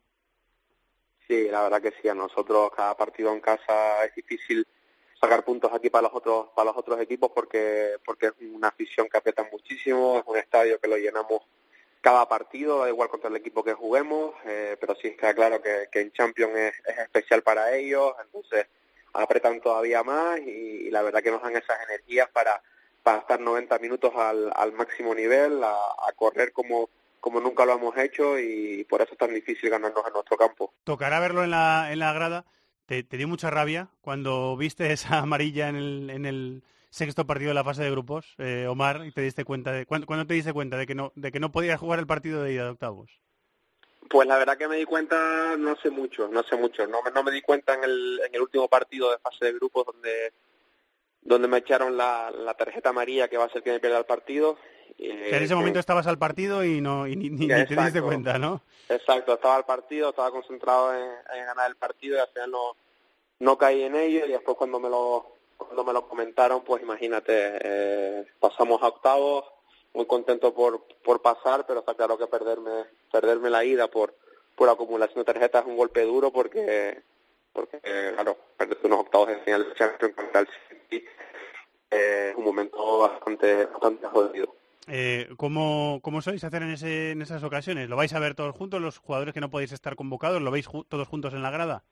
Sí, 1.28 1.50
la 1.50 1.64
verdad 1.64 1.82
que 1.82 1.94
sí. 2.02 2.08
A 2.08 2.14
nosotros 2.14 2.72
cada 2.76 2.96
partido 2.96 3.34
en 3.34 3.42
casa 3.42 4.06
es 4.06 4.16
difícil 4.16 4.66
sacar 5.20 5.44
puntos 5.44 5.72
aquí 5.74 5.90
para 5.90 6.04
los 6.04 6.14
otros 6.14 6.48
para 6.56 6.68
los 6.68 6.78
otros 6.78 7.00
equipos 7.02 7.32
porque 7.34 7.98
porque 8.06 8.28
es 8.28 8.34
una 8.54 8.70
afición 8.70 9.08
que 9.10 9.18
aprieta 9.18 9.48
muchísimo, 9.52 10.20
es 10.20 10.24
un 10.28 10.38
estadio 10.38 10.80
que 10.80 10.88
lo 10.88 10.98
llenamos 10.98 11.42
cada 12.02 12.28
partido, 12.28 12.80
da 12.80 12.90
igual 12.90 13.10
contra 13.10 13.30
el 13.30 13.36
equipo 13.36 13.64
que 13.64 13.74
juguemos, 13.74 14.34
eh, 14.46 14.78
pero 14.80 14.96
sí 14.96 15.08
está 15.10 15.34
claro 15.34 15.62
que, 15.62 15.88
que 15.92 16.02
en 16.02 16.12
Champions 16.12 16.56
es, 16.56 16.74
es, 16.86 17.00
especial 17.00 17.42
para 17.42 17.76
ellos, 17.76 18.14
entonces 18.24 18.68
apretan 19.14 19.60
todavía 19.60 20.04
más 20.04 20.40
y, 20.40 20.90
la 20.92 21.02
verdad 21.02 21.22
que 21.22 21.32
nos 21.32 21.42
dan 21.42 21.56
esas 21.56 21.78
energías 21.90 22.30
para, 22.30 22.62
para 23.04 23.20
estar 23.20 23.40
90 23.40 23.80
minutos 23.80 24.14
al, 24.16 24.72
máximo 24.74 25.14
nivel, 25.14 25.64
a, 25.64 25.74
a 25.74 26.12
correr 26.16 26.54
como 26.54 26.90
como 27.20 27.42
nunca 27.42 27.66
lo 27.66 27.74
hemos 27.74 27.98
hecho 27.98 28.40
y 28.40 28.86
por 28.86 29.02
eso 29.02 29.12
es 29.12 29.18
tan 29.18 29.34
difícil 29.34 29.70
ganarnos 29.70 30.06
en 30.08 30.14
nuestro 30.14 30.38
campo. 30.38 30.72
Tocará 30.86 31.20
verlo 31.20 31.44
en 31.44 31.52
la, 31.52 31.92
en 31.92 32.00
la 32.00 32.14
grada. 32.14 32.46
¿Te, 32.88 33.04
¿Te, 33.04 33.18
dio 33.18 33.28
mucha 33.28 33.50
rabia 33.50 33.90
cuando 34.02 34.56
viste 34.56 34.92
esa 34.94 35.20
amarilla 35.20 35.68
en 35.68 35.76
el, 35.76 36.10
en 36.10 36.26
el 36.26 36.64
sexto 36.90 37.28
partido 37.28 37.50
de 37.50 37.56
la 37.56 37.64
fase 37.64 37.84
de 37.84 37.92
grupos, 37.92 38.34
eh, 38.38 38.66
Omar, 38.68 39.06
y 39.06 39.12
te 39.12 39.22
diste 39.22 39.44
cuenta 39.44 39.74
de 39.74 39.86
¿cuándo, 39.86 40.08
¿cuándo, 40.08 40.26
te 40.26 40.34
diste 40.34 40.54
cuenta 40.54 40.78
de 40.78 40.88
que 40.88 40.96
no 40.96 41.12
de 41.16 41.32
que 41.32 41.40
no 41.40 41.52
podías 41.52 41.80
jugar 41.80 42.00
el 42.00 42.08
partido 42.08 42.42
de 42.42 42.54
ida 42.54 42.64
de 42.64 42.70
octavos? 42.70 43.12
Pues 44.10 44.26
la 44.26 44.38
verdad 44.38 44.58
que 44.58 44.70
me 44.70 44.78
di 44.78 44.86
cuenta 44.86 45.58
no 45.58 45.76
sé 45.76 45.90
mucho, 45.90 46.30
no 46.30 46.44
sé 46.44 46.56
mucho, 46.56 46.88
no, 46.88 47.00
no 47.14 47.24
me 47.24 47.32
di 47.32 47.42
cuenta 47.42 47.74
en 47.74 47.84
el, 47.84 48.22
en 48.26 48.34
el 48.34 48.42
último 48.42 48.70
partido 48.70 49.12
de 49.12 49.18
fase 49.20 49.46
de 49.46 49.54
grupos 49.54 49.86
donde 49.86 50.32
donde 51.28 51.50
me 51.50 51.58
echaron 51.58 51.98
la, 51.98 52.32
la 52.32 52.54
tarjeta 52.54 52.90
amarilla 52.90 53.28
que 53.28 53.38
va 53.38 53.46
a 53.46 53.50
ser 53.50 53.62
que 53.62 53.72
me 53.72 53.82
pierda 53.82 54.00
el 54.00 54.06
partido. 54.06 54.58
Eh, 54.98 55.30
en 55.34 55.44
ese 55.44 55.56
momento 55.56 55.78
estabas 55.78 56.08
al 56.08 56.18
partido 56.18 56.64
y 56.64 56.80
no 56.80 57.06
y 57.06 57.18
ni, 57.18 57.30
ni, 57.30 57.46
exacto, 57.46 57.76
te 57.76 57.82
diste 57.82 58.02
cuenta, 58.02 58.38
¿no? 58.38 58.62
Exacto, 58.88 59.34
estaba 59.34 59.58
al 59.58 59.66
partido, 59.66 60.10
estaba 60.10 60.32
concentrado 60.32 60.96
en, 60.96 61.04
en, 61.38 61.46
ganar 61.46 61.70
el 61.70 61.76
partido 61.76 62.16
y 62.16 62.20
al 62.22 62.30
final 62.30 62.52
no, 62.52 62.78
no 63.40 63.58
caí 63.58 63.84
en 63.84 63.96
ello. 63.96 64.26
Y 64.26 64.32
después 64.32 64.58
cuando 64.58 64.80
me 64.80 64.90
lo 64.90 65.34
cuando 65.58 65.84
me 65.84 65.92
lo 65.92 66.08
comentaron, 66.08 66.64
pues 66.64 66.82
imagínate, 66.82 67.34
eh, 67.62 68.26
pasamos 68.40 68.82
a 68.82 68.88
octavos, 68.88 69.44
muy 69.94 70.06
contento 70.06 70.54
por 70.54 70.82
por 71.04 71.22
pasar, 71.22 71.66
pero 71.68 71.82
está 71.82 71.94
claro 71.94 72.18
que 72.18 72.28
perderme 72.28 72.86
perderme 73.12 73.50
la 73.50 73.66
ida 73.66 73.90
por 73.90 74.16
por 74.56 74.70
acumulación 74.70 75.20
de 75.20 75.26
tarjetas 75.26 75.64
es 75.64 75.68
un 75.68 75.76
golpe 75.76 76.04
duro 76.04 76.32
porque 76.32 77.02
porque 77.58 77.80
claro, 78.14 78.38
perderte 78.56 78.86
unos 78.86 79.00
octavos 79.00 79.30
de 79.30 79.38
final 79.38 79.68
de 79.68 79.74
Champions 79.74 80.16
contra 80.16 80.42
el 80.42 80.48
City 80.70 81.04
eh, 81.90 82.28
es 82.30 82.36
un 82.36 82.44
momento 82.44 83.00
bastante 83.00 83.66
bastante 83.66 84.06
jodido. 84.06 84.54
Eh, 84.88 85.28
¿cómo, 85.38 86.00
¿Cómo 86.04 86.22
sois 86.22 86.44
hacer 86.44 86.62
en, 86.62 86.72
ese, 86.72 87.12
en 87.12 87.22
esas 87.24 87.44
ocasiones? 87.44 87.90
¿Lo 87.90 87.96
vais 87.96 88.14
a 88.14 88.20
ver 88.20 88.36
todos 88.36 88.56
juntos, 88.56 88.80
los 88.80 89.00
jugadores 89.00 89.34
que 89.34 89.42
no 89.42 89.50
podéis 89.50 89.72
estar 89.72 89.96
convocados? 89.96 90.40
¿Lo 90.40 90.52
veis 90.52 90.68
ju 90.68 90.84
todos 90.84 91.08
juntos 91.08 91.34
en 91.34 91.42
la 91.42 91.50
grada? 91.50 91.84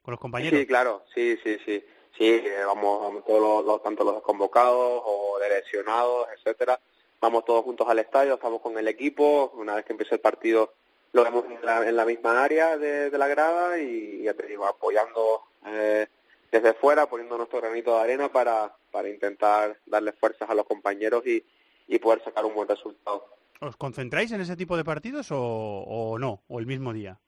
¿Con 0.00 0.12
los 0.12 0.20
compañeros? 0.20 0.58
Sí, 0.58 0.66
claro, 0.66 1.04
sí, 1.14 1.38
sí, 1.44 1.58
sí. 1.66 1.84
Sí, 2.18 2.26
eh, 2.26 2.64
vamos, 2.66 3.02
vamos 3.02 3.24
todos 3.24 3.40
los, 3.40 3.64
los, 3.66 3.82
tanto 3.82 4.04
los 4.04 4.22
convocados 4.22 5.02
o 5.04 5.38
lesionados, 5.38 6.28
etcétera. 6.34 6.80
Vamos 7.20 7.44
todos 7.44 7.62
juntos 7.62 7.86
al 7.88 7.98
estadio, 7.98 8.34
estamos 8.34 8.62
con 8.62 8.78
el 8.78 8.88
equipo. 8.88 9.52
Una 9.54 9.74
vez 9.74 9.84
que 9.84 9.92
empiece 9.92 10.14
el 10.14 10.20
partido, 10.22 10.72
lo 11.12 11.24
vemos 11.24 11.44
en 11.46 11.64
la, 11.64 11.88
en 11.88 11.96
la 11.96 12.04
misma 12.04 12.42
área 12.42 12.76
de, 12.76 13.10
de, 13.10 13.18
la 13.18 13.26
grada 13.26 13.78
y 13.78 14.22
ya 14.22 14.34
te 14.34 14.46
digo, 14.46 14.66
apoyando 14.66 15.42
eh, 15.66 16.06
desde 16.50 16.74
fuera, 16.74 17.06
poniendo 17.06 17.36
nuestro 17.36 17.60
granito 17.60 17.94
de 17.94 18.02
arena 18.02 18.30
para, 18.30 18.74
para 18.90 19.08
intentar 19.08 19.78
darle 19.86 20.12
fuerzas 20.12 20.48
a 20.48 20.54
los 20.54 20.66
compañeros 20.66 21.26
y, 21.26 21.44
y 21.88 21.98
poder 21.98 22.22
sacar 22.22 22.44
un 22.44 22.54
buen 22.54 22.68
resultado. 22.68 23.24
¿Os 23.60 23.76
concentráis 23.76 24.32
en 24.32 24.40
ese 24.40 24.56
tipo 24.56 24.76
de 24.76 24.84
partidos 24.84 25.30
o, 25.32 25.38
o 25.38 26.18
no? 26.18 26.42
¿O 26.48 26.60
el 26.60 26.66
mismo 26.66 26.92
día? 26.92 27.18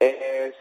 Eh, 0.00 0.52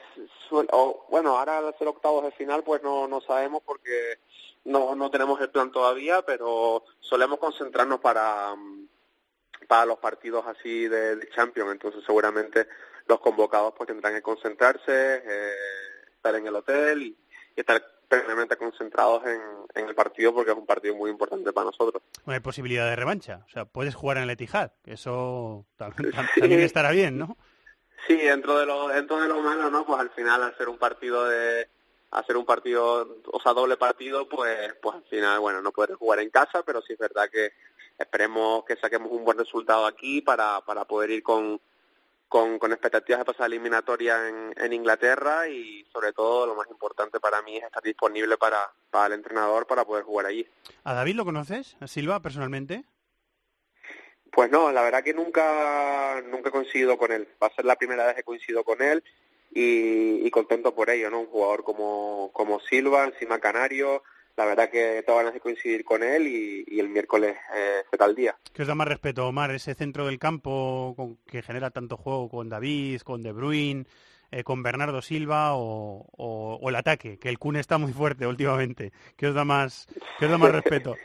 o, 0.52 1.06
bueno, 1.10 1.38
ahora 1.38 1.58
al 1.60 1.78
ser 1.78 1.88
octavos 1.88 2.24
de 2.24 2.32
final 2.32 2.64
pues 2.64 2.82
no, 2.84 3.08
no 3.08 3.22
sabemos 3.22 3.62
porque 3.66 4.20
no, 4.66 4.96
no 4.96 5.12
tenemos 5.12 5.40
el 5.42 5.50
plan 5.50 5.72
todavía, 5.72 6.22
pero 6.22 6.84
solemos 7.00 7.40
concentrarnos 7.40 8.00
para, 8.00 8.56
para 9.68 9.86
los 9.86 10.00
partidos 10.00 10.46
así 10.48 10.88
de, 10.88 11.16
de 11.16 11.30
Champions, 11.30 11.72
entonces 11.72 12.04
seguramente 12.06 12.68
los 13.08 13.20
convocados 13.20 13.74
pues 13.76 13.88
tendrán 13.88 14.14
que 14.14 14.22
concentrarse, 14.22 15.24
eh, 15.26 15.54
estar 16.16 16.36
en 16.36 16.48
el 16.48 16.56
hotel 16.56 17.02
y, 17.02 17.18
y 17.56 17.60
estar 17.60 17.84
plenamente 18.08 18.58
concentrados 18.58 19.24
en, 19.26 19.42
en, 19.74 19.90
el 19.90 19.96
partido 19.96 20.34
porque 20.34 20.52
es 20.52 20.58
un 20.58 20.66
partido 20.66 20.96
muy 20.96 21.10
importante 21.10 21.52
para 21.52 21.66
nosotros. 21.66 22.04
Bueno, 22.26 22.36
hay 22.36 22.42
posibilidad 22.42 22.88
de 22.88 22.96
revancha, 22.96 23.44
o 23.46 23.50
sea, 23.50 23.66
puedes 23.66 23.96
jugar 23.96 24.18
en 24.18 24.24
el 24.24 24.30
Etihad, 24.30 24.72
eso 24.86 25.66
también, 25.78 26.14
sí. 26.34 26.40
también 26.42 26.62
estará 26.62 26.92
bien, 26.92 27.18
¿no? 27.18 27.38
Sí, 28.08 28.18
dentro 28.18 28.60
de 28.60 28.66
lo 28.66 28.90
dentro 28.90 29.20
de 29.22 29.30
lo 29.30 29.42
malo, 29.42 29.70
¿no? 29.70 29.86
Pues 29.86 30.00
al 30.00 30.10
final 30.12 30.44
hacer 30.44 30.68
un 30.68 30.78
partido 30.78 31.26
de 31.26 31.70
hacer 32.12 32.38
un 32.38 32.46
partido, 32.46 33.22
o 33.32 33.42
sea, 33.42 33.54
doble 33.54 33.78
partido, 33.78 34.28
pues 34.28 34.74
pues 34.82 34.96
al 34.96 35.04
final, 35.04 35.40
bueno, 35.40 35.62
no 35.62 35.72
puedes 35.72 35.96
jugar 35.96 36.20
en 36.20 36.30
casa, 36.30 36.62
pero 36.64 36.82
sí 36.82 36.94
es 36.94 37.00
verdad 37.00 37.30
que 37.32 37.54
esperemos 37.98 38.66
que 38.66 38.76
saquemos 38.76 39.12
un 39.12 39.24
buen 39.24 39.38
resultado 39.38 39.86
aquí 39.86 40.22
para 40.22 40.62
para 40.62 40.86
poder 40.86 41.12
ir 41.12 41.24
con 41.24 41.60
con, 42.34 42.58
con 42.58 42.72
expectativas 42.72 43.20
de 43.20 43.26
pasar 43.26 43.46
eliminatoria 43.46 44.28
en, 44.28 44.56
en 44.58 44.74
Inglaterra 44.74 45.48
y 45.48 45.86
sobre 45.94 46.14
todo 46.14 46.48
lo 46.48 46.56
más 46.56 46.68
importante 46.68 47.20
para 47.20 47.44
mí 47.44 47.58
es 47.58 47.64
estar 47.64 47.84
disponible 47.84 48.38
para, 48.38 48.72
para 48.90 49.06
el 49.06 49.14
entrenador 49.14 49.68
para 49.68 49.86
poder 49.86 50.04
jugar 50.04 50.26
allí. 50.26 50.44
¿A 50.84 50.96
David 50.96 51.14
lo 51.14 51.26
conoces? 51.26 51.78
¿A 51.80 51.86
Silva 51.86 52.22
personalmente? 52.24 52.86
Pues 54.32 54.50
no, 54.50 54.72
la 54.72 54.82
verdad 54.82 55.04
que 55.04 55.14
nunca 55.14 56.24
nunca 56.26 56.50
he 56.50 56.52
coincidido 56.52 56.98
con 56.98 57.12
él. 57.12 57.28
Va 57.42 57.46
a 57.46 57.56
ser 57.56 57.66
la 57.66 57.76
primera 57.76 58.08
vez 58.08 58.16
que 58.16 58.24
coincido 58.24 58.64
con 58.64 58.82
él 58.82 59.04
y, 59.52 60.26
y 60.26 60.32
contento 60.32 60.74
por 60.74 60.90
ello, 60.90 61.12
¿no? 61.12 61.20
Un 61.20 61.28
jugador 61.28 61.64
como, 61.64 62.32
como 62.34 62.60
Silva, 62.62 63.04
encima 63.04 63.38
canario, 63.38 64.02
la 64.36 64.46
verdad 64.46 64.70
que 64.70 65.04
tengo 65.06 65.20
ganas 65.20 65.34
de 65.34 65.40
coincidir 65.40 65.84
con 65.84 66.04
él 66.04 66.28
y, 66.28 66.64
y 66.68 66.80
el 66.80 66.90
miércoles 66.90 67.36
eh, 67.56 67.84
será 67.90 68.06
el 68.06 68.16
día. 68.16 68.36
¿Qué 68.54 68.64
os 68.64 68.68
da 68.68 68.76
más 68.76 68.88
respeto, 68.88 69.28
Omar? 69.28 69.52
Ese 69.52 69.76
centro 69.76 70.06
del 70.08 70.20
campo 70.20 70.94
con, 70.96 71.18
que 71.28 71.42
genera 71.42 71.70
tanto 71.70 71.98
juego 71.98 72.30
con 72.30 72.50
David, 72.50 73.02
con 73.02 73.22
De 73.22 73.32
Bruyne, 73.32 73.86
eh, 74.32 74.44
con 74.44 74.64
Bernardo 74.64 75.02
Silva 75.02 75.56
o, 75.56 76.08
o, 76.18 76.60
o, 76.62 76.70
el 76.70 76.76
ataque, 76.76 77.20
que 77.20 77.30
el 77.30 77.38
Kun 77.38 77.56
está 77.56 77.78
muy 77.78 77.94
fuerte 77.94 78.26
últimamente. 78.26 78.92
¿Qué 79.16 79.28
os 79.28 79.36
da 79.36 79.46
más, 79.46 79.88
qué 80.18 80.26
os 80.26 80.32
da 80.32 80.38
más 80.38 80.52
respeto? 80.64 80.96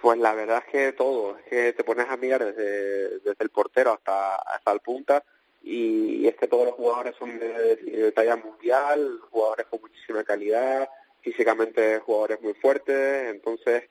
Pues 0.00 0.18
la 0.18 0.34
verdad 0.34 0.62
es 0.66 0.72
que 0.72 0.92
todo, 0.92 1.38
es 1.38 1.44
que 1.44 1.72
te 1.74 1.84
pones 1.84 2.08
a 2.08 2.16
mirar 2.16 2.44
desde, 2.44 3.18
desde 3.20 3.36
el 3.38 3.50
portero 3.50 3.92
hasta, 3.92 4.36
hasta 4.36 4.72
el 4.72 4.80
punta 4.80 5.22
y 5.62 6.26
es 6.26 6.34
que 6.34 6.48
todos 6.48 6.66
los 6.66 6.74
jugadores 6.74 7.14
son 7.16 7.38
de, 7.38 7.76
de 7.76 8.10
talla 8.12 8.36
mundial, 8.36 9.20
jugadores 9.30 9.66
con 9.66 9.80
muchísima 9.80 10.24
calidad, 10.24 10.88
físicamente 11.22 11.98
jugadores 12.00 12.40
muy 12.42 12.54
fuertes, 12.54 13.30
entonces 13.30 13.84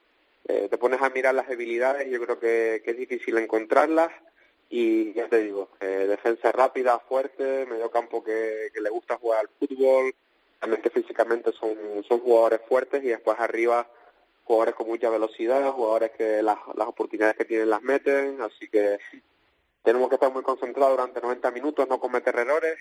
eh, 0.48 0.68
te 0.70 0.78
pones 0.78 1.02
a 1.02 1.10
mirar 1.10 1.34
las 1.34 1.48
debilidades 1.48 2.10
yo 2.10 2.22
creo 2.22 2.40
que, 2.40 2.82
es 2.86 2.98
difícil 2.98 3.38
encontrarlas 3.38 4.12
y 4.70 5.14
ya 5.14 5.28
te 5.28 5.44
digo, 5.44 5.70
eh, 5.80 6.06
defensa 6.08 6.52
rápida, 6.52 7.00
fuerte, 7.00 7.66
medio 7.66 7.90
campo 7.92 8.24
que, 8.24 8.70
que 8.74 8.82
le 8.82 8.90
gusta 8.90 9.18
jugar 9.18 9.42
al 9.42 9.50
fútbol, 9.60 10.14
también 10.60 10.82
que 10.82 10.90
físicamente 10.90 11.52
son, 11.54 11.76
son 12.08 12.20
jugadores 12.20 12.62
fuertes 12.68 13.04
y 13.04 13.08
después 13.08 13.38
arriba 13.40 13.88
jugadores 14.44 14.76
con 14.76 14.88
mucha 14.88 15.10
velocidad, 15.10 15.72
jugadores 15.72 16.12
que 16.12 16.42
las, 16.42 16.58
las 16.76 16.88
oportunidades 16.88 17.36
que 17.38 17.46
tienen 17.46 17.70
las 17.70 17.82
meten, 17.82 18.42
así 18.42 18.68
que 18.70 19.00
tenemos 19.84 20.10
que 20.10 20.16
estar 20.16 20.32
muy 20.32 20.44
concentrados 20.44 20.98
durante 20.98 21.22
90 21.22 21.52
minutos, 21.52 21.88
no 21.88 22.00
cometer 22.00 22.36
errores 22.36 22.78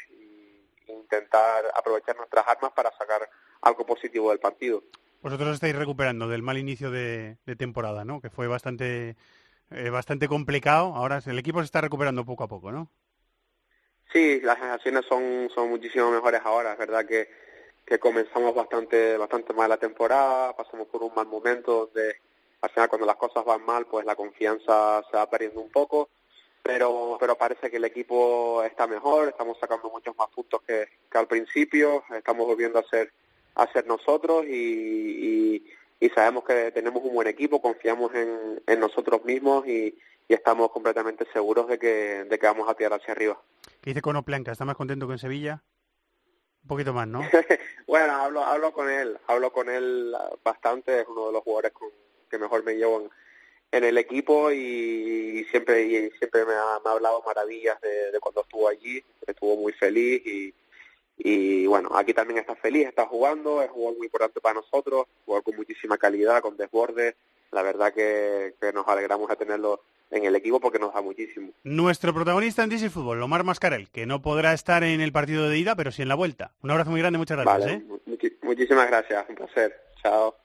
intentar 0.91 1.65
aprovechar 1.75 2.17
nuestras 2.17 2.47
armas 2.47 2.73
para 2.73 2.91
sacar 2.97 3.29
algo 3.63 3.87
positivo 3.87 4.31
del 4.31 4.39
partido. 4.39 4.83
Vosotros 5.23 5.55
estáis 5.55 5.77
recuperando 5.77 6.29
del 6.29 6.43
mal 6.43 6.57
inicio 6.57 6.91
de, 6.91 7.37
temporada, 7.59 8.05
¿no? 8.05 8.21
Que 8.21 8.31
fue 8.31 8.49
bastante 8.49 9.17
eh, 9.71 9.91
bastante 9.91 10.29
complicado. 10.29 10.95
Ahora 10.95 11.21
el 11.25 11.39
equipo 11.39 11.59
se 11.61 11.67
está 11.67 11.81
recuperando 11.81 12.25
poco 12.25 12.45
a 12.45 12.49
poco, 12.49 12.73
¿no? 12.73 12.91
Sí, 14.13 14.41
las 14.43 14.59
sensaciones 14.59 15.05
son, 15.07 15.49
son 15.55 15.69
muchísimo 15.69 16.11
mejores 16.11 16.41
ahora. 16.45 16.73
Es 16.73 16.79
verdad 16.79 17.07
que, 17.07 17.29
que 17.85 17.99
comenzamos 17.99 18.55
bastante 18.55 19.17
bastante 19.17 19.53
mal 19.53 19.69
la 19.69 19.77
temporada, 19.77 20.57
pasamos 20.57 20.89
por 20.89 21.03
un 21.03 21.15
mal 21.15 21.27
momento 21.27 21.87
donde 21.87 22.17
al 22.63 22.71
final 22.71 22.89
cuando 22.89 23.07
las 23.07 23.17
cosas 23.17 23.45
van 23.45 23.65
mal, 23.65 23.87
pues 23.87 24.05
la 24.05 24.17
confianza 24.17 25.03
se 25.11 25.17
va 25.17 25.29
perdiendo 25.29 25.61
un 25.61 25.71
poco 25.71 26.11
pero 26.63 27.17
pero 27.19 27.37
parece 27.37 27.71
que 27.71 27.77
el 27.77 27.85
equipo 27.85 28.63
está 28.63 28.87
mejor, 28.87 29.29
estamos 29.29 29.59
sacando 29.59 29.91
muchos 29.91 30.17
más 30.17 30.29
puntos 30.29 30.63
que, 30.63 30.89
al 31.13 31.27
principio, 31.27 32.05
estamos 32.15 32.47
volviendo 32.47 32.79
a 32.79 32.85
ser 32.85 33.13
a 33.55 33.71
ser 33.73 33.87
nosotros 33.87 34.47
y, 34.47 35.65
y, 36.01 36.09
sabemos 36.11 36.45
que 36.45 36.71
tenemos 36.73 37.03
un 37.05 37.15
buen 37.15 37.29
equipo, 37.29 37.61
confiamos 37.61 38.15
en, 38.15 38.63
en 38.67 38.81
nosotros 38.81 39.25
mismos 39.25 39.67
y, 39.67 39.99
y 40.29 40.35
estamos 40.35 40.71
completamente 40.71 41.27
seguros 41.33 41.67
de 41.67 41.79
que, 41.79 42.25
de 42.25 42.39
que 42.39 42.47
vamos 42.47 42.69
a 42.69 42.75
tirar 42.75 42.95
hacia 42.95 43.13
arriba. 43.13 43.41
¿Qué 43.83 43.91
dice 43.91 44.01
Conoplanca? 44.01 44.53
¿Está 44.53 44.65
más 44.65 44.77
contento 44.77 45.07
que 45.07 45.15
en 45.15 45.19
Sevilla? 45.19 45.63
Un 46.63 46.69
poquito 46.69 46.93
más, 46.93 47.09
¿no? 47.09 47.21
bueno, 47.89 48.15
hablo, 48.15 48.45
hablo 48.45 48.73
con 48.73 48.89
él, 48.89 49.19
hablo 49.27 49.53
con 49.53 49.69
él 49.69 50.15
bastante, 50.45 51.01
es 51.01 51.09
uno 51.09 51.27
de 51.27 51.33
los 51.33 51.43
jugadores 51.43 51.73
con, 51.73 51.89
que 52.31 52.39
mejor 52.39 52.65
me 52.65 52.75
llevo 52.75 53.01
en, 53.01 53.11
en 53.73 53.85
el 53.85 53.99
equipo 53.99 54.51
y 54.51 55.47
siempre 55.51 55.83
y 55.85 56.11
siempre 56.19 56.45
me 56.45 56.55
ha, 56.55 56.75
hablado 56.85 57.23
maravillas 57.25 57.81
de, 57.81 58.19
cuando 58.21 58.43
estuvo 58.43 58.69
allí, 58.69 59.03
estuvo 59.27 59.57
muy 59.57 59.73
feliz 59.73 60.23
y, 60.27 60.55
y 61.19 61.67
bueno, 61.67 61.91
aquí 61.95 62.15
también 62.15 62.39
está 62.39 62.57
feliz, 62.57 62.89
está 62.89 63.07
jugando, 63.07 63.63
es 63.63 63.69
un 63.69 63.75
jugador 63.75 63.99
muy 63.99 64.07
importante 64.07 64.41
para 64.41 64.55
nosotros, 64.55 65.07
jugador 65.25 65.45
con 65.45 65.57
muchísima 65.57 65.99
calidad, 65.99 66.43
con 66.43 66.57
desborde, 66.57 67.15
la 67.53 67.63
verdad 67.63 67.93
que, 67.93 68.55
nos 68.73 68.87
alegramos 68.87 69.29
de 69.29 69.37
tenerlo 69.37 69.81
en 70.11 70.25
el 70.25 70.35
equipo 70.35 70.61
porque 70.61 70.79
nos 70.79 70.93
da 70.93 71.03
muchísimo. 71.03 71.53
Nuestro 71.63 72.13
protagonista 72.13 72.65
en 72.65 72.71
DC 72.71 72.91
Fútbol, 72.91 73.23
Omar 73.23 73.45
Mascarel, 73.45 73.89
que 73.91 74.07
no 74.07 74.23
podrá 74.23 74.53
estar 74.53 74.83
en 74.83 75.01
el 75.01 75.13
partido 75.13 75.49
de 75.49 75.59
ida, 75.59 75.77
pero 75.77 75.93
sí 75.93 76.03
en 76.03 76.09
la 76.09 76.17
vuelta. 76.17 76.53
Un 76.63 76.71
abrazo 76.71 76.91
muy 76.91 77.01
grande, 77.01 77.19
muchas 77.19 77.39
gracias. 77.39 77.73
¿eh? 77.73 77.83
muchísimas 78.43 78.89
gracias, 78.89 79.25
un 79.29 79.37
placer. 79.37 79.81
Chao. 80.03 80.40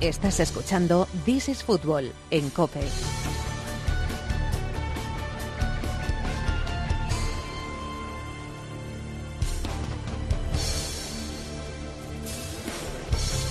Estás 0.00 0.40
escuchando 0.40 1.08
This 1.24 1.48
is 1.48 1.64
Football 1.64 2.12
en 2.30 2.50
Cope. 2.50 2.80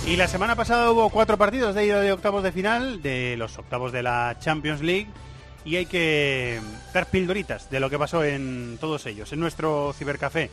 Y 0.06 0.14
la 0.14 0.28
semana 0.28 0.54
pasada 0.54 0.92
hubo 0.92 1.10
cuatro 1.10 1.36
partidos 1.36 1.74
de 1.74 1.84
ida 1.84 2.00
de 2.00 2.12
octavos 2.12 2.44
de 2.44 2.52
final, 2.52 3.02
de 3.02 3.34
los 3.36 3.58
octavos 3.58 3.90
de 3.90 4.04
la 4.04 4.36
Champions 4.38 4.82
League, 4.82 5.08
y 5.64 5.74
hay 5.74 5.86
que 5.86 6.60
dar 6.94 7.10
pildoritas 7.10 7.68
de 7.70 7.80
lo 7.80 7.90
que 7.90 7.98
pasó 7.98 8.22
en 8.22 8.78
todos 8.80 9.04
ellos, 9.06 9.32
en 9.32 9.40
nuestro 9.40 9.92
cibercafé. 9.98 10.52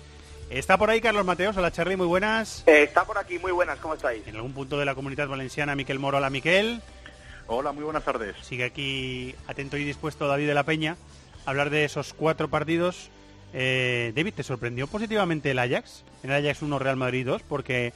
Está 0.54 0.78
por 0.78 0.91
ahí 0.91 1.01
Carlos 1.01 1.26
Mateos, 1.26 1.58
hola 1.58 1.72
Charly, 1.72 1.95
muy 1.95 2.06
buenas. 2.06 2.62
Eh, 2.68 2.84
está 2.84 3.06
por 3.06 3.18
aquí, 3.18 3.39
muy 3.39 3.51
buenas, 3.51 3.80
¿cómo 3.80 3.95
estáis? 3.95 4.28
En 4.28 4.36
algún 4.36 4.54
punto 4.54 4.78
de 4.78 4.86
la 4.86 4.93
comunidad 4.93 5.28
valenciana, 5.28 5.74
Miquel 5.74 5.97
Moro, 5.97 6.20
hola 6.20 6.30
Miquel. 6.30 6.80
Hola, 7.47 7.72
muy 7.72 7.84
buenas 7.84 8.04
tardes. 8.04 8.36
Sigue 8.43 8.64
aquí 8.64 9.34
atento 9.47 9.78
y 9.78 9.84
dispuesto 9.84 10.28
David 10.28 10.45
de 10.45 10.54
la 10.54 10.62
Peña 10.62 10.95
a 11.47 11.49
hablar 11.49 11.72
de 11.72 11.86
esos 11.86 12.14
cuatro 12.14 12.49
partidos. 12.49 13.10
Eh, 13.51 14.14
David, 14.16 14.36
¿te 14.36 14.43
sorprendió 14.43 14.86
positivamente 14.86 15.49
el 15.49 15.58
Ajax? 15.58 16.04
En 16.22 16.30
el 16.30 16.45
Ajax 16.45 16.62
1, 16.62 16.78
Real 16.78 16.97
Madrid 16.97 17.26
2, 17.26 17.41
porque 17.41 17.91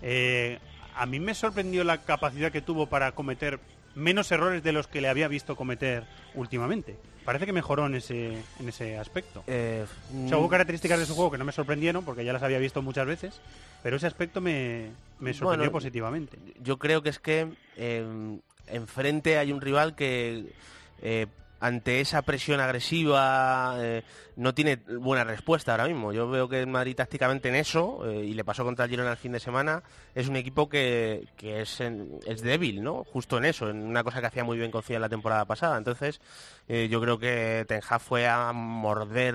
eh, 0.00 0.60
a 0.96 1.04
mí 1.04 1.20
me 1.20 1.34
sorprendió 1.34 1.84
la 1.84 1.98
capacidad 1.98 2.50
que 2.50 2.62
tuvo 2.62 2.86
para 2.86 3.12
cometer 3.12 3.60
menos 3.98 4.30
errores 4.32 4.62
de 4.62 4.72
los 4.72 4.86
que 4.86 5.00
le 5.00 5.08
había 5.08 5.28
visto 5.28 5.56
cometer 5.56 6.04
últimamente. 6.34 6.96
Parece 7.24 7.44
que 7.44 7.52
mejoró 7.52 7.86
en 7.86 7.96
ese, 7.96 8.38
en 8.58 8.68
ese 8.68 8.96
aspecto. 8.96 9.44
Eh, 9.46 9.84
hubo 10.12 10.46
mm, 10.46 10.48
características 10.48 10.98
de 10.98 11.04
su 11.04 11.14
juego 11.14 11.30
que 11.30 11.38
no 11.38 11.44
me 11.44 11.52
sorprendieron 11.52 12.04
porque 12.04 12.24
ya 12.24 12.32
las 12.32 12.42
había 12.42 12.58
visto 12.58 12.80
muchas 12.80 13.06
veces, 13.06 13.40
pero 13.82 13.96
ese 13.96 14.06
aspecto 14.06 14.40
me, 14.40 14.90
me 15.18 15.34
sorprendió 15.34 15.70
positivamente. 15.70 16.38
Yo 16.62 16.78
creo 16.78 17.02
que 17.02 17.10
es 17.10 17.18
que 17.18 17.48
eh, 17.76 18.38
enfrente 18.68 19.36
hay 19.36 19.52
un 19.52 19.60
rival 19.60 19.94
que 19.94 20.54
eh, 21.02 21.26
ante 21.60 22.00
esa 22.00 22.22
presión 22.22 22.60
agresiva 22.60 23.76
eh, 23.78 24.02
no 24.36 24.54
tiene 24.54 24.76
buena 24.76 25.24
respuesta 25.24 25.72
ahora 25.72 25.86
mismo. 25.86 26.12
Yo 26.12 26.30
veo 26.30 26.48
que 26.48 26.60
el 26.60 26.68
Madrid 26.68 26.94
tácticamente 26.94 27.48
en 27.48 27.56
eso, 27.56 28.08
eh, 28.08 28.24
y 28.24 28.34
le 28.34 28.44
pasó 28.44 28.64
contra 28.64 28.84
el 28.84 28.90
Girona 28.90 29.10
el 29.10 29.16
fin 29.16 29.32
de 29.32 29.40
semana, 29.40 29.82
es 30.14 30.28
un 30.28 30.36
equipo 30.36 30.68
que, 30.68 31.26
es, 31.40 31.80
es 31.80 32.42
débil, 32.42 32.82
¿no? 32.82 33.04
Justo 33.04 33.38
en 33.38 33.46
eso, 33.46 33.68
en 33.68 33.82
una 33.82 34.04
cosa 34.04 34.20
que 34.20 34.26
hacía 34.26 34.44
muy 34.44 34.56
bien 34.56 34.70
con 34.70 34.82
la 34.88 35.08
temporada 35.08 35.44
pasada. 35.44 35.76
Entonces, 35.76 36.20
eh, 36.68 36.88
yo 36.88 37.00
creo 37.00 37.18
que 37.18 37.64
Ten 37.66 37.80
Hag 37.88 38.00
fue 38.00 38.28
a 38.28 38.52
morder, 38.52 39.34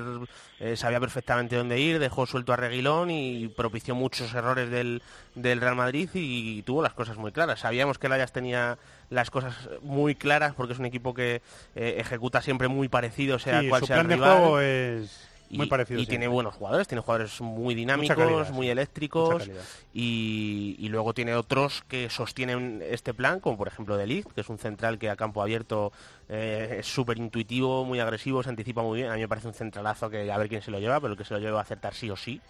sabía 0.76 1.02
perfectamente 1.02 1.58
dónde 1.58 1.80
ir, 1.80 2.00
dejó 2.00 2.26
suelto 2.26 2.54
a 2.54 2.56
Reguilón 2.56 3.12
y 3.12 3.50
propició 3.50 3.96
muchos 3.96 4.34
errores 4.34 4.70
del, 4.70 5.02
del 5.36 5.62
Real 5.62 5.76
Madrid 5.76 6.10
y, 6.14 6.62
tuvo 6.64 6.82
las 6.82 6.94
cosas 6.94 7.18
muy 7.18 7.32
claras. 7.32 7.60
Sabíamos 7.60 7.98
que 7.98 8.08
el 8.08 8.14
Ajax 8.14 8.32
tenía 8.32 8.78
las 9.14 9.30
cosas 9.30 9.55
muy 9.82 10.16
claras 10.16 10.53
porque 10.55 10.74
es 10.74 10.80
un 10.80 10.86
equipo 10.86 11.14
que 11.14 11.41
ejecuta 11.76 12.41
siempre 12.41 12.68
muy 12.68 12.89
parecido, 12.89 13.39
sea 13.39 13.61
cual 13.70 13.86
sea 13.86 14.01
el 14.01 14.07
rival. 14.07 14.64
es 14.64 15.30
muy 15.57 15.68
parecido. 15.68 15.99
Y 15.99 16.05
tiene 16.05 16.28
buenos 16.28 16.55
jugadores, 16.55 16.88
tiene 16.88 17.01
jugadores 17.01 17.39
muy 17.41 17.76
dinámicos, 17.76 18.51
muy 18.51 18.70
eléctricos 18.70 19.49
y, 19.93 20.88
luego 20.89 21.14
tiene 21.14 21.34
otros 21.34 21.84
que 21.88 22.09
sostienen 22.09 22.84
este 22.88 23.16
plan, 23.16 23.39
como 23.39 23.57
por 23.57 23.68
ejemplo 23.68 23.97
De 23.97 24.03
que 24.36 24.41
es 24.41 24.49
un 24.49 24.59
central 24.59 24.99
que 24.99 25.09
a 25.09 25.16
campo 25.16 25.41
abierto 25.41 25.91
eh, 26.30 26.78
es 26.80 26.86
súper 26.86 27.18
intuitivo, 27.18 27.84
muy 27.84 27.99
agresivo, 27.99 28.43
se 28.43 28.49
anticipa 28.49 28.84
muy 28.84 28.99
bien. 28.99 29.11
A 29.11 29.16
mí 29.16 29.22
me 29.22 29.28
parece 29.28 29.47
un 29.47 29.53
centralazo 29.53 30.09
que 30.09 30.32
a 30.32 30.38
ver 30.38 30.49
quién 30.49 30.61
se 30.61 30.70
lo 30.70 30.80
lleva, 30.80 30.99
pero 30.99 31.14
el 31.14 31.18
que 31.18 31.26
se 31.26 31.34
lo 31.34 31.39
lleva 31.39 31.53
va 31.53 31.59
a 31.59 31.64
acertar 31.64 31.95
sí 31.95 32.09
o 32.09 32.16
sí 32.16 32.41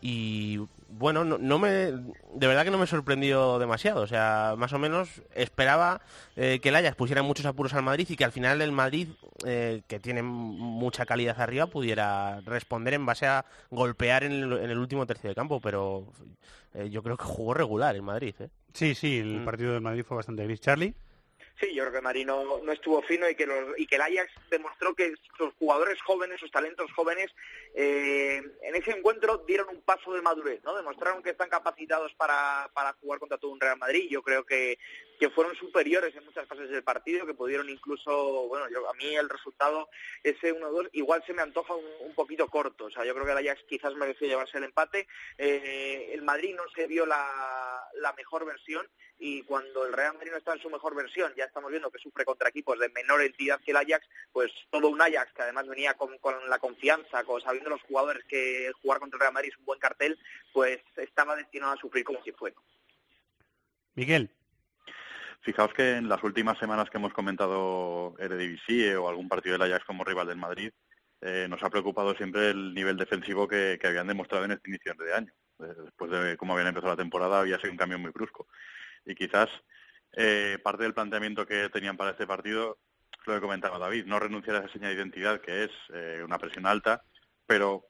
y 0.00 0.60
bueno, 0.88 1.24
no, 1.24 1.58
me, 1.58 1.68
de 1.68 2.46
verdad 2.46 2.64
que 2.64 2.70
no 2.70 2.78
me 2.78 2.86
sorprendió 2.86 3.58
demasiado. 3.58 4.02
O 4.02 4.06
sea, 4.06 4.54
más 4.56 4.72
o 4.72 4.78
menos 4.78 5.22
esperaba 5.34 6.00
eh, 6.36 6.60
que 6.62 6.68
el 6.68 6.76
Ajax 6.76 6.96
pusiera 6.96 7.22
muchos 7.22 7.46
apuros 7.46 7.74
al 7.74 7.82
Madrid 7.82 8.06
y 8.08 8.16
que 8.16 8.24
al 8.24 8.32
final 8.32 8.62
el 8.62 8.72
Madrid, 8.72 9.08
eh, 9.44 9.82
que 9.88 9.98
tiene 9.98 10.22
mucha 10.22 11.06
calidad 11.06 11.40
arriba, 11.40 11.66
pudiera 11.66 12.40
responder 12.42 12.94
en 12.94 13.06
base 13.06 13.26
a 13.26 13.44
golpear 13.70 14.24
en 14.24 14.32
el, 14.32 14.78
último 14.78 15.06
tercio 15.06 15.28
de 15.28 15.34
campo. 15.34 15.60
Pero 15.60 16.06
eh, 16.74 16.88
yo 16.90 17.02
creo 17.02 17.16
que 17.16 17.24
jugó 17.24 17.54
regular 17.54 17.94
el 17.94 18.02
Madrid. 18.02 18.34
Sí, 18.72 18.94
sí, 18.94 19.18
el 19.18 19.40
mm. 19.40 19.44
partido 19.44 19.72
del 19.72 19.82
Madrid 19.82 20.04
fue 20.04 20.16
bastante 20.16 20.44
gris. 20.44 20.60
Charlie. 20.60 20.94
Sí, 21.58 21.72
yo 21.74 21.84
creo 21.84 21.94
que 21.94 22.00
Marino 22.02 22.60
no 22.62 22.72
estuvo 22.72 23.00
fino 23.02 23.28
y 23.30 23.34
que, 23.34 23.48
y 23.78 23.86
que 23.86 23.96
el 23.96 24.02
Ajax 24.02 24.30
demostró 24.50 24.94
que 24.94 25.14
sus 25.38 25.54
jugadores 25.54 26.00
jóvenes, 26.02 26.38
sus 26.38 26.50
talentos 26.50 26.92
jóvenes, 26.92 27.34
eh, 27.74 28.42
en 28.60 28.74
ese 28.74 28.90
encuentro 28.90 29.38
dieron 29.46 29.70
un 29.70 29.80
paso 29.80 30.12
de 30.12 30.20
madurez, 30.20 30.62
¿no? 30.64 30.76
Demostraron 30.76 31.22
que 31.22 31.30
están 31.30 31.48
capacitados 31.48 32.12
para, 32.14 32.70
para 32.74 32.92
jugar 33.00 33.18
contra 33.18 33.38
todo 33.38 33.52
un 33.52 33.60
Real 33.60 33.78
Madrid. 33.78 34.06
Yo 34.10 34.22
creo 34.22 34.44
que, 34.44 34.78
que 35.18 35.30
fueron 35.30 35.54
superiores 35.56 36.14
en 36.14 36.24
muchas 36.24 36.46
fases 36.46 36.70
del 36.70 36.82
partido, 36.82 37.26
que 37.26 37.34
pudieron 37.34 37.68
incluso, 37.68 38.48
bueno, 38.48 38.68
yo, 38.70 38.88
a 38.88 38.94
mí 38.94 39.14
el 39.14 39.28
resultado, 39.28 39.88
ese 40.22 40.54
1-2, 40.54 40.90
igual 40.92 41.22
se 41.26 41.32
me 41.32 41.42
antoja 41.42 41.74
un, 41.74 42.14
poquito 42.14 42.48
corto. 42.48 42.86
O 42.86 42.90
sea, 42.90 43.04
yo 43.04 43.14
creo 43.14 43.26
que 43.26 43.32
el 43.32 43.38
Ajax 43.38 43.64
quizás 43.68 43.94
mereció 43.94 44.26
llevarse 44.26 44.58
el 44.58 44.64
empate. 44.64 45.06
Eh, 45.38 46.10
el 46.12 46.22
Madrid 46.22 46.54
no 46.54 46.62
se 46.74 46.86
vio 46.86 47.04
la, 47.04 47.86
la 48.00 48.12
mejor 48.14 48.46
versión 48.46 48.86
y 49.18 49.42
cuando 49.42 49.86
el 49.86 49.92
Real 49.92 50.14
Madrid 50.14 50.30
no 50.30 50.38
está 50.38 50.52
en 50.52 50.60
su 50.60 50.70
mejor 50.70 50.94
versión, 50.94 51.32
ya 51.36 51.44
estamos 51.44 51.70
viendo 51.70 51.90
que 51.90 51.98
sufre 51.98 52.24
contra 52.24 52.50
equipos 52.50 52.78
de 52.78 52.88
menor 52.90 53.22
entidad 53.22 53.60
que 53.60 53.70
el 53.70 53.78
Ajax, 53.78 54.06
pues 54.32 54.52
todo 54.70 54.88
un 54.88 55.00
Ajax 55.00 55.32
que 55.32 55.42
además 55.42 55.66
venía 55.66 55.94
con, 55.94 56.18
la 56.48 56.58
confianza, 56.58 57.24
con, 57.24 57.40
sabiendo 57.40 57.70
los 57.70 57.82
jugadores 57.82 58.24
que 58.24 58.70
jugar 58.82 59.00
contra 59.00 59.16
el 59.16 59.20
Real 59.20 59.32
Madrid 59.32 59.50
es 59.52 59.58
un 59.58 59.64
buen 59.64 59.80
cartel, 59.80 60.18
pues 60.52 60.80
estaba 60.96 61.36
destinado 61.36 61.72
a 61.72 61.76
sufrir 61.76 62.04
como 62.04 62.22
si 62.22 62.32
fuera. 62.32 62.56
Miguel. 63.94 64.30
Fijaos 65.46 65.72
que 65.74 65.92
en 65.92 66.08
las 66.08 66.24
últimas 66.24 66.58
semanas 66.58 66.90
que 66.90 66.98
hemos 66.98 67.12
comentado 67.12 68.16
Eredivisie 68.18 68.96
o 68.96 69.08
algún 69.08 69.28
partido 69.28 69.52
del 69.52 69.62
Ajax 69.62 69.84
como 69.84 70.02
rival 70.02 70.26
del 70.26 70.38
Madrid, 70.38 70.72
eh, 71.20 71.46
nos 71.48 71.62
ha 71.62 71.70
preocupado 71.70 72.16
siempre 72.16 72.50
el 72.50 72.74
nivel 72.74 72.96
defensivo 72.96 73.46
que, 73.46 73.78
que 73.80 73.86
habían 73.86 74.08
demostrado 74.08 74.44
en 74.44 74.50
este 74.50 74.70
inicio 74.70 74.92
de 74.94 75.14
año. 75.14 75.32
Eh, 75.60 75.72
después 75.84 76.10
de 76.10 76.36
cómo 76.36 76.54
habían 76.54 76.66
empezado 76.66 76.94
la 76.94 76.96
temporada 76.96 77.38
había 77.38 77.58
sido 77.58 77.70
un 77.70 77.78
cambio 77.78 77.96
muy 77.96 78.10
brusco 78.10 78.48
y 79.04 79.14
quizás 79.14 79.48
eh, 80.14 80.58
parte 80.64 80.82
del 80.82 80.94
planteamiento 80.94 81.46
que 81.46 81.68
tenían 81.68 81.96
para 81.96 82.10
este 82.10 82.26
partido, 82.26 82.78
lo 83.24 83.34
que 83.34 83.40
comentaba 83.40 83.78
David, 83.78 84.06
no 84.06 84.18
renunciar 84.18 84.56
a 84.56 84.58
esa 84.64 84.72
señal 84.72 84.90
de 84.90 84.96
identidad 84.96 85.40
que 85.40 85.62
es 85.62 85.70
eh, 85.94 86.22
una 86.24 86.38
presión 86.38 86.66
alta, 86.66 87.04
pero 87.46 87.86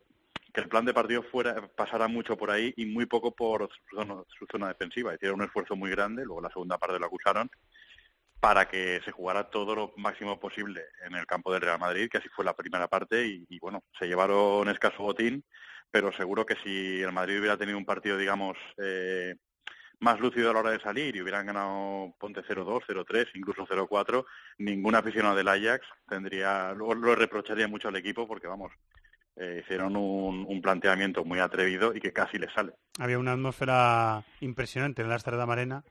que 0.56 0.62
el 0.62 0.70
plan 0.70 0.86
de 0.86 0.94
partido 0.94 1.22
fuera 1.22 1.68
pasara 1.76 2.08
mucho 2.08 2.34
por 2.34 2.50
ahí 2.50 2.72
y 2.78 2.86
muy 2.86 3.04
poco 3.04 3.30
por 3.34 3.68
su 3.68 3.94
zona, 3.94 4.22
su 4.38 4.46
zona 4.50 4.68
defensiva. 4.68 5.14
Hicieron 5.14 5.40
un 5.40 5.44
esfuerzo 5.44 5.76
muy 5.76 5.90
grande, 5.90 6.24
luego 6.24 6.40
la 6.40 6.48
segunda 6.48 6.78
parte 6.78 6.98
lo 6.98 7.04
acusaron, 7.04 7.50
para 8.40 8.66
que 8.66 9.02
se 9.04 9.12
jugara 9.12 9.50
todo 9.50 9.74
lo 9.74 9.92
máximo 9.98 10.40
posible 10.40 10.80
en 11.06 11.14
el 11.14 11.26
campo 11.26 11.52
del 11.52 11.60
Real 11.60 11.78
Madrid, 11.78 12.08
que 12.10 12.16
así 12.16 12.30
fue 12.30 12.42
la 12.42 12.56
primera 12.56 12.88
parte 12.88 13.26
y, 13.26 13.58
bueno, 13.58 13.82
se 13.98 14.06
llevaron 14.06 14.66
escaso 14.70 15.02
botín, 15.02 15.44
pero 15.90 16.10
seguro 16.12 16.46
que 16.46 16.56
si 16.64 17.02
el 17.02 17.12
Madrid 17.12 17.38
hubiera 17.38 17.58
tenido 17.58 17.76
un 17.76 17.84
partido, 17.84 18.16
digamos, 18.16 18.56
eh, 18.78 19.34
más 20.00 20.18
lúcido 20.20 20.48
a 20.48 20.54
la 20.54 20.60
hora 20.60 20.70
de 20.70 20.80
salir 20.80 21.16
y 21.16 21.20
hubieran 21.20 21.44
ganado 21.44 22.14
Ponte 22.18 22.42
0-2, 22.42 22.80
0-3, 22.88 23.28
incluso 23.34 23.66
0-4, 23.66 24.24
ningún 24.56 24.94
aficionado 24.94 25.36
del 25.36 25.48
Ajax 25.48 25.86
tendría, 26.08 26.72
luego 26.72 26.94
lo 26.94 27.14
reprocharía 27.14 27.68
mucho 27.68 27.88
al 27.88 27.96
equipo 27.96 28.26
porque, 28.26 28.46
vamos, 28.46 28.72
eh, 29.36 29.60
hicieron 29.62 29.96
un, 29.96 30.44
un 30.48 30.62
planteamiento 30.62 31.24
muy 31.24 31.38
atrevido 31.40 31.94
y 31.94 32.00
que 32.00 32.12
casi 32.12 32.38
les 32.38 32.52
sale. 32.52 32.72
Había 32.98 33.18
una 33.18 33.32
atmósfera 33.32 34.24
impresionante 34.40 35.02
en 35.02 35.08
la 35.08 35.14
Amsterdam 35.14 35.50
Arena. 35.50 35.84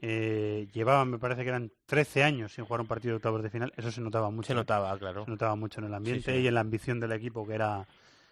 Eh, 0.00 0.68
llevaban, 0.72 1.10
me 1.10 1.18
parece 1.18 1.42
que 1.42 1.48
eran 1.48 1.72
13 1.86 2.22
años 2.22 2.52
sin 2.52 2.64
jugar 2.64 2.82
un 2.82 2.86
partido 2.86 3.12
de 3.12 3.16
octavos 3.16 3.42
de 3.42 3.50
final. 3.50 3.72
Eso 3.76 3.90
se 3.90 4.00
notaba 4.00 4.30
mucho. 4.30 4.48
Se 4.48 4.54
notaba, 4.54 4.96
claro. 4.98 5.24
Se 5.24 5.30
notaba 5.30 5.56
mucho 5.56 5.80
en 5.80 5.86
el 5.86 5.94
ambiente 5.94 6.32
Sí, 6.32 6.38
sí. 6.38 6.44
y 6.44 6.46
en 6.48 6.54
la 6.54 6.60
ambición 6.60 7.00
del 7.00 7.12
equipo, 7.12 7.46
que 7.46 7.54
era 7.54 7.86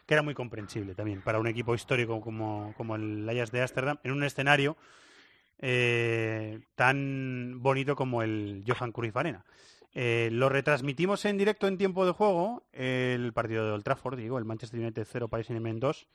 que 0.07 0.13
era 0.13 0.23
muy 0.23 0.35
comprensible 0.35 0.95
también 0.95 1.23
para 1.23 1.41
un 1.41 1.47
equipo 1.47 1.75
histórico 1.75 2.21
como, 2.21 2.75
como 2.77 2.95
el 2.97 3.27
Ajax 3.27 3.51
de 3.51 3.63
Ámsterdam, 3.63 3.97
en 4.05 4.13
un 4.13 4.23
escenario 4.23 4.77
eh, 5.61 6.61
tan 6.75 7.63
bonito 7.63 7.97
como 7.97 8.23
el 8.23 8.63
Johan 8.67 8.93
Cruyff 8.93 9.17
Arena. 9.17 9.45
Eh, 9.95 10.29
lo 10.33 10.49
retransmitimos 10.49 11.25
en 11.25 11.39
directo 11.39 11.69
en 11.69 11.79
tiempo 11.79 12.05
de 12.05 12.13
juego, 12.13 12.65
el 12.73 13.33
partido 13.33 13.65
de 13.65 13.73
Old 13.73 13.85
Trafford, 13.85 14.19
digo, 14.19 14.39
el 14.39 14.45
Manchester 14.45 14.81
United 14.81 15.07
0, 15.11 15.29
Paris 15.29 15.47
Saint-Germain 15.47 15.79
2. 15.79 16.07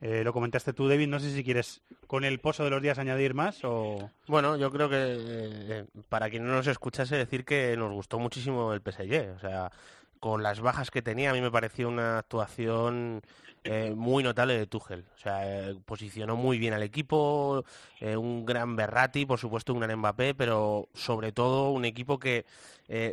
Eh, 0.00 0.22
lo 0.22 0.32
comentaste 0.32 0.72
tú, 0.72 0.88
David, 0.88 1.08
no 1.08 1.18
sé 1.18 1.32
si 1.32 1.42
quieres 1.42 1.82
con 2.06 2.24
el 2.24 2.38
pozo 2.38 2.62
de 2.62 2.70
los 2.70 2.80
días 2.80 2.98
añadir 2.98 3.34
más 3.34 3.64
o... 3.64 4.10
Bueno, 4.28 4.56
yo 4.56 4.70
creo 4.70 4.88
que 4.88 4.96
eh, 4.98 5.84
para 6.08 6.30
quien 6.30 6.46
no 6.46 6.52
nos 6.52 6.68
escuchase 6.68 7.16
decir 7.16 7.44
que 7.44 7.76
nos 7.76 7.92
gustó 7.92 8.18
muchísimo 8.20 8.72
el 8.72 8.80
PSG. 8.80 9.34
O 9.36 9.40
sea, 9.40 9.72
con 10.20 10.42
las 10.42 10.60
bajas 10.60 10.92
que 10.92 11.02
tenía, 11.02 11.30
a 11.30 11.32
mí 11.32 11.40
me 11.40 11.50
pareció 11.50 11.88
una 11.88 12.18
actuación 12.18 13.22
eh, 13.64 13.92
muy 13.94 14.22
notable 14.22 14.58
de 14.58 14.66
Tuchel. 14.66 15.04
O 15.14 15.18
sea, 15.18 15.70
eh, 15.70 15.76
posicionó 15.84 16.36
muy 16.36 16.58
bien 16.58 16.74
al 16.74 16.82
equipo, 16.82 17.64
eh, 18.00 18.16
un 18.16 18.44
gran 18.46 18.76
Berratti, 18.76 19.26
por 19.26 19.38
supuesto 19.38 19.72
un 19.72 19.80
gran 19.80 19.98
Mbappé, 19.98 20.34
pero 20.34 20.88
sobre 20.94 21.32
todo 21.32 21.70
un 21.70 21.84
equipo 21.84 22.18
que 22.18 22.46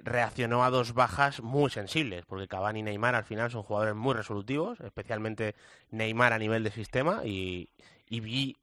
reaccionó 0.03 0.63
a 0.63 0.69
dos 0.69 0.93
bajas 0.93 1.41
muy 1.41 1.69
sensibles, 1.69 2.25
porque 2.25 2.47
Cavani 2.47 2.79
y 2.79 2.83
Neymar 2.83 3.13
al 3.13 3.25
final 3.25 3.51
son 3.51 3.63
jugadores 3.63 3.93
muy 3.93 4.13
resolutivos, 4.13 4.79
especialmente 4.79 5.53
Neymar 5.91 6.31
a 6.31 6.39
nivel 6.39 6.63
de 6.63 6.71
sistema, 6.71 7.25
y, 7.25 7.67
y 8.09 8.21
vi 8.21 8.55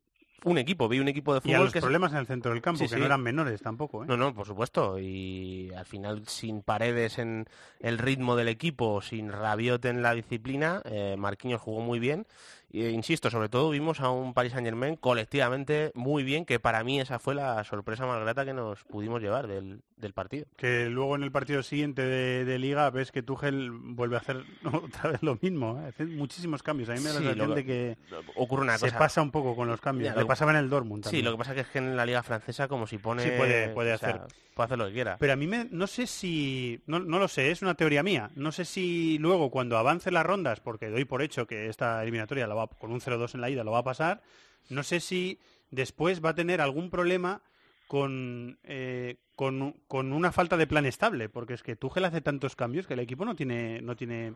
un 0.44 0.58
equipo, 0.58 0.88
vi 0.88 0.98
un 0.98 1.08
equipo 1.08 1.32
de 1.34 1.38
Y 1.44 1.52
a 1.52 1.56
fútbol 1.56 1.64
los 1.66 1.72
que 1.72 1.78
se- 1.80 1.82
problemas 1.84 2.12
en 2.12 2.18
el 2.18 2.26
centro 2.26 2.52
del 2.52 2.60
campo, 2.62 2.78
Sí, 2.78 2.84
que 2.88 2.94
sí. 2.94 3.00
no 3.00 3.06
eran 3.06 3.22
menores 3.22 3.60
tampoco. 3.62 4.02
¿eh? 4.02 4.06
no, 4.08 4.16
no, 4.16 4.34
por 4.34 4.46
supuesto. 4.46 4.98
Y 4.98 5.70
al 5.76 5.84
final, 5.86 6.26
sin 6.26 6.62
paredes 6.62 7.18
en 7.18 7.46
el 7.80 7.98
ritmo 7.98 8.36
del 8.36 8.48
equipo, 8.48 9.00
sin 9.02 9.30
Rabiot 9.30 9.84
en 9.84 10.02
la 10.02 10.14
disciplina, 10.14 10.82
eh, 10.84 11.16
Marquinhos 11.18 11.60
jugó 11.60 11.80
muy 11.80 11.98
bien. 11.98 12.26
E, 12.72 12.90
insisto, 12.90 13.30
sobre 13.30 13.48
todo 13.48 13.70
vimos 13.70 14.00
a 14.00 14.10
un 14.10 14.34
Paris 14.34 14.52
Saint 14.52 14.66
Germain 14.66 14.96
colectivamente 14.96 15.92
muy 15.94 16.22
bien, 16.24 16.44
que 16.44 16.58
para 16.60 16.82
mí 16.84 17.00
esa 17.00 17.18
fue 17.18 17.34
la 17.34 17.62
sorpresa 17.64 18.06
más 18.06 18.20
grata 18.20 18.44
que 18.44 18.52
nos 18.54 18.82
pudimos 18.84 19.20
llevar 19.22 19.46
del, 19.46 19.80
del 19.96 20.12
partido. 20.12 20.46
Que 20.56 20.86
luego 20.88 21.16
en 21.16 21.22
el 21.22 21.32
partido 21.32 21.62
siguiente 21.62 22.02
de, 22.02 22.44
de 22.44 22.58
Liga 22.58 22.90
ves 22.90 23.12
que 23.12 23.22
Tuchel 23.22 23.70
vuelve 23.70 24.16
a 24.16 24.20
hacer 24.20 24.44
otra 24.72 25.10
vez 25.10 25.22
lo 25.22 25.38
mismo. 25.40 25.80
¿eh? 25.82 25.88
Hace 25.88 26.04
muchísimos 26.06 26.62
cambios. 26.62 26.88
A 26.88 26.94
mí 26.94 27.00
me 27.00 27.08
da 27.08 27.14
la 27.14 27.20
Sí, 27.20 27.26
sensación 27.26 27.54
de 27.54 27.64
que 27.64 27.96
ocurre 28.36 28.62
una 28.62 28.78
se 28.78 28.86
cosa. 28.86 28.98
pasa 28.98 29.22
un 29.22 29.30
poco 29.30 29.54
con 29.56 29.68
los 29.68 29.80
cambios. 29.80 30.14
Ya, 30.14 30.20
lo- 30.20 30.26
pasaba 30.26 30.52
en 30.52 30.58
el 30.58 30.70
Dortmund 30.70 31.02
Sí, 31.04 31.10
también. 31.10 31.24
lo 31.26 31.32
que 31.32 31.38
pasa 31.38 31.54
que 31.54 31.60
es 31.60 31.66
que 31.68 31.78
en 31.78 31.96
la 31.96 32.06
liga 32.06 32.22
francesa 32.22 32.68
como 32.68 32.86
si 32.86 32.98
pone... 32.98 33.22
Sí, 33.22 33.30
puede, 33.36 33.68
puede 33.70 33.92
o 33.94 33.98
sea, 33.98 34.08
hacer. 34.10 34.22
puede 34.54 34.64
hacer 34.66 34.78
lo 34.78 34.86
que 34.86 34.92
quiera. 34.92 35.16
Pero 35.18 35.32
a 35.32 35.36
mí 35.36 35.46
me, 35.46 35.66
no 35.70 35.86
sé 35.86 36.06
si, 36.06 36.80
no, 36.86 36.98
no 37.00 37.18
lo 37.18 37.28
sé, 37.28 37.50
es 37.50 37.62
una 37.62 37.74
teoría 37.74 38.02
mía. 38.02 38.30
No 38.34 38.50
sé 38.52 38.64
si 38.64 39.18
luego 39.18 39.50
cuando 39.50 39.76
avance 39.78 40.10
las 40.10 40.24
rondas, 40.26 40.60
porque 40.60 40.88
doy 40.88 41.04
por 41.04 41.22
hecho 41.22 41.46
que 41.46 41.68
esta 41.68 42.02
eliminatoria 42.02 42.46
la 42.46 42.54
va, 42.54 42.61
con 42.68 42.92
un 42.92 43.00
0-2 43.00 43.34
en 43.34 43.40
la 43.40 43.50
ida 43.50 43.64
lo 43.64 43.72
va 43.72 43.78
a 43.78 43.84
pasar, 43.84 44.22
no 44.68 44.82
sé 44.82 45.00
si 45.00 45.38
después 45.70 46.24
va 46.24 46.30
a 46.30 46.34
tener 46.34 46.60
algún 46.60 46.90
problema 46.90 47.42
con, 47.88 48.58
eh, 48.64 49.16
con, 49.36 49.72
con 49.86 50.12
una 50.12 50.32
falta 50.32 50.56
de 50.56 50.66
plan 50.66 50.86
estable, 50.86 51.28
porque 51.28 51.54
es 51.54 51.62
que 51.62 51.76
Tuchel 51.76 52.04
hace 52.04 52.20
tantos 52.20 52.56
cambios 52.56 52.86
que 52.86 52.94
el 52.94 53.00
equipo 53.00 53.24
no 53.24 53.36
tiene, 53.36 53.82
no 53.82 53.96
tiene, 53.96 54.34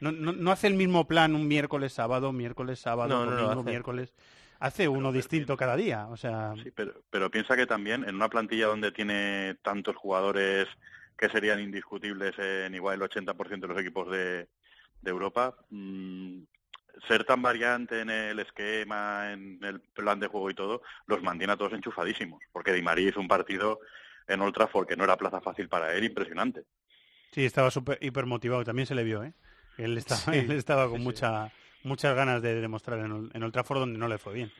no, 0.00 0.12
no, 0.12 0.32
no 0.32 0.50
hace 0.50 0.66
el 0.66 0.74
mismo 0.74 1.06
plan 1.06 1.34
un 1.34 1.48
miércoles, 1.48 1.92
sábado, 1.92 2.32
miércoles, 2.32 2.80
sábado, 2.80 3.24
No, 3.24 3.62
miércoles. 3.62 4.12
Hace 4.58 4.88
uno 4.88 5.10
distinto 5.10 5.56
cada 5.56 5.74
día, 5.74 6.06
o 6.06 6.16
sea... 6.16 6.54
Sí, 6.62 6.70
pero, 6.70 7.02
pero 7.10 7.30
piensa 7.30 7.56
que 7.56 7.66
también 7.66 8.04
en 8.04 8.14
una 8.14 8.28
plantilla 8.28 8.66
donde 8.66 8.92
tiene 8.92 9.56
tantos 9.62 9.96
jugadores 9.96 10.68
que 11.18 11.28
serían 11.28 11.60
indiscutibles 11.60 12.38
en 12.38 12.74
igual 12.74 13.00
el 13.00 13.08
80% 13.08 13.60
de 13.60 13.68
los 13.68 13.80
equipos 13.80 14.10
de, 14.10 14.48
de 15.00 15.10
Europa, 15.10 15.56
mm, 15.70 16.42
ser 17.08 17.24
tan 17.24 17.42
variante 17.42 18.00
en 18.00 18.10
el 18.10 18.38
esquema, 18.38 19.32
en 19.32 19.58
el 19.62 19.80
plan 19.80 20.20
de 20.20 20.28
juego 20.28 20.50
y 20.50 20.54
todo, 20.54 20.82
los 21.06 21.22
mantiene 21.22 21.52
a 21.52 21.56
todos 21.56 21.72
enchufadísimos. 21.72 22.42
Porque 22.52 22.72
Di 22.72 22.82
María 22.82 23.08
hizo 23.08 23.20
un 23.20 23.28
partido 23.28 23.80
en 24.28 24.40
Old 24.40 24.54
Trafford 24.54 24.86
que 24.86 24.96
no 24.96 25.04
era 25.04 25.16
plaza 25.16 25.40
fácil 25.40 25.68
para 25.68 25.94
él, 25.94 26.04
impresionante. 26.04 26.64
Sí, 27.32 27.44
estaba 27.44 27.70
súper 27.70 27.98
hiper 28.00 28.26
motivado, 28.26 28.64
también 28.64 28.86
se 28.86 28.94
le 28.94 29.04
vio, 29.04 29.24
¿eh? 29.24 29.32
Él 29.78 29.96
estaba, 29.96 30.20
Sí, 30.20 30.30
él 30.38 30.52
estaba 30.52 30.88
con 30.88 31.02
mucha, 31.02 31.50
muchas 31.82 32.14
ganas 32.14 32.42
de 32.42 32.60
demostrar 32.60 32.98
en, 33.00 33.30
en 33.32 33.42
Old 33.42 33.52
Trafford 33.52 33.80
donde 33.80 33.98
no 33.98 34.08
le 34.08 34.18
fue 34.18 34.34
bien. 34.34 34.52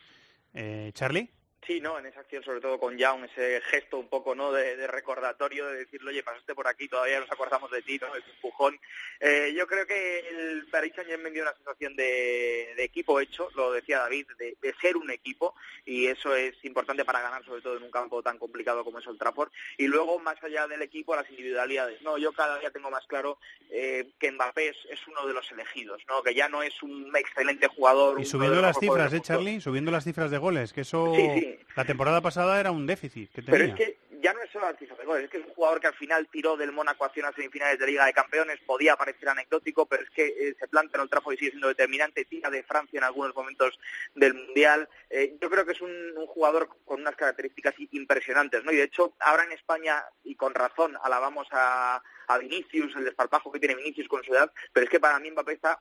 Eh, 0.55 0.91
¿Charlie? 0.95 1.31
Sí, 1.65 1.81
¿no? 1.81 1.97
En 1.97 2.07
esa 2.07 2.21
acción, 2.21 2.43
sobre 2.43 2.61
todo 2.61 2.77
con 2.81 2.99
Young, 2.99 3.25
ese 3.25 3.61
gesto 3.61 3.97
un 3.97 4.09
poco, 4.09 4.35
¿no? 4.35 4.51
De, 4.51 4.77
de 4.77 4.87
recordatorio, 4.89 5.69
de 5.69 5.77
decirle, 5.79 6.11
oye, 6.11 6.23
pasaste 6.25 6.57
por 6.57 6.67
aquí, 6.67 6.89
todavía 6.89 7.21
nos 7.21 7.31
acordamos 7.31 7.71
de 7.71 7.83
ti, 7.83 8.01
¿no? 8.01 8.09
Ese 8.17 8.31
empujón. 8.31 8.81
Eh, 9.21 9.55
yo 9.57 9.67
creo 9.69 9.87
que 9.87 10.29
el 10.29 10.67
Paris 10.73 10.93
Saint-Germain 10.97 11.33
dio 11.33 11.45
una 11.45 11.55
sensación 11.55 11.95
de, 11.95 12.75
de 12.77 12.83
equipo 12.83 13.21
hecho, 13.21 13.49
lo 13.55 13.71
decía 13.71 14.01
David, 14.01 14.27
de, 14.39 14.57
de 14.61 14.75
ser 14.81 14.97
un 14.97 15.09
equipo, 15.13 15.55
y 15.85 16.07
eso 16.07 16.35
es 16.35 16.57
importante 16.65 17.05
para 17.05 17.21
ganar, 17.23 17.45
sobre 17.45 17.63
todo 17.63 17.77
en 17.77 17.85
un 17.85 17.93
campo 17.93 18.25
tan 18.25 18.39
complicado 18.39 18.85
como 18.85 18.99
es 18.99 19.07
Old 19.07 19.21
Trafford. 19.21 19.53
Y 19.79 19.87
luego, 19.87 20.19
más 20.19 20.43
allá 20.43 20.67
del 20.67 20.83
equipo, 20.83 21.15
las 21.15 21.31
individualidades. 21.31 22.03
No, 22.03 22.19
yo 22.19 22.33
cada 22.33 22.59
día 22.59 22.73
tengo 22.73 22.91
más 22.91 23.07
claro 23.07 23.39
eh, 23.71 24.09
que 24.19 24.33
Mbappé 24.33 24.71
es, 24.71 24.77
es 24.91 25.07
uno 25.07 25.25
de 25.29 25.33
los 25.33 25.49
elegidos, 25.53 26.03
¿no? 26.09 26.25
Que 26.25 26.35
ya 26.35 26.49
no 26.49 26.61
es 26.65 26.83
un 26.83 27.15
excelente 27.17 27.69
jugador. 27.69 28.21
Y 28.21 28.25
subiendo 28.25 28.61
las 28.61 28.81
cifras, 28.81 29.13
¿eh. 29.13 29.21
Charlie? 29.21 29.61
Subiendo 29.61 29.93
las 29.93 30.03
cifras 30.03 30.33
de 30.33 30.39
goles, 30.39 30.73
que 30.73 30.81
eso 30.81 31.13
Sí, 31.15 31.29
sí. 31.39 31.52
La 31.77 31.85
temporada 31.85 32.21
pasada 32.21 32.61
era 32.61 32.71
un 32.71 32.87
déficit 32.87 33.31
que 33.33 33.43
tenía. 33.43 33.53
Pero 33.53 33.65
es 33.65 33.75
que 33.75 33.99
ya 34.23 34.33
no 34.33 34.41
es 34.43 34.51
solo 34.51 34.67
de 34.73 35.05
goles, 35.05 35.25
es 35.25 35.31
que 35.31 35.39
es 35.39 35.47
un 35.47 35.53
jugador 35.53 35.81
que 35.81 35.89
al 35.89 35.95
final 35.95 36.29
tiró 36.31 36.57
del 36.57 36.71
Mónaco 36.71 37.05
hacia 37.05 37.25
unas 37.25 37.35
semifinales 37.35 37.79
de 37.79 37.87
Liga 37.87 38.07
de 38.07 38.13
Campeones, 38.13 38.61
podía 38.65 38.97
parecer 38.97 39.29
anecdótico, 39.29 39.87
pero 39.87 40.05
es 40.05 40.11
que 40.11 40.27
eh, 40.27 40.57
se 40.59 40.69
planta 40.69 40.97
en 40.97 41.03
el 41.03 41.09
trabajo 41.09 41.33
y 41.33 41.37
sigue 41.37 41.51
siendo 41.51 41.69
determinante, 41.69 42.25
tira 42.25 42.49
de 42.49 42.63
Francia 42.63 42.99
en 42.99 43.05
algunos 43.05 43.35
momentos 43.35 43.79
del 44.15 44.35
Mundial. 44.35 44.89
Eh, 45.11 45.37
yo 45.41 45.51
creo 45.51 45.67
que 45.67 45.73
es 45.73 45.81
un, 45.81 45.91
un 46.17 46.27
jugador 46.27 46.69
con 46.85 47.01
unas 47.01 47.17
características 47.17 47.75
impresionantes, 47.91 48.63
¿no? 48.65 48.71
Y 48.71 48.77
de 48.77 48.85
hecho, 48.85 49.15
ahora 49.19 49.45
en 49.45 49.53
España, 49.53 50.05
y 50.23 50.37
con 50.37 50.55
razón, 50.55 50.97
alabamos 51.03 51.49
a, 51.51 52.01
a 52.29 52.39
Vinicius, 52.39 52.95
el 52.97 53.05
desparpajo 53.05 53.51
que 53.51 53.59
tiene 53.59 53.75
Vinicius 53.75 54.09
con 54.09 54.23
su 54.23 54.33
edad, 54.33 54.53
pero 54.73 54.85
es 54.85 54.91
que 54.91 55.01
para 55.01 55.19
mí 55.19 55.31
Mbappé 55.31 55.55
está 55.55 55.81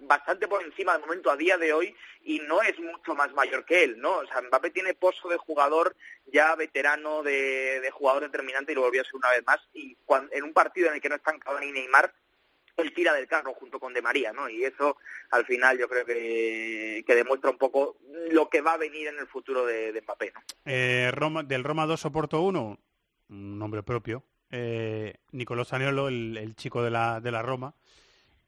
bastante 0.00 0.48
por 0.48 0.62
encima 0.62 0.92
del 0.92 1.02
momento 1.02 1.30
a 1.30 1.36
día 1.36 1.56
de 1.58 1.72
hoy 1.72 1.94
y 2.24 2.38
no 2.40 2.62
es 2.62 2.78
mucho 2.78 3.14
más 3.14 3.32
mayor 3.32 3.64
que 3.64 3.84
él, 3.84 3.98
¿no? 4.00 4.18
O 4.18 4.26
sea, 4.26 4.40
Mbappé 4.42 4.70
tiene 4.70 4.94
pozo 4.94 5.28
de 5.28 5.36
jugador 5.36 5.96
ya 6.26 6.54
veterano, 6.56 7.22
de, 7.22 7.80
de 7.80 7.90
jugador 7.90 8.22
determinante 8.22 8.72
y 8.72 8.74
lo 8.74 8.82
volvió 8.82 9.00
a 9.02 9.04
ser 9.04 9.14
una 9.16 9.30
vez 9.30 9.44
más. 9.46 9.60
Y 9.72 9.96
cuan- 10.04 10.28
en 10.32 10.44
un 10.44 10.52
partido 10.52 10.88
en 10.88 10.94
el 10.94 11.00
que 11.00 11.08
no 11.08 11.16
están 11.16 11.38
Cavani 11.38 11.66
y 11.68 11.72
Neymar, 11.72 12.12
él 12.76 12.94
tira 12.94 13.12
del 13.12 13.26
carro 13.28 13.52
junto 13.54 13.78
con 13.78 13.92
De 13.92 14.00
María, 14.02 14.32
¿no? 14.32 14.48
Y 14.48 14.64
eso 14.64 14.96
al 15.30 15.44
final 15.44 15.78
yo 15.78 15.88
creo 15.88 16.04
que, 16.06 17.04
que 17.06 17.14
demuestra 17.14 17.50
un 17.50 17.58
poco 17.58 17.98
lo 18.30 18.48
que 18.48 18.60
va 18.62 18.74
a 18.74 18.78
venir 18.78 19.08
en 19.08 19.18
el 19.18 19.26
futuro 19.26 19.66
de, 19.66 19.92
de 19.92 20.00
Mbappé, 20.00 20.32
¿no? 20.34 20.40
Eh, 20.64 21.10
Roma, 21.12 21.42
del 21.42 21.64
Roma 21.64 21.86
2 21.86 22.04
Oporto 22.06 22.40
1, 22.40 22.78
un 23.28 23.58
nombre 23.58 23.82
propio. 23.82 24.24
Eh, 24.50 25.14
Nicolò 25.32 25.64
Zaniolo, 25.64 26.08
el, 26.08 26.36
el 26.36 26.54
chico 26.56 26.82
de 26.82 26.90
la, 26.90 27.20
de 27.20 27.30
la 27.30 27.42
Roma. 27.42 27.74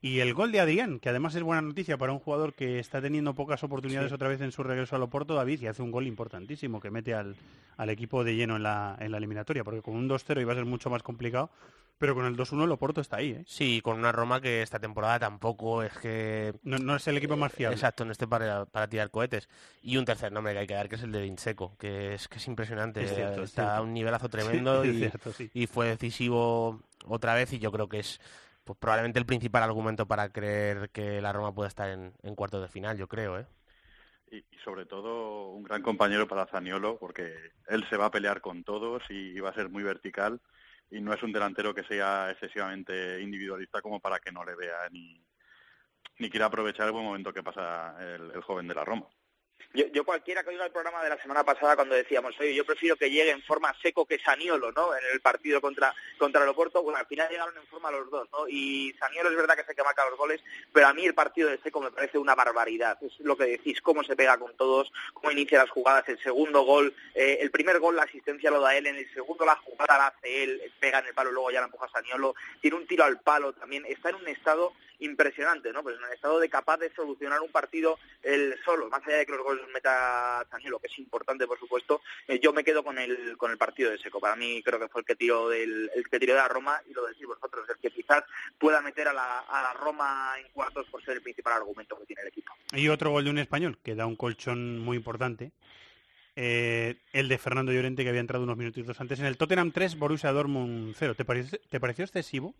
Y 0.07 0.21
el 0.21 0.35
gol 0.35 0.53
de 0.53 0.61
Adrián, 0.61 0.99
que 1.01 1.09
además 1.09 1.35
es 1.35 1.43
buena 1.43 1.63
noticia 1.63 1.97
para 1.97 2.13
un 2.13 2.19
jugador 2.19 2.53
que 2.53 2.79
está 2.79 3.01
teniendo 3.01 3.35
pocas 3.35 3.65
oportunidades 3.65 4.11
Sí. 4.11 4.15
otra 4.15 4.29
vez 4.29 4.39
en 4.43 4.53
su 4.53 4.63
regreso 4.63 4.95
al 4.97 5.03
Oporto, 5.03 5.35
David, 5.35 5.63
y 5.63 5.67
hace 5.67 5.81
un 5.81 5.91
gol 5.91 6.07
importantísimo 6.07 6.79
que 6.79 6.91
mete 6.91 7.15
al, 7.15 7.37
al 7.79 7.89
equipo 7.89 8.23
de 8.23 8.37
lleno 8.37 8.57
en 8.57 8.65
la, 8.65 8.97
en 9.01 9.11
la 9.13 9.17
eliminatoria, 9.17 9.65
porque 9.65 9.81
con 9.81 9.95
un 9.97 10.07
2-0 10.07 10.43
iba 10.43 10.53
a 10.53 10.57
ser 10.57 10.67
mucho 10.67 10.91
más 10.91 11.03
complicado, 11.03 11.49
pero 11.97 12.15
con 12.15 12.27
el 12.27 12.37
2-1 12.37 12.65
el 12.65 12.73
Oporto 12.73 13.01
está 13.01 13.17
ahí, 13.17 13.31
¿eh? 13.31 13.45
Sí, 13.47 13.81
con 13.83 13.97
una 13.99 14.13
Roma 14.13 14.43
que 14.43 14.61
esta 14.61 14.79
temporada 14.79 15.21
tampoco 15.21 15.83
es 15.83 15.97
que... 15.97 16.53
No, 16.65 16.77
no 16.77 16.97
es 16.97 17.09
el 17.09 17.17
equipo 17.17 17.39
más 17.39 17.53
fiable. 17.53 17.77
Exacto, 17.77 18.05
no 18.05 18.13
esté 18.13 18.27
para, 18.27 18.67
para 18.67 18.87
tirar 18.89 19.11
cohetes. 19.11 19.49
Y 19.83 19.97
un 19.97 20.05
tercer 20.05 20.33
nombre 20.33 20.53
que 20.53 20.59
hay 20.59 20.67
que 20.67 20.75
dar, 20.75 20.91
que 20.91 20.97
es 20.97 21.03
el 21.03 21.13
de 21.13 21.23
Vinseco, 21.23 21.77
que 21.79 22.13
es 22.13 22.29
que 22.29 22.37
es 22.37 22.47
impresionante. 22.47 23.03
Es 23.05 23.15
cierto, 23.15 23.43
es 23.45 23.49
Está 23.51 23.79
a 23.79 23.81
un 23.81 23.95
nivelazo 23.95 24.29
tremendo 24.29 24.83
Sí, 24.83 24.89
es 24.91 24.95
y, 24.97 24.99
cierto, 24.99 25.33
sí. 25.33 25.51
y 25.55 25.67
fue 25.67 25.87
decisivo 25.89 26.83
otra 27.07 27.35
vez 27.35 27.53
y 27.55 27.59
yo 27.59 27.73
creo 27.73 27.89
que 27.89 28.01
es 28.01 28.21
pues 28.65 28.79
probablemente 28.79 29.19
el 29.19 29.27
principal 29.27 29.63
argumento 29.63 30.07
para 30.07 30.31
creer 30.31 30.91
que 30.91 31.21
la 31.21 31.33
Roma 31.33 31.55
pueda 31.55 31.69
estar 31.69 31.91
en, 31.91 32.15
en 32.23 32.35
cuartos 32.35 32.63
de 32.63 32.69
final, 32.69 32.97
yo 32.99 33.09
creo, 33.09 33.39
¿eh? 33.39 33.47
y, 34.31 34.45
sobre 34.65 34.87
todo 34.87 35.51
un 35.51 35.63
gran 35.63 35.83
compañero 35.83 36.27
para 36.27 36.47
Zaniolo 36.47 36.99
porque 36.99 37.35
él 37.69 37.87
se 37.89 37.97
va 37.97 38.07
a 38.07 38.11
pelear 38.11 38.41
con 38.41 38.65
todos 38.65 39.03
y 39.09 39.39
va 39.41 39.51
a 39.51 39.55
ser 39.55 39.69
muy 39.69 39.83
vertical 39.83 40.41
y 40.91 41.01
no 41.01 41.13
es 41.13 41.23
un 41.23 41.33
delantero 41.33 41.75
que 41.75 41.85
sea 41.85 42.31
excesivamente 42.31 43.21
individualista 43.21 43.81
como 43.81 44.01
para 44.01 44.19
que 44.19 44.33
no 44.33 44.45
le 44.45 44.55
vea 44.55 44.89
ni, 44.91 45.21
ni 46.19 46.31
quiera 46.31 46.47
aprovechar 46.47 46.87
el 46.87 46.93
buen 46.93 47.05
momento 47.05 47.33
que 47.33 47.43
pasa 47.43 47.97
el 48.15 48.41
joven 48.43 48.69
de 48.69 48.75
la 48.75 48.85
Roma. 48.85 49.07
Yo, 49.75 49.87
yo 49.89 50.05
cualquiera 50.05 50.45
que 50.45 50.51
oiga 50.51 50.67
el 50.67 50.71
programa 50.71 51.03
de 51.03 51.09
la 51.09 51.21
semana 51.21 51.43
pasada 51.43 51.75
cuando 51.75 51.97
decíamos, 51.97 52.39
oye, 52.39 52.55
yo 52.55 52.65
prefiero 52.65 52.95
que 52.95 53.11
llegue 53.11 53.33
en 53.33 53.43
forma 53.43 53.75
seco 53.83 54.07
que 54.07 54.21
Saniolo, 54.21 54.71
¿no? 54.71 54.95
En 54.95 55.03
el 55.13 55.21
partido 55.21 55.61
contra 55.61 55.93
contra 56.17 56.45
el 56.45 56.55
bueno, 56.55 56.97
al 56.97 57.07
final 57.07 57.29
llegaron 57.29 57.57
en 57.57 57.67
forma 57.67 57.91
los 57.91 58.09
dos, 58.09 58.29
¿no? 58.31 58.49
Y 58.49 58.95
Saniolo 59.01 59.31
es 59.31 59.37
verdad 59.37 59.57
que 59.57 59.65
se 59.65 59.75
que 59.75 59.83
marca 59.83 60.09
los 60.09 60.17
goles, 60.17 60.41
pero 60.73 60.87
a 60.87 60.95
mí 60.95 61.05
el 61.05 61.15
partido 61.15 61.49
de 61.49 61.59
seco 61.59 61.81
me 61.81 61.91
parece 61.91 62.19
una 62.19 62.37
barbaridad. 62.37 62.97
Es 63.03 63.19
lo 63.19 63.37
que 63.37 63.47
decís, 63.47 63.81
cómo 63.81 64.05
se 64.05 64.15
pega 64.15 64.39
con 64.39 64.57
todos, 64.57 64.93
cómo 65.13 65.33
inicia 65.33 65.59
las 65.59 65.71
jugadas, 65.71 66.09
el 66.09 66.23
segundo 66.23 66.63
gol, 66.63 66.95
eh, 67.15 67.39
el 67.41 67.51
primer 67.51 67.81
gol 67.81 67.97
la 67.97 68.05
asistencia 68.05 68.53
lo 68.53 68.61
da 68.61 68.77
él, 68.77 68.87
en 68.87 68.97
el 68.97 69.13
segundo 69.13 69.45
la 69.45 69.57
jugada 69.57 69.99
la 69.99 70.07
hace 70.07 70.45
él, 70.45 70.73
pega 70.79 71.01
en 71.01 71.07
el 71.07 71.15
palo, 71.15 71.33
luego 71.33 71.51
ya 71.51 71.59
la 71.59 71.67
empuja 71.67 71.89
Saniolo, 71.89 72.37
tiene 72.61 72.77
un 72.77 72.87
tiro 72.87 73.03
al 73.03 73.21
palo 73.21 73.53
también, 73.53 73.85
está 73.87 74.11
en 74.11 74.17
un 74.17 74.29
estado 74.29 74.73
impresionante, 75.01 75.73
¿no? 75.73 75.83
Pues 75.83 75.97
en 75.99 76.05
el 76.05 76.13
estado 76.13 76.41
de 76.41 76.49
capaz 76.49 76.79
de 76.79 76.93
solucionar 76.95 77.41
un 77.41 77.51
partido 77.51 77.99
él 78.23 78.55
solo, 78.65 78.89
más 78.89 79.07
allá 79.07 79.19
de 79.19 79.27
que 79.27 79.33
los 79.33 79.43
goles 79.43 79.65
meta 79.73 80.47
Zaniolo, 80.51 80.79
que 80.79 80.89
es 80.89 80.99
importante, 80.99 81.47
por 81.47 81.59
supuesto, 81.59 82.01
eh, 82.29 82.39
yo 82.41 82.53
me 82.53 82.65
quedo 82.65 82.83
con 82.83 82.99
el 82.99 83.37
con 83.37 83.51
el 83.51 83.59
partido 83.59 83.91
de 83.91 83.99
Seco. 83.99 84.21
Para 84.21 84.37
mí 84.37 84.63
creo 84.63 84.79
que 84.79 84.89
fue 84.89 85.01
el 85.01 85.07
que 85.07 85.17
tiró 85.17 85.49
del 85.49 85.91
el 85.95 86.09
que 86.09 86.19
tiró 86.19 86.35
de 86.35 86.41
la 86.41 86.49
Roma 86.49 86.81
y 86.89 86.93
lo 86.93 87.07
decís 87.07 87.27
vosotros, 87.27 87.69
el 87.69 87.77
que 87.79 87.91
quizás 87.91 88.25
pueda 88.59 88.81
meter 88.81 89.09
a 89.09 89.13
la, 89.13 89.41
a 89.41 89.63
la 89.63 89.73
Roma 89.75 90.35
en 90.39 90.49
cuartos 90.53 90.87
por 90.89 91.05
ser 91.05 91.17
el 91.17 91.23
principal 91.23 91.55
argumento 91.55 91.99
que 91.99 92.07
tiene 92.07 92.23
el 92.23 92.29
equipo. 92.29 92.53
Y 92.73 92.89
otro 92.89 93.11
gol 93.11 93.25
de 93.25 93.31
un 93.31 93.39
español, 93.39 93.79
que 93.83 93.95
da 93.95 94.07
un 94.07 94.17
colchón 94.17 94.79
muy 94.79 94.97
importante. 94.97 95.53
Eh, 96.37 96.97
el 97.13 97.29
de 97.29 97.39
Fernando 97.39 97.73
Llorente, 97.73 98.03
que 98.03 98.09
había 98.09 98.21
entrado 98.21 98.45
unos 98.45 98.57
minutitos 98.57 99.01
antes. 99.01 99.21
En 99.21 99.27
el 99.27 99.37
Tottenham 99.37 99.71
3, 99.71 99.97
Borussia 99.97 100.33
Dortmund 100.33 100.95
0. 100.99 101.15
¿Te, 101.15 101.25
parece, 101.25 101.59
te 101.69 101.79
pareció 101.79 102.05
excesivo, 102.05 102.55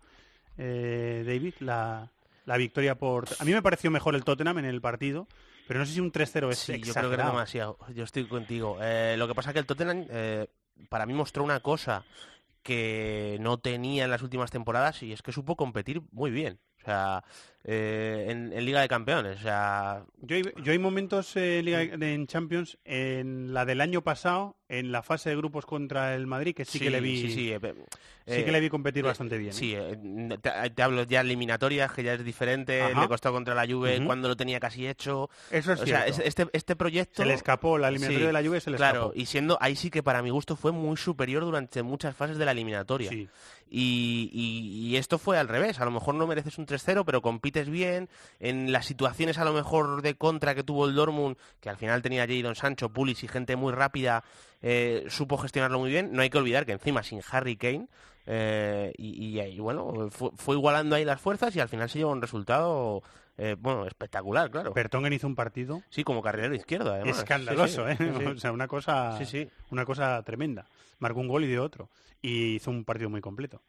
eh, 0.57 1.23
David, 1.25 1.55
la, 1.59 2.09
la 2.45 2.57
victoria 2.57 2.95
por... 2.95 3.25
A 3.39 3.43
mí 3.45 3.51
me 3.51 3.61
pareció 3.61 3.91
mejor 3.91 4.15
el 4.15 4.23
Tottenham 4.23 4.59
en 4.59 4.65
el 4.65 4.81
partido, 4.81 5.27
pero 5.67 5.79
no 5.79 5.85
sé 5.85 5.93
si 5.93 5.99
un 5.99 6.11
3-0 6.11 6.51
es 6.51 6.59
Sí, 6.59 6.73
yo 6.73 6.77
creo 6.79 6.83
que 6.83 6.89
exagerado. 6.89 7.31
demasiado. 7.31 7.77
Yo 7.93 8.03
estoy 8.03 8.25
contigo. 8.25 8.77
Eh, 8.81 9.15
lo 9.17 9.27
que 9.27 9.35
pasa 9.35 9.49
es 9.49 9.53
que 9.53 9.59
el 9.59 9.65
Tottenham 9.65 10.05
eh, 10.09 10.47
para 10.89 11.05
mí 11.05 11.13
mostró 11.13 11.43
una 11.43 11.59
cosa 11.59 12.03
que 12.61 13.37
no 13.41 13.59
tenía 13.59 14.05
en 14.05 14.11
las 14.11 14.21
últimas 14.21 14.49
temporadas 14.51 15.03
y 15.03 15.11
es 15.13 15.21
que 15.21 15.31
supo 15.31 15.55
competir 15.55 16.01
muy 16.11 16.31
bien. 16.31 16.59
O 16.81 16.85
sea, 16.85 17.23
eh, 17.67 18.27
en, 18.29 18.53
en 18.53 18.63
Liga 18.65 18.79
de 18.81 18.87
Campeones. 18.87 19.39
O 19.39 19.41
sea, 19.43 20.03
Yo 20.21 20.35
hay, 20.35 20.43
yo 20.63 20.71
hay 20.71 20.79
momentos 20.79 21.35
eh, 21.35 21.59
en, 21.59 21.65
Liga- 21.65 21.81
en 21.83 22.27
Champions, 22.27 22.77
en 22.85 23.53
la 23.53 23.65
del 23.65 23.81
año 23.81 24.01
pasado, 24.03 24.55
en 24.69 24.91
la 24.91 25.01
fase 25.03 25.29
de 25.31 25.35
grupos 25.35 25.65
contra 25.65 26.15
el 26.15 26.27
Madrid, 26.27 26.55
que 26.55 26.65
sí, 26.65 26.79
que 26.79 26.89
le 26.89 26.99
vi, 27.01 27.21
sí, 27.21 27.31
sí, 27.31 27.51
eh, 27.51 27.59
sí 28.27 28.43
que 28.43 28.51
le 28.51 28.59
vi 28.59 28.69
competir 28.69 29.03
bastante 29.03 29.37
bien. 29.37 29.53
Sí, 29.53 29.75
te, 30.41 30.69
te 30.71 30.83
hablo 30.83 31.03
ya 31.03 31.21
eliminatorias, 31.21 31.91
que 31.91 32.03
ya 32.03 32.13
es 32.13 32.23
diferente, 32.23 32.81
Ajá. 32.81 33.01
le 33.01 33.07
costó 33.07 33.31
contra 33.31 33.53
la 33.55 33.65
Juve 33.67 34.03
cuando 34.05 34.27
lo 34.27 34.35
tenía 34.35 34.59
casi 34.59 34.87
hecho. 34.87 35.29
Eso 35.51 35.73
es 35.73 35.81
o 35.81 35.85
cierto. 35.85 36.05
es- 36.11 36.19
este, 36.19 36.47
este 36.53 36.75
proyecto... 36.75 37.21
Se 37.21 37.27
le 37.27 37.33
escapó, 37.35 37.77
la 37.77 37.89
eliminatoria 37.89 38.27
de 38.27 38.33
la 38.33 38.43
Juve 38.43 38.59
se 38.61 38.71
le 38.71 38.77
claro, 38.77 38.99
escapó. 39.07 39.19
y 39.19 39.25
siendo, 39.27 39.57
ahí 39.61 39.75
sí 39.75 39.89
que 39.91 40.01
para 40.03 40.21
mi 40.23 40.29
gusto 40.31 40.55
fue 40.55 40.71
muy 40.71 40.97
superior 40.97 41.43
durante 41.43 41.81
muchas 41.83 42.15
fases 42.15 42.37
de 42.37 42.45
la 42.45 42.51
eliminatoria. 42.51 43.09
Sí. 43.09 43.27
Y, 43.69 44.29
y- 44.31 44.87
y 44.89 44.97
esto 44.97 45.17
fue 45.17 45.37
al 45.37 45.47
revés, 45.47 45.79
a 45.79 45.85
lo 45.85 45.91
mejor 45.91 46.15
no 46.15 46.25
mereces 46.27 46.57
un 46.57 46.65
3-0, 46.67 47.03
pero 47.05 47.21
bien, 47.63 48.09
en 48.39 48.71
las 48.71 48.85
situaciones 48.85 49.37
a 49.37 49.45
lo 49.45 49.53
mejor 49.53 50.01
de 50.01 50.15
contra 50.15 50.53
que 50.55 50.63
tuvo 50.63 50.85
el 50.85 50.95
Dortmund, 50.95 51.37
que 51.61 51.69
al 51.69 51.77
final 51.77 52.01
tenía 52.01 52.27
Jadon 52.27 52.55
Sancho, 52.55 52.89
Pulis 52.89 53.23
y 53.23 53.27
gente 53.27 53.55
muy 53.55 53.71
rápida, 53.73 54.23
eh, 54.61 55.05
supo 55.09 55.37
gestionarlo 55.37 55.79
muy 55.79 55.89
bien. 55.89 56.09
No 56.11 56.21
hay 56.21 56.29
que 56.29 56.37
olvidar 56.37 56.65
que 56.65 56.73
encima 56.73 57.01
sin 57.03 57.21
Harry 57.31 57.55
Kane, 57.55 57.87
eh, 58.27 58.91
y, 58.97 59.37
y- 59.37 59.41
y 59.41 59.59
bueno, 59.59 60.09
fue, 60.09 60.31
fue 60.35 60.55
igualando 60.55 60.95
ahí 60.95 61.05
las 61.05 61.21
fuerzas 61.21 61.55
y 61.55 61.59
al 61.59 61.69
final 61.69 61.89
se 61.89 61.99
llevó 61.99 62.11
un 62.11 62.21
resultado, 62.21 63.03
eh, 63.37 63.55
bueno, 63.59 63.85
espectacular, 63.85 64.49
claro. 64.49 64.73
Bertongen 64.73 65.13
hizo 65.13 65.27
un 65.27 65.35
partido 65.35 65.83
Sí, 65.89 66.03
como 66.03 66.21
carrilero 66.23 66.55
izquierdo, 66.55 66.91
además. 66.93 67.19
escandaloso, 67.19 67.87
Sí, 67.89 67.95
sí, 67.97 68.03
¿eh? 68.03 68.13
sí. 68.17 68.25
O 68.35 68.37
sea, 68.37 68.51
una 68.51 68.67
cosa, 68.67 69.19
una 69.69 69.85
cosa 69.85 70.21
tremenda. 70.23 70.65
Marcó 70.99 71.19
un 71.19 71.27
gol 71.27 71.43
y 71.43 71.47
dio 71.47 71.63
otro. 71.63 71.89
Y 72.21 72.55
hizo 72.55 72.71
un 72.71 72.83
partido 72.85 73.09
muy 73.11 73.21
completo. 73.21 73.61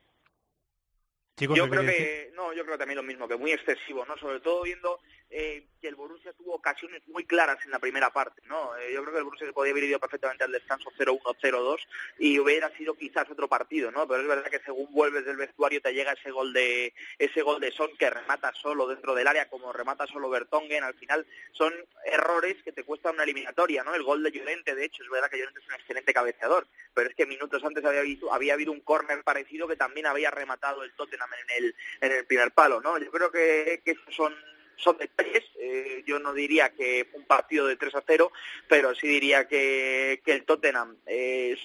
Chicos, 1.36 1.56
Yo 1.56 1.64
¿qué 1.64 1.70
creo 1.70 1.82
que, 1.82 2.30
no, 2.34 2.54
yo 2.54 2.64
creo 2.64 2.78
también 2.78 2.96
lo 2.96 3.02
mismo, 3.02 3.28
que 3.28 3.36
muy 3.36 3.52
excesivo, 3.52 4.06
¿no? 4.06 4.16
Sobre 4.16 4.40
todo 4.40 4.62
viendo 4.62 5.00
eh, 5.30 5.66
que 5.80 5.88
el 5.88 5.96
Borussia 5.96 6.32
tuvo 6.32 6.54
ocasiones 6.54 7.02
muy 7.08 7.24
claras 7.24 7.58
en 7.64 7.70
la 7.70 7.78
primera 7.78 8.10
parte, 8.10 8.42
¿no? 8.46 8.76
Eh, 8.76 8.92
yo 8.94 9.02
creo 9.02 9.12
que 9.12 9.18
el 9.18 9.24
Borussia 9.24 9.46
se 9.46 9.52
podía 9.52 9.72
haber 9.72 9.84
ido 9.84 9.98
perfectamente 9.98 10.44
al 10.44 10.52
descanso 10.52 10.90
0-1, 10.96 11.20
0-2 11.20 11.76
y 12.18 12.38
hubiera 12.38 12.70
sido 12.76 12.94
quizás 12.94 13.28
otro 13.30 13.48
partido, 13.48 13.90
¿no? 13.90 14.06
Pero 14.06 14.22
es 14.22 14.28
verdad 14.28 14.50
que 14.50 14.60
según 14.60 14.92
vuelves 14.92 15.24
del 15.24 15.36
vestuario 15.36 15.80
te 15.80 15.92
llega 15.92 16.12
ese 16.12 16.30
gol 16.30 16.52
de 16.52 16.94
ese 17.18 17.42
gol 17.42 17.60
de 17.60 17.72
Son 17.72 17.90
que 17.96 18.10
remata 18.10 18.52
solo 18.54 18.86
dentro 18.86 19.14
del 19.14 19.26
área 19.26 19.48
como 19.48 19.72
remata 19.72 20.06
solo 20.06 20.30
Bertongen, 20.30 20.84
al 20.84 20.94
final 20.94 21.26
son 21.52 21.72
errores 22.04 22.62
que 22.62 22.72
te 22.72 22.84
cuestan 22.84 23.14
una 23.14 23.24
eliminatoria, 23.24 23.82
¿no? 23.82 23.94
El 23.94 24.02
gol 24.02 24.22
de 24.22 24.32
Llorente, 24.32 24.74
de 24.74 24.84
hecho, 24.84 25.02
es 25.02 25.10
verdad 25.10 25.30
que 25.30 25.38
Llorente 25.38 25.60
es 25.60 25.66
un 25.66 25.74
excelente 25.74 26.14
cabeceador, 26.14 26.66
pero 26.94 27.08
es 27.08 27.14
que 27.14 27.26
minutos 27.26 27.62
antes 27.64 27.84
había, 27.84 28.02
visto, 28.02 28.32
había 28.32 28.54
habido 28.54 28.72
un 28.72 28.80
córner 28.80 29.22
parecido 29.24 29.68
que 29.68 29.76
también 29.76 30.06
había 30.06 30.30
rematado 30.30 30.82
el 30.82 30.92
Tottenham 30.92 31.30
en 31.34 31.64
el, 31.64 31.74
en 32.00 32.12
el 32.12 32.26
primer 32.26 32.52
palo, 32.52 32.80
¿no? 32.80 32.98
Yo 32.98 33.10
creo 33.10 33.30
que, 33.30 33.82
que 33.84 33.92
esos 33.92 34.14
son 34.14 34.34
son 34.76 34.98
detalles, 34.98 35.44
eh, 35.58 36.02
yo 36.06 36.18
no 36.18 36.32
diría 36.32 36.70
que 36.70 37.08
un 37.14 37.24
partido 37.24 37.66
de 37.66 37.76
3 37.76 37.94
a 37.94 38.04
0, 38.06 38.32
pero 38.68 38.94
sí 38.94 39.06
diría 39.06 39.48
que, 39.48 40.20
que 40.24 40.32
el 40.32 40.44
Tottenham 40.44 40.96
eh, 41.06 41.56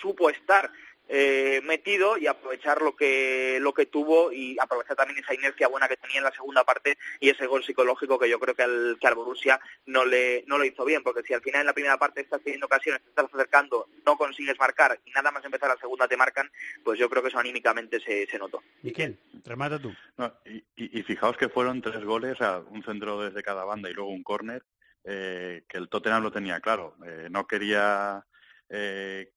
supo 0.00 0.30
estar 0.30 0.70
eh, 1.12 1.60
metido 1.64 2.16
y 2.16 2.28
aprovechar 2.28 2.80
lo 2.82 2.94
que 2.94 3.58
lo 3.60 3.74
que 3.74 3.86
tuvo 3.86 4.30
y 4.30 4.56
aprovechar 4.60 4.94
también 4.96 5.18
esa 5.18 5.34
inercia 5.34 5.66
buena 5.66 5.88
que 5.88 5.96
tenía 5.96 6.18
en 6.18 6.24
la 6.24 6.30
segunda 6.30 6.62
parte 6.62 6.96
y 7.18 7.30
ese 7.30 7.46
gol 7.46 7.64
psicológico 7.64 8.16
que 8.16 8.28
yo 8.28 8.38
creo 8.38 8.54
que 8.54 8.62
al, 8.62 8.96
que 9.00 9.06
al 9.08 9.16
Borussia 9.16 9.58
no 9.86 10.04
le 10.04 10.44
no 10.46 10.56
lo 10.56 10.64
hizo 10.64 10.84
bien 10.84 11.02
porque 11.02 11.22
si 11.22 11.34
al 11.34 11.42
final 11.42 11.62
en 11.62 11.66
la 11.66 11.72
primera 11.72 11.98
parte 11.98 12.20
estás 12.20 12.40
teniendo 12.42 12.66
ocasiones 12.66 13.02
te 13.02 13.08
estás 13.08 13.26
acercando 13.34 13.88
no 14.06 14.16
consigues 14.16 14.56
marcar 14.60 15.00
y 15.04 15.10
nada 15.10 15.32
más 15.32 15.44
empezar 15.44 15.68
la 15.68 15.76
segunda 15.78 16.06
te 16.06 16.16
marcan 16.16 16.48
pues 16.84 16.96
yo 16.98 17.10
creo 17.10 17.22
que 17.24 17.28
eso 17.30 17.38
anímicamente 17.40 17.98
se, 18.00 18.26
se 18.28 18.38
notó 18.38 18.62
Miquel, 18.82 19.18
remata 19.44 19.80
tú. 19.80 19.92
No, 20.16 20.32
y, 20.44 20.58
y- 20.76 21.00
y 21.00 21.02
fijaos 21.02 21.36
que 21.36 21.48
fueron 21.48 21.82
tres 21.82 22.04
goles, 22.04 22.32
o 22.34 22.36
sea, 22.36 22.58
un 22.58 22.82
centro 22.84 23.20
desde 23.20 23.42
cada 23.42 23.64
banda 23.64 23.90
y 23.90 23.94
luego 23.94 24.10
un 24.10 24.22
córner, 24.22 24.62
eh, 25.04 25.64
que 25.68 25.76
el 25.78 25.88
Tottenham 25.88 26.22
lo 26.22 26.30
tenía 26.32 26.60
claro. 26.60 26.94
Eh, 27.04 27.28
no 27.30 27.46
quería 27.46 28.24
eh, 28.68 29.32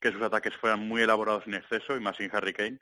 que 0.00 0.12
sus 0.12 0.22
ataques 0.22 0.56
fueran 0.56 0.80
muy 0.86 1.02
elaborados 1.02 1.46
en 1.46 1.54
exceso 1.54 1.96
y 1.96 2.00
más 2.00 2.16
sin 2.16 2.34
Harry 2.34 2.52
Kane 2.52 2.78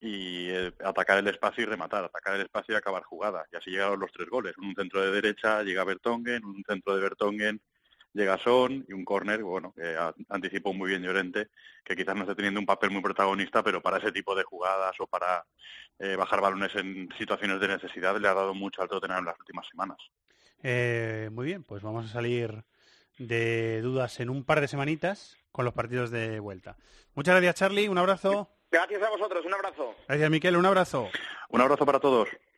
y 0.00 0.48
eh, 0.50 0.72
atacar 0.84 1.18
el 1.18 1.28
espacio 1.28 1.64
y 1.64 1.66
rematar, 1.66 2.04
atacar 2.04 2.34
el 2.34 2.42
espacio 2.42 2.74
y 2.74 2.78
acabar 2.78 3.02
jugada. 3.02 3.46
Y 3.52 3.56
así 3.56 3.70
llegaron 3.70 4.00
los 4.00 4.12
tres 4.12 4.28
goles. 4.28 4.56
Un 4.58 4.74
centro 4.74 5.00
de 5.00 5.10
derecha 5.10 5.62
llega 5.62 5.84
Bertongen, 5.84 6.44
un 6.44 6.62
centro 6.66 6.94
de 6.94 7.02
Bertongen 7.02 7.60
llega 8.16 8.38
Son 8.38 8.84
y 8.88 8.92
un 8.94 9.04
córner, 9.04 9.42
bueno, 9.42 9.72
que 9.76 9.94
anticipó 10.30 10.72
muy 10.72 10.88
bien 10.88 11.02
Llorente, 11.02 11.48
que 11.84 11.94
quizás 11.94 12.14
no 12.16 12.22
esté 12.22 12.34
teniendo 12.34 12.58
un 12.58 12.66
papel 12.66 12.90
muy 12.90 13.02
protagonista, 13.02 13.62
pero 13.62 13.82
para 13.82 13.98
ese 13.98 14.10
tipo 14.10 14.34
de 14.34 14.42
jugadas 14.42 14.96
o 15.00 15.06
para 15.06 15.44
eh, 15.98 16.16
bajar 16.16 16.40
balones 16.40 16.74
en 16.76 17.08
situaciones 17.18 17.60
de 17.60 17.68
necesidad 17.68 18.18
le 18.18 18.28
ha 18.28 18.34
dado 18.34 18.54
mucho 18.54 18.80
al 18.80 18.88
Tottenham 18.88 19.18
en 19.18 19.24
las 19.26 19.38
últimas 19.38 19.66
semanas. 19.68 19.98
Eh, 20.62 21.28
muy 21.30 21.46
bien, 21.46 21.62
pues 21.62 21.82
vamos 21.82 22.06
a 22.06 22.08
salir 22.08 22.64
de 23.18 23.80
dudas 23.82 24.20
en 24.20 24.30
un 24.30 24.44
par 24.44 24.60
de 24.60 24.68
semanitas 24.68 25.36
con 25.52 25.64
los 25.64 25.74
partidos 25.74 26.10
de 26.10 26.40
vuelta. 26.40 26.76
Muchas 27.14 27.34
gracias, 27.34 27.54
Charlie. 27.56 27.88
Un 27.88 27.98
abrazo. 27.98 28.50
gracias 28.70 29.02
a 29.02 29.10
vosotros 29.10 29.44
un 29.46 29.54
abrazo 29.54 29.94
Gracias, 30.06 30.30
Miquel. 30.30 30.56
Un 30.56 30.66
abrazo. 30.66 31.08
Un 31.48 31.60
abrazo 31.60 31.86
para 31.86 32.00
todos. 32.00 32.28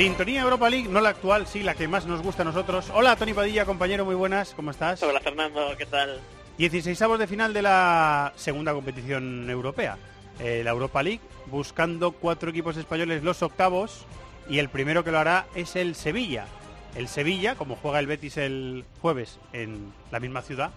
Sintonía 0.00 0.40
Europa 0.40 0.70
League, 0.70 0.88
no 0.88 1.02
la 1.02 1.10
actual, 1.10 1.46
sí, 1.46 1.62
la 1.62 1.74
que 1.74 1.86
más 1.86 2.06
nos 2.06 2.22
gusta 2.22 2.40
a 2.40 2.46
nosotros. 2.46 2.90
Hola, 2.94 3.16
Tony 3.16 3.34
Padilla, 3.34 3.66
compañero, 3.66 4.06
muy 4.06 4.14
buenas, 4.14 4.54
¿cómo 4.54 4.70
estás? 4.70 5.02
Hola 5.02 5.20
Fernando, 5.20 5.74
¿qué 5.76 5.84
tal? 5.84 6.18
16 6.56 6.98
de 7.18 7.26
final 7.26 7.52
de 7.52 7.60
la 7.60 8.32
segunda 8.34 8.72
competición 8.72 9.50
europea, 9.50 9.98
eh, 10.38 10.62
la 10.64 10.70
Europa 10.70 11.02
League, 11.02 11.20
buscando 11.48 12.12
cuatro 12.12 12.48
equipos 12.48 12.78
españoles 12.78 13.22
los 13.22 13.42
octavos 13.42 14.06
y 14.48 14.58
el 14.58 14.70
primero 14.70 15.04
que 15.04 15.10
lo 15.10 15.18
hará 15.18 15.44
es 15.54 15.76
el 15.76 15.94
Sevilla. 15.94 16.46
El 16.94 17.06
Sevilla, 17.06 17.56
como 17.56 17.76
juega 17.76 17.98
el 17.98 18.06
Betis 18.06 18.38
el 18.38 18.86
jueves 19.02 19.38
en 19.52 19.92
la 20.10 20.18
misma 20.18 20.40
ciudad, 20.40 20.70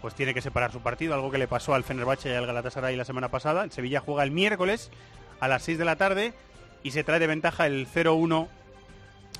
pues 0.00 0.14
tiene 0.14 0.34
que 0.34 0.40
separar 0.40 0.70
su 0.70 0.82
partido, 0.82 1.14
algo 1.14 1.32
que 1.32 1.38
le 1.38 1.48
pasó 1.48 1.74
al 1.74 1.82
Fenerbahce 1.82 2.30
y 2.30 2.34
al 2.34 2.46
Galatasaray 2.46 2.94
la 2.94 3.04
semana 3.04 3.28
pasada. 3.28 3.64
El 3.64 3.72
Sevilla 3.72 3.98
juega 3.98 4.22
el 4.22 4.30
miércoles 4.30 4.92
a 5.40 5.48
las 5.48 5.64
6 5.64 5.78
de 5.78 5.84
la 5.84 5.96
tarde 5.96 6.32
y 6.84 6.92
se 6.92 7.02
trae 7.02 7.18
de 7.18 7.26
ventaja 7.26 7.66
el 7.66 7.88
0-1 7.88 8.46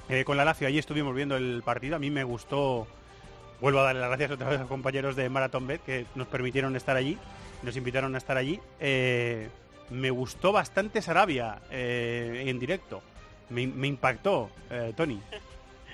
eh, 0.09 0.24
con 0.24 0.36
la 0.36 0.44
Lazio. 0.44 0.66
Allí 0.66 0.78
estuvimos 0.78 1.14
viendo 1.14 1.36
el 1.36 1.62
partido. 1.64 1.97
A 1.97 1.98
mí 1.98 2.10
me 2.10 2.24
gustó. 2.24 2.86
Vuelvo 3.60 3.80
a 3.80 3.85
darle 3.85 4.01
las 4.01 4.10
gracias 4.10 4.30
otra 4.30 4.48
vez 4.48 4.59
a 4.59 4.62
los 4.62 4.68
compañeros 4.68 5.16
de 5.16 5.28
Marathon 5.28 5.66
Bet 5.66 5.82
que 5.82 6.06
nos 6.14 6.28
permitieron 6.28 6.76
estar 6.76 6.97
allí, 6.97 7.18
nos 7.64 7.76
invitaron 7.76 8.14
a 8.14 8.18
estar 8.18 8.36
allí. 8.36 8.60
Eh, 8.78 9.48
me 9.90 10.10
gustó 10.10 10.52
bastante 10.52 11.02
Sarabia 11.02 11.59
eh, 11.70 12.44
en 12.47 12.59
directo. 12.60 13.02
Me, 13.51 13.62
impactó, 13.62 14.51
Tony. 14.94 15.20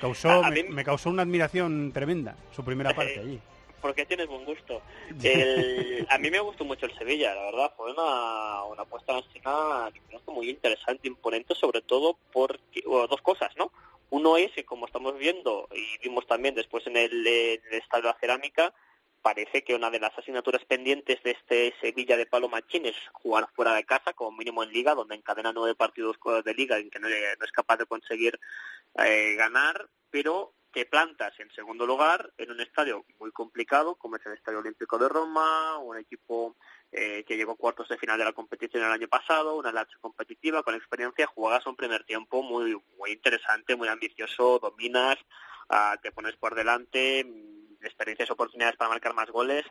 Causó, 0.00 0.42
me, 0.70 0.84
causó 0.84 1.08
una 1.08 1.22
admiración 1.22 1.92
tremenda 1.92 2.34
su 2.54 2.64
primera 2.64 2.92
parte 2.96 3.20
allí 3.20 3.40
porque 3.80 4.06
tienes 4.06 4.26
buen 4.26 4.46
gusto. 4.46 4.80
a 6.08 6.18
mí 6.18 6.30
me 6.30 6.40
gustó 6.40 6.64
mucho 6.64 6.86
el 6.86 6.96
Sevilla, 6.96 7.34
la 7.34 7.42
verdad, 7.42 7.72
fue 7.76 7.92
una, 7.92 8.64
una 8.64 8.86
puesta 8.86 9.12
en 9.12 9.18
escena 9.18 9.90
muy 10.26 10.48
interesante, 10.48 11.06
imponente, 11.06 11.54
sobre 11.54 11.82
todo 11.82 12.16
por 12.32 12.58
dos 12.82 13.20
cosas, 13.20 13.54
¿no? 13.58 13.70
Uno 14.10 14.36
es 14.36 14.52
que, 14.52 14.64
como 14.64 14.86
estamos 14.86 15.16
viendo 15.18 15.68
y 15.72 15.98
vimos 15.98 16.26
también 16.26 16.54
después 16.54 16.86
en 16.86 16.96
el, 16.96 17.26
Estadio 17.26 18.04
de 18.04 18.08
la 18.08 18.18
Cerámica, 18.20 18.74
parece 19.22 19.64
que 19.64 19.74
una 19.74 19.90
de 19.90 20.00
las 20.00 20.16
asignaturas 20.18 20.64
pendientes 20.66 21.22
de 21.22 21.32
este 21.32 21.74
Sevilla 21.80 22.16
de 22.16 22.26
Palo 22.26 22.48
Machín 22.48 22.86
es 22.86 22.96
jugar 23.12 23.48
fuera 23.54 23.74
de 23.74 23.84
casa, 23.84 24.12
como 24.12 24.36
mínimo 24.36 24.62
en 24.62 24.70
Liga, 24.70 24.94
donde 24.94 25.14
encadena 25.14 25.52
nueve 25.52 25.74
partidos 25.74 26.16
de 26.44 26.54
Liga 26.54 26.78
en 26.78 26.90
que 26.90 26.98
no, 26.98 27.08
es 27.08 27.52
capaz 27.52 27.78
de 27.78 27.86
conseguir 27.86 28.38
eh, 28.98 29.34
ganar, 29.36 29.88
pero 30.10 30.52
te 30.72 30.86
plantas 30.86 31.32
en 31.38 31.50
segundo 31.52 31.86
lugar 31.86 32.32
en 32.36 32.50
un 32.50 32.60
estadio 32.60 33.04
muy 33.20 33.30
complicado 33.30 33.94
como 33.94 34.16
es 34.16 34.26
el 34.26 34.32
Estadio 34.32 34.58
Olímpico 34.58 34.98
de 34.98 35.08
Roma, 35.08 35.78
un 35.78 35.96
equipo 35.96 36.56
eh, 36.96 37.24
que 37.26 37.36
llegó 37.36 37.52
a 37.52 37.56
cuartos 37.56 37.88
de 37.88 37.98
final 37.98 38.16
de 38.18 38.24
la 38.24 38.32
competición 38.32 38.84
el 38.84 38.92
año 38.92 39.08
pasado, 39.08 39.56
una 39.56 39.72
lacha 39.72 39.98
competitiva 40.00 40.62
con 40.62 40.74
experiencia, 40.74 41.26
juegas 41.26 41.66
un 41.66 41.76
primer 41.76 42.04
tiempo 42.04 42.42
muy 42.42 42.80
muy 42.98 43.10
interesante, 43.10 43.74
muy 43.76 43.88
ambicioso, 43.88 44.60
dominas, 44.60 45.18
uh, 45.70 46.00
te 46.00 46.12
pones 46.12 46.36
por 46.36 46.54
delante, 46.54 47.24
mm, 47.24 47.84
experiencias, 47.84 48.30
oportunidades 48.30 48.76
para 48.76 48.90
marcar 48.90 49.12
más 49.12 49.28
goles 49.30 49.64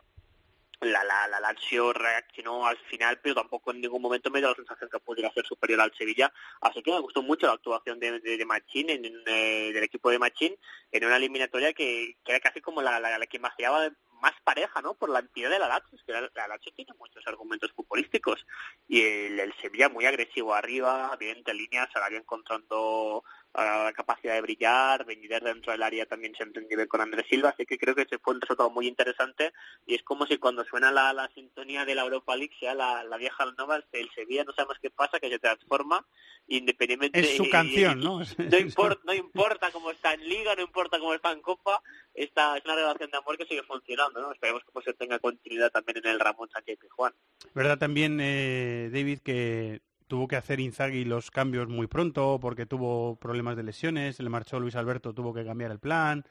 la, 0.80 1.04
la, 1.04 1.28
la 1.28 1.40
Lazio 1.40 1.92
reaccionó 1.92 2.66
al 2.66 2.76
final, 2.76 3.18
pero 3.22 3.36
tampoco 3.36 3.70
en 3.70 3.80
ningún 3.80 4.02
momento 4.02 4.30
me 4.30 4.40
dio 4.40 4.48
la 4.48 4.54
sensación 4.54 4.90
que 4.90 4.98
pudiera 5.00 5.32
ser 5.32 5.44
superior 5.46 5.80
al 5.80 5.94
Sevilla. 5.94 6.32
Así 6.60 6.82
que 6.82 6.92
me 6.92 7.00
gustó 7.00 7.22
mucho 7.22 7.46
la 7.46 7.54
actuación 7.54 7.98
de, 7.98 8.20
de, 8.20 8.46
Machín, 8.46 8.90
en, 8.90 9.04
eh, 9.26 9.70
del 9.72 9.84
equipo 9.84 10.10
de 10.10 10.18
Machín, 10.18 10.56
en 10.92 11.04
una 11.04 11.16
eliminatoria 11.16 11.72
que, 11.72 12.16
que 12.24 12.32
era 12.32 12.40
casi 12.40 12.60
como 12.60 12.82
la, 12.82 13.00
la, 13.00 13.18
la 13.18 13.26
que 13.26 13.36
imaginaba 13.36 13.88
más 14.24 14.40
pareja, 14.42 14.80
¿no? 14.80 14.94
Por 14.94 15.10
la 15.10 15.18
entidad 15.18 15.50
de 15.50 15.58
la 15.58 15.68
Lazio, 15.68 15.98
que 16.06 16.12
la, 16.12 16.48
Lazio 16.48 16.72
tiene 16.74 16.94
muchos 16.98 17.22
argumentos 17.26 17.70
futbolísticos 17.72 18.46
y 18.88 19.02
el, 19.02 19.38
el 19.38 19.54
Sevilla 19.60 19.90
muy 19.90 20.06
agresivo 20.06 20.54
arriba, 20.54 21.14
bien 21.20 21.42
de 21.44 21.52
línea, 21.52 21.86
se 21.92 21.98
la 21.98 22.06
encontrando 22.08 23.22
la 23.54 23.92
capacidad 23.92 24.34
de 24.34 24.40
brillar, 24.40 25.04
venir 25.04 25.30
dentro 25.40 25.72
del 25.72 25.82
área 25.82 26.06
también 26.06 26.34
se 26.34 26.42
entendió 26.42 26.76
bien 26.76 26.88
con 26.88 27.00
Andrés 27.00 27.26
Silva, 27.28 27.50
así 27.50 27.64
que 27.64 27.78
creo 27.78 27.94
que 27.94 28.02
ese 28.02 28.18
fue 28.18 28.34
un 28.34 28.40
resultado 28.40 28.70
muy 28.70 28.88
interesante 28.88 29.52
y 29.86 29.94
es 29.94 30.02
como 30.02 30.26
si 30.26 30.38
cuando 30.38 30.64
suena 30.64 30.90
la, 30.90 31.12
la 31.12 31.28
sintonía 31.34 31.84
de 31.84 31.94
la 31.94 32.02
Europa 32.02 32.36
League 32.36 32.54
sea 32.58 32.74
la, 32.74 33.04
la 33.04 33.16
vieja 33.16 33.44
nova, 33.56 33.80
el 33.92 34.10
Sevilla 34.14 34.44
no 34.44 34.52
sabemos 34.52 34.78
qué 34.82 34.90
pasa, 34.90 35.20
que 35.20 35.30
se 35.30 35.38
transforma 35.38 36.04
independientemente... 36.48 37.20
Es 37.20 37.36
su 37.36 37.48
canción, 37.48 38.00
¿no? 38.00 38.20
No 38.20 38.58
importa, 38.58 39.00
no 39.04 39.14
importa 39.14 39.70
cómo 39.70 39.90
está 39.90 40.14
en 40.14 40.28
Liga, 40.28 40.54
no 40.56 40.62
importa 40.62 40.98
cómo 40.98 41.14
está 41.14 41.32
en 41.32 41.40
Copa, 41.40 41.80
esta 42.12 42.56
es 42.56 42.64
una 42.64 42.74
relación 42.74 43.10
de 43.10 43.18
amor 43.18 43.38
que 43.38 43.46
sigue 43.46 43.62
funcionando, 43.62 44.20
¿no? 44.20 44.32
Esperemos 44.32 44.64
que 44.64 44.72
pues, 44.72 44.86
tenga 44.98 45.18
continuidad 45.18 45.70
también 45.70 45.98
en 45.98 46.06
el 46.06 46.20
Ramón 46.20 46.48
Sánchez 46.50 46.78
Juan. 46.90 47.12
¿Verdad 47.54 47.78
también, 47.78 48.18
eh, 48.20 48.90
David, 48.92 49.20
que 49.20 49.80
tuvo 50.06 50.28
que 50.28 50.36
hacer 50.36 50.60
Inzaghi 50.60 51.04
los 51.04 51.30
cambios 51.30 51.68
muy 51.68 51.86
pronto 51.86 52.38
porque 52.40 52.66
tuvo 52.66 53.16
problemas 53.16 53.56
de 53.56 53.62
lesiones, 53.62 54.20
le 54.20 54.28
marchó 54.28 54.60
Luis 54.60 54.76
Alberto, 54.76 55.14
tuvo 55.14 55.32
que 55.34 55.44
cambiar 55.44 55.70
el 55.70 55.78
plan, 55.78 56.24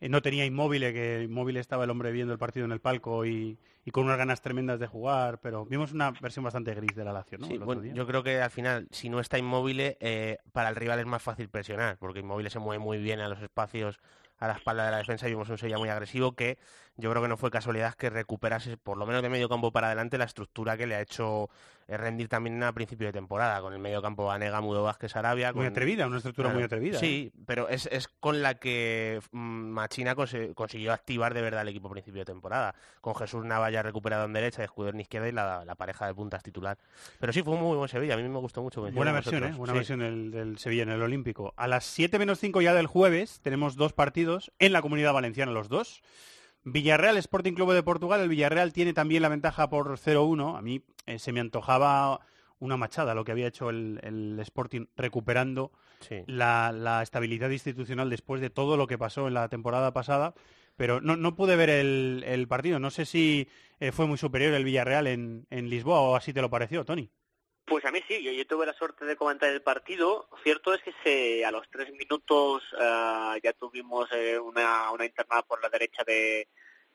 eh, 0.00 0.08
no 0.08 0.22
tenía 0.22 0.44
inmóvil, 0.44 0.82
que 0.92 1.22
inmóvil 1.22 1.56
estaba 1.56 1.84
el 1.84 1.90
hombre 1.90 2.12
viendo 2.12 2.32
el 2.32 2.38
partido 2.38 2.66
en 2.66 2.72
el 2.72 2.80
palco 2.80 3.24
y, 3.24 3.58
con 3.92 4.04
unas 4.04 4.18
ganas 4.18 4.40
tremendas 4.40 4.80
de 4.80 4.86
jugar, 4.86 5.40
pero 5.40 5.64
vimos 5.64 5.92
una 5.92 6.12
versión 6.12 6.44
bastante 6.44 6.74
gris 6.74 6.94
de 6.94 7.04
la 7.04 7.12
Lazio, 7.12 7.38
¿no? 7.38 7.82
yo 7.82 8.06
creo 8.06 8.22
que 8.22 8.40
al 8.40 8.50
final, 8.50 8.88
si 8.90 9.08
no 9.08 9.20
está 9.20 9.38
inmóvil, 9.38 9.80
eh, 9.80 10.38
para 10.52 10.68
el 10.68 10.76
rival 10.76 11.00
es 11.00 11.06
más 11.06 11.22
fácil 11.22 11.48
presionar, 11.48 11.98
porque 11.98 12.20
inmóvil 12.20 12.48
se 12.50 12.58
mueve 12.58 12.82
muy 12.82 12.98
bien 12.98 13.20
a 13.20 13.28
los 13.28 13.42
espacios 13.42 14.00
a 14.42 14.48
la 14.48 14.54
espalda 14.54 14.84
de 14.84 14.90
la 14.90 14.98
defensa 14.98 15.28
vimos 15.28 15.48
un 15.50 15.56
Sevilla 15.56 15.78
muy 15.78 15.88
agresivo 15.88 16.32
que 16.32 16.58
yo 16.96 17.10
creo 17.10 17.22
que 17.22 17.28
no 17.28 17.36
fue 17.36 17.50
casualidad 17.50 17.94
que 17.94 18.10
recuperase 18.10 18.76
por 18.76 18.98
lo 18.98 19.06
menos 19.06 19.22
de 19.22 19.28
medio 19.28 19.48
campo 19.48 19.72
para 19.72 19.88
adelante 19.88 20.18
la 20.18 20.24
estructura 20.24 20.76
que 20.76 20.86
le 20.86 20.94
ha 20.94 21.00
hecho 21.00 21.48
eh, 21.88 21.96
rendir 21.96 22.28
también 22.28 22.62
a 22.62 22.72
principio 22.72 23.06
de 23.06 23.12
temporada 23.12 23.60
con 23.60 23.72
el 23.72 23.78
medio 23.78 24.00
campo 24.02 24.30
Anega, 24.30 24.60
Mudo 24.60 24.82
Vázquez, 24.82 25.16
Arabia. 25.16 25.52
Muy 25.52 25.66
atrevida, 25.66 26.06
una 26.06 26.18
estructura 26.18 26.50
muy 26.50 26.62
atrevida. 26.62 26.98
Sí, 26.98 27.32
¿eh? 27.34 27.40
pero 27.46 27.68
es, 27.68 27.88
con 28.20 28.42
la 28.42 28.54
que 28.54 29.20
mm, 29.32 29.38
Machina 29.38 30.14
consiguió 30.14 30.92
activar 30.92 31.34
de 31.34 31.42
verdad 31.42 31.62
el 31.62 31.68
equipo 31.68 31.88
a 31.88 31.92
principio 31.92 32.20
de 32.20 32.26
temporada, 32.26 32.74
con 33.00 33.14
Jesús 33.14 33.44
Nava 33.44 33.70
ya 33.70 33.82
recuperado 33.82 34.26
en 34.26 34.32
derecha 34.32 34.62
Escudero 34.62 34.94
en 34.94 35.00
izquierda 35.00 35.28
y 35.28 35.32
la, 35.32 35.74
pareja 35.76 36.06
de 36.06 36.14
puntas 36.14 36.42
titular. 36.42 36.78
Pero 37.18 37.32
sí, 37.32 37.42
fue 37.42 37.54
un 37.54 37.60
muy 37.60 37.76
buen 37.76 37.88
Sevilla, 37.88 38.14
a 38.14 38.16
mí 38.16 38.22
me 38.22 38.38
gustó 38.38 38.62
mucho. 38.62 38.82
Buena 38.92 39.12
versión, 39.12 39.44
¿eh? 39.44 39.52
Buena 39.56 39.72
versión 39.72 40.00
del, 40.00 40.30
del 40.30 40.58
Sevilla 40.58 40.84
en 40.84 40.90
el 40.90 41.02
Olímpico. 41.02 41.54
A 41.56 41.66
las 41.66 41.84
7 41.84 42.18
menos 42.18 42.38
5 42.38 42.60
ya 42.60 42.74
del 42.74 42.86
jueves 42.86 43.40
tenemos 43.42 43.76
dos 43.76 43.92
partidos 43.92 44.52
en 44.58 44.72
la 44.72 44.82
Comunidad 44.82 45.12
Valenciana, 45.12 45.50
los 45.50 45.68
dos. 45.68 46.02
Villarreal 46.64 47.16
Sporting 47.16 47.54
Club 47.54 47.72
de 47.72 47.82
Portugal. 47.82 48.20
El 48.20 48.28
Villarreal 48.28 48.72
tiene 48.72 48.92
también 48.92 49.22
la 49.22 49.28
ventaja 49.28 49.68
por 49.68 49.98
0-1. 49.98 50.56
A 50.56 50.62
mí 50.62 50.82
eh, 51.06 51.18
se 51.18 51.32
me 51.32 51.40
antojaba 51.40 52.20
una 52.58 52.76
machada 52.76 53.14
lo 53.14 53.24
que 53.24 53.32
había 53.32 53.48
hecho 53.48 53.70
el, 53.70 54.38
Sporting 54.40 54.86
recuperando 54.96 55.72
la, 56.26 57.00
estabilidad 57.02 57.50
institucional 57.50 58.08
después 58.08 58.40
de 58.40 58.50
todo 58.50 58.76
lo 58.76 58.86
que 58.86 58.98
pasó 58.98 59.26
en 59.26 59.34
la 59.34 59.48
temporada 59.48 59.92
pasada. 59.92 60.34
Pero 60.76 61.00
no, 61.00 61.36
pude 61.36 61.56
ver 61.56 61.70
el, 61.70 62.46
partido. 62.48 62.78
No 62.78 62.90
sé 62.90 63.04
si 63.04 63.48
eh, 63.80 63.92
fue 63.92 64.06
muy 64.06 64.16
superior 64.16 64.54
el 64.54 64.64
Villarreal 64.64 65.06
en 65.06 65.46
Lisboa 65.50 66.00
o 66.00 66.16
así 66.16 66.32
te 66.32 66.40
lo 66.40 66.50
pareció, 66.50 66.84
Tony. 66.84 67.10
Pues 67.72 67.86
a 67.86 67.90
mí 67.90 68.02
sí, 68.06 68.22
yo, 68.22 68.46
tuve 68.46 68.66
la 68.66 68.74
suerte 68.74 69.06
de 69.06 69.16
comentar 69.16 69.48
el 69.48 69.62
partido. 69.62 70.28
Cierto 70.42 70.74
es 70.74 70.82
que 70.82 70.92
se, 71.02 71.42
a 71.42 71.50
los 71.50 71.66
tres 71.70 71.90
minutos 71.92 72.62
uh, 72.74 73.34
ya 73.42 73.54
tuvimos 73.58 74.10
eh, 74.12 74.38
una 74.38 75.06
internada 75.06 75.40
por 75.40 75.62
la 75.62 75.70
derecha 75.70 76.04
de, 76.06 76.48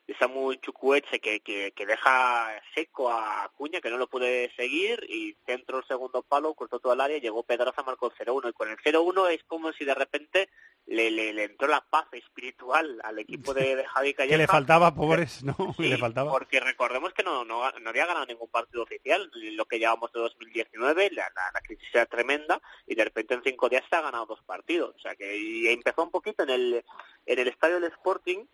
de 0.08 0.14
Samu 0.14 0.54
Chukwueze 0.54 1.20
que, 1.20 1.40
que, 1.40 1.72
que, 1.72 1.86
deja 1.86 2.48
seco 2.74 3.10
a 3.10 3.44
Acuña, 3.44 3.82
que 3.82 3.90
no 3.90 3.98
lo 3.98 4.08
puede 4.08 4.50
seguir, 4.56 5.04
y 5.06 5.36
centro 5.44 5.78
el 5.78 5.84
segundo 5.84 6.22
palo, 6.22 6.54
cortó 6.54 6.80
todo 6.80 6.94
el 6.94 7.02
área, 7.02 7.18
llegó 7.18 7.42
Pedraza, 7.42 7.82
marcó 7.82 8.06
el 8.06 8.26
0-1. 8.26 8.48
Y 8.48 8.52
con 8.54 8.70
el 8.70 8.78
0-1 8.78 9.28
es 9.28 9.44
como 9.44 9.70
si 9.74 9.84
de 9.84 9.94
repente 9.94 10.48
le, 10.86 11.10
le, 11.10 11.44
entró 11.44 11.68
la 11.68 11.82
paz 11.82 12.06
espiritual 12.12 12.98
al 13.04 13.18
equipo 13.18 13.52
de, 13.52 13.84
Javi 13.84 14.14
Calleja. 14.14 14.34
que 14.36 14.38
le 14.38 14.46
faltaba, 14.46 14.94
pobres, 14.94 15.44
¿no? 15.44 15.54
le 15.78 15.98
faltaba. 15.98 16.30
porque 16.32 16.58
recordemos 16.58 17.12
que 17.12 17.22
no, 17.22 17.44
no, 17.44 17.70
no, 17.70 17.90
había 17.90 18.06
ganado 18.06 18.24
ningún 18.24 18.48
partido 18.48 18.84
oficial, 18.84 19.30
lo 19.34 19.66
que 19.66 19.78
llevamos 19.78 20.10
de 20.14 20.20
2019, 20.20 21.10
la, 21.10 21.30
la, 21.52 21.60
crisis 21.60 21.86
era 21.92 22.06
tremenda, 22.06 22.62
y 22.86 22.94
de 22.94 23.04
repente 23.04 23.34
en 23.34 23.42
cinco 23.42 23.68
días 23.68 23.84
se 23.90 23.96
ha 23.96 24.00
ganado 24.00 24.24
dos 24.24 24.42
partidos. 24.46 24.94
O 24.96 24.98
sea 25.00 25.14
que 25.16 25.70
empezó 25.70 26.02
un 26.02 26.10
poquito 26.10 26.44
en 26.44 26.50
el, 26.50 26.84
en 27.26 27.38
el 27.38 27.48
estadio 27.48 27.78
del 27.78 27.92
Sporting, 27.92 28.46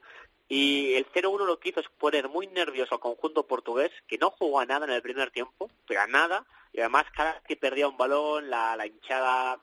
y 0.48 0.94
el 0.94 1.06
0-1 1.12 1.46
lo 1.46 1.58
que 1.58 1.70
hizo 1.70 1.80
es 1.80 1.88
poner 1.98 2.28
muy 2.28 2.46
nervioso 2.48 2.94
al 2.94 3.00
conjunto 3.00 3.46
portugués, 3.46 3.90
que 4.06 4.18
no 4.18 4.30
jugó 4.30 4.60
a 4.60 4.66
nada 4.66 4.86
en 4.86 4.92
el 4.92 5.02
primer 5.02 5.30
tiempo, 5.30 5.70
pero 5.86 6.00
a 6.00 6.06
nada, 6.06 6.46
y 6.72 6.80
además 6.80 7.04
cada 7.14 7.34
vez 7.34 7.42
que 7.46 7.56
perdía 7.56 7.88
un 7.88 7.96
balón, 7.96 8.50
la, 8.50 8.76
la 8.76 8.86
hinchada 8.86 9.60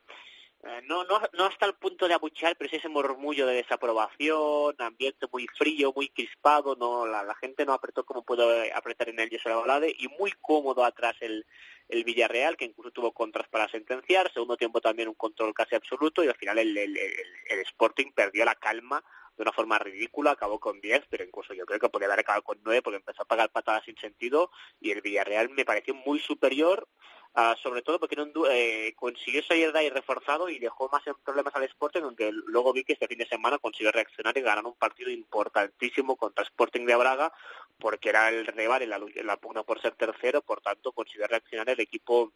eh, 0.64 0.82
no, 0.84 1.04
no, 1.06 1.20
no 1.34 1.46
hasta 1.46 1.66
el 1.66 1.74
punto 1.74 2.08
de 2.08 2.14
abuchear, 2.14 2.56
pero 2.56 2.70
sí 2.70 2.76
ese 2.76 2.88
murmullo 2.88 3.48
de 3.48 3.56
desaprobación, 3.56 4.76
ambiente 4.78 5.26
muy 5.32 5.48
frío, 5.58 5.92
muy 5.96 6.10
crispado, 6.10 6.76
no 6.76 7.08
la, 7.08 7.34
gente 7.36 7.66
no 7.66 7.74
apretó 7.74 8.06
como 8.06 8.24
pudo 8.24 8.48
apretar 8.76 9.10
en 9.10 9.20
el 9.20 9.30
Yeso 9.30 9.50
de 9.50 9.96
y 9.98 10.08
muy 10.20 10.32
cómodo 10.40 10.86
atrás 10.86 11.16
el, 11.22 11.48
el 11.90 12.04
Villarreal, 12.04 12.58
que 12.58 12.66
incluso 12.66 12.92
tuvo 12.92 13.12
contras 13.12 13.48
para 13.50 13.70
sentenciar, 13.70 14.32
segundo 14.32 14.56
tiempo 14.56 14.82
también 14.82 15.10
un 15.10 15.16
control 15.16 15.52
casi 15.56 15.74
absoluto 15.74 16.24
y 16.24 16.28
al 16.28 16.36
final 16.36 16.60
el, 16.60 16.78
el, 16.78 16.96
el, 16.96 17.60
Sporting 17.62 18.12
perdió 18.14 18.46
la 18.46 18.54
calma 18.54 19.04
de 19.38 19.44
una 19.44 19.52
forma 19.52 19.80
ridícula, 19.80 20.32
acabó 20.32 20.60
con 20.60 20.80
10, 20.82 21.06
pero 21.10 21.24
incluso 21.24 21.54
yo 21.54 21.66
creo 21.66 21.80
que 21.80 21.90
podría 21.90 22.08
haber 22.08 22.20
acabado 22.20 22.44
con 22.44 22.60
9 22.64 22.82
porque 22.82 22.98
empezó 22.98 23.24
a 23.24 23.26
pagar 23.26 23.50
patadas 23.52 23.84
sin 23.86 23.98
sentido 23.98 24.52
y 24.80 24.92
el 24.92 25.02
Villarreal 25.02 25.50
me 25.50 25.66
pareció 25.66 25.94
muy 25.96 26.20
superior 26.20 26.88
ah, 27.34 27.56
sobre 27.64 27.82
todo 27.82 27.98
porque 27.98 28.18
du- 28.18 28.46
eh, 28.48 28.94
consiguió 28.98 29.42
salir 29.44 29.72
de 29.72 29.80
ahí 29.80 29.90
reforzado 29.90 30.50
y 30.50 30.60
dejó 30.60 30.90
más 30.90 31.06
en 31.08 31.16
problemas 31.24 31.56
al 31.56 31.64
Sporting, 31.64 32.02
aunque 32.04 32.30
luego 32.32 32.74
vi 32.74 32.84
que 32.84 32.92
este 32.94 33.08
fin 33.08 33.20
de 33.20 33.26
semana 33.26 33.58
consiguió 33.58 33.92
reaccionar 33.92 34.38
y 34.38 34.42
ganar 34.42 34.66
un 34.66 34.76
partido 34.76 35.10
importantísimo 35.10 36.18
contra 36.18 36.44
Sporting 36.44 36.86
de 36.86 36.96
Braga, 36.98 37.32
porque 37.80 38.10
era 38.10 38.28
el 38.30 38.46
rival 38.48 38.82
en 38.84 39.28
la 39.28 39.38
pugna 39.38 39.64
por 39.64 39.82
ser 39.82 39.96
tercero, 39.96 40.42
por 40.42 40.60
tanto 40.62 40.92
consiguió 40.92 41.26
reaccionar 41.28 41.70
el 41.70 41.80
equipo 41.80 42.34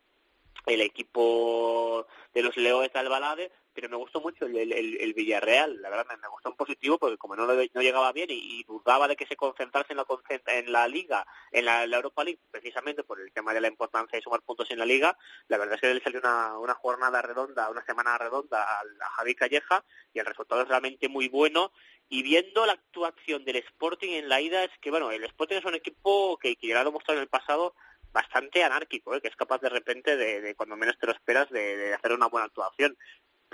el 0.66 0.82
equipo 0.82 2.08
de 2.34 2.42
los 2.42 2.56
Leones 2.58 2.92
de 2.92 3.00
Albalade, 3.00 3.52
pero 3.76 3.90
me 3.90 3.98
gustó 3.98 4.22
mucho 4.22 4.46
el, 4.46 5.14
Villarreal, 5.14 5.82
la 5.82 5.90
verdad 5.90 6.18
me, 6.22 6.30
gustó 6.30 6.50
en 6.50 6.56
positivo 6.56 6.98
porque 6.98 7.18
como 7.18 7.36
no, 7.36 7.46
no 7.46 7.82
llegaba 7.82 8.12
bien 8.14 8.30
y, 8.32 8.64
dudaba 8.64 9.08
de 9.08 9.18
que 9.18 9.28
se 9.28 9.36
concentrase 9.36 9.92
en 9.92 9.98
la, 9.98 10.06
en 10.48 10.72
la 10.72 10.88
Liga, 10.88 11.28
en 11.52 11.66
la, 11.66 11.84
Europa 11.84 12.24
League, 12.24 12.40
precisamente 12.50 13.04
por 13.04 13.20
el 13.20 13.32
tema 13.34 13.54
de 13.54 13.62
la 13.62 13.68
importancia 13.68 14.18
de 14.18 14.24
sumar 14.24 14.42
puntos 14.42 14.72
en 14.72 14.80
la 14.80 14.86
Liga, 14.86 15.18
la 15.50 15.58
verdad 15.58 15.76
es 15.76 15.82
que 15.82 15.94
le 15.94 16.02
salió 16.02 16.20
una, 16.22 16.58
una 16.58 16.74
jornada 16.74 17.22
redonda, 17.22 17.70
una 17.70 17.86
semana 17.86 18.18
redonda 18.18 18.80
al- 18.80 19.02
a, 19.02 19.10
Javi 19.18 19.36
Calleja 19.36 19.84
y 20.14 20.20
el 20.20 20.26
resultado 20.26 20.62
es 20.62 20.70
realmente 20.70 21.10
muy 21.10 21.28
bueno 21.28 21.72
y 22.08 22.24
viendo 22.24 22.66
la 22.66 22.74
actuación 22.74 23.44
del 23.44 23.58
Sporting 23.58 24.12
en 24.12 24.30
la 24.30 24.40
ida 24.40 24.64
es 24.64 24.72
que, 24.80 24.92
bueno, 24.92 25.12
el 25.12 25.24
Sporting 25.26 25.58
es 25.58 25.66
un 25.66 25.76
equipo 25.76 26.38
que, 26.38 26.56
que 26.56 26.68
ya 26.68 26.76
lo 26.76 26.80
ha 26.80 26.86
demostrado 26.86 27.20
en 27.20 27.24
el 27.24 27.30
pasado 27.30 27.76
bastante 28.16 28.64
anárquico, 28.64 29.14
¿eh? 29.14 29.22
que 29.22 29.28
es 29.28 29.36
capaz 29.36 29.60
de 29.60 29.68
repente 29.68 30.16
de, 30.16 30.40
de 30.40 30.56
cuando 30.56 30.78
menos 30.78 30.98
te 30.98 31.06
lo 31.06 31.12
esperas 31.12 31.50
de, 31.50 31.76
de 31.76 31.94
hacer 31.94 32.14
una 32.14 32.28
buena 32.28 32.46
actuación. 32.46 32.98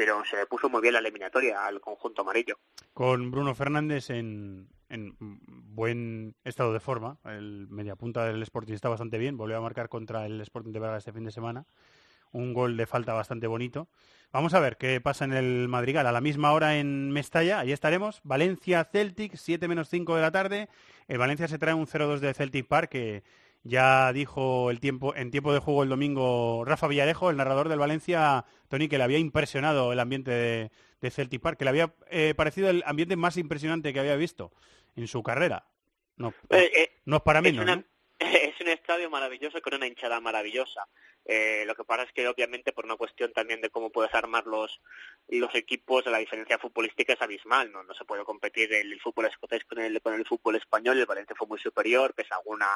Pero 0.02 0.26
se 0.26 0.36
le 0.36 0.48
puso 0.48 0.68
muy 0.68 0.82
bien 0.82 0.94
la 0.96 1.00
eliminatoria 1.00 1.64
al 1.64 1.80
conjunto 1.80 2.24
amarillo. 2.24 2.58
Con 2.92 3.30
Bruno 3.30 3.54
Fernández 3.54 4.10
en, 4.10 4.68
en 4.90 5.16
buen 5.20 6.34
estado 6.44 6.74
de 6.74 6.80
forma. 6.80 7.20
El 7.24 7.68
mediapunta 7.70 8.26
del 8.26 8.42
Sporting 8.42 8.74
está 8.74 8.90
bastante 8.90 9.20
bien. 9.20 9.38
Volvió 9.38 9.58
a 9.58 9.62
marcar 9.62 9.90
contra 9.90 10.26
el 10.26 10.42
Sporting 10.42 10.72
de 10.72 10.80
Braga 10.80 10.98
este 10.98 11.14
fin 11.14 11.24
de 11.24 11.30
semana. 11.30 11.68
Un 12.32 12.56
gol 12.56 12.78
de 12.78 12.88
falta 12.88 13.14
bastante 13.14 13.46
bonito. 13.46 13.90
Vamos 14.32 14.56
a 14.56 14.60
ver 14.60 14.78
qué 14.78 15.00
pasa 15.02 15.24
en 15.26 15.34
el 15.34 15.68
Madrigal. 15.68 16.08
A 16.08 16.12
la 16.12 16.20
misma 16.20 16.52
hora 16.52 16.78
en 16.78 17.12
Mestalla, 17.12 17.60
ahí 17.60 17.72
estaremos. 17.72 18.22
Valencia 18.24 18.84
Celtic, 18.86 19.36
7 19.36 19.68
menos 19.68 19.88
5 19.88 20.16
de 20.16 20.22
la 20.24 20.32
tarde. 20.32 20.70
El 21.10 21.20
Valencia 21.20 21.48
se 21.48 21.60
trae 21.60 21.76
un 21.76 21.86
0-2 21.86 22.22
de 22.22 22.34
Celtic 22.34 22.66
Park 22.66 22.96
ya 23.64 24.12
dijo 24.14 24.72
el 24.72 24.80
tiempo, 24.80 25.16
en 25.16 25.32
tiempo 25.32 25.54
de 25.54 25.60
juego 25.60 25.84
el 25.84 25.90
domingo 25.90 26.64
Rafa 26.66 26.88
Villarejo, 26.88 27.30
el 27.30 27.38
narrador 27.38 27.70
del 27.70 27.80
Valencia, 27.80 28.46
Tony, 28.70 28.88
que 28.88 28.98
le 28.98 29.04
había 29.04 29.20
impresionado 29.20 29.94
el 29.94 30.00
ambiente 30.00 30.32
de, 30.32 30.72
de 31.02 31.12
Celtic 31.12 31.42
Park, 31.42 31.58
que 31.58 31.66
le 31.66 31.70
había 31.70 31.94
eh, 32.10 32.34
parecido 32.36 32.70
el 32.70 32.84
ambiente 32.86 33.16
más 33.16 33.38
impresionante 33.38 33.94
que 33.94 34.00
había 34.00 34.16
visto 34.16 34.52
en 34.96 35.08
su 35.08 35.22
carrera. 35.24 35.66
No, 36.18 36.34
Eh, 36.50 36.70
eh, 36.76 36.90
no 37.06 37.18
es 37.18 37.22
para 37.24 37.40
es, 37.40 37.44
menos, 37.44 37.64
una- 37.64 37.76
¿no? 37.78 37.84
un 38.62 38.70
estadio 38.70 39.10
maravilloso 39.10 39.62
con 39.62 39.74
una 39.76 39.88
hinchada 39.88 40.20
maravillosa. 40.20 40.88
Eh, 41.26 41.64
lo 41.68 41.76
que 41.76 41.84
pasa 41.84 42.04
es 42.04 42.12
que 42.14 42.28
obviamente 42.28 42.72
por 42.74 42.86
una 42.86 42.96
cuestión 42.96 43.32
también 43.32 43.62
de 43.62 43.70
cómo 43.70 43.92
puedes 43.92 44.14
armar 44.14 44.48
los 44.48 44.82
los 45.28 45.54
equipos, 45.54 46.06
la 46.08 46.18
diferencia 46.18 46.58
futbolística 46.58 47.14
es 47.14 47.22
abismal, 47.22 47.72
no 47.72 47.84
no 47.84 47.94
se 47.94 48.06
puede 48.06 48.24
competir 48.26 48.74
el, 48.74 49.00
fútbol 49.00 49.26
escocés 49.28 49.64
con 49.66 49.80
el 49.80 50.02
con 50.02 50.16
el 50.16 50.26
fútbol 50.26 50.56
español, 50.56 50.98
el 50.98 51.06
Valencia 51.06 51.36
fue 51.38 51.48
muy 51.48 51.60
superior, 51.60 52.14
pese 52.16 52.34
a 52.34 52.38
alguna 52.38 52.68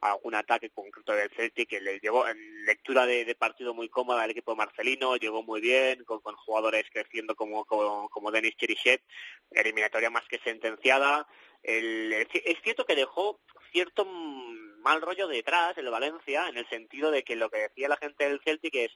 algún 0.00 0.34
ataque 0.34 0.68
concreto 0.70 1.12
del 1.14 1.30
Celtic 1.30 1.70
que 1.70 1.80
le 1.80 1.98
llevó 2.00 2.28
en 2.28 2.64
lectura 2.66 3.06
de, 3.06 3.24
de 3.24 3.34
partido 3.34 3.72
muy 3.72 3.88
cómoda 3.88 4.22
al 4.22 4.30
equipo 4.30 4.54
marcelino, 4.54 5.16
llegó 5.16 5.42
muy 5.42 5.62
bien 5.62 6.04
con, 6.04 6.20
con 6.20 6.36
jugadores 6.36 6.84
creciendo 6.92 7.34
como 7.34 7.64
como, 7.64 8.10
como 8.10 8.30
Denis 8.30 8.54
Cherichet, 8.58 9.02
eliminatoria 9.50 10.10
más 10.10 10.26
que 10.28 10.38
sentenciada. 10.40 11.26
El- 11.62 12.12
el- 12.12 12.28
es 12.44 12.58
cierto 12.62 12.84
que 12.84 12.94
dejó 12.94 13.40
cierto 13.72 14.04
mm, 14.04 14.73
mal 14.84 15.00
rollo 15.00 15.26
detrás 15.26 15.76
el 15.78 15.90
Valencia 15.90 16.48
en 16.48 16.58
el 16.58 16.68
sentido 16.68 17.10
de 17.10 17.24
que 17.24 17.36
lo 17.36 17.50
que 17.50 17.58
decía 17.58 17.88
la 17.88 17.96
gente 17.96 18.28
del 18.28 18.40
Celtic 18.44 18.74
es 18.74 18.92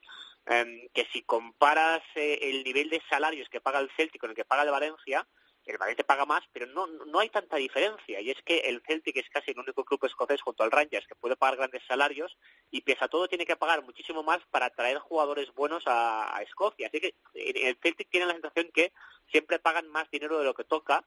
em, 0.47 0.89
que 0.95 1.07
si 1.13 1.23
comparas 1.23 2.03
eh, 2.15 2.39
el 2.43 2.63
nivel 2.63 2.91
de 2.91 3.03
salarios 3.09 3.49
que 3.49 3.61
paga 3.61 3.81
el 3.81 3.91
Celtic 3.97 4.21
con 4.21 4.31
el 4.31 4.37
que 4.37 4.45
paga 4.45 4.63
el 4.63 4.71
Valencia 4.71 5.27
el 5.69 5.79
Valencia 5.79 6.05
paga 6.05 6.25
más, 6.25 6.43
pero 6.53 6.67
no, 6.67 6.87
no 6.87 7.19
hay 7.21 7.29
tanta 7.29 7.57
diferencia. 7.57 8.21
Y 8.21 8.31
es 8.31 8.41
que 8.43 8.59
el 8.61 8.83
Celtic 8.87 9.17
es 9.17 9.29
casi 9.29 9.51
el 9.51 9.59
único 9.59 9.85
club 9.85 10.03
escocés 10.05 10.41
junto 10.41 10.63
al 10.63 10.71
Rangers 10.71 11.07
que 11.07 11.15
puede 11.15 11.37
pagar 11.37 11.57
grandes 11.57 11.83
salarios 11.87 12.37
y 12.71 12.81
pese 12.81 13.05
a 13.05 13.09
todo 13.09 13.29
tiene 13.29 13.45
que 13.45 13.57
pagar 13.57 13.85
muchísimo 13.85 14.23
más 14.23 14.41
para 14.51 14.71
traer 14.71 14.99
jugadores 14.99 15.53
buenos 15.55 15.87
a, 15.87 16.35
a 16.35 16.43
Escocia. 16.43 16.89
Así 16.89 17.01
que 17.01 17.15
eh, 17.35 17.69
el 17.69 17.79
Celtic 17.83 18.09
tiene 18.09 18.27
la 18.27 18.33
sensación 18.33 18.71
que 18.73 18.93
siempre 19.31 19.59
pagan 19.59 19.89
más 19.89 20.11
dinero 20.11 20.39
de 20.39 20.45
lo 20.45 20.55
que 20.55 20.65
toca 20.65 21.05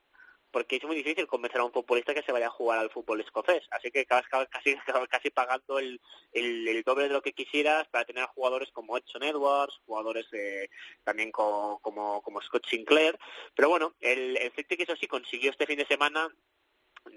porque 0.51 0.75
es 0.77 0.83
muy 0.83 0.95
difícil 0.95 1.27
convencer 1.27 1.61
a 1.61 1.63
un 1.65 1.71
futbolista 1.71 2.13
que 2.13 2.23
se 2.23 2.31
vaya 2.31 2.47
a 2.47 2.51
jugar 2.51 2.79
al 2.79 2.89
fútbol 2.89 3.21
escocés. 3.21 3.63
Así 3.71 3.89
que 3.91 4.01
acabas 4.01 4.27
casi, 4.49 4.75
casi 5.09 5.29
pagando 5.29 5.79
el, 5.79 5.99
doble 6.85 7.03
de 7.05 7.13
lo 7.13 7.21
que 7.21 7.33
quisieras 7.33 7.87
para 7.89 8.05
tener 8.05 8.25
jugadores 8.25 8.69
como 8.71 8.97
Edson 8.97 9.23
Edwards, 9.23 9.79
jugadores 9.85 10.27
eh, 10.33 10.69
también 11.03 11.31
co- 11.31 11.79
como, 11.81 12.21
como 12.21 12.41
Scott 12.41 12.65
Sinclair. 12.67 13.17
Pero 13.55 13.69
bueno, 13.69 13.93
el, 13.99 14.37
el 14.37 14.51
Celtic 14.51 14.81
eso 14.81 14.95
sí 14.95 15.07
consiguió 15.07 15.51
este 15.51 15.65
fin 15.65 15.77
de 15.77 15.85
semana 15.85 16.29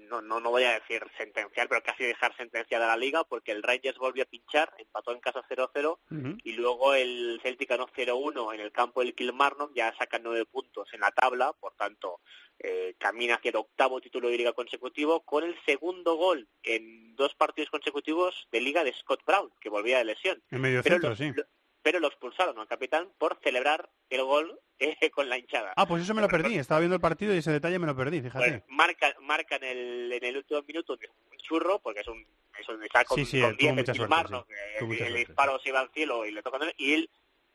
no, 0.09 0.21
no, 0.21 0.39
no 0.39 0.49
voy 0.51 0.63
a 0.63 0.73
decir 0.73 1.03
sentenciar, 1.17 1.67
pero 1.69 1.81
casi 1.83 2.03
dejar 2.03 2.35
sentenciada 2.37 2.87
la 2.87 2.97
liga, 2.97 3.23
porque 3.23 3.51
el 3.51 3.63
Rangers 3.63 3.97
volvió 3.97 4.23
a 4.23 4.27
pinchar, 4.27 4.73
empató 4.77 5.11
en 5.11 5.19
casa 5.19 5.43
0-0, 5.49 5.99
y 6.43 6.53
luego 6.53 6.93
el 6.93 7.39
Celtic 7.43 7.69
ganó 7.69 7.87
0-1 7.87 8.53
en 8.53 8.59
el 8.61 8.71
campo 8.71 9.01
del 9.01 9.13
Kilmarnock, 9.15 9.73
ya 9.75 9.95
saca 9.97 10.19
nueve 10.19 10.45
puntos 10.45 10.87
en 10.93 11.01
la 11.01 11.11
tabla, 11.11 11.53
por 11.53 11.73
tanto 11.75 12.19
eh, 12.59 12.95
camina 12.97 13.35
hacia 13.35 13.49
el 13.49 13.57
octavo 13.57 13.99
título 14.01 14.29
de 14.29 14.37
liga 14.37 14.53
consecutivo, 14.53 15.21
con 15.23 15.43
el 15.43 15.55
segundo 15.65 16.15
gol 16.15 16.47
en 16.63 17.15
dos 17.15 17.35
partidos 17.35 17.69
consecutivos 17.69 18.47
de 18.51 18.61
liga 18.61 18.83
de 18.83 18.93
Scott 18.93 19.21
Brown, 19.25 19.51
que 19.59 19.69
volvía 19.69 19.97
de 19.99 20.05
lesión. 20.05 20.41
En 20.51 20.61
medio 20.61 20.81
Pero 20.83 20.95
centro, 20.95 21.09
lo- 21.11 21.15
sí. 21.15 21.31
lo- 21.35 21.43
pero 21.85 21.99
lo 21.99 22.07
expulsaron 22.07 22.57
al 22.57 22.67
capitán 22.67 23.11
por 23.19 23.39
celebrar 23.43 23.87
el 24.09 24.23
gol 24.23 24.59
eh, 24.79 25.11
con 25.11 25.29
la 25.29 25.37
hinchada. 25.37 25.71
Ah, 25.75 25.85
pues 25.85 26.01
eso 26.01 26.15
me 26.15 26.21
lo 26.21 26.27
perdí. 26.27 26.57
Estaba 26.57 26.79
viendo 26.79 26.95
el 26.95 27.01
partido 27.01 27.35
y 27.35 27.37
ese 27.37 27.51
detalle 27.51 27.77
me 27.77 27.85
lo 27.85 27.95
perdí, 27.95 28.23
fíjate. 28.23 28.49
Pues 28.49 28.63
marca, 28.69 29.13
marca 29.21 29.57
en 29.57 29.65
el, 29.65 30.11
en 30.13 30.23
el 30.23 30.37
último 30.37 30.63
minuto 30.63 30.93
un 30.93 31.37
churro, 31.37 31.77
porque 31.77 31.99
es 31.99 32.07
un, 32.07 32.25
es 32.59 32.67
un 32.69 32.83
está 32.83 33.05
con, 33.05 33.19
Sí, 33.19 33.25
sí, 33.25 33.39
con 33.39 33.51
tuvo 33.51 33.59
10 33.59 33.69
el 33.69 33.75
mucha 33.75 33.93
suerte, 33.93 34.15
Kilmarnock, 34.15 34.47
sí. 34.47 34.79
Tuvo 34.79 34.93
el, 34.93 35.13
disparo 35.13 35.59
se 35.59 35.69
iba 35.69 35.79
al 35.79 35.91
cielo 35.91 36.25
y 36.25 36.31
le 36.31 36.41
toca 36.41 36.57
y 36.75 36.93
él 36.95 37.09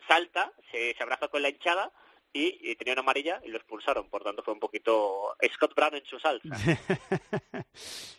salta, 0.07 0.53
se, 0.71 0.95
se 0.95 1.03
abraza 1.03 1.27
con 1.27 1.43
la 1.43 1.49
hinchada 1.49 1.91
y, 2.33 2.71
y 2.71 2.77
tenía 2.77 2.93
una 2.95 3.03
amarilla 3.03 3.41
y 3.45 3.49
lo 3.49 3.57
expulsaron. 3.59 4.09
Por 4.09 4.23
tanto, 4.23 4.43
fue 4.43 4.55
un 4.55 4.61
poquito 4.61 5.35
Scott 5.55 5.75
Brown 5.75 5.95
en 5.95 6.05
su 6.05 6.19
salsa. 6.19 6.49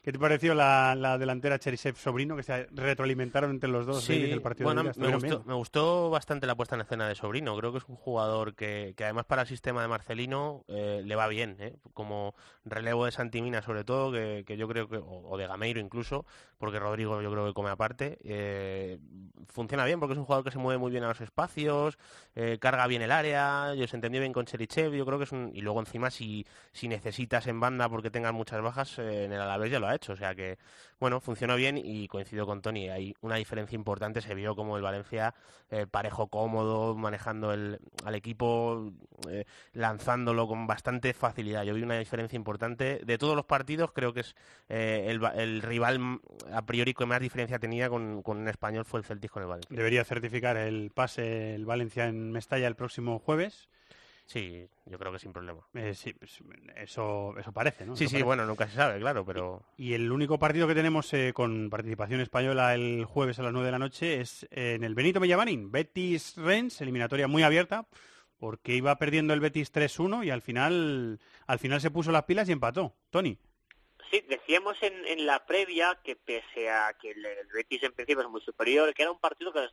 ¿Qué 0.03 0.11
te 0.11 0.19
pareció 0.19 0.53
la, 0.53 0.95
la 0.95 1.17
delantera 1.17 1.59
Cherisev 1.59 1.95
Sobrino, 1.95 2.35
que 2.35 2.43
se 2.43 2.65
retroalimentaron 2.71 3.51
entre 3.51 3.69
los 3.69 3.85
dos 3.85 4.03
Sí, 4.03 4.29
el 4.31 4.41
partido 4.41 4.65
bueno, 4.65 4.83
de 4.83 4.93
me 4.99 5.13
gustó, 5.13 5.43
me 5.45 5.53
gustó 5.53 6.09
bastante 6.09 6.47
la 6.47 6.55
puesta 6.55 6.75
en 6.75 6.81
escena 6.81 7.07
de 7.07 7.15
Sobrino. 7.15 7.55
Creo 7.57 7.71
que 7.71 7.77
es 7.79 7.85
un 7.87 7.95
jugador 7.95 8.55
que, 8.55 8.93
que 8.97 9.03
además 9.03 9.25
para 9.25 9.43
el 9.43 9.47
sistema 9.47 9.81
de 9.81 9.87
Marcelino 9.87 10.65
eh, 10.67 11.01
le 11.05 11.15
va 11.15 11.27
bien, 11.27 11.57
¿eh? 11.59 11.75
como 11.93 12.35
relevo 12.65 13.05
de 13.05 13.11
Santimina 13.11 13.61
sobre 13.61 13.83
todo, 13.83 14.11
que, 14.11 14.43
que 14.45 14.57
yo 14.57 14.67
creo 14.67 14.87
que, 14.87 14.97
o, 14.97 15.29
o 15.29 15.37
de 15.37 15.47
Gameiro 15.47 15.79
incluso, 15.79 16.25
porque 16.57 16.79
Rodrigo 16.79 17.21
yo 17.21 17.31
creo 17.31 17.45
que 17.47 17.53
come 17.53 17.69
aparte. 17.69 18.17
eh, 18.23 18.97
funciona 19.47 19.85
bien 19.85 19.99
porque 19.99 20.13
es 20.13 20.19
un 20.19 20.25
jugador 20.25 20.43
que 20.45 20.51
se 20.51 20.57
mueve 20.57 20.77
muy 20.79 20.91
bien 20.91 21.03
a 21.03 21.09
los 21.09 21.21
espacios, 21.21 21.97
eh, 22.35 22.57
carga 22.59 22.87
bien 22.87 23.01
el 23.01 23.11
área, 23.11 23.73
yo 23.75 23.87
entendió 24.01 24.19
bien 24.21 24.33
con 24.33 24.45
Cherichev, 24.45 24.93
yo 24.93 25.05
creo 25.05 25.19
que 25.19 25.25
es 25.25 25.31
un... 25.31 25.51
Y 25.53 25.61
luego 25.61 25.79
encima 25.79 26.09
si, 26.09 26.45
si 26.71 26.87
necesitas 26.87 27.45
en 27.45 27.59
banda 27.59 27.87
porque 27.87 28.09
tengas 28.09 28.33
muchas 28.33 28.61
bajas, 28.61 28.97
eh, 28.97 29.25
en 29.25 29.31
el 29.31 29.39
Alavés 29.39 29.71
ya 29.71 29.79
lo 29.79 29.87
ha 29.87 29.95
hecho, 29.95 30.13
o 30.13 30.15
sea 30.15 30.33
que, 30.33 30.57
bueno, 30.99 31.19
funcionó 31.19 31.55
bien 31.55 31.77
y 31.77 32.07
coincido 32.07 32.47
con 32.47 32.61
Tony, 32.61 32.89
hay 32.89 33.13
una 33.21 33.35
diferencia 33.35 33.75
importante, 33.75 34.21
se 34.21 34.33
vio 34.33 34.55
como 34.55 34.75
el 34.75 34.81
Valencia 34.81 35.35
eh, 35.69 35.85
parejo, 35.85 36.27
cómodo, 36.27 36.95
manejando 36.95 37.53
el, 37.53 37.79
al 38.03 38.15
equipo, 38.15 38.91
eh, 39.29 39.45
lanzándolo 39.73 40.47
con 40.47 40.65
bastante 40.65 41.13
facilidad, 41.13 41.63
yo 41.63 41.75
vi 41.75 41.83
una 41.83 41.99
diferencia 41.99 42.35
importante, 42.35 43.01
de 43.05 43.17
todos 43.17 43.35
los 43.35 43.45
partidos 43.45 43.91
creo 43.91 44.13
que 44.13 44.21
es 44.21 44.35
el, 44.67 45.21
el 45.35 45.61
rival 45.61 46.19
a 46.51 46.63
priori 46.63 46.93
que 46.93 47.05
más 47.05 47.19
diferencia 47.19 47.59
tenía 47.59 47.89
con, 47.89 48.23
con 48.23 48.37
un 48.37 48.47
español 48.47 48.85
fue 48.85 48.99
el 48.99 49.05
Celtic 49.05 49.31
con 49.31 49.43
el 49.43 49.49
Valencia. 49.49 49.75
Debería 49.75 50.03
certificar 50.03 50.57
el 50.57 50.91
pase 50.91 51.55
el 51.55 51.65
Valencia 51.65 52.07
en 52.07 52.31
Mestalla 52.31 52.67
el 52.67 52.75
próximo 52.75 53.19
jueves. 53.19 53.69
Sí, 54.31 54.65
yo 54.85 54.97
creo 54.97 55.11
que 55.11 55.19
sin 55.19 55.33
problema. 55.33 55.59
Eh, 55.73 55.93
sí, 55.93 56.13
pues, 56.13 56.39
eso, 56.77 57.33
eso 57.37 57.51
parece, 57.51 57.85
¿no? 57.85 57.97
Sí, 57.97 58.05
Eso 58.05 58.11
sí, 58.11 58.15
parece. 58.15 58.25
bueno, 58.25 58.45
nunca 58.45 58.65
se 58.65 58.75
sabe, 58.75 58.97
claro, 58.97 59.25
pero... 59.25 59.61
Y 59.75 59.93
el 59.93 60.09
único 60.09 60.39
partido 60.39 60.69
que 60.69 60.73
tenemos 60.73 61.13
eh, 61.13 61.33
con 61.33 61.69
participación 61.69 62.21
española 62.21 62.73
el 62.73 63.03
jueves 63.03 63.39
a 63.39 63.43
las 63.43 63.51
9 63.51 63.65
de 63.65 63.71
la 63.73 63.79
noche 63.79 64.21
es 64.21 64.43
eh, 64.51 64.75
en 64.75 64.85
el 64.85 64.95
Benito 64.95 65.19
Mellamarín, 65.19 65.69
Betis 65.69 66.37
Rennes, 66.37 66.79
eliminatoria 66.79 67.27
muy 67.27 67.43
abierta, 67.43 67.87
porque 68.37 68.73
iba 68.73 68.95
perdiendo 68.95 69.33
el 69.33 69.41
Betis 69.41 69.73
3-1 69.73 70.25
y 70.25 70.29
al 70.29 70.41
final, 70.41 71.19
al 71.45 71.59
final 71.59 71.81
se 71.81 71.91
puso 71.91 72.13
las 72.13 72.23
pilas 72.23 72.47
y 72.47 72.53
empató. 72.53 72.95
Tony. 73.09 73.37
Sí, 74.11 74.23
decíamos 74.29 74.77
en, 74.81 74.93
en 75.07 75.25
la 75.25 75.45
previa 75.45 75.99
que 76.05 76.15
pese 76.15 76.69
a 76.69 76.93
que 77.01 77.11
el, 77.11 77.25
el 77.25 77.47
Betis 77.53 77.83
en 77.83 77.91
principio 77.91 78.23
es 78.23 78.29
muy 78.29 78.41
superior, 78.41 78.93
que 78.93 79.01
era 79.01 79.11
un 79.11 79.19
partido 79.19 79.51
que 79.51 79.67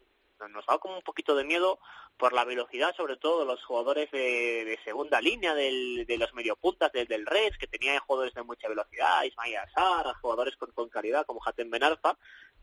nos, 0.51 0.67
daba 0.67 0.79
como 0.79 0.97
un 0.97 1.03
poquito 1.03 1.35
de 1.35 1.45
miedo 1.45 1.79
por 2.17 2.33
la 2.33 2.45
velocidad, 2.45 2.95
sobre 2.97 3.17
todo 3.17 3.41
de 3.41 3.47
los 3.47 3.65
jugadores 3.65 4.11
de, 4.11 4.79
segunda 4.85 5.21
línea, 5.21 5.55
del, 5.55 6.05
de 6.07 6.19
los 6.19 6.33
mediopuntas 6.35 6.93
del, 6.93 7.07
del 7.07 7.27
Reds, 7.27 7.59
que 7.59 7.67
tenían 7.67 8.01
jugadores 8.01 8.35
de 8.35 8.43
mucha 8.43 8.69
velocidad, 8.69 9.23
Ismail 9.25 9.57
Assar, 9.57 10.15
jugadores 10.21 10.57
con, 10.57 10.71
con 10.73 10.89
calidad 10.89 11.27
como 11.27 11.41
Hatem 11.45 11.71
Benalfa, 11.71 12.17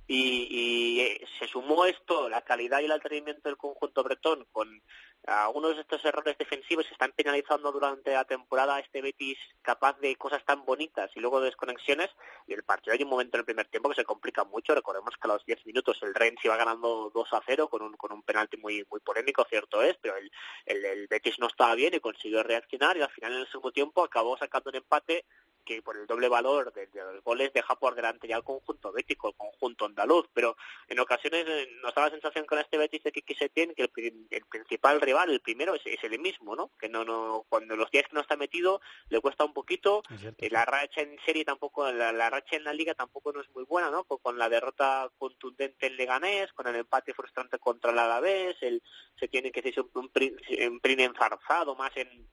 y, 0.07 0.48
y, 0.49 0.99
eh, 1.02 1.27
se 1.40 1.48
sumó 1.48 1.86
esto, 1.86 2.30
la 2.30 2.41
calidad 2.41 2.80
y 2.80 2.86
el 2.86 2.91
atrevimiento 2.91 3.49
del 3.49 3.57
conjunto 3.57 4.03
bretón 4.03 4.45
con 4.52 4.82
algunos 5.26 5.76
de 5.76 5.82
estos 5.82 6.06
errores 6.06 6.38
defensivos 6.38 6.86
que 6.86 6.94
están 6.94 7.11
penalizando 7.15 7.72
durante 7.72 8.14
la 8.14 8.26
temporada 8.26 8.76
a 8.76 8.80
este 8.80 9.02
Betis 9.02 9.40
capaz 9.64 9.99
de 9.99 10.15
cosas 10.18 10.45
tan 10.45 10.64
bonitas 10.65 11.10
y 11.15 11.19
luego 11.19 11.40
de 11.40 11.48
desconexiones. 11.48 12.11
Y 12.48 12.53
el 12.53 12.64
partido 12.64 12.94
hay 12.94 13.02
un 13.02 13.10
momento 13.10 13.38
en 13.38 13.40
el 13.40 13.45
primer 13.45 13.68
tiempo 13.68 13.90
que 13.90 13.95
se 13.95 14.03
complica 14.03 14.44
mucho. 14.44 14.76
Recordemos 14.76 15.15
que 15.15 15.27
a 15.27 15.34
los 15.34 15.45
10 15.45 15.65
minutos 15.65 15.98
el 16.03 16.14
Rennes 16.14 16.45
iba 16.45 16.56
ganando 16.56 17.11
2 17.14 17.34
a 17.34 17.41
0 17.44 17.68
con 17.69 17.82
un, 17.82 17.98
con 17.98 18.11
un 18.11 18.22
penalti 18.22 18.57
muy 18.57 18.86
muy 18.91 18.99
polémico 18.99 19.45
cierto 19.49 19.82
es 19.82 19.98
pero 20.02 20.15
el, 20.18 20.32
el, 20.65 20.86
el 20.86 21.07
Betis 21.07 21.40
no 21.40 21.48
estaba 21.48 21.76
bien 21.76 21.94
y 21.94 21.99
consiguió 21.99 22.44
reaccionar 22.44 22.98
y 22.98 23.02
al 23.02 23.10
final 23.10 23.34
en 23.34 23.40
el 23.40 23.48
segundo 23.48 23.72
tiempo 23.72 24.03
acabó 24.03 24.38
sacando 24.38 24.69
un 24.69 24.76
empate 24.76 25.26
que 25.65 25.81
por 25.81 25.97
el 25.97 26.05
doble 26.05 26.29
valor 26.29 26.71
de, 26.73 26.87
de, 26.87 27.03
los 27.03 27.23
goles 27.23 27.51
deja 27.53 27.75
por 27.75 27.95
delante 27.95 28.27
ya 28.27 28.37
el 28.37 28.43
conjunto 28.43 28.91
bético, 28.91 29.29
el 29.29 29.35
conjunto 29.35 29.85
andaluz, 29.85 30.27
pero 30.33 30.55
en 30.87 30.99
ocasiones 30.99 31.45
eh, 31.47 31.69
nos 31.81 31.93
da 31.93 32.03
la 32.03 32.11
sensación 32.11 32.45
con 32.45 32.59
este 32.59 32.77
Betis 32.77 33.03
de 33.03 33.11
que 33.11 33.35
se 33.35 33.49
tiene 33.49 33.73
que 33.73 33.83
el, 33.83 34.27
el, 34.29 34.45
principal 34.45 35.01
rival, 35.01 35.31
el 35.31 35.41
primero, 35.41 35.75
es, 35.75 35.81
es, 35.85 36.03
el 36.03 36.19
mismo, 36.19 36.55
¿no? 36.55 36.71
Que 36.79 36.87
no, 36.87 37.03
no, 37.03 37.45
cuando 37.49 37.75
los 37.75 37.89
días 37.91 38.05
que 38.07 38.13
no 38.13 38.21
está 38.21 38.37
metido 38.37 38.79
le 39.09 39.19
cuesta 39.19 39.43
un 39.43 39.53
poquito, 39.53 40.03
eh, 40.37 40.49
la 40.49 40.65
racha 40.65 41.01
en 41.01 41.17
serie 41.25 41.43
tampoco, 41.43 41.91
la, 41.91 42.11
la, 42.11 42.29
racha 42.29 42.55
en 42.55 42.63
la 42.63 42.73
liga 42.73 42.93
tampoco 42.93 43.33
no 43.33 43.41
es 43.41 43.49
muy 43.55 43.63
buena, 43.63 43.89
¿no? 43.89 44.03
Con, 44.03 44.19
con 44.19 44.37
la 44.37 44.49
derrota 44.49 45.09
contundente 45.17 45.87
en 45.87 45.97
Leganés, 45.97 46.53
con 46.53 46.67
el 46.67 46.75
empate 46.75 47.13
frustrante 47.13 47.57
contra 47.57 47.91
el 47.91 47.99
Alavés, 47.99 48.55
el, 48.61 48.83
se 49.19 49.27
tiene 49.27 49.51
que 49.51 49.61
decir 49.61 49.81
un, 49.81 49.89
un, 49.93 50.11
un, 50.13 50.81
un 50.83 50.99
enfarzado 50.99 51.75
más 51.75 51.95
en 51.97 52.27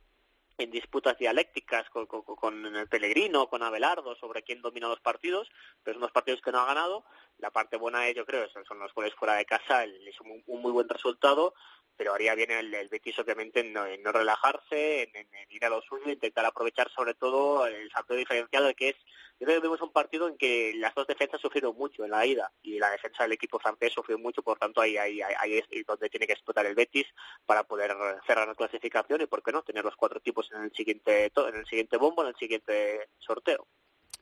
en 0.62 0.70
disputas 0.70 1.18
dialécticas 1.18 1.88
con, 1.90 2.76
el 2.76 2.88
Pellegrino, 2.88 3.48
con 3.48 3.62
Abelardo, 3.62 4.14
sobre 4.16 4.42
quién 4.42 4.62
domina 4.62 4.88
los 4.88 5.00
partidos, 5.00 5.50
pero 5.82 5.94
son 5.94 6.02
los 6.02 6.12
partidos 6.12 6.40
que 6.40 6.52
no 6.52 6.60
ha 6.60 6.66
ganado. 6.66 7.04
La 7.38 7.50
parte 7.50 7.76
buena 7.76 8.00
de 8.00 8.14
yo 8.14 8.24
creo 8.24 8.48
son, 8.48 8.78
los 8.78 8.94
goles 8.94 9.14
fuera 9.14 9.34
de 9.34 9.44
casa, 9.44 9.84
él 9.84 10.06
hizo 10.08 10.24
un, 10.24 10.42
un, 10.46 10.62
muy 10.62 10.72
buen 10.72 10.88
resultado, 10.88 11.54
pero 12.02 12.14
haría 12.14 12.34
bien 12.34 12.50
el, 12.50 12.88
Betis 12.88 13.16
obviamente 13.20 13.60
en 13.60 13.72
no, 13.72 14.10
relajarse, 14.10 15.02
en, 15.02 15.26
ir 15.50 15.64
a 15.64 15.68
lo 15.68 15.80
suyo, 15.82 16.10
intentar 16.10 16.44
aprovechar 16.44 16.90
sobre 16.90 17.14
todo 17.14 17.64
el 17.64 17.88
salto 17.92 18.14
diferencial 18.14 18.66
de 18.66 18.74
que 18.74 18.88
es, 18.88 18.96
yo 19.38 19.46
creo 19.46 19.60
que 19.60 19.68
vimos 19.68 19.80
un 19.82 19.92
partido 19.92 20.26
en 20.26 20.36
que 20.36 20.72
las 20.74 20.96
dos 20.96 21.06
defensas 21.06 21.40
sufrieron 21.40 21.76
mucho 21.76 22.04
en 22.04 22.10
la 22.10 22.26
ida 22.26 22.50
y 22.60 22.80
la 22.80 22.90
defensa 22.90 23.22
del 23.22 23.34
equipo 23.34 23.60
francés 23.60 23.92
sufrió 23.92 24.18
mucho, 24.18 24.42
por 24.42 24.58
tanto 24.58 24.80
ahí, 24.80 24.96
ahí, 24.96 25.20
ahí, 25.20 25.58
es 25.58 25.86
donde 25.86 26.10
tiene 26.10 26.26
que 26.26 26.32
explotar 26.32 26.66
el 26.66 26.74
Betis 26.74 27.06
para 27.46 27.62
poder 27.62 27.94
cerrar 28.26 28.48
la 28.48 28.56
clasificación 28.56 29.20
y 29.20 29.26
por 29.26 29.44
qué 29.44 29.52
no 29.52 29.62
tener 29.62 29.84
los 29.84 29.94
cuatro 29.94 30.18
tipos 30.18 30.50
en 30.50 30.62
el 30.62 30.72
siguiente 30.72 31.30
en 31.36 31.54
el 31.54 31.66
siguiente 31.66 31.98
bombo, 31.98 32.22
en 32.22 32.30
el 32.30 32.36
siguiente 32.36 33.10
sorteo. 33.20 33.68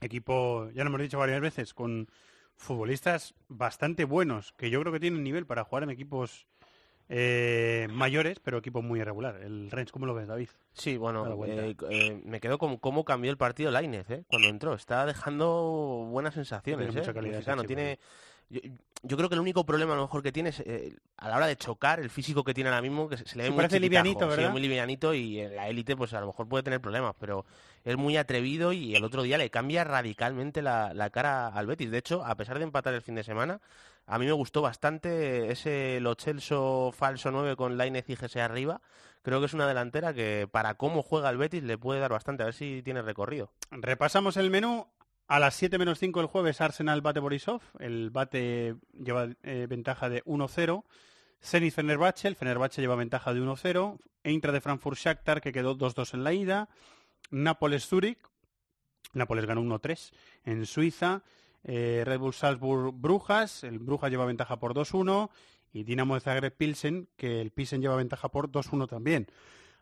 Equipo, 0.02 0.69
ya 0.74 0.85
lo 0.85 0.89
hemos 0.89 1.01
dicho 1.01 1.19
varias 1.19 1.40
veces, 1.40 1.73
con 1.73 2.11
futbolistas 2.57 3.35
bastante 3.48 4.05
buenos, 4.05 4.52
que 4.52 4.69
yo 4.69 4.82
creo 4.82 4.93
que 4.93 5.01
tienen 5.01 5.24
nivel 5.24 5.47
para 5.47 5.65
jugar 5.65 5.85
en 5.85 5.90
equipos 5.90 6.47
eh, 7.12 7.88
mayores, 7.90 8.38
pero 8.38 8.58
equipo 8.58 8.82
muy 8.82 9.00
irregular. 9.00 9.40
El 9.42 9.68
Rennes, 9.68 9.90
¿cómo 9.90 10.06
lo 10.06 10.14
ves, 10.14 10.28
David? 10.28 10.48
Sí, 10.72 10.96
bueno, 10.96 11.44
eh, 11.44 11.74
eh, 11.90 12.22
me 12.24 12.40
quedo 12.40 12.56
con 12.56 12.76
cómo 12.76 13.04
cambió 13.04 13.32
el 13.32 13.36
partido 13.36 13.72
Lainez, 13.72 14.08
¿eh? 14.10 14.24
Cuando 14.28 14.48
entró. 14.48 14.74
Está 14.74 15.04
dejando 15.04 16.06
buenas 16.08 16.34
sensaciones, 16.34 16.86
tiene 16.86 17.00
mucha 17.00 17.12
calidad. 17.12 17.34
Mexicano. 17.34 17.64
Tiene... 17.64 17.98
Yo, 18.48 18.60
yo, 19.02 19.16
creo 19.16 19.28
que 19.28 19.34
el 19.34 19.40
único 19.40 19.66
problema 19.66 19.94
a 19.94 19.96
lo 19.96 20.02
mejor 20.02 20.22
que 20.22 20.30
tiene 20.30 20.50
es 20.50 20.60
eh, 20.60 20.94
a 21.16 21.28
la 21.28 21.36
hora 21.36 21.46
de 21.48 21.56
chocar, 21.56 21.98
el 21.98 22.10
físico 22.10 22.44
que 22.44 22.54
tiene 22.54 22.70
ahora 22.70 22.82
mismo, 22.82 23.08
que 23.08 23.16
se, 23.16 23.26
se 23.26 23.36
le 23.36 23.42
ve 23.42 23.48
sí, 23.48 23.52
muy 23.52 23.56
parece 23.58 23.80
livianito, 23.80 24.28
¿verdad? 24.28 24.46
Sí, 24.46 24.52
muy 24.52 24.60
livianito 24.60 25.12
y 25.12 25.40
en 25.40 25.56
la 25.56 25.68
élite 25.68 25.96
pues 25.96 26.14
a 26.14 26.20
lo 26.20 26.28
mejor 26.28 26.48
puede 26.48 26.62
tener 26.62 26.80
problemas, 26.80 27.14
pero 27.18 27.44
es 27.84 27.96
muy 27.96 28.16
atrevido 28.16 28.72
y 28.72 28.94
el 28.94 29.02
otro 29.02 29.22
día 29.22 29.38
le 29.38 29.50
cambia 29.50 29.82
radicalmente 29.82 30.62
la, 30.62 30.94
la 30.94 31.10
cara 31.10 31.48
al 31.48 31.66
Betis. 31.66 31.90
De 31.90 31.98
hecho, 31.98 32.24
a 32.24 32.36
pesar 32.36 32.58
de 32.58 32.64
empatar 32.64 32.94
el 32.94 33.02
fin 33.02 33.14
de 33.16 33.24
semana, 33.24 33.60
a 34.10 34.18
mí 34.18 34.26
me 34.26 34.32
gustó 34.32 34.60
bastante 34.60 35.52
ese 35.52 36.00
Lo 36.00 36.16
Celso 36.16 36.90
falso 36.92 37.30
9 37.30 37.54
con 37.54 37.78
Lainez 37.78 38.06
y 38.08 38.38
arriba. 38.40 38.82
Creo 39.22 39.38
que 39.38 39.46
es 39.46 39.54
una 39.54 39.68
delantera 39.68 40.12
que 40.12 40.48
para 40.50 40.74
cómo 40.74 41.04
juega 41.04 41.30
el 41.30 41.36
Betis 41.36 41.62
le 41.62 41.78
puede 41.78 42.00
dar 42.00 42.10
bastante, 42.10 42.42
a 42.42 42.46
ver 42.46 42.54
si 42.54 42.82
tiene 42.82 43.02
recorrido. 43.02 43.52
Repasamos 43.70 44.36
el 44.36 44.50
menú. 44.50 44.88
A 45.28 45.38
las 45.38 45.54
7 45.54 45.78
menos 45.78 46.00
5 46.00 46.20
el 46.22 46.26
jueves 46.26 46.60
Arsenal 46.60 47.02
bate 47.02 47.20
Borisov. 47.20 47.62
El 47.78 48.10
bate 48.10 48.74
lleva 48.98 49.28
eh, 49.44 49.68
ventaja 49.70 50.08
de 50.08 50.24
1-0. 50.24 50.82
Zenit 51.40 51.72
Fenerbahce, 51.72 52.26
el 52.26 52.34
Fenerbahce 52.34 52.80
lleva 52.80 52.96
ventaja 52.96 53.32
de 53.32 53.40
1-0. 53.40 54.00
Eintra 54.24 54.50
de 54.50 54.60
Frankfurt 54.60 54.98
Shakhtar 54.98 55.40
que 55.40 55.52
quedó 55.52 55.78
2-2 55.78 56.14
en 56.14 56.24
la 56.24 56.32
ida. 56.32 56.68
Nápoles 57.30 57.86
Zurich. 57.86 58.18
Nápoles 59.12 59.46
ganó 59.46 59.62
1-3 59.62 60.12
en 60.46 60.66
Suiza. 60.66 61.22
Eh, 61.64 62.02
Red 62.06 62.18
Bull 62.18 62.34
Salzburg 62.34 62.92
Brujas, 62.94 63.64
el 63.64 63.78
Brujas 63.78 64.10
lleva 64.10 64.24
ventaja 64.24 64.58
por 64.58 64.74
2-1 64.74 65.30
y 65.72 65.84
Dinamo 65.84 66.14
de 66.14 66.20
Zagreb 66.20 66.56
Pilsen, 66.56 67.08
que 67.16 67.40
el 67.40 67.50
Pilsen 67.50 67.80
lleva 67.80 67.96
ventaja 67.96 68.30
por 68.30 68.50
2-1 68.50 68.88
también. 68.88 69.28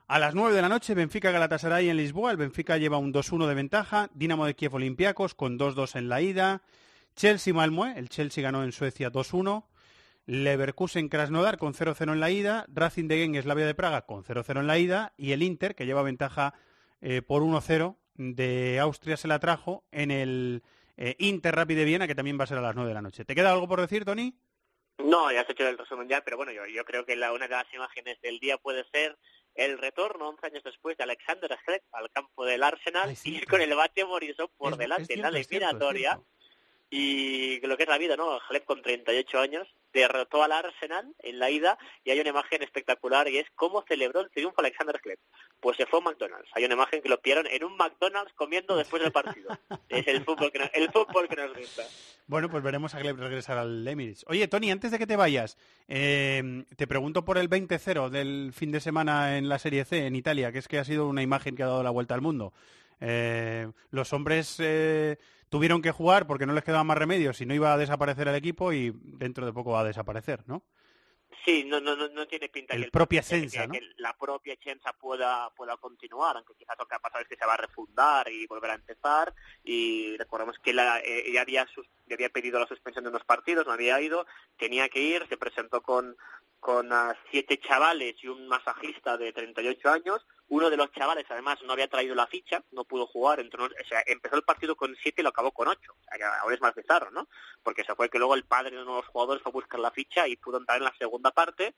A 0.06 0.18
las 0.18 0.34
9 0.34 0.54
de 0.54 0.62
la 0.62 0.70
noche, 0.70 0.94
Benfica 0.94 1.30
Galatasaray 1.30 1.90
en 1.90 1.98
Lisboa. 1.98 2.30
El 2.30 2.38
Benfica 2.38 2.78
lleva 2.78 2.96
un 2.96 3.12
2-1 3.12 3.46
de 3.46 3.54
ventaja. 3.54 4.08
Dinamo 4.14 4.46
de 4.46 4.54
Kiev 4.54 4.74
Olympiacos 4.74 5.34
con 5.34 5.58
2-2 5.58 5.96
en 5.96 6.08
la 6.08 6.22
ida. 6.22 6.62
Chelsea 7.14 7.52
Malmö. 7.52 7.94
El 7.94 8.08
Chelsea 8.08 8.42
ganó 8.42 8.64
en 8.64 8.72
Suecia 8.72 9.12
2-1. 9.12 9.66
Leverkusen 10.24 11.10
Krasnodar 11.10 11.58
con 11.58 11.74
0-0 11.74 12.10
en 12.10 12.20
la 12.20 12.30
ida. 12.30 12.64
Racing 12.68 13.06
de 13.06 13.18
Genk 13.18 13.42
Slavia 13.42 13.66
de 13.66 13.74
Praga 13.74 14.06
con 14.06 14.24
0-0 14.24 14.60
en 14.60 14.66
la 14.66 14.78
ida. 14.78 15.12
Y 15.18 15.32
el 15.32 15.42
Inter, 15.42 15.74
que 15.74 15.84
lleva 15.84 16.02
ventaja 16.02 16.54
eh, 17.02 17.20
por 17.20 17.42
1-0 17.42 17.96
de 18.14 18.78
Austria, 18.80 19.18
se 19.18 19.28
la 19.28 19.38
trajo 19.40 19.84
en 19.92 20.10
el 20.10 20.62
eh, 20.98 21.14
Inter 21.18 21.54
Rapid 21.54 21.76
de 21.76 21.84
Viena, 21.84 22.06
que 22.08 22.14
también 22.14 22.38
va 22.38 22.44
a 22.44 22.48
ser 22.48 22.58
a 22.58 22.60
las 22.60 22.74
9 22.74 22.88
de 22.88 22.94
la 22.94 23.02
noche. 23.02 23.24
¿Te 23.24 23.34
queda 23.34 23.52
algo 23.52 23.68
por 23.68 23.80
decir, 23.80 24.04
Tony? 24.04 24.34
No, 24.98 25.30
ya 25.30 25.42
has 25.42 25.50
hecho 25.50 25.66
el 25.66 25.78
resumen 25.78 26.08
ya, 26.08 26.22
pero 26.22 26.36
bueno, 26.36 26.50
yo, 26.50 26.66
yo 26.66 26.84
creo 26.84 27.06
que 27.06 27.14
la, 27.14 27.32
una 27.32 27.46
de 27.46 27.54
las 27.54 27.72
imágenes 27.72 28.20
del 28.20 28.40
día 28.40 28.58
puede 28.58 28.84
ser 28.90 29.16
el 29.54 29.78
retorno 29.78 30.28
11 30.28 30.46
años 30.46 30.64
después 30.64 30.96
de 30.96 31.04
Alexander 31.04 31.56
Schlepp 31.62 31.84
al 31.92 32.10
campo 32.10 32.44
del 32.44 32.64
Arsenal 32.64 33.08
Ay, 33.08 33.16
y 33.24 33.40
con 33.42 33.60
el 33.60 33.74
bate 33.74 34.02
Borisov 34.02 34.50
por 34.56 34.72
es, 34.72 34.78
delante 34.78 35.14
en 35.14 35.22
la 35.22 35.28
eliminatoria. 35.28 36.20
Y 36.90 37.60
lo 37.66 37.76
que 37.76 37.84
es 37.84 37.88
la 37.88 37.98
vida, 37.98 38.16
¿no? 38.16 38.40
Schlepp 38.40 38.64
con 38.64 38.82
38 38.82 39.38
años 39.38 39.68
derrotó 39.98 40.42
al 40.42 40.52
Arsenal 40.52 41.14
en 41.18 41.38
la 41.38 41.50
ida 41.50 41.78
y 42.04 42.10
hay 42.10 42.20
una 42.20 42.30
imagen 42.30 42.62
espectacular 42.62 43.28
y 43.28 43.38
es 43.38 43.46
cómo 43.54 43.84
celebró 43.86 44.20
el 44.20 44.30
triunfo 44.30 44.60
Alexander 44.60 44.98
Schlepp. 44.98 45.20
Pues 45.60 45.76
se 45.76 45.86
fue 45.86 46.00
a 46.00 46.02
McDonald's. 46.02 46.50
Hay 46.54 46.64
una 46.64 46.74
imagen 46.74 47.02
que 47.02 47.08
lo 47.08 47.20
pillaron 47.20 47.46
en 47.46 47.64
un 47.64 47.76
McDonald's 47.76 48.32
comiendo 48.34 48.76
después 48.76 49.02
del 49.02 49.12
partido. 49.12 49.48
es 49.88 50.06
el 50.06 50.24
fútbol 50.24 50.50
que 50.52 50.58
nos, 50.58 50.70
el 50.74 50.90
fútbol 50.90 51.28
que 51.28 51.36
nos 51.36 51.56
gusta. 51.56 51.82
Bueno, 52.26 52.48
pues 52.50 52.62
veremos 52.62 52.94
a 52.94 52.98
Schlepp 52.98 53.18
regresar 53.18 53.58
al 53.58 53.86
Emirates. 53.86 54.24
Oye, 54.28 54.48
Tony, 54.48 54.70
antes 54.70 54.90
de 54.90 54.98
que 54.98 55.06
te 55.06 55.16
vayas, 55.16 55.56
eh, 55.88 56.64
te 56.76 56.86
pregunto 56.86 57.24
por 57.24 57.38
el 57.38 57.48
20-0 57.48 58.10
del 58.10 58.52
fin 58.52 58.70
de 58.70 58.80
semana 58.80 59.38
en 59.38 59.48
la 59.48 59.58
Serie 59.58 59.84
C 59.84 60.06
en 60.06 60.14
Italia, 60.14 60.52
que 60.52 60.58
es 60.58 60.68
que 60.68 60.78
ha 60.78 60.84
sido 60.84 61.08
una 61.08 61.22
imagen 61.22 61.56
que 61.56 61.62
ha 61.62 61.66
dado 61.66 61.82
la 61.82 61.90
vuelta 61.90 62.14
al 62.14 62.20
mundo. 62.20 62.52
Eh, 63.00 63.70
los 63.90 64.12
hombres 64.12 64.56
eh, 64.58 65.18
tuvieron 65.48 65.82
que 65.82 65.92
jugar 65.92 66.26
porque 66.26 66.46
no 66.46 66.52
les 66.52 66.64
quedaba 66.64 66.84
más 66.84 66.98
remedio 66.98 67.32
si 67.32 67.46
no 67.46 67.54
iba 67.54 67.72
a 67.72 67.78
desaparecer 67.78 68.28
el 68.28 68.34
equipo 68.34 68.72
y 68.72 68.92
dentro 68.94 69.46
de 69.46 69.52
poco 69.52 69.72
va 69.72 69.80
a 69.80 69.84
desaparecer, 69.84 70.44
¿no? 70.46 70.62
Sí, 71.44 71.64
no, 71.64 71.80
no, 71.80 71.94
no, 71.94 72.08
no 72.08 72.26
tiene 72.26 72.48
pinta 72.48 72.74
el 72.74 72.80
que, 72.80 72.84
el, 72.86 72.90
propia 72.90 73.22
que, 73.22 73.48
¿no? 73.66 73.72
que 73.72 73.80
la 73.96 74.16
propia 74.16 74.56
Censa 74.62 74.92
pueda, 74.92 75.50
pueda 75.50 75.76
continuar, 75.76 76.36
aunque 76.36 76.54
quizás 76.54 76.76
lo 76.78 76.86
que 76.86 76.94
ha 76.94 76.98
pasado 76.98 77.22
es 77.22 77.28
que 77.28 77.36
se 77.36 77.46
va 77.46 77.54
a 77.54 77.58
refundar 77.58 78.28
y 78.30 78.46
volver 78.46 78.70
a 78.70 78.74
empezar. 78.74 79.34
Y 79.64 80.16
recordemos 80.16 80.58
que 80.58 80.72
la, 80.72 81.00
eh, 81.00 81.24
ella 81.26 81.42
había, 81.42 81.66
sus, 81.66 81.86
había 82.10 82.28
pedido 82.28 82.58
la 82.58 82.66
suspensión 82.66 83.04
de 83.04 83.10
unos 83.10 83.24
partidos, 83.24 83.66
no 83.66 83.72
había 83.72 84.00
ido, 84.00 84.26
tenía 84.58 84.88
que 84.88 85.00
ir, 85.00 85.26
se 85.28 85.36
presentó 85.36 85.80
con, 85.82 86.16
con 86.60 86.90
siete 87.30 87.58
chavales 87.58 88.16
y 88.22 88.28
un 88.28 88.48
masajista 88.48 89.16
de 89.16 89.32
38 89.32 89.90
años. 89.90 90.26
Uno 90.48 90.70
de 90.70 90.76
los 90.76 90.90
chavales, 90.92 91.26
además, 91.28 91.58
no 91.64 91.72
había 91.74 91.88
traído 91.88 92.14
la 92.14 92.26
ficha, 92.26 92.62
no 92.72 92.84
pudo 92.84 93.06
jugar. 93.06 93.40
O 93.40 93.88
sea, 93.88 94.02
empezó 94.06 94.36
el 94.36 94.42
partido 94.42 94.76
con 94.76 94.96
siete 95.02 95.20
y 95.20 95.24
lo 95.24 95.28
acabó 95.28 95.52
con 95.52 95.68
ocho. 95.68 95.92
O 95.92 96.16
sea, 96.16 96.38
ahora 96.40 96.54
es 96.54 96.60
más 96.60 96.74
bizarro, 96.74 97.10
¿no? 97.10 97.28
Porque 97.62 97.84
se 97.84 97.94
fue 97.94 98.08
que 98.08 98.18
luego 98.18 98.34
el 98.34 98.44
padre 98.44 98.76
de 98.76 98.82
uno 98.82 98.96
de 98.96 99.02
los 99.02 99.08
jugadores 99.08 99.42
fue 99.42 99.50
a 99.50 99.52
buscar 99.52 99.80
la 99.80 99.90
ficha 99.90 100.26
y 100.26 100.36
pudo 100.36 100.58
entrar 100.58 100.78
en 100.78 100.84
la 100.84 100.94
segunda 100.98 101.30
parte. 101.30 101.74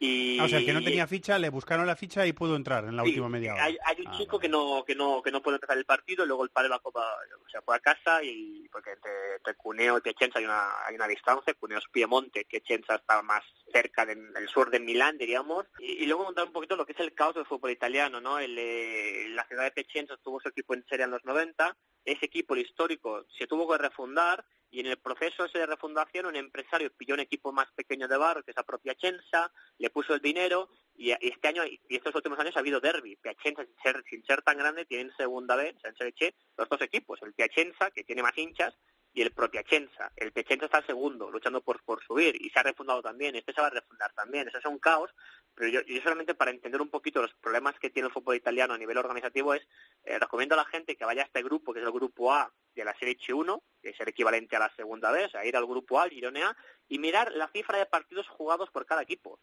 Y... 0.00 0.38
Ah, 0.38 0.44
o 0.44 0.48
sea, 0.48 0.58
el 0.58 0.66
que 0.66 0.72
no 0.72 0.82
tenía 0.82 1.06
ficha, 1.06 1.38
le 1.38 1.50
buscaron 1.50 1.86
la 1.86 1.96
ficha 1.96 2.24
y 2.24 2.32
pudo 2.32 2.54
entrar 2.54 2.84
en 2.84 2.96
la 2.96 3.02
sí, 3.02 3.08
última 3.10 3.28
media 3.28 3.54
hora. 3.54 3.64
Hay, 3.64 3.76
hay 3.84 4.00
un 4.00 4.08
ah, 4.08 4.16
chico 4.16 4.36
vale. 4.36 4.42
que 4.42 4.48
no 4.48 4.84
que 4.86 4.94
no 4.94 5.22
que 5.22 5.32
no 5.32 5.42
puede 5.42 5.56
empezar 5.56 5.76
el 5.76 5.84
partido, 5.84 6.24
y 6.24 6.28
luego 6.28 6.44
el 6.44 6.50
padre 6.50 6.68
va 6.68 6.76
a, 6.76 6.80
o 6.84 7.48
sea, 7.50 7.62
fue 7.62 7.74
a 7.74 7.80
casa 7.80 8.22
y 8.22 8.68
porque 8.70 8.92
entre, 8.92 9.10
entre 9.36 9.54
Cuneo 9.54 9.98
y 9.98 10.00
Piacenza 10.00 10.38
hay 10.38 10.44
una 10.44 10.86
hay 10.86 10.94
una 10.94 11.08
distancia, 11.08 11.54
Cuneo 11.54 11.78
es 11.78 11.88
Piemonte, 11.90 12.46
Piacenza 12.48 12.94
está 12.94 13.22
más 13.22 13.42
cerca 13.72 14.06
del, 14.06 14.32
del 14.32 14.48
sur 14.48 14.70
de 14.70 14.80
Milán, 14.80 15.18
diríamos, 15.18 15.66
y, 15.78 16.06
luego 16.06 16.26
contar 16.26 16.46
un 16.46 16.52
poquito 16.52 16.76
lo 16.76 16.86
que 16.86 16.92
es 16.92 17.00
el 17.00 17.14
caos 17.14 17.34
del 17.34 17.46
fútbol 17.46 17.70
italiano, 17.70 18.20
¿no? 18.20 18.38
El, 18.38 18.56
eh, 18.58 19.26
la 19.30 19.46
ciudad 19.46 19.64
de 19.64 19.70
Piacenza 19.70 20.16
tuvo 20.18 20.40
su 20.40 20.48
equipo 20.48 20.74
en 20.74 20.84
serie 20.86 21.04
en 21.04 21.10
los 21.10 21.24
90, 21.24 21.76
ese 22.04 22.26
equipo, 22.26 22.54
el 22.54 22.62
histórico, 22.62 23.26
se 23.38 23.46
tuvo 23.46 23.68
que 23.68 23.78
refundar 23.78 24.44
y 24.70 24.80
en 24.80 24.86
el 24.86 24.98
proceso 24.98 25.44
ese 25.44 25.58
de 25.58 25.66
refundación 25.66 26.26
un 26.26 26.36
empresario 26.36 26.90
pilló 26.94 27.14
un 27.14 27.20
equipo 27.20 27.52
más 27.52 27.70
pequeño 27.72 28.06
de 28.06 28.16
barrio, 28.16 28.42
que 28.42 28.50
es 28.50 28.56
la 28.56 28.64
propia 28.64 28.94
Piacenza, 28.94 29.50
le 29.78 29.90
puso 29.90 30.14
el 30.14 30.20
dinero 30.20 30.70
y 30.94 31.10
este 31.10 31.48
año 31.48 31.64
y 31.64 31.80
estos 31.88 32.14
últimos 32.14 32.38
años 32.38 32.56
ha 32.56 32.60
habido 32.60 32.80
derby. 32.80 33.16
Piacenza, 33.16 33.64
sin 33.64 33.76
ser, 33.82 34.04
sin 34.08 34.24
ser 34.24 34.42
tan 34.42 34.58
grande, 34.58 34.84
tienen 34.84 35.12
segunda 35.16 35.56
C, 35.56 36.34
los 36.56 36.68
dos 36.68 36.80
equipos, 36.82 37.20
el 37.22 37.34
Piacenza, 37.34 37.90
que 37.90 38.04
tiene 38.04 38.22
más 38.22 38.36
hinchas, 38.36 38.76
y 39.18 39.22
el 39.22 39.32
propio 39.32 39.60
Piacenza. 39.62 40.12
El 40.14 40.30
Piacenza 40.30 40.66
está 40.66 40.80
segundo, 40.82 41.28
luchando 41.28 41.60
por, 41.60 41.82
por 41.82 42.00
subir, 42.04 42.40
y 42.40 42.50
se 42.50 42.60
ha 42.60 42.62
refundado 42.62 43.02
también, 43.02 43.34
este 43.34 43.52
se 43.52 43.60
va 43.60 43.66
a 43.66 43.70
refundar 43.70 44.12
también. 44.12 44.46
Eso 44.46 44.58
es 44.58 44.64
un 44.64 44.78
caos, 44.78 45.10
pero 45.56 45.68
yo, 45.68 45.80
yo 45.82 46.00
solamente 46.02 46.36
para 46.36 46.52
entender 46.52 46.80
un 46.80 46.88
poquito 46.88 47.20
los 47.20 47.34
problemas 47.34 47.76
que 47.80 47.90
tiene 47.90 48.06
el 48.06 48.12
fútbol 48.12 48.36
italiano 48.36 48.74
a 48.74 48.78
nivel 48.78 48.96
organizativo 48.96 49.54
es, 49.54 49.66
eh, 50.04 50.20
recomiendo 50.20 50.54
a 50.54 50.58
la 50.58 50.66
gente 50.66 50.94
que 50.94 51.04
vaya 51.04 51.22
a 51.22 51.24
este 51.24 51.42
grupo, 51.42 51.72
que 51.72 51.80
es 51.80 51.86
el 51.86 51.90
grupo 51.90 52.32
A 52.32 52.52
de 52.76 52.84
la 52.84 52.96
Serie 52.96 53.16
H1, 53.18 53.60
que 53.82 53.88
es 53.88 53.98
el 53.98 54.08
equivalente 54.08 54.54
a 54.54 54.60
la 54.60 54.72
segunda 54.76 55.10
vez, 55.10 55.34
a 55.34 55.44
ir 55.44 55.56
al 55.56 55.66
grupo 55.66 55.98
A, 55.98 56.04
el 56.04 56.10
Girone 56.10 56.44
A, 56.44 56.56
y 56.86 57.00
mirar 57.00 57.32
la 57.32 57.48
cifra 57.48 57.76
de 57.76 57.86
partidos 57.86 58.28
jugados 58.28 58.70
por 58.70 58.86
cada 58.86 59.02
equipo. 59.02 59.40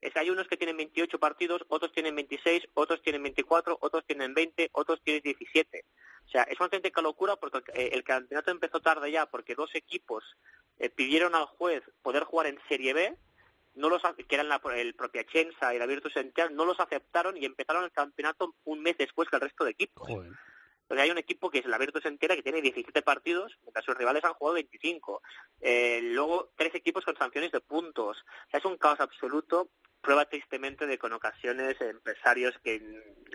Es 0.00 0.16
hay 0.16 0.30
unos 0.30 0.48
que 0.48 0.56
tienen 0.56 0.76
28 0.76 1.18
partidos, 1.18 1.64
otros 1.68 1.92
tienen 1.92 2.14
26, 2.14 2.68
otros 2.74 3.02
tienen 3.02 3.22
24, 3.22 3.78
otros 3.80 4.04
tienen 4.06 4.32
20, 4.32 4.70
otros 4.72 5.00
tienen 5.02 5.22
17. 5.22 5.84
O 6.26 6.30
sea, 6.30 6.42
es 6.44 6.58
una 6.58 6.66
auténtica 6.66 7.02
locura 7.02 7.36
porque 7.36 7.58
eh, 7.74 7.90
el 7.92 8.02
campeonato 8.02 8.50
empezó 8.50 8.80
tarde 8.80 9.10
ya 9.10 9.26
porque 9.26 9.54
dos 9.54 9.74
equipos 9.74 10.24
eh, 10.78 10.88
pidieron 10.88 11.34
al 11.34 11.44
juez 11.44 11.82
poder 12.02 12.24
jugar 12.24 12.46
en 12.46 12.58
Serie 12.68 12.94
B, 12.94 13.16
no 13.74 13.88
los 13.88 14.02
que 14.16 14.34
eran 14.34 14.48
la, 14.48 14.60
el 14.74 14.94
propia 14.94 15.24
Chensa 15.24 15.74
y 15.74 15.78
la 15.78 15.86
Virtus 15.86 16.16
Entera, 16.16 16.48
no 16.48 16.64
los 16.64 16.80
aceptaron 16.80 17.36
y 17.36 17.44
empezaron 17.44 17.84
el 17.84 17.92
campeonato 17.92 18.54
un 18.64 18.82
mes 18.82 18.96
después 18.96 19.28
que 19.28 19.36
el 19.36 19.42
resto 19.42 19.64
de 19.64 19.70
equipos. 19.72 20.08
Entonces 20.08 21.04
hay 21.04 21.10
un 21.12 21.18
equipo 21.18 21.50
que 21.50 21.58
es 21.58 21.66
la 21.66 21.78
Virtus 21.78 22.04
entera 22.04 22.34
que 22.34 22.42
tiene 22.42 22.60
17 22.60 23.02
partidos, 23.02 23.56
mientras 23.62 23.84
sus 23.84 23.96
rivales 23.96 24.24
han 24.24 24.34
jugado 24.34 24.54
25. 24.54 25.22
Eh, 25.60 26.00
luego 26.02 26.50
tres 26.56 26.74
equipos 26.74 27.04
con 27.04 27.16
sanciones 27.16 27.52
de 27.52 27.60
puntos. 27.60 28.18
O 28.18 28.50
sea, 28.50 28.58
es 28.58 28.64
un 28.64 28.76
caos 28.76 28.98
absoluto 28.98 29.68
prueba 30.00 30.24
tristemente 30.24 30.86
de 30.86 30.98
que 30.98 31.06
en 31.06 31.12
ocasiones 31.12 31.80
empresarios 31.80 32.54
que 32.62 32.80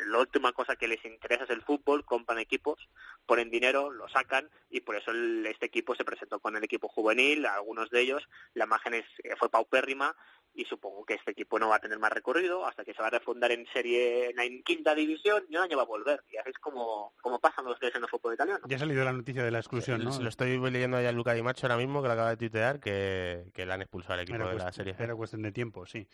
la 0.07 0.19
última 0.19 0.51
cosa 0.51 0.75
que 0.75 0.87
les 0.87 1.03
interesa 1.05 1.45
es 1.45 1.49
el 1.49 1.61
fútbol, 1.61 2.05
compran 2.05 2.39
equipos, 2.39 2.89
ponen 3.25 3.49
dinero, 3.49 3.91
lo 3.91 4.07
sacan 4.09 4.49
y 4.69 4.81
por 4.81 4.95
eso 4.95 5.11
este 5.11 5.67
equipo 5.67 5.95
se 5.95 6.05
presentó 6.05 6.39
con 6.39 6.55
el 6.55 6.63
equipo 6.63 6.87
juvenil, 6.87 7.45
algunos 7.45 7.89
de 7.89 8.01
ellos, 8.01 8.27
la 8.53 8.65
imagen 8.65 8.95
es, 8.95 9.05
fue 9.37 9.49
paupérrima 9.49 10.15
y 10.55 10.63
supongo 10.65 11.05
que 11.05 11.15
este 11.15 11.31
equipo 11.31 11.59
no 11.59 11.69
va 11.69 11.75
a 11.75 11.79
tener 11.79 11.99
más 11.99 12.11
recorrido 12.11 12.65
hasta 12.65 12.85
que 12.85 12.93
se 12.93 13.01
va 13.01 13.07
a 13.07 13.11
refundar 13.11 13.51
en 13.51 13.65
serie 13.73 14.29
en 14.29 14.63
quinta 14.63 14.95
división 14.95 15.43
y 15.49 15.57
un 15.57 15.63
año 15.63 15.77
va 15.77 15.83
a 15.83 15.87
volver. 15.87 16.23
Y 16.31 16.37
así 16.37 16.49
es 16.49 16.57
como, 16.59 17.13
como 17.21 17.39
pasan 17.39 17.65
los 17.65 17.77
tres 17.77 17.93
en 17.95 18.03
el 18.03 18.09
fútbol 18.09 18.35
italiano. 18.35 18.65
Ya 18.67 18.77
ha 18.77 18.79
salido 18.79 19.03
la 19.03 19.11
noticia 19.11 19.43
de 19.43 19.51
la 19.51 19.59
exclusión, 19.59 20.03
¿no? 20.03 20.17
Lo 20.17 20.29
estoy 20.29 20.57
leyendo 20.71 21.01
ya 21.01 21.09
a 21.09 21.11
Luca 21.11 21.33
Di 21.33 21.41
Macho 21.41 21.67
ahora 21.67 21.77
mismo, 21.77 22.01
que 22.01 22.07
lo 22.07 22.13
acaba 22.13 22.29
de 22.29 22.37
tuitear, 22.37 22.79
que, 22.79 23.51
que 23.53 23.65
le 23.65 23.73
han 23.73 23.81
expulsado 23.81 24.13
al 24.13 24.21
equipo 24.21 24.47
de 24.47 24.55
la 24.55 24.71
serie. 24.71 24.95
Era 24.97 25.15
cuestión 25.15 25.41
de 25.41 25.51
tiempo, 25.51 25.85
sí 25.85 26.07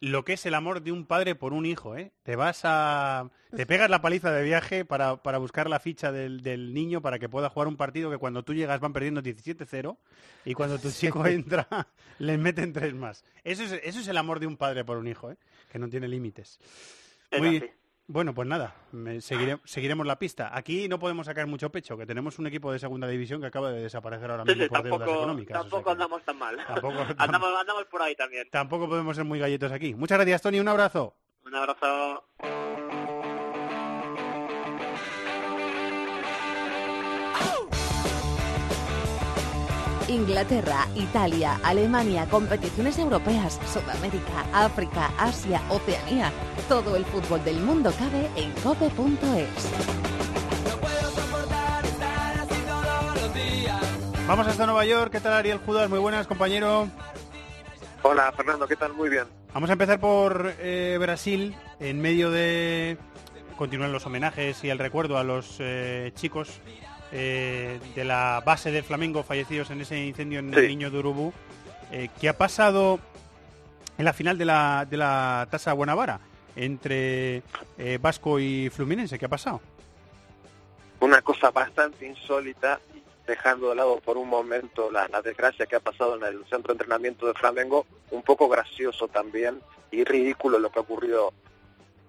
lo 0.00 0.24
que 0.24 0.34
es 0.34 0.44
el 0.46 0.54
amor 0.54 0.82
de 0.82 0.92
un 0.92 1.06
padre 1.06 1.34
por 1.34 1.52
un 1.52 1.66
hijo, 1.66 1.96
¿eh? 1.96 2.12
Te 2.22 2.36
vas 2.36 2.60
a... 2.64 3.30
Te 3.54 3.64
pegas 3.64 3.88
la 3.88 4.02
paliza 4.02 4.30
de 4.30 4.42
viaje 4.42 4.84
para, 4.84 5.22
para 5.22 5.38
buscar 5.38 5.70
la 5.70 5.80
ficha 5.80 6.12
del, 6.12 6.42
del, 6.42 6.74
niño 6.74 7.00
para 7.00 7.18
que 7.18 7.28
pueda 7.28 7.48
jugar 7.48 7.68
un 7.68 7.76
partido 7.76 8.10
que 8.10 8.18
cuando 8.18 8.42
tú 8.42 8.52
llegas 8.52 8.80
van 8.80 8.92
perdiendo 8.92 9.22
17-0 9.22 9.96
y 10.44 10.54
cuando 10.54 10.78
tu 10.78 10.90
chico 10.92 11.26
entra 11.26 11.66
le 12.18 12.36
meten 12.36 12.72
tres 12.72 12.94
más. 12.94 13.24
Eso 13.44 13.62
es, 13.62 13.72
eso 13.84 14.00
es 14.00 14.08
el 14.08 14.16
amor 14.18 14.40
de 14.40 14.46
un 14.46 14.56
padre 14.56 14.84
por 14.84 14.98
un 14.98 15.08
hijo, 15.08 15.30
¿eh? 15.30 15.36
Que 15.70 15.78
no 15.78 15.88
tiene 15.88 16.08
límites. 16.08 16.58
Muy, 17.38 17.64
bueno, 18.08 18.34
pues 18.34 18.46
nada, 18.46 18.74
seguiremos 19.18 20.06
la 20.06 20.18
pista. 20.18 20.56
Aquí 20.56 20.88
no 20.88 20.98
podemos 20.98 21.26
sacar 21.26 21.46
mucho 21.46 21.70
pecho, 21.70 21.96
que 21.96 22.06
tenemos 22.06 22.38
un 22.38 22.46
equipo 22.46 22.72
de 22.72 22.78
segunda 22.78 23.08
división 23.08 23.40
que 23.40 23.48
acaba 23.48 23.70
de 23.70 23.82
desaparecer 23.82 24.30
ahora 24.30 24.44
mismo 24.44 24.68
por 24.68 24.82
tampoco, 24.82 24.98
deudas 24.98 25.16
económicas. 25.16 25.60
Tampoco 25.60 25.90
andamos 25.90 26.22
tan 26.22 26.38
mal. 26.38 26.56
andamos, 27.18 27.60
andamos 27.60 27.84
por 27.86 28.02
ahí 28.02 28.14
también. 28.14 28.48
Tampoco 28.50 28.88
podemos 28.88 29.16
ser 29.16 29.24
muy 29.24 29.38
galletos 29.38 29.72
aquí. 29.72 29.94
Muchas 29.94 30.18
gracias, 30.18 30.42
Tony. 30.42 30.60
Un 30.60 30.68
abrazo. 30.68 31.14
Un 31.44 31.54
abrazo. 31.54 32.24
Inglaterra, 40.08 40.86
Italia, 40.94 41.58
Alemania, 41.64 42.26
competiciones 42.26 42.96
europeas, 42.98 43.58
Sudamérica, 43.72 44.46
África, 44.52 45.10
Asia, 45.18 45.60
Oceanía. 45.68 46.32
Todo 46.68 46.94
el 46.94 47.04
fútbol 47.04 47.42
del 47.44 47.58
mundo 47.60 47.92
cabe 47.98 48.30
en 48.36 48.52
cope.es. 48.62 49.48
Vamos 54.28 54.46
hasta 54.46 54.66
Nueva 54.66 54.84
York. 54.84 55.10
¿Qué 55.10 55.20
tal 55.20 55.32
Ariel 55.32 55.58
Judas? 55.58 55.90
Muy 55.90 55.98
buenas, 55.98 56.26
compañero. 56.28 56.88
Hola, 58.02 58.32
Fernando. 58.36 58.68
¿Qué 58.68 58.76
tal? 58.76 58.92
Muy 58.92 59.08
bien. 59.08 59.24
Vamos 59.52 59.70
a 59.70 59.72
empezar 59.72 59.98
por 59.98 60.54
eh, 60.60 60.98
Brasil, 61.00 61.56
en 61.80 62.00
medio 62.00 62.30
de... 62.30 62.96
Continúan 63.56 63.90
los 63.90 64.06
homenajes 64.06 64.62
y 64.62 64.68
el 64.68 64.78
recuerdo 64.78 65.18
a 65.18 65.24
los 65.24 65.56
eh, 65.60 66.12
chicos 66.14 66.60
eh, 67.12 67.80
de 67.94 68.04
la 68.04 68.42
base 68.44 68.70
del 68.70 68.84
Flamengo 68.84 69.22
fallecidos 69.22 69.70
en 69.70 69.80
ese 69.80 69.98
incendio 69.98 70.40
en 70.40 70.52
el 70.52 70.68
Niño 70.68 70.90
de 70.90 70.98
Urubú. 70.98 71.32
Eh, 71.92 72.08
¿Qué 72.20 72.28
ha 72.28 72.36
pasado 72.36 72.98
en 73.98 74.04
la 74.04 74.12
final 74.12 74.38
de 74.38 74.44
la, 74.44 74.86
de 74.88 74.96
la 74.96 75.46
Tasa 75.50 75.72
Buenavara 75.72 76.20
entre 76.56 77.42
eh, 77.78 77.98
Vasco 78.00 78.40
y 78.40 78.70
Fluminense? 78.70 79.18
¿Qué 79.18 79.26
ha 79.26 79.28
pasado? 79.28 79.60
Una 81.00 81.22
cosa 81.22 81.50
bastante 81.50 82.06
insólita, 82.06 82.80
dejando 83.26 83.68
de 83.68 83.76
lado 83.76 84.00
por 84.00 84.16
un 84.16 84.28
momento 84.28 84.90
la, 84.90 85.06
la 85.08 85.22
desgracia 85.22 85.66
que 85.66 85.76
ha 85.76 85.80
pasado 85.80 86.16
en 86.16 86.24
el 86.24 86.44
centro 86.46 86.68
de 86.68 86.72
entrenamiento 86.72 87.26
de 87.26 87.34
Flamengo, 87.34 87.86
un 88.10 88.22
poco 88.22 88.48
gracioso 88.48 89.06
también 89.08 89.60
y 89.90 90.04
ridículo 90.04 90.58
lo 90.58 90.70
que 90.70 90.78
ha 90.78 90.82
ocurrido 90.82 91.32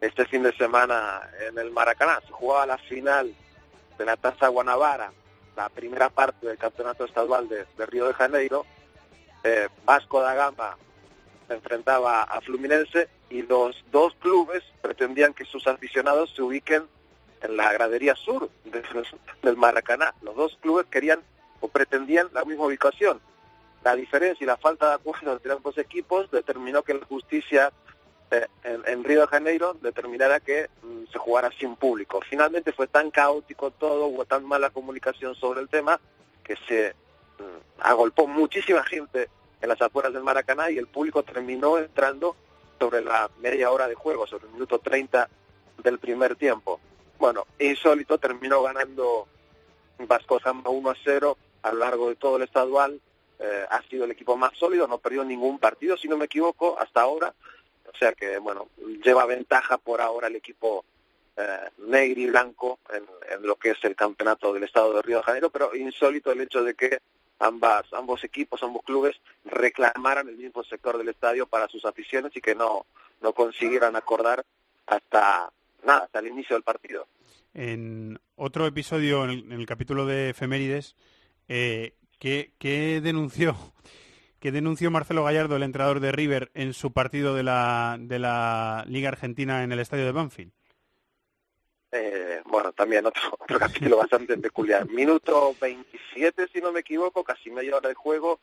este 0.02 0.26
fin 0.26 0.44
de 0.44 0.54
semana 0.56 1.22
en 1.48 1.58
el 1.58 1.72
Maracaná. 1.72 2.20
Se 2.26 2.32
jugaba 2.32 2.66
la 2.66 2.78
final 2.78 3.34
de 3.98 4.06
la 4.06 4.18
Taza 4.18 4.48
Guanabara, 4.48 5.12
la 5.56 5.70
primera 5.70 6.10
parte 6.10 6.48
del 6.48 6.58
campeonato 6.58 7.06
estadual 7.06 7.50
de, 7.50 7.66
Río 7.86 8.08
de 8.08 8.14
Janeiro, 8.14 8.66
eh, 9.44 9.68
Vasco 9.86 10.22
da 10.22 10.34
Gama 10.34 10.78
se 11.48 11.54
enfrentaba 11.54 12.24
a 12.24 12.42
Fluminense 12.42 13.08
y 13.30 13.42
los 13.44 13.84
dos 13.92 14.14
clubes 14.20 14.64
pretendían 14.82 15.34
que 15.34 15.46
sus 15.46 15.66
aficionados 15.68 16.34
se 16.36 16.42
ubiquen 16.42 16.84
en 17.42 17.58
la 17.58 17.72
gradería 17.72 18.16
sur 18.16 18.50
del 19.42 19.58
Maracaná. 19.58 20.14
Los 20.22 20.36
dos 20.36 20.58
clubes 20.62 20.86
querían 20.88 21.22
o 21.62 21.68
pretendían 21.68 22.30
la 22.34 22.44
misma 22.46 22.66
ubicación. 22.66 23.22
La 23.84 23.96
diferencia 23.96 24.44
y 24.44 24.48
la 24.48 24.58
falta 24.58 24.90
de 24.90 24.96
acuerdo 24.96 25.34
entre 25.34 25.54
ambos 25.54 25.78
equipos 25.78 26.30
determinó 26.32 26.84
que 26.84 26.94
la 26.94 27.06
justicia 27.06 27.72
eh, 28.32 28.48
en, 28.64 29.04
Río 29.04 29.22
de 29.22 29.28
Janeiro 29.28 29.74
determinara 29.82 30.40
que 30.40 30.70
mm, 30.82 31.12
se 31.12 31.18
jugara 31.18 31.50
sin 31.58 31.76
público. 31.76 32.20
Finalmente 32.30 32.74
fue 32.74 32.88
tan 32.88 33.10
caótico 33.12 33.72
todo, 33.72 34.08
hubo 34.08 34.26
tan 34.26 34.46
mala 34.46 34.70
comunicación 34.70 35.36
sobre 35.36 35.62
el 35.62 35.70
tema, 35.70 36.00
que 36.44 36.56
se 36.68 36.94
mm, 37.40 37.82
agolpó 37.82 38.28
muchísima 38.28 38.84
gente 38.84 39.30
en 39.62 39.70
las 39.70 39.82
afueras 39.82 40.14
del 40.14 40.24
Maracaná 40.24 40.70
y 40.70 40.78
el 40.78 40.88
público 40.88 41.24
terminó 41.24 41.78
entrando 41.78 42.36
sobre 42.80 43.02
la 43.02 43.30
media 43.40 43.72
hora 43.72 43.88
de 43.88 43.96
juego, 43.96 44.28
sobre 44.28 44.48
el 44.48 44.54
minuto 44.54 44.80
30 44.80 45.30
del 45.84 46.00
primer 46.00 46.36
tiempo. 46.36 46.80
Bueno, 47.18 47.46
insólito, 47.60 48.18
terminó 48.18 48.62
ganando 48.62 49.28
Vasco 50.00 50.40
Zamba 50.40 50.70
1 50.70 50.90
a 50.90 50.96
0 51.04 51.38
a 51.64 51.72
lo 51.72 51.80
largo 51.80 52.10
de 52.10 52.16
todo 52.16 52.38
el 52.38 52.44
estadual. 52.44 53.02
Eh, 53.40 53.66
ha 53.70 53.82
sido 53.84 54.06
el 54.06 54.12
equipo 54.12 54.36
más 54.36 54.56
sólido, 54.58 54.88
no 54.88 54.98
perdió 54.98 55.24
ningún 55.24 55.60
partido, 55.60 55.96
si 55.96 56.08
no 56.08 56.18
me 56.18 56.26
equivoco, 56.26 56.78
hasta 56.80 57.02
ahora. 57.02 57.34
O 57.94 57.98
sea 57.98 58.14
que, 58.14 58.38
bueno, 58.38 58.70
lleva 59.04 59.26
ventaja 59.26 59.78
por 59.78 60.02
ahora 60.02 60.28
el 60.28 60.36
equipo 60.36 60.86
eh, 61.36 61.70
negro 61.88 62.20
y 62.20 62.26
blanco 62.28 62.80
en, 62.92 63.46
lo 63.46 63.56
que 63.56 63.72
es 63.72 63.78
el 63.84 63.96
campeonato 63.96 64.54
del 64.54 64.64
estado 64.64 64.94
de 64.94 65.02
Río 65.02 65.18
de 65.18 65.24
Janeiro, 65.24 65.50
pero 65.50 65.76
insólito 65.76 66.32
el 66.32 66.42
hecho 66.42 66.64
de 66.64 66.74
que 66.74 67.00
ambas, 67.40 67.86
ambos 67.94 68.24
equipos, 68.24 68.62
ambos 68.64 68.84
clubes 68.84 69.16
reclamaran 69.46 70.28
el 70.28 70.38
mismo 70.38 70.64
sector 70.64 70.98
del 70.98 71.10
estadio 71.10 71.46
para 71.46 71.68
sus 71.68 71.86
aficiones 71.86 72.36
y 72.36 72.42
que 72.42 72.56
no, 72.56 72.86
no 73.22 73.34
consiguieran 73.34 73.96
acordar 73.96 74.44
hasta 74.88 75.52
nada, 75.86 76.06
hasta 76.06 76.20
el 76.20 76.28
inicio 76.28 76.56
del 76.56 76.64
partido. 76.64 77.08
En 77.54 78.20
otro 78.36 78.66
episodio, 78.66 79.24
en 79.26 79.52
el, 79.52 79.66
capítulo 79.66 80.06
de 80.06 80.32
Efemérides, 80.32 80.96
eh, 81.48 81.94
¿qué, 82.20 82.52
¿qué 82.58 83.02
denunció 83.02 83.56
que 84.40 84.52
denunció 84.52 84.92
Marcelo 84.92 85.24
Gallardo, 85.24 85.56
el 85.56 85.64
entrenador 85.64 86.00
de 86.00 86.12
River, 86.12 86.52
en 86.54 86.74
su 86.74 86.92
partido 86.92 87.34
de 87.34 87.44
la, 87.44 87.98
de 88.00 88.20
la 88.20 88.84
Liga 88.88 89.10
Argentina 89.10 89.64
en 89.64 89.72
el 89.72 89.80
estadio 89.80 90.06
de 90.06 90.12
Banfield? 90.12 90.52
Eh, 91.92 92.42
bueno, 92.46 92.72
también 92.74 93.06
otro, 93.06 93.22
otro 93.40 93.60
capítulo 93.60 93.98
bastante 93.98 94.38
peculiar. 94.38 94.88
Minuto 94.90 95.56
27, 95.60 96.48
si 96.54 96.62
no 96.62 96.72
me 96.72 96.82
equivoco, 96.82 97.24
casi 97.24 97.50
media 97.50 97.76
hora 97.76 97.90
de 97.90 97.96
juego, 97.96 98.40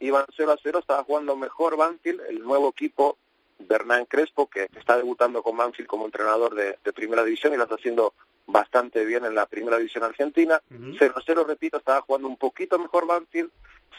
iban 0.00 0.24
0 0.36 0.52
a 0.52 0.58
0, 0.62 0.78
estaba 0.78 1.04
jugando 1.04 1.36
mejor 1.36 1.76
Banfield, 1.76 2.22
el 2.28 2.40
nuevo 2.40 2.70
equipo 2.70 3.18
de 3.58 3.74
Hernán 3.74 4.06
Crespo, 4.06 4.48
que 4.48 4.68
está 4.78 4.96
debutando 4.96 5.42
con 5.42 5.56
Banfield 5.56 5.88
como 5.88 6.06
entrenador 6.06 6.54
de, 6.54 6.78
de 6.82 6.92
primera 6.92 7.24
división 7.24 7.52
y 7.54 7.56
lo 7.56 7.62
está 7.62 7.76
haciendo 7.76 8.14
bastante 8.46 9.04
bien 9.04 9.24
en 9.24 9.34
la 9.34 9.46
primera 9.46 9.76
división 9.76 10.04
argentina. 10.04 10.60
0-0, 10.70 11.46
repito, 11.46 11.78
estaba 11.78 12.00
jugando 12.02 12.28
un 12.28 12.36
poquito 12.36 12.78
mejor 12.78 13.06
Banfield, 13.06 13.50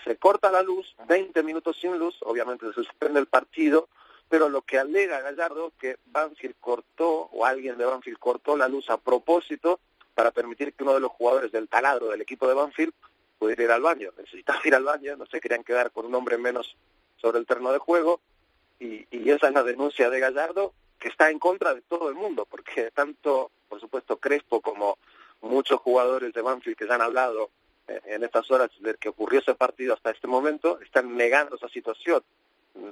se 0.04 0.16
corta 0.16 0.52
la 0.52 0.62
luz, 0.62 0.96
20 1.08 1.44
minutos 1.44 1.78
sin 1.80 1.98
luz, 1.98 2.16
obviamente 2.22 2.66
se 2.68 2.74
suspende 2.74 3.20
el 3.20 3.28
partido, 3.28 3.90
pero 4.30 4.50
lo 4.50 4.62
que 4.62 4.78
alega 4.78 5.22
Gallardo 5.22 5.74
que 5.80 5.98
Banfield 6.06 6.56
cortó, 6.60 7.30
o 7.32 7.46
alguien 7.46 7.78
de 7.78 7.86
Banfield 7.86 8.20
cortó 8.20 8.56
la 8.56 8.68
luz 8.68 8.90
a 8.90 8.98
propósito 8.98 9.80
para 10.14 10.32
permitir 10.32 10.74
que 10.74 10.84
uno 10.84 10.94
de 10.94 11.00
los 11.00 11.12
jugadores 11.12 11.52
del 11.52 11.68
taladro 11.68 12.08
del 12.08 12.22
equipo 12.22 12.48
de 12.48 12.54
Banfield 12.54 12.94
pudiera 13.38 13.64
ir 13.64 13.72
al 13.72 13.82
baño. 13.82 14.12
Necesitaba 14.18 14.60
ir 14.64 14.76
al 14.76 14.84
baño, 14.84 15.16
no 15.16 15.26
se 15.26 15.40
querían 15.40 15.64
quedar 15.64 15.92
con 15.92 16.06
un 16.06 16.16
hombre 16.16 16.38
menos 16.38 16.76
sobre 17.18 17.40
el 17.40 17.46
terreno 17.46 17.72
de 17.72 17.80
juego 17.80 18.20
y, 18.80 19.06
y 19.12 19.30
esa 19.30 19.48
es 19.48 19.54
la 19.54 19.64
denuncia 19.64 20.10
de 20.10 20.20
Gallardo 20.20 20.74
que 21.00 21.10
está 21.10 21.30
en 21.30 21.40
contra 21.40 21.74
de 21.74 21.82
todo 21.82 22.10
el 22.10 22.16
mundo, 22.16 22.48
porque 22.50 22.92
tanto, 22.92 23.52
por 23.68 23.80
supuesto, 23.80 24.18
Crespo 24.18 24.62
como 24.62 24.98
muchos 25.42 25.80
jugadores 25.80 26.34
de 26.34 26.42
Banfield 26.42 26.78
que 26.78 26.88
ya 26.88 26.96
han 26.96 27.02
hablado 27.02 27.50
eh, 27.88 28.02
en 28.06 28.24
estas 28.24 28.50
horas 28.52 28.70
de 28.80 28.96
que 28.96 29.10
ocurrió 29.10 29.40
ese 29.40 29.56
partido 29.56 29.94
hasta 29.94 30.12
este 30.12 30.28
momento, 30.28 30.80
están 30.82 31.16
negando 31.16 31.56
esa 31.56 31.70
situación. 31.70 32.24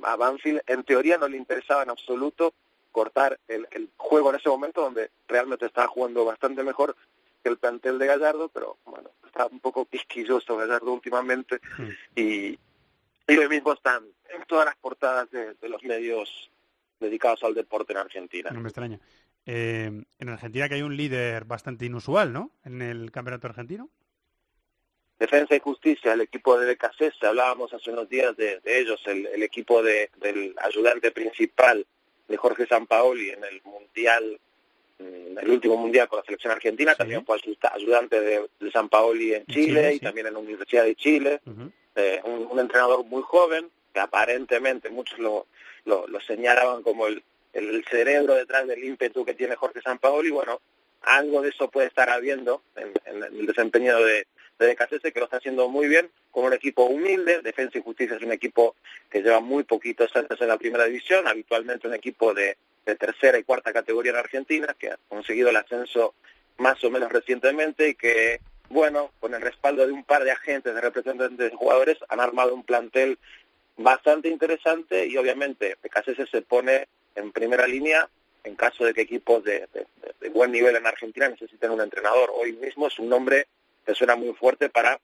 A 0.04 0.16
Banfield, 0.16 0.62
en 0.68 0.84
teoría, 0.84 1.18
no 1.18 1.28
le 1.28 1.38
interesaba 1.38 1.84
en 1.84 1.90
absoluto 1.90 2.54
cortar 2.92 3.40
el, 3.48 3.68
el 3.72 3.90
juego 3.98 4.30
en 4.30 4.38
ese 4.38 4.50
momento, 4.50 4.82
donde 4.82 5.12
realmente 5.28 5.66
estaba 5.66 5.88
jugando 5.88 6.24
bastante 6.26 6.64
mejor 6.64 6.96
que 7.44 7.50
el 7.50 7.58
plantel 7.58 8.00
de 8.00 8.08
Gallardo, 8.08 8.50
pero 8.50 8.78
bueno, 8.86 9.10
está 9.28 9.46
un 9.48 9.60
poco 9.60 9.86
quisquilloso 9.86 10.56
Gallardo 10.56 10.92
últimamente 10.94 11.60
y, 12.16 12.58
y 13.28 13.38
hoy 13.38 13.50
mismo 13.50 13.74
están 13.74 14.04
en 14.30 14.44
todas 14.48 14.66
las 14.66 14.76
portadas 14.78 15.30
de, 15.30 15.54
de 15.54 15.70
los 15.70 15.84
medios 15.84 16.50
dedicados 17.00 17.44
al 17.44 17.54
deporte 17.54 17.94
en 17.94 18.00
Argentina. 18.00 18.50
No 18.52 18.62
me 18.62 18.70
extraña. 18.70 19.00
Eh, 19.46 19.92
en 20.20 20.30
Argentina 20.30 20.68
que 20.68 20.76
hay 20.76 20.82
un 20.82 20.98
líder 20.98 21.46
bastante 21.46 21.86
inusual, 21.86 22.34
¿no? 22.34 22.52
En 22.64 22.82
el 22.82 23.12
campeonato 23.12 23.48
argentino. 23.48 23.90
Defensa 25.20 25.56
y 25.56 25.60
Justicia, 25.60 26.14
el 26.14 26.22
equipo 26.22 26.60
de 26.60 26.74
BKC, 26.74 27.24
hablábamos 27.24 27.74
hace 27.74 27.90
unos 27.92 28.10
días 28.10 28.36
de, 28.36 28.60
de 28.60 28.80
ellos, 28.80 29.02
el, 29.06 29.26
el 29.28 29.44
equipo 29.44 29.82
de, 29.82 30.10
del 30.18 30.54
ayudante 30.62 31.12
principal 31.12 31.86
de 32.28 32.38
Jorge 32.38 32.66
Sampaoli 32.68 33.30
en 33.30 33.44
el 33.46 33.62
Mundial, 33.64 34.40
en 35.00 35.38
el 35.38 35.50
último 35.50 35.78
Mundial 35.78 36.10
con 36.10 36.20
la 36.20 36.26
selección 36.26 36.52
argentina, 36.52 36.96
también 36.96 37.26
fue 37.26 37.38
ayuda- 37.38 37.72
ayudante 37.74 38.20
de, 38.20 38.50
de 38.60 38.72
Sampaoli 38.72 39.36
en 39.36 39.46
Chile, 39.46 39.66
Chile, 39.66 39.90
y 39.94 40.00
sí. 40.00 40.04
también 40.04 40.28
en 40.28 40.34
la 40.34 40.40
Universidad 40.40 40.84
de 40.84 40.96
Chile, 40.96 41.40
eh, 41.96 42.20
un, 42.26 42.48
un 42.52 42.60
entrenador 42.60 43.06
muy 43.06 43.22
joven, 43.22 43.70
que 43.94 44.00
aparentemente 44.02 44.90
muchos 44.90 45.18
lo, 45.20 45.48
lo, 45.86 46.08
lo 46.08 46.20
señalaban 46.20 46.84
como 46.84 47.08
el, 47.08 47.24
el, 47.56 47.84
cerebro 47.90 48.36
detrás 48.36 48.68
del 48.68 48.84
ímpetu 48.84 49.26
que 49.26 49.34
tiene 49.34 49.56
Jorge 49.56 49.82
Sampaoli, 49.82 50.30
bueno, 50.30 50.62
algo 51.02 51.42
de 51.42 51.50
eso 51.50 51.70
puede 51.70 51.88
estar 51.88 52.10
habiendo 52.10 52.62
en, 52.76 52.92
el 53.24 53.46
desempeño 53.46 53.98
de, 54.00 54.28
de 54.60 54.68
Becasese, 54.68 55.12
que 55.12 55.20
lo 55.20 55.26
está 55.26 55.38
haciendo 55.38 55.68
muy 55.70 55.88
bien, 55.88 56.10
con 56.32 56.46
un 56.46 56.54
equipo 56.54 56.84
humilde, 56.84 57.42
Defensa 57.42 57.78
y 57.78 57.82
Justicia 57.82 58.18
es 58.18 58.24
un 58.24 58.32
equipo 58.32 58.76
que 59.10 59.22
lleva 59.22 59.40
muy 59.40 59.64
poquitos 59.64 60.16
años 60.16 60.40
en 60.40 60.48
la 60.48 60.58
primera 60.58 60.86
división, 60.86 61.28
habitualmente 61.28 61.88
un 61.88 61.94
equipo 61.94 62.34
de, 62.34 62.58
de 62.86 62.96
tercera 62.96 63.38
y 63.38 63.44
cuarta 63.44 63.74
categoría 63.74 64.12
en 64.12 64.18
Argentina, 64.18 64.76
que 64.78 64.92
ha 64.92 65.00
conseguido 65.08 65.50
el 65.50 65.56
ascenso 65.56 66.14
más 66.58 66.82
o 66.84 66.90
menos 66.90 67.12
recientemente 67.12 67.90
y 67.90 67.96
que, 67.96 68.40
bueno, 68.70 69.12
con 69.20 69.34
el 69.34 69.42
respaldo 69.42 69.86
de 69.86 69.94
un 69.94 70.04
par 70.04 70.24
de 70.24 70.32
agentes, 70.32 70.74
de 70.74 70.82
representantes 70.82 71.52
de 71.52 71.58
jugadores, 71.58 71.98
han 72.10 72.20
armado 72.20 72.54
un 72.54 72.64
plantel 72.64 73.18
bastante 73.78 74.30
interesante 74.30 75.06
y 75.06 75.18
obviamente 75.18 75.78
Becasese 75.84 76.26
se 76.28 76.42
pone 76.42 76.88
en 77.16 77.32
primera 77.32 77.68
línea 77.68 78.10
en 78.44 78.56
caso 78.56 78.86
de 78.86 78.94
que 78.94 79.02
equipos 79.02 79.44
de, 79.44 79.68
de- 79.74 79.88
de- 80.02 80.16
de 80.22 80.30
buen 80.30 80.52
nivel 80.52 80.76
en 80.76 80.86
Argentina 80.86 81.28
necesiten 81.28 81.72
un 81.72 81.82
entrenador. 81.82 82.32
Hoy 82.36 82.54
mismo 82.54 82.88
es 82.88 83.00
un 83.00 83.10
nombre 83.10 83.48
que 83.86 83.96
suena 83.96 84.16
muy 84.16 84.34
fuerte 84.34 84.70
para 84.70 85.00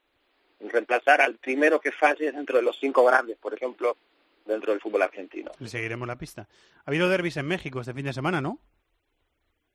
reemplazar 0.59 1.21
al 1.21 1.35
primero 1.35 1.79
que 1.81 1.91
falle 1.91 2.31
dentro 2.31 2.57
de 2.57 2.63
los 2.63 2.77
cinco 2.79 3.03
grandes, 3.03 3.38
por 3.38 3.53
ejemplo, 3.53 3.97
dentro 4.45 4.71
del 4.71 4.81
fútbol 4.81 5.01
argentino. 5.01 5.51
Le 5.59 5.67
seguiremos 5.69 6.07
la 6.07 6.17
pista. 6.17 6.47
Ha 6.85 6.89
habido 6.91 7.09
derbis 7.09 7.38
en 7.38 7.47
México 7.47 7.79
este 7.79 7.93
fin 7.93 8.05
de 8.05 8.13
semana, 8.13 8.41
¿no? 8.41 8.59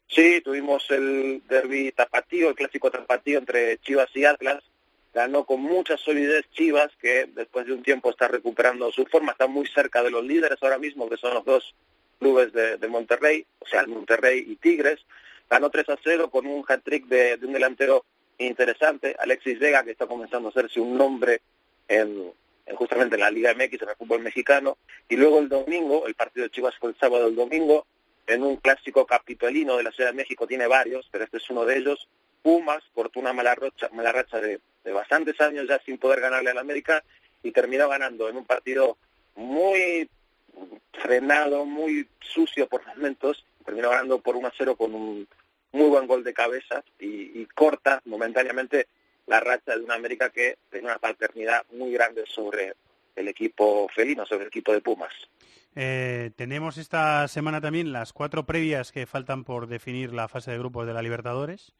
Sí, 0.09 0.41
tuvimos 0.43 0.89
el 0.91 1.43
derby 1.49 1.91
tapatío, 1.93 2.51
el 2.51 2.55
clásico 2.55 2.91
tapatío 2.91 3.39
entre 3.39 3.79
Chivas 3.79 4.09
y 4.15 4.25
Atlas. 4.25 4.63
Ganó 5.13 5.45
con 5.45 5.61
mucha 5.61 5.97
solidez 5.97 6.45
Chivas, 6.53 6.91
que 7.01 7.27
después 7.35 7.67
de 7.67 7.73
un 7.73 7.83
tiempo 7.83 8.11
está 8.11 8.29
recuperando 8.29 8.93
su 8.93 9.05
forma, 9.07 9.33
está 9.33 9.47
muy 9.47 9.67
cerca 9.67 10.03
de 10.03 10.11
los 10.11 10.23
líderes 10.25 10.59
ahora 10.63 10.79
mismo, 10.79 11.09
que 11.09 11.17
son 11.17 11.35
los 11.35 11.45
dos 11.45 11.75
clubes 12.19 12.53
de, 12.53 12.89
Monterrey, 12.89 13.47
o 13.59 13.67
sea, 13.67 13.81
el 13.81 13.89
Monterrey 13.89 14.45
y 14.47 14.57
Tigres. 14.57 15.01
Ganó 15.49 15.71
3 15.71 15.89
a 15.91 15.99
0 16.03 16.31
con 16.31 16.47
un 16.47 16.65
hat-trick 16.67 17.07
de, 17.07 17.39
un 17.43 17.53
delantero 17.53 18.05
interesante, 18.39 19.17
Alexis 19.19 19.59
Vega, 19.59 19.85
que 19.85 19.93
está 19.93 20.07
comenzando 20.07 20.49
a 20.49 20.51
hacerse 20.51 20.81
un 20.81 20.99
nombre 20.99 21.41
en, 21.89 22.33
en 22.67 22.77
justamente 22.77 23.15
en 23.15 23.21
la 23.21 23.31
Liga 23.31 23.55
MX, 23.55 23.83
en 23.83 23.89
el 23.89 23.97
fútbol 23.97 24.21
mexicano. 24.21 24.77
Y 25.09 25.17
luego 25.17 25.39
el 25.39 25.49
domingo, 25.49 26.07
el 26.07 26.15
partido 26.15 26.45
de 26.45 26.51
Chivas 26.51 26.75
fue 26.79 26.91
el 26.91 26.97
sábado, 26.99 27.29
el 27.29 27.37
domingo, 27.37 27.87
en 28.27 28.43
un 28.43 28.57
clásico 28.57 29.07
capitolino 29.07 29.77
de 29.77 29.85
la 29.85 29.93
Ciudad 29.93 30.11
de 30.11 30.17
México, 30.17 30.47
tiene 30.47 30.67
varios, 30.67 31.09
pero 31.11 31.25
este 31.25 31.37
es 31.37 31.49
uno 31.51 31.65
de 31.65 31.79
ellos. 31.79 32.09
Pumas 32.43 32.83
cortó 32.95 33.21
una 33.21 33.33
mala 33.33 33.55
racha, 33.55 33.89
mala 33.93 34.13
racha 34.13 34.41
de, 34.41 34.61
de 34.85 34.93
bastantes 34.93 35.41
años 35.41 35.67
ya 35.69 35.79
sin 35.81 35.99
poder 35.99 36.21
ganarle 36.21 36.51
al 36.51 36.59
América 36.59 37.03
y 37.43 37.53
terminó 37.53 37.89
ganando 37.89 38.29
en 38.29 38.37
un 38.37 38.45
partido 38.45 38.97
muy 39.35 40.09
frenado, 40.93 41.65
muy 41.65 42.09
sucio 42.21 42.69
por 42.69 42.87
momentos, 42.87 43.45
terminó 43.65 43.91
ganando 43.91 44.21
por 44.21 44.37
1 44.37 44.49
a 44.49 44.53
0 44.57 44.77
con 44.77 44.95
un 44.95 45.29
muy 45.73 45.89
buen 45.89 46.07
gol 46.07 46.25
de 46.25 46.33
cabeza 46.35 46.83
y, 46.99 47.41
y 47.41 47.47
corta 47.55 48.01
momentáneamente 48.05 48.87
la 49.27 49.41
racha 49.41 49.77
de 49.77 49.85
una 49.85 49.95
América 49.95 50.31
que 50.31 50.57
tenía 50.71 50.91
una 50.91 50.99
paternidad 50.99 51.65
muy 51.73 51.93
grande 51.93 52.25
sobre 52.27 52.75
el 53.15 53.29
equipo 53.29 53.89
felino, 53.95 54.25
sobre 54.27 54.43
el 54.43 54.49
equipo 54.49 54.73
de 54.73 54.81
Pumas. 54.81 55.13
Eh, 55.75 56.31
tenemos 56.37 56.79
esta 56.79 57.29
semana 57.29 57.61
también 57.61 57.93
las 57.93 58.13
cuatro 58.13 58.47
previas 58.47 58.93
que 58.93 59.07
faltan 59.07 59.45
por 59.45 59.67
definir 59.67 60.13
la 60.13 60.29
fase 60.29 60.51
de 60.51 60.59
grupos 60.59 60.87
de 60.87 60.95
la 60.95 61.03
Libertadores. 61.03 61.75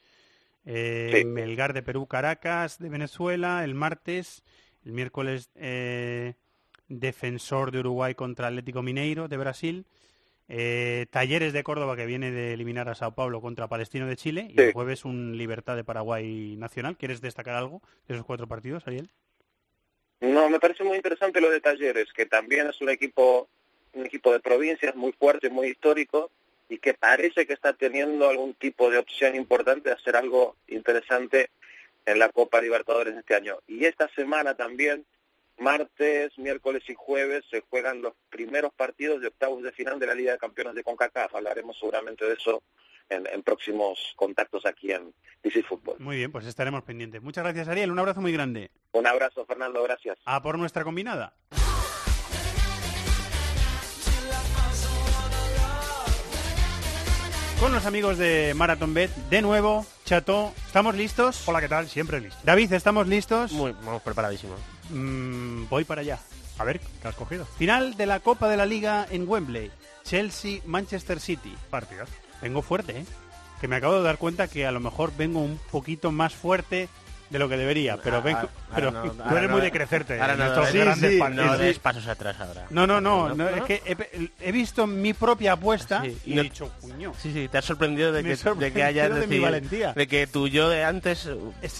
Eh, 0.67 1.25
Melgar 1.25 1.73
de 1.73 1.83
Perú, 1.83 2.07
Caracas 2.07 2.79
de 2.79 2.89
Venezuela, 2.89 3.63
el 3.65 3.75
martes, 3.75 4.43
el 4.85 4.93
miércoles 4.93 5.51
eh, 5.55 6.35
Defensor 6.89 7.71
de 7.71 7.81
Uruguay 7.81 8.15
contra 8.15 8.49
Atlético 8.49 8.83
Mineiro 8.83 9.29
de 9.29 9.37
Brasil, 9.37 9.87
eh, 10.49 11.07
Talleres 11.11 11.53
de 11.53 11.63
Córdoba 11.65 11.97
que 11.97 12.07
viene 12.07 12.31
de 12.31 12.53
eliminar 12.53 12.89
a 12.89 12.95
Sao 12.95 13.15
Paulo 13.15 13.41
contra 13.41 13.69
Palestino 13.69 14.07
de 14.07 14.17
Chile 14.17 14.49
y 14.51 14.61
el 14.61 14.73
jueves 14.73 15.05
un 15.05 15.37
Libertad 15.37 15.77
de 15.77 15.85
Paraguay 15.85 16.57
Nacional. 16.57 16.97
¿Quieres 16.97 17.21
destacar 17.21 17.55
algo 17.55 17.83
de 18.07 18.15
esos 18.15 18.27
cuatro 18.27 18.47
partidos, 18.47 18.87
Ariel? 18.87 19.11
No, 20.21 20.49
me 20.49 20.61
parece 20.61 20.85
muy 20.85 20.97
interesante 20.97 21.41
lo 21.41 21.51
de 21.51 21.61
Talleres, 21.61 22.13
que 22.13 22.27
también 22.27 22.69
es 22.69 22.81
un 22.81 22.89
equipo, 22.89 23.49
un 23.93 24.07
equipo 24.07 24.33
de 24.33 24.41
provincias 24.41 24.95
muy 24.95 25.13
fuerte, 25.13 25.51
muy 25.51 25.69
histórico, 25.69 26.31
y 26.69 26.79
que 26.79 26.95
parece 26.95 27.47
que 27.47 27.53
está 27.53 27.73
teniendo 27.75 28.29
algún 28.29 28.55
tipo 28.55 28.91
de 28.91 28.99
opción 28.99 29.37
importante 29.37 29.91
de 29.91 29.95
hacer 29.95 30.17
algo 30.17 30.57
interesante 30.69 31.51
en 32.05 32.19
la 32.19 32.29
Copa 32.31 32.61
Libertadores 32.61 33.17
este 33.17 33.35
año. 33.35 33.59
Y 33.67 33.85
esta 33.85 34.09
semana 34.15 34.55
también, 34.55 35.05
martes, 35.59 36.37
miércoles 36.39 36.83
y 36.89 36.95
jueves, 36.95 37.45
se 37.51 37.61
juegan 37.61 38.03
los 38.03 38.15
primeros 38.31 38.73
partidos 38.75 39.21
de 39.21 39.29
octavos 39.29 39.63
de 39.63 39.73
final 39.73 39.99
de 39.99 40.07
la 40.07 40.15
Liga 40.15 40.33
de 40.33 40.39
Campeones 40.39 40.75
de 40.75 40.83
CONCACAF. 40.83 41.35
Hablaremos 41.35 41.79
seguramente 41.79 42.25
de 42.25 42.35
eso 42.35 42.63
en, 43.09 43.27
en 43.27 43.43
próximos 43.43 44.13
contactos 44.17 44.67
aquí 44.67 44.93
en 44.93 45.15
DC 45.43 45.63
Fútbol. 45.63 45.97
Muy 45.99 46.17
bien, 46.17 46.33
pues 46.33 46.47
estaremos 46.47 46.83
pendientes. 46.83 47.23
Muchas 47.23 47.45
gracias, 47.45 47.69
Ariel. 47.69 47.91
Un 47.91 47.99
abrazo 47.99 48.21
muy 48.21 48.33
grande. 48.33 48.71
Un 48.93 49.07
abrazo, 49.07 49.45
Fernando, 49.47 49.83
gracias. 49.83 50.19
A 50.25 50.43
por 50.43 50.59
nuestra 50.59 50.85
combinada. 50.85 51.35
Con 57.61 57.73
los 57.73 57.87
amigos 57.87 58.19
de 58.19 58.53
Marathon 58.55 58.93
Bet, 58.93 59.11
de 59.31 59.41
nuevo, 59.41 59.87
Chato, 60.05 60.53
¿estamos 60.67 60.95
listos? 60.95 61.49
Hola, 61.49 61.61
¿qué 61.63 61.69
tal? 61.69 61.89
Siempre 61.89 62.21
listo. 62.21 62.39
David, 62.45 62.71
¿estamos 62.75 63.09
listos? 63.09 63.51
Muy, 63.53 63.73
vamos 63.73 64.03
preparadísimos. 64.03 64.61
Mm, 64.91 65.69
voy 65.69 65.85
para 65.85 66.01
allá. 66.01 66.19
A 66.59 66.65
ver, 66.65 66.81
¿qué 66.81 67.09
has 67.09 67.15
cogido? 67.15 67.45
Final 67.59 67.97
de 67.97 68.07
la 68.07 68.21
Copa 68.21 68.49
de 68.49 68.57
la 68.57 68.67
Liga 68.67 69.07
en 69.11 69.29
Wembley. 69.29 69.71
Chelsea-Manchester 70.05 71.21
City. 71.21 71.55
Partidas. 71.71 72.09
Vengo 72.41 72.63
fuerte, 72.63 73.01
¿eh? 73.01 73.07
Que 73.61 73.69
me 73.69 73.77
acabo 73.77 73.95
de 73.95 74.03
dar 74.03 74.19
cuenta 74.19 74.49
que 74.49 74.67
a 74.67 74.73
lo 74.73 74.81
mejor 74.81 75.13
vengo 75.17 75.41
un 75.41 75.59
poquito 75.71 76.13
más 76.13 76.35
fuerte 76.35 76.89
de 77.31 77.39
lo 77.39 77.49
que 77.49 77.57
debería, 77.57 77.97
pero 77.97 78.23
vengo... 78.23 78.39
Ahora 78.39 78.51
pero 78.75 78.91
no, 78.91 79.03
Tú 79.11 79.23
ahora 79.23 79.39
eres 79.39 79.49
no- 79.51 79.57
muy 79.57 79.63
de 79.65 79.71
crecerte. 79.73 80.21
ahora 80.21 80.37
no, 80.37 80.67
sí, 80.67 80.79
grandes 80.79 81.13
sí, 81.13 81.19
no 81.35 81.59
des 81.59 81.79
pasos 81.79 82.07
atrás 82.07 82.37
ahora. 82.41 82.67
No, 82.71 82.87
no, 82.87 83.01
no, 83.01 83.49
es 83.49 83.63
que 83.63 83.83
he, 83.87 84.31
he 84.49 84.53
visto 84.53 84.87
mi 84.87 85.13
propia 85.15 85.53
apuesta 85.53 86.03
Sí, 86.03 86.17
y 86.27 86.39
he 86.39 86.43
dicho, 86.43 86.71
puño. 86.81 87.13
Sí, 87.21 87.33
sí, 87.33 87.49
te 87.49 87.59
has 87.59 87.65
sorprendido 87.65 88.13
de 88.13 88.23
que, 88.23 88.37
de 88.37 88.73
que 88.73 88.83
hayas 88.83 89.09
de 89.09 89.15
mi 89.15 89.21
decidido- 89.37 89.43
valentía. 89.43 89.93
de 89.93 90.07
que 90.07 90.27
tu 90.27 90.47
yo 90.49 90.69
de 90.69 90.85
antes 90.85 91.29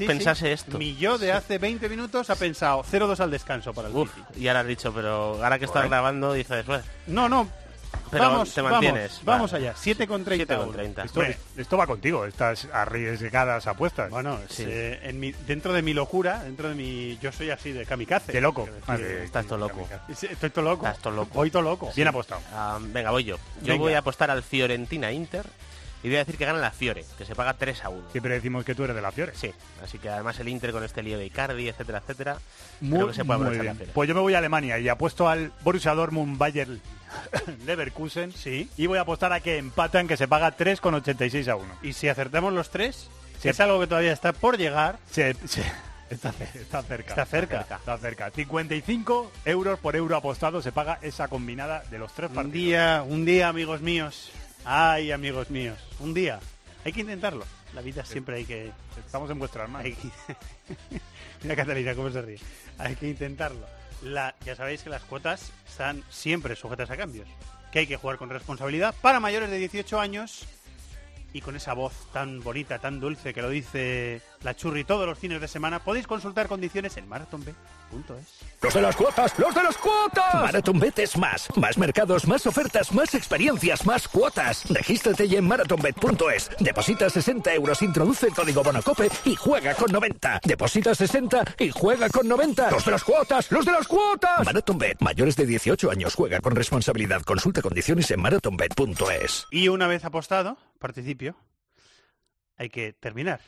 pensase 0.07 0.53
esto. 0.53 0.79
Mi 0.79 0.97
yo 0.97 1.19
de 1.19 1.33
hace 1.33 1.59
20 1.59 1.89
minutos 1.89 2.31
ha 2.31 2.37
pensado 2.37 2.83
0-2 2.85 3.21
al 3.21 3.31
descanso 3.31 3.73
para 3.75 3.89
el 3.89 3.95
Uf, 3.97 4.11
y 4.37 4.49
ahora 4.49 4.61
has 4.61 4.67
dicho, 4.67 4.93
pero 4.93 5.43
ahora 5.43 5.59
que 5.59 5.65
estás 5.67 5.87
grabando 5.89 6.33
dices, 6.33 6.65
bueno, 6.67 6.83
No, 7.07 7.29
no. 7.29 7.49
Pero 8.11 8.25
vamos, 8.31 8.53
te 8.55 8.63
mantienes. 8.63 9.11
vamos, 9.11 9.25
vamos 9.25 9.53
Vale. 9.53 9.69
allá. 9.69 9.77
7 9.79 10.07
con 10.07 10.25
30. 10.25 10.55
7 10.55 10.65
con 10.65 10.73
30. 10.73 11.03
Esto, 11.05 11.23
esto 11.57 11.77
va 11.77 11.87
contigo, 11.87 12.25
estas 12.25 12.67
arriesgadas 12.73 13.67
apuestas. 13.67 14.11
Bueno, 14.11 14.39
Sí. 14.49 14.65
eh, 14.67 15.01
en 15.03 15.19
mi- 15.21 15.33
dentro 15.47 15.73
de 15.73 15.83
mi 15.83 15.95
locura, 15.95 16.43
dentro 16.45 16.69
de 16.69 16.75
mi... 16.75 17.19
Yo 17.19 17.33
soy 17.33 17.51
así 17.51 17.73
de 17.73 17.85
kamikaze. 17.87 18.33
De 18.33 18.41
loco. 18.41 18.69
Ah, 18.87 18.97
de- 18.97 19.25
estás 19.25 19.47
todo 19.47 19.59
loco. 19.59 19.89
Sí, 20.15 20.27
Estoy 20.31 20.51
todo 20.51 20.65
loco. 20.65 20.87
Estás 20.87 21.03
todo 21.03 21.15
loco. 21.15 21.31
Voy 21.35 21.51
todo 21.51 21.63
loco. 21.63 21.91
Bien 21.95 22.09
apostado. 22.09 22.41
Ah, 22.53 22.79
venga, 22.81 23.11
voy 23.11 23.25
yo. 23.25 23.37
Yo 23.63 23.73
Venga. 23.73 23.79
voy 23.79 23.93
a 23.95 23.99
apostar 23.99 24.31
al 24.31 24.43
Fiorentina 24.43 25.13
Inter 25.13 25.47
Y 26.03 26.09
voy 26.09 26.17
a 26.17 26.19
decir 26.21 26.37
que 26.37 26.45
gana 26.45 26.61
la 26.61 26.71
Fiore, 26.71 27.05
que 27.19 27.25
se 27.25 27.35
paga 27.35 27.55
3 27.55 27.83
a 27.83 27.89
1. 27.89 28.11
Siempre 28.13 28.35
decimos 28.35 28.65
que 28.65 28.75
tú 28.77 28.85
eres 28.85 28.95
de 28.95 29.03
la 29.03 29.11
Fiore. 29.11 29.33
Sí, 29.35 29.51
así 29.83 29.99
que 29.99 30.09
además 30.09 30.39
el 30.39 30.49
Inter 30.49 30.71
con 30.71 30.85
este 30.85 31.03
lío 31.03 31.19
de 31.19 31.27
Icardi, 31.27 31.69
etcétera, 31.69 31.99
etcétera, 31.99 32.39
Muy, 32.81 32.97
creo 32.99 33.09
que 33.09 33.15
se 33.15 33.25
puede 33.25 33.39
muy 33.39 33.47
aprovechar 33.47 33.65
la 33.65 33.73
bien. 33.73 33.77
Fiore. 33.79 33.93
Pues 33.93 34.09
yo 34.09 34.15
me 34.15 34.21
voy 34.21 34.35
a 34.35 34.39
Alemania 34.39 34.79
y 34.79 34.89
apuesto 34.89 35.29
al 35.29 35.53
Borussia 35.65 35.95
Dortmund 35.95 36.39
Bayer 36.39 36.69
Leverkusen. 37.67 38.33
Sí. 38.33 38.69
Y 38.77 38.87
voy 38.87 38.99
a 38.99 39.03
apostar 39.03 39.33
a 39.33 39.41
que 39.41 39.59
empatan, 39.59 40.07
que 40.09 40.17
se 40.17 40.29
paga 40.29 40.57
3,86 40.57 41.49
a 41.49 41.57
1. 41.57 41.75
Y 41.83 41.93
si 41.93 42.09
acertamos 42.09 42.53
los 42.53 42.71
tres, 42.71 43.09
Sí. 43.41 43.49
es 43.51 43.61
algo 43.61 43.79
que 43.81 43.87
todavía 43.87 44.13
está 44.13 44.33
por 44.33 44.57
llegar. 44.57 44.99
Se- 45.11 45.35
se- 45.47 45.63
está, 46.11 46.33
ce- 46.33 46.59
está 46.61 46.83
cerca. 46.83 47.11
Está 47.11 47.27
cerca. 47.27 47.61
Está 47.61 47.99
cerca. 47.99 48.31
55 48.31 49.31
euros 49.45 49.79
por 49.79 49.95
euro 49.97 50.17
apostado 50.17 50.63
se 50.63 50.73
paga 50.73 50.99
esa 51.03 51.29
combinada 51.29 51.83
de 51.91 51.99
los 51.99 52.13
tres 52.15 52.31
Un 52.31 52.35
partidos. 52.37 52.55
día, 52.55 53.05
un 53.07 53.25
día, 53.25 53.49
amigos 53.49 53.81
míos. 53.83 54.31
Ay, 54.65 55.13
amigos 55.13 55.51
míos. 55.51 55.79
Un 56.01 56.15
día. 56.15 56.41
Hay 56.85 56.93
que 56.93 57.01
intentarlo. 57.03 57.45
La 57.75 57.83
vida 57.83 58.05
siempre 58.05 58.37
hay 58.37 58.45
que... 58.47 58.73
Estamos 59.05 59.31
en 59.31 59.39
vuestras 59.39 59.69
manos. 59.69 59.85
hay 59.87 59.93
que- 59.95 61.01
Mira 61.43 61.57
Catalina 61.57 61.95
cómo 61.95 62.11
se 62.11 62.23
ríe. 62.23 62.39
Hay 62.79 62.97
que 62.97 63.09
intentarlo. 63.09 63.67
Ya 64.03 64.57
sabéis 64.57 64.83
que 64.83 64.91
las 64.91 65.03
cuotas 65.03 65.53
están 65.69 66.03
siempre 66.11 66.57
sujetas 66.57 66.91
a 66.91 66.97
cambios. 66.97 67.29
Que 67.73 67.81
hay 67.81 67.87
que 67.87 67.97
jugar 67.97 68.19
con 68.19 68.31
responsabilidad 68.31 68.95
para 69.01 69.21
mayores 69.21 69.51
de 69.51 69.59
18 69.59 70.01
años 70.01 70.47
y 71.33 71.41
con 71.41 71.57
esa 71.57 71.75
voz 71.75 71.93
tan 72.13 72.43
bonita, 72.43 72.79
tan 72.79 73.01
dulce 73.01 73.35
que 73.35 73.43
lo 73.43 73.51
dice 73.51 74.23
la 74.43 74.55
churri 74.55 74.85
todos 74.85 75.07
los 75.07 75.19
fines 75.19 75.41
de 75.41 75.49
semana. 75.49 75.85
Podéis 75.85 76.07
consultar 76.07 76.49
condiciones 76.49 76.97
en 76.97 77.09
marathonb.es. 77.93 78.47
Los 78.63 78.75
de 78.75 78.83
las 78.83 78.97
cuotas, 78.97 79.39
los 79.39 79.55
de 79.55 79.63
las 79.63 79.77
cuotas. 79.77 80.35
MarathonBet 80.35 80.99
es 80.99 81.17
más. 81.17 81.49
Más 81.57 81.79
mercados, 81.79 82.27
más 82.27 82.47
ofertas, 82.47 82.93
más 82.93 83.15
experiencias, 83.15 83.87
más 83.87 84.09
cuotas. 84.09 84.65
Regístrate 84.69 85.29
ya 85.29 85.39
en 85.39 85.47
marathonbet.es. 85.47 86.51
Deposita 86.59 87.09
60 87.11 87.55
euros, 87.55 87.83
introduce 87.83 88.27
el 88.27 88.35
código 88.35 88.63
Bonacope 88.63 89.09
y 89.25 89.37
juega 89.37 89.75
con 89.75 89.93
90. 89.93 90.41
Deposita 90.45 90.95
60 90.95 91.45
y 91.59 91.71
juega 91.71 92.09
con 92.09 92.27
90. 92.27 92.71
Los 92.71 92.85
de 92.85 92.91
las 92.91 93.05
cuotas, 93.05 93.51
los 93.53 93.65
de 93.65 93.73
las 93.73 93.87
cuotas. 93.87 94.45
MarathonBet. 94.45 95.01
Mayores 95.01 95.37
de 95.37 95.47
18 95.47 95.91
años 95.91 96.15
juega 96.15 96.41
con 96.41 96.57
responsabilidad. 96.57 97.23
Consulta 97.23 97.63
condiciones 97.63 98.11
en 98.11 98.21
marathonbet.es. 98.21 99.47
Y 99.51 99.69
una 99.69 99.87
vez 99.87 100.05
apostado, 100.05 100.57
participio, 100.79 101.37
hay 102.57 102.69
que 102.69 102.93
terminar. 102.93 103.41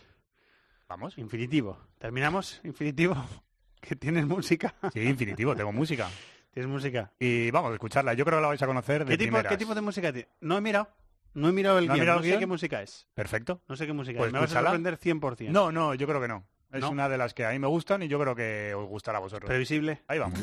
Vamos. 0.88 1.18
Infinitivo. 1.18 1.78
¿Terminamos? 1.98 2.60
Infinitivo. 2.64 3.16
¿Que 3.80 3.96
tienes 3.96 4.26
música? 4.26 4.74
Sí, 4.92 5.00
infinitivo, 5.00 5.54
tengo 5.54 5.72
música. 5.72 6.08
¿Tienes 6.52 6.70
música? 6.70 7.12
Y 7.18 7.50
vamos 7.50 7.70
a 7.70 7.74
escucharla. 7.74 8.14
Yo 8.14 8.24
creo 8.24 8.38
que 8.38 8.42
la 8.42 8.48
vais 8.48 8.62
a 8.62 8.66
conocer 8.66 9.04
de 9.04 9.12
¿Qué 9.12 9.18
tipo, 9.18 9.28
primeras. 9.28 9.50
¿Qué 9.50 9.58
tipo 9.58 9.74
de 9.74 9.80
música 9.80 10.12
tiene? 10.12 10.28
No 10.40 10.56
he 10.56 10.60
mirado. 10.60 10.88
No 11.34 11.48
he 11.48 11.52
mirado 11.52 11.78
el 11.78 11.86
¿No 11.86 11.94
guion. 11.94 12.00
mirado 12.04 12.20
No 12.20 12.24
sé 12.24 12.38
qué 12.38 12.46
música 12.46 12.82
es. 12.82 13.06
Perfecto. 13.14 13.60
No 13.68 13.76
sé 13.76 13.86
qué 13.86 13.92
música 13.92 14.18
Pues 14.18 14.28
es. 14.28 14.32
Me 14.32 14.40
vas 14.40 14.54
a 14.54 14.60
sorprender 14.60 14.98
100%. 14.98 15.50
No, 15.50 15.70
no, 15.70 15.94
yo 15.94 16.06
creo 16.06 16.20
que 16.20 16.28
no. 16.28 16.44
Es 16.72 16.80
¿No? 16.80 16.90
una 16.90 17.08
de 17.08 17.16
las 17.16 17.32
que 17.32 17.46
a 17.46 17.50
mí 17.50 17.58
me 17.58 17.66
gustan 17.68 18.02
y 18.02 18.08
yo 18.08 18.18
creo 18.18 18.34
que 18.34 18.74
os 18.74 18.86
gustará 18.88 19.18
a 19.18 19.20
vosotros. 19.20 19.48
Previsible. 19.48 20.02
Ahí 20.08 20.18
vamos. 20.18 20.38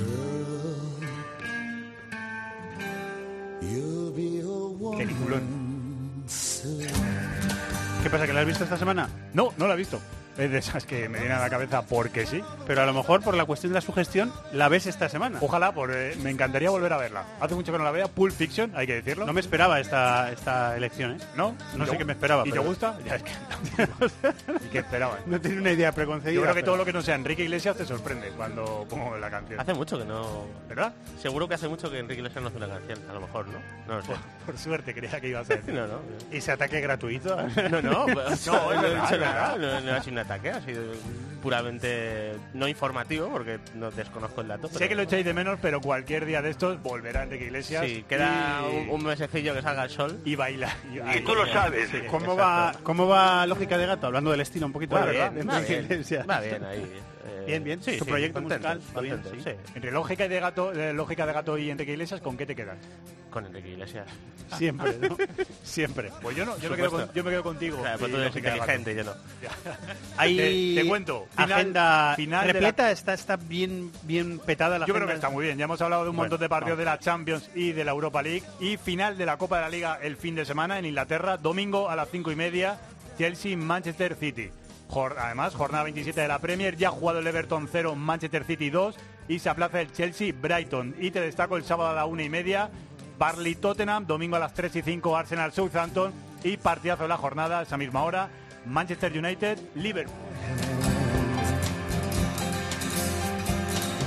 Peliculón. 4.97 5.43
¿Qué 8.03 8.09
pasa? 8.09 8.25
¿Que 8.27 8.33
la 8.33 8.41
has 8.41 8.45
visto 8.47 8.63
esta 8.63 8.77
semana? 8.77 9.09
No, 9.33 9.53
no 9.57 9.67
la 9.67 9.73
he 9.73 9.77
visto. 9.77 9.99
Es 10.37 10.51
de 10.51 10.57
esas 10.57 10.85
que 10.85 11.07
me 11.07 11.19
vienen 11.19 11.37
a 11.37 11.41
la 11.41 11.49
cabeza 11.49 11.81
porque 11.83 12.25
sí. 12.25 12.43
Pero 12.67 12.81
a 12.81 12.85
lo 12.85 12.93
mejor 12.93 13.21
por 13.23 13.35
la 13.35 13.45
cuestión 13.45 13.71
de 13.71 13.75
la 13.75 13.81
sugestión 13.81 14.33
la 14.51 14.67
ves 14.67 14.85
esta 14.85 15.07
semana. 15.07 15.37
Ojalá, 15.41 15.71
por, 15.71 15.91
eh, 15.95 16.15
me 16.21 16.29
encantaría 16.29 16.69
volver 16.69 16.91
a 16.91 16.97
verla. 16.97 17.23
Hace 17.39 17.55
mucho 17.55 17.71
que 17.71 17.77
no 17.77 17.83
la 17.85 17.91
vea. 17.91 18.07
Pulp 18.07 18.33
Fiction, 18.33 18.71
hay 18.75 18.85
que 18.85 18.95
decirlo. 18.95 19.25
No 19.25 19.31
me 19.33 19.39
esperaba 19.41 19.79
esta, 19.79 20.31
esta 20.31 20.75
elección, 20.75 21.11
¿eh? 21.13 21.17
¿No? 21.37 21.55
No 21.75 21.85
¿Y 21.85 21.87
sé 21.87 21.97
qué 21.97 22.03
me 22.05 22.13
esperaba. 22.13 22.43
¿Y 22.45 22.49
pero- 22.49 22.63
te 22.63 22.67
gusta? 22.67 22.97
Ya 23.05 23.15
es 23.15 23.23
que... 23.23 23.31
¿Y 24.65 24.69
qué 24.69 24.79
esperabas? 24.79 25.19
No 25.25 25.39
tiene 25.39 25.61
una 25.61 25.71
idea 25.71 25.91
preconcebida. 25.93 26.33
Yo 26.35 26.41
creo 26.41 26.53
que 26.53 26.59
pero- 26.61 26.65
todo 26.65 26.77
lo 26.77 26.85
que 26.85 26.93
no 26.93 27.01
sea 27.01 27.15
Enrique 27.15 27.43
Iglesias 27.43 27.77
te 27.77 27.85
sorprende 27.85 28.29
cuando 28.35 28.85
pongo 28.89 29.17
la 29.17 29.29
canción. 29.29 29.59
Hace 29.59 29.73
mucho 29.73 29.97
que 29.97 30.05
no... 30.05 30.45
¿Verdad? 30.67 30.93
Seguro 31.21 31.47
que 31.47 31.55
hace 31.55 31.67
mucho 31.67 31.89
que 31.89 31.99
Enrique 31.99 32.19
Iglesias 32.21 32.41
no 32.41 32.49
hace 32.49 32.57
una 32.57 32.67
canción, 32.67 32.99
a 33.09 33.13
lo 33.13 33.21
mejor, 33.21 33.47
¿no? 33.47 33.59
No 33.87 33.95
lo 33.97 34.01
sé. 34.03 34.11
Por 34.45 34.57
suerte, 34.57 34.93
creía 34.93 35.19
que 35.21 35.29
iba 35.29 35.39
a 35.39 35.45
ser. 35.45 35.63
No, 35.67 35.87
no. 35.87 35.99
¿Ese 36.31 36.51
ataque 36.51 36.81
gratuito? 36.81 37.35
No, 37.69 37.81
no, 37.81 38.05
pues, 38.13 38.45
No, 38.47 38.73
no 38.73 38.81
nada, 38.81 39.09
verdad. 39.11 39.57
no, 39.57 39.81
no 39.81 39.93
ha 39.95 40.01
sido 40.01 40.11
un 40.13 40.19
ataque, 40.25 40.49
ha 40.49 40.61
sido 40.61 40.81
puramente 41.41 42.33
no 42.53 42.67
informativo 42.67 43.29
porque 43.29 43.59
no 43.75 43.91
desconozco 43.91 44.41
el 44.41 44.47
dato. 44.47 44.67
Sé 44.67 44.73
pero- 44.79 44.89
que 44.89 44.95
lo 44.95 45.01
echáis 45.03 45.25
de 45.25 45.33
menos, 45.33 45.59
pero 45.61 45.79
cualquier 45.81 46.25
día 46.25 46.41
de 46.41 46.49
estos 46.49 46.81
volverá 46.81 47.23
Enrique 47.23 47.45
Iglesias. 47.45 47.85
Sí, 47.85 48.03
queda 48.09 48.61
y- 48.69 48.75
un, 48.75 48.89
un 48.89 49.03
mesecillo 49.05 49.53
que 49.53 49.61
salga 49.61 49.83
el 49.83 49.89
sol. 49.89 50.19
Y 50.25 50.35
baila. 50.35 50.69
Y 51.15 51.19
tú 51.21 51.35
lo 51.35 51.45
sabes. 51.47 51.89
Sí, 51.89 51.99
¿Cómo 52.09 52.33
exacto. 52.33 52.37
va, 52.37 52.73
¿Cómo 52.83 53.07
va 53.07 53.45
Lógica 53.47 53.77
de 53.77 53.85
Gato? 53.85 54.07
Hablando 54.07 54.31
del 54.31 54.41
estilo 54.41 54.65
un 54.65 54.73
poquito, 54.73 54.95
Va 54.95 55.05
de 55.05 55.11
verdad. 55.13 55.31
bien, 55.31 55.47
va 56.29 56.39
bien 56.41 56.63
ahí. 56.65 57.01
Bien, 57.45 57.63
bien. 57.63 57.81
Sí, 57.83 57.97
Su 57.97 58.05
sí, 58.05 58.09
proyecto 58.11 58.39
contento, 58.41 58.67
musical, 58.69 58.95
va 58.97 59.01
bien, 59.01 59.15
contento, 59.21 59.49
sí. 59.49 59.55
sí. 59.55 59.71
Entre 59.75 59.91
lógica 59.91 60.27
de 60.27 60.39
gato, 60.39 60.71
eh, 60.73 60.93
lógica 60.93 61.25
de 61.25 61.33
gato 61.33 61.57
y 61.57 61.69
Enrique 61.69 61.91
Iglesias, 61.93 62.21
¿con 62.21 62.35
qué 62.37 62.45
te 62.45 62.55
quedas? 62.55 62.77
Con 63.29 63.45
Enrique 63.45 63.69
Iglesias. 63.69 64.07
Siempre, 64.57 64.93
¿no? 64.99 65.17
Siempre. 65.63 66.11
Pues 66.21 66.35
yo 66.37 66.45
no, 66.45 66.57
yo 66.59 66.69
me 66.69 66.75
quedo, 66.77 66.91
con- 66.91 67.13
yo 67.13 67.23
me 67.23 67.31
quedo 67.31 67.43
contigo. 67.43 67.77
Claro, 67.81 67.99
pues 67.99 68.11
tú 68.11 68.17
eres 68.17 68.35
inteligente, 68.35 68.95
yo 68.95 69.03
no. 69.03 69.11
Hay 70.17 70.37
Te- 70.37 70.81
te 70.81 70.87
cuento, 70.87 71.27
final- 71.31 71.51
agenda 71.51 72.13
final 72.15 72.45
repleta, 72.47 72.91
está, 72.91 73.13
está 73.13 73.35
bien, 73.37 73.91
bien 74.03 74.39
petada 74.39 74.77
la 74.79 74.85
Yo 74.85 74.93
creo 74.93 75.05
agenda. 75.05 75.13
que 75.13 75.15
está 75.17 75.29
muy 75.29 75.45
bien. 75.45 75.57
Ya 75.57 75.65
hemos 75.65 75.81
hablado 75.81 76.03
de 76.03 76.09
un 76.11 76.15
Bueno, 76.15 76.29
montón 76.29 76.43
de 76.43 76.49
partidos 76.49 76.77
de 76.77 76.85
la 76.85 76.99
Champions 76.99 77.49
y 77.55 77.71
de 77.71 77.83
la 77.83 77.91
Europa 77.91 78.21
League. 78.21 78.43
Y 78.59 78.77
final 78.77 79.17
de 79.17 79.25
la 79.25 79.37
Copa 79.37 79.57
de 79.57 79.61
la 79.63 79.69
Liga 79.69 79.99
el 80.01 80.15
fin 80.15 80.35
de 80.35 80.45
semana 80.45 80.77
en 80.79 80.85
Inglaterra, 80.85 81.37
domingo 81.37 81.89
a 81.89 81.95
las 81.95 82.09
cinco 82.09 82.31
y 82.31 82.35
media, 82.35 82.77
Chelsea-Manchester 83.17 84.15
City. 84.15 84.49
Además, 85.17 85.55
jornada 85.55 85.83
27 85.83 86.21
de 86.21 86.27
la 86.27 86.39
Premier, 86.39 86.77
ya 86.77 86.87
ha 86.87 86.91
jugado 86.91 87.19
el 87.19 87.27
Everton 87.27 87.67
0, 87.71 87.95
Manchester 87.95 88.45
City 88.45 88.69
2 88.69 88.95
y 89.27 89.39
se 89.39 89.49
aplaza 89.49 89.81
el 89.81 89.91
Chelsea-Brighton. 89.91 90.95
Y 90.99 91.11
te 91.11 91.19
destaco 91.19 91.57
el 91.57 91.63
sábado 91.63 91.89
a 91.89 91.93
la 91.93 92.05
una 92.05 92.23
y 92.23 92.29
media, 92.29 92.69
Barley-Tottenham, 93.17 94.05
domingo 94.05 94.37
a 94.37 94.39
las 94.39 94.53
3 94.53 94.75
y 94.77 94.81
5, 94.81 95.17
Arsenal-Southampton 95.17 96.13
y 96.43 96.57
partidazo 96.57 97.03
de 97.03 97.09
la 97.09 97.17
jornada, 97.17 97.61
esa 97.61 97.77
misma 97.77 98.03
hora, 98.03 98.29
Manchester 98.65 99.17
United-Liverpool. 99.17 100.13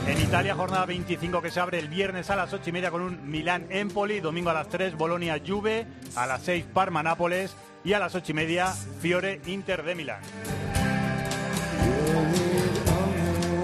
En 0.06 0.18
Italia, 0.22 0.54
jornada 0.54 0.86
25 0.86 1.42
que 1.42 1.50
se 1.50 1.60
abre 1.60 1.78
el 1.78 1.88
viernes 1.88 2.30
a 2.30 2.36
las 2.36 2.50
8 2.54 2.70
y 2.70 2.72
media 2.72 2.90
con 2.90 3.02
un 3.02 3.30
Milán-Empoli, 3.30 4.20
domingo 4.20 4.48
a 4.48 4.54
las 4.54 4.68
3 4.68 4.96
Bolonia-Juve, 4.96 5.86
a 6.16 6.26
las 6.26 6.42
6 6.44 6.64
Parma-Nápoles 6.72 7.54
y 7.84 7.92
a 7.92 7.98
las 7.98 8.14
8 8.14 8.32
y 8.32 8.34
media 8.34 8.74
Fiore-Inter 9.00 9.82
de 9.82 9.94
Milán. 9.94 10.20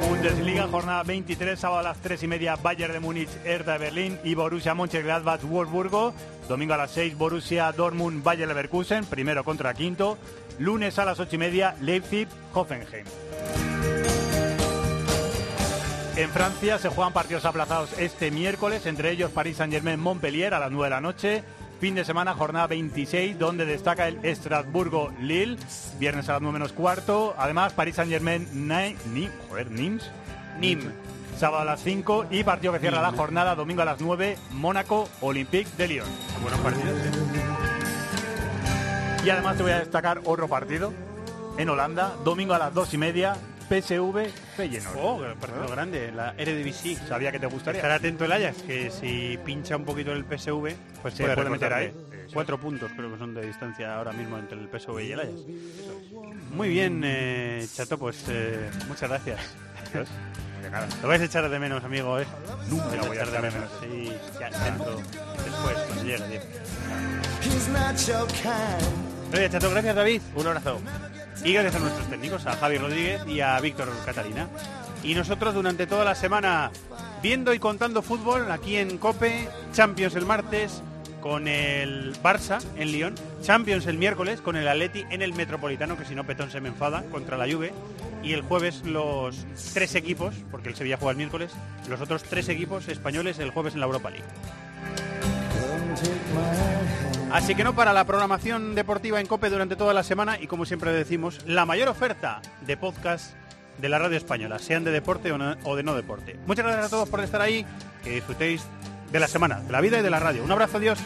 Bundesliga, 0.08 0.66
jornada 0.68 1.02
23, 1.02 1.58
sábado 1.58 1.80
a 1.80 1.82
las 1.82 2.00
3 2.00 2.22
y 2.22 2.26
media 2.26 2.56
Bayern 2.56 2.94
de 2.94 3.00
Múnich, 3.00 3.28
Hertha 3.44 3.72
de 3.72 3.78
Berlín 3.78 4.18
y 4.24 4.34
Borussia 4.34 4.74
Mönchengladbach, 4.74 5.42
Wolfsburgo. 5.42 6.14
Domingo 6.48 6.74
a 6.74 6.78
las 6.78 6.92
6 6.92 7.18
Borussia 7.18 7.70
Dortmund, 7.72 8.22
Bayer 8.22 8.48
Leverkusen, 8.48 9.04
primero 9.04 9.44
contra 9.44 9.74
quinto. 9.74 10.16
Lunes 10.58 10.98
a 10.98 11.04
las 11.04 11.20
8 11.20 11.36
y 11.36 11.38
media 11.38 11.76
Leipzig, 11.80 12.28
Hoffenheim. 12.54 13.04
En 16.16 16.30
Francia 16.30 16.78
se 16.78 16.88
juegan 16.90 17.12
partidos 17.12 17.44
aplazados 17.44 17.92
este 17.98 18.30
miércoles, 18.30 18.86
entre 18.86 19.10
ellos 19.10 19.32
París 19.32 19.56
Saint-Germain 19.56 19.98
Montpellier 19.98 20.54
a 20.54 20.60
las 20.60 20.70
9 20.70 20.84
de 20.86 20.90
la 20.90 21.00
noche. 21.00 21.44
Fin 21.84 21.94
de 21.94 22.04
semana, 22.06 22.32
jornada 22.32 22.66
26, 22.68 23.38
donde 23.38 23.66
destaca 23.66 24.08
el 24.08 24.18
Estrasburgo 24.24 25.12
Lille, 25.20 25.58
viernes 25.98 26.26
a 26.30 26.32
las 26.32 26.40
9 26.40 26.54
menos 26.54 26.72
cuarto. 26.72 27.34
Además, 27.36 27.74
París 27.74 27.96
Saint-Germain 27.96 28.48
Ni- 28.54 29.28
joder, 29.50 29.70
Nims. 29.70 30.10
Nim. 30.58 30.80
Sábado 31.36 31.60
a 31.60 31.66
las 31.66 31.82
5 31.82 32.24
y 32.30 32.42
partido 32.42 32.72
que 32.72 32.78
cierra 32.78 33.02
la 33.02 33.12
jornada, 33.12 33.54
domingo 33.54 33.82
a 33.82 33.84
las 33.84 34.00
9, 34.00 34.38
Mónaco 34.52 35.10
Olympique 35.20 35.68
de 35.76 35.88
Lyon. 35.88 36.06
Buenos 36.40 36.58
partidos. 36.60 36.98
¿eh? 37.02 37.10
Y 39.26 39.28
además 39.28 39.58
te 39.58 39.62
voy 39.64 39.72
a 39.72 39.80
destacar 39.80 40.22
otro 40.24 40.48
partido 40.48 40.90
en 41.58 41.68
Holanda, 41.68 42.14
domingo 42.24 42.54
a 42.54 42.58
las 42.60 42.72
2 42.72 42.94
y 42.94 42.96
media, 42.96 43.36
PSV 43.68 44.28
Feyenoord. 44.56 44.98
Oh, 45.00 45.20
partido 45.40 45.68
grande, 45.68 46.12
la 46.12 46.34
Eredivisie. 46.36 46.96
Sabía 47.08 47.32
que 47.32 47.38
te 47.38 47.46
gustaría. 47.46 47.80
Estar 47.80 47.92
atento 47.92 48.24
el 48.24 48.32
Ajax, 48.32 48.62
que 48.62 48.90
si 48.90 49.38
pincha 49.44 49.76
un 49.76 49.84
poquito 49.84 50.12
el 50.12 50.24
PSV, 50.24 50.74
pues 51.02 51.14
Se 51.14 51.22
puede, 51.24 51.34
puede 51.34 51.50
meter 51.50 51.72
ahí. 51.72 51.92
Cuatro 52.32 52.58
puntos 52.58 52.90
creo 52.96 53.12
que 53.12 53.18
son 53.18 53.34
de 53.34 53.46
distancia 53.46 53.96
ahora 53.96 54.12
mismo 54.12 54.38
entre 54.38 54.58
el 54.58 54.68
PSV 54.68 55.00
y 55.00 55.12
el 55.12 55.20
Ajax. 55.20 55.40
Muy 56.52 56.68
bien, 56.68 57.02
eh, 57.04 57.66
Chato, 57.74 57.98
pues 57.98 58.24
eh, 58.28 58.70
muchas 58.88 59.08
gracias. 59.08 59.40
Nada. 60.70 60.88
Lo 61.02 61.08
vais 61.08 61.20
a 61.20 61.24
echar 61.26 61.48
de 61.48 61.58
menos, 61.58 61.84
amigo, 61.84 62.18
¿eh? 62.18 62.26
Nunca 62.68 62.96
Lo 62.96 63.06
voy 63.06 63.18
a 63.18 63.22
echar 63.22 63.42
de 63.42 63.50
menos. 63.50 63.70
Sí, 63.80 64.12
ya 64.40 64.64
dentro, 64.64 64.96
después, 64.96 65.76
cuando 65.86 66.04
llegue, 66.04 66.40
tío. 66.40 66.40
Chato, 69.50 69.70
gracias, 69.70 69.94
David. 69.94 70.22
Un 70.34 70.46
abrazo. 70.46 70.80
Y 71.42 71.52
gracias 71.52 71.74
a 71.74 71.78
nuestros 71.78 72.08
técnicos, 72.08 72.46
a 72.46 72.56
Javi 72.56 72.78
Rodríguez 72.78 73.26
y 73.26 73.40
a 73.40 73.58
Víctor 73.60 73.88
Catalina. 74.04 74.48
Y 75.02 75.14
nosotros 75.14 75.54
durante 75.54 75.86
toda 75.86 76.04
la 76.04 76.14
semana 76.14 76.70
viendo 77.22 77.52
y 77.52 77.58
contando 77.58 78.02
fútbol 78.02 78.50
aquí 78.50 78.76
en 78.76 78.98
Cope, 78.98 79.48
Champions 79.72 80.14
el 80.14 80.26
martes, 80.26 80.82
con 81.24 81.48
el 81.48 82.14
Barça 82.22 82.62
en 82.76 82.92
Lyon, 82.92 83.14
Champions 83.42 83.86
el 83.86 83.96
miércoles 83.96 84.42
con 84.42 84.56
el 84.56 84.68
Atleti 84.68 85.06
en 85.08 85.22
el 85.22 85.32
Metropolitano, 85.32 85.96
que 85.96 86.04
si 86.04 86.14
no 86.14 86.24
Petón 86.24 86.50
se 86.50 86.60
me 86.60 86.68
enfada, 86.68 87.02
contra 87.10 87.38
la 87.38 87.50
Juve, 87.50 87.72
y 88.22 88.34
el 88.34 88.42
jueves 88.42 88.82
los 88.84 89.46
tres 89.72 89.94
equipos, 89.94 90.34
porque 90.50 90.68
el 90.68 90.74
Sevilla 90.74 90.98
juega 90.98 91.12
el 91.12 91.16
miércoles, 91.16 91.52
los 91.88 92.00
otros 92.02 92.24
tres 92.24 92.50
equipos 92.50 92.88
españoles 92.88 93.38
el 93.38 93.52
jueves 93.52 93.72
en 93.72 93.80
la 93.80 93.86
Europa 93.86 94.10
League. 94.10 94.24
Así 97.34 97.56
que 97.56 97.64
no 97.64 97.74
para 97.74 97.92
la 97.92 98.04
programación 98.04 98.74
deportiva 98.76 99.20
en 99.20 99.26
COPE 99.26 99.50
durante 99.50 99.74
toda 99.74 99.92
la 99.92 100.04
semana 100.04 100.38
y 100.40 100.46
como 100.46 100.64
siempre 100.64 100.92
decimos, 100.92 101.40
la 101.46 101.66
mayor 101.66 101.88
oferta 101.88 102.40
de 102.64 102.76
podcast 102.76 103.34
de 103.78 103.88
la 103.88 103.98
radio 103.98 104.16
española, 104.16 104.60
sean 104.60 104.84
de 104.84 104.92
deporte 104.92 105.32
o, 105.32 105.36
no- 105.38 105.56
o 105.64 105.74
de 105.74 105.82
no 105.82 105.96
deporte. 105.96 106.38
Muchas 106.46 106.64
gracias 106.64 106.86
a 106.86 106.90
todos 106.90 107.08
por 107.08 107.20
estar 107.20 107.40
ahí, 107.40 107.66
que 108.04 108.10
disfrutéis 108.10 108.62
de 109.10 109.18
la 109.18 109.26
semana, 109.26 109.58
de 109.60 109.72
la 109.72 109.80
vida 109.80 109.98
y 109.98 110.02
de 110.02 110.10
la 110.10 110.20
radio. 110.20 110.44
Un 110.44 110.52
abrazo, 110.52 110.78
adiós. 110.78 111.00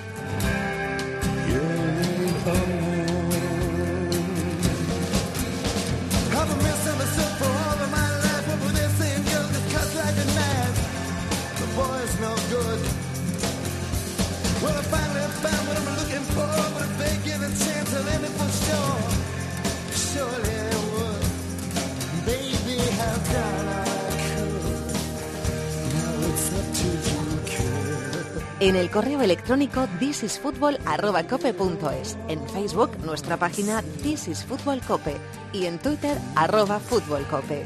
En 28.61 28.75
el 28.75 28.91
correo 28.91 29.23
electrónico 29.23 29.87
thisisfutbol@cope.es, 30.01 32.17
en 32.27 32.45
Facebook 32.49 32.91
nuestra 33.05 33.37
página 33.37 33.85
This 34.03 34.27
is 34.29 34.45
Fútbol 34.45 34.81
Cope 34.81 35.17
y 35.53 35.67
en 35.67 35.79
Twitter 35.79 36.19
arroba 36.35 36.81
Fútbol 36.81 37.25
Cope. 37.29 37.65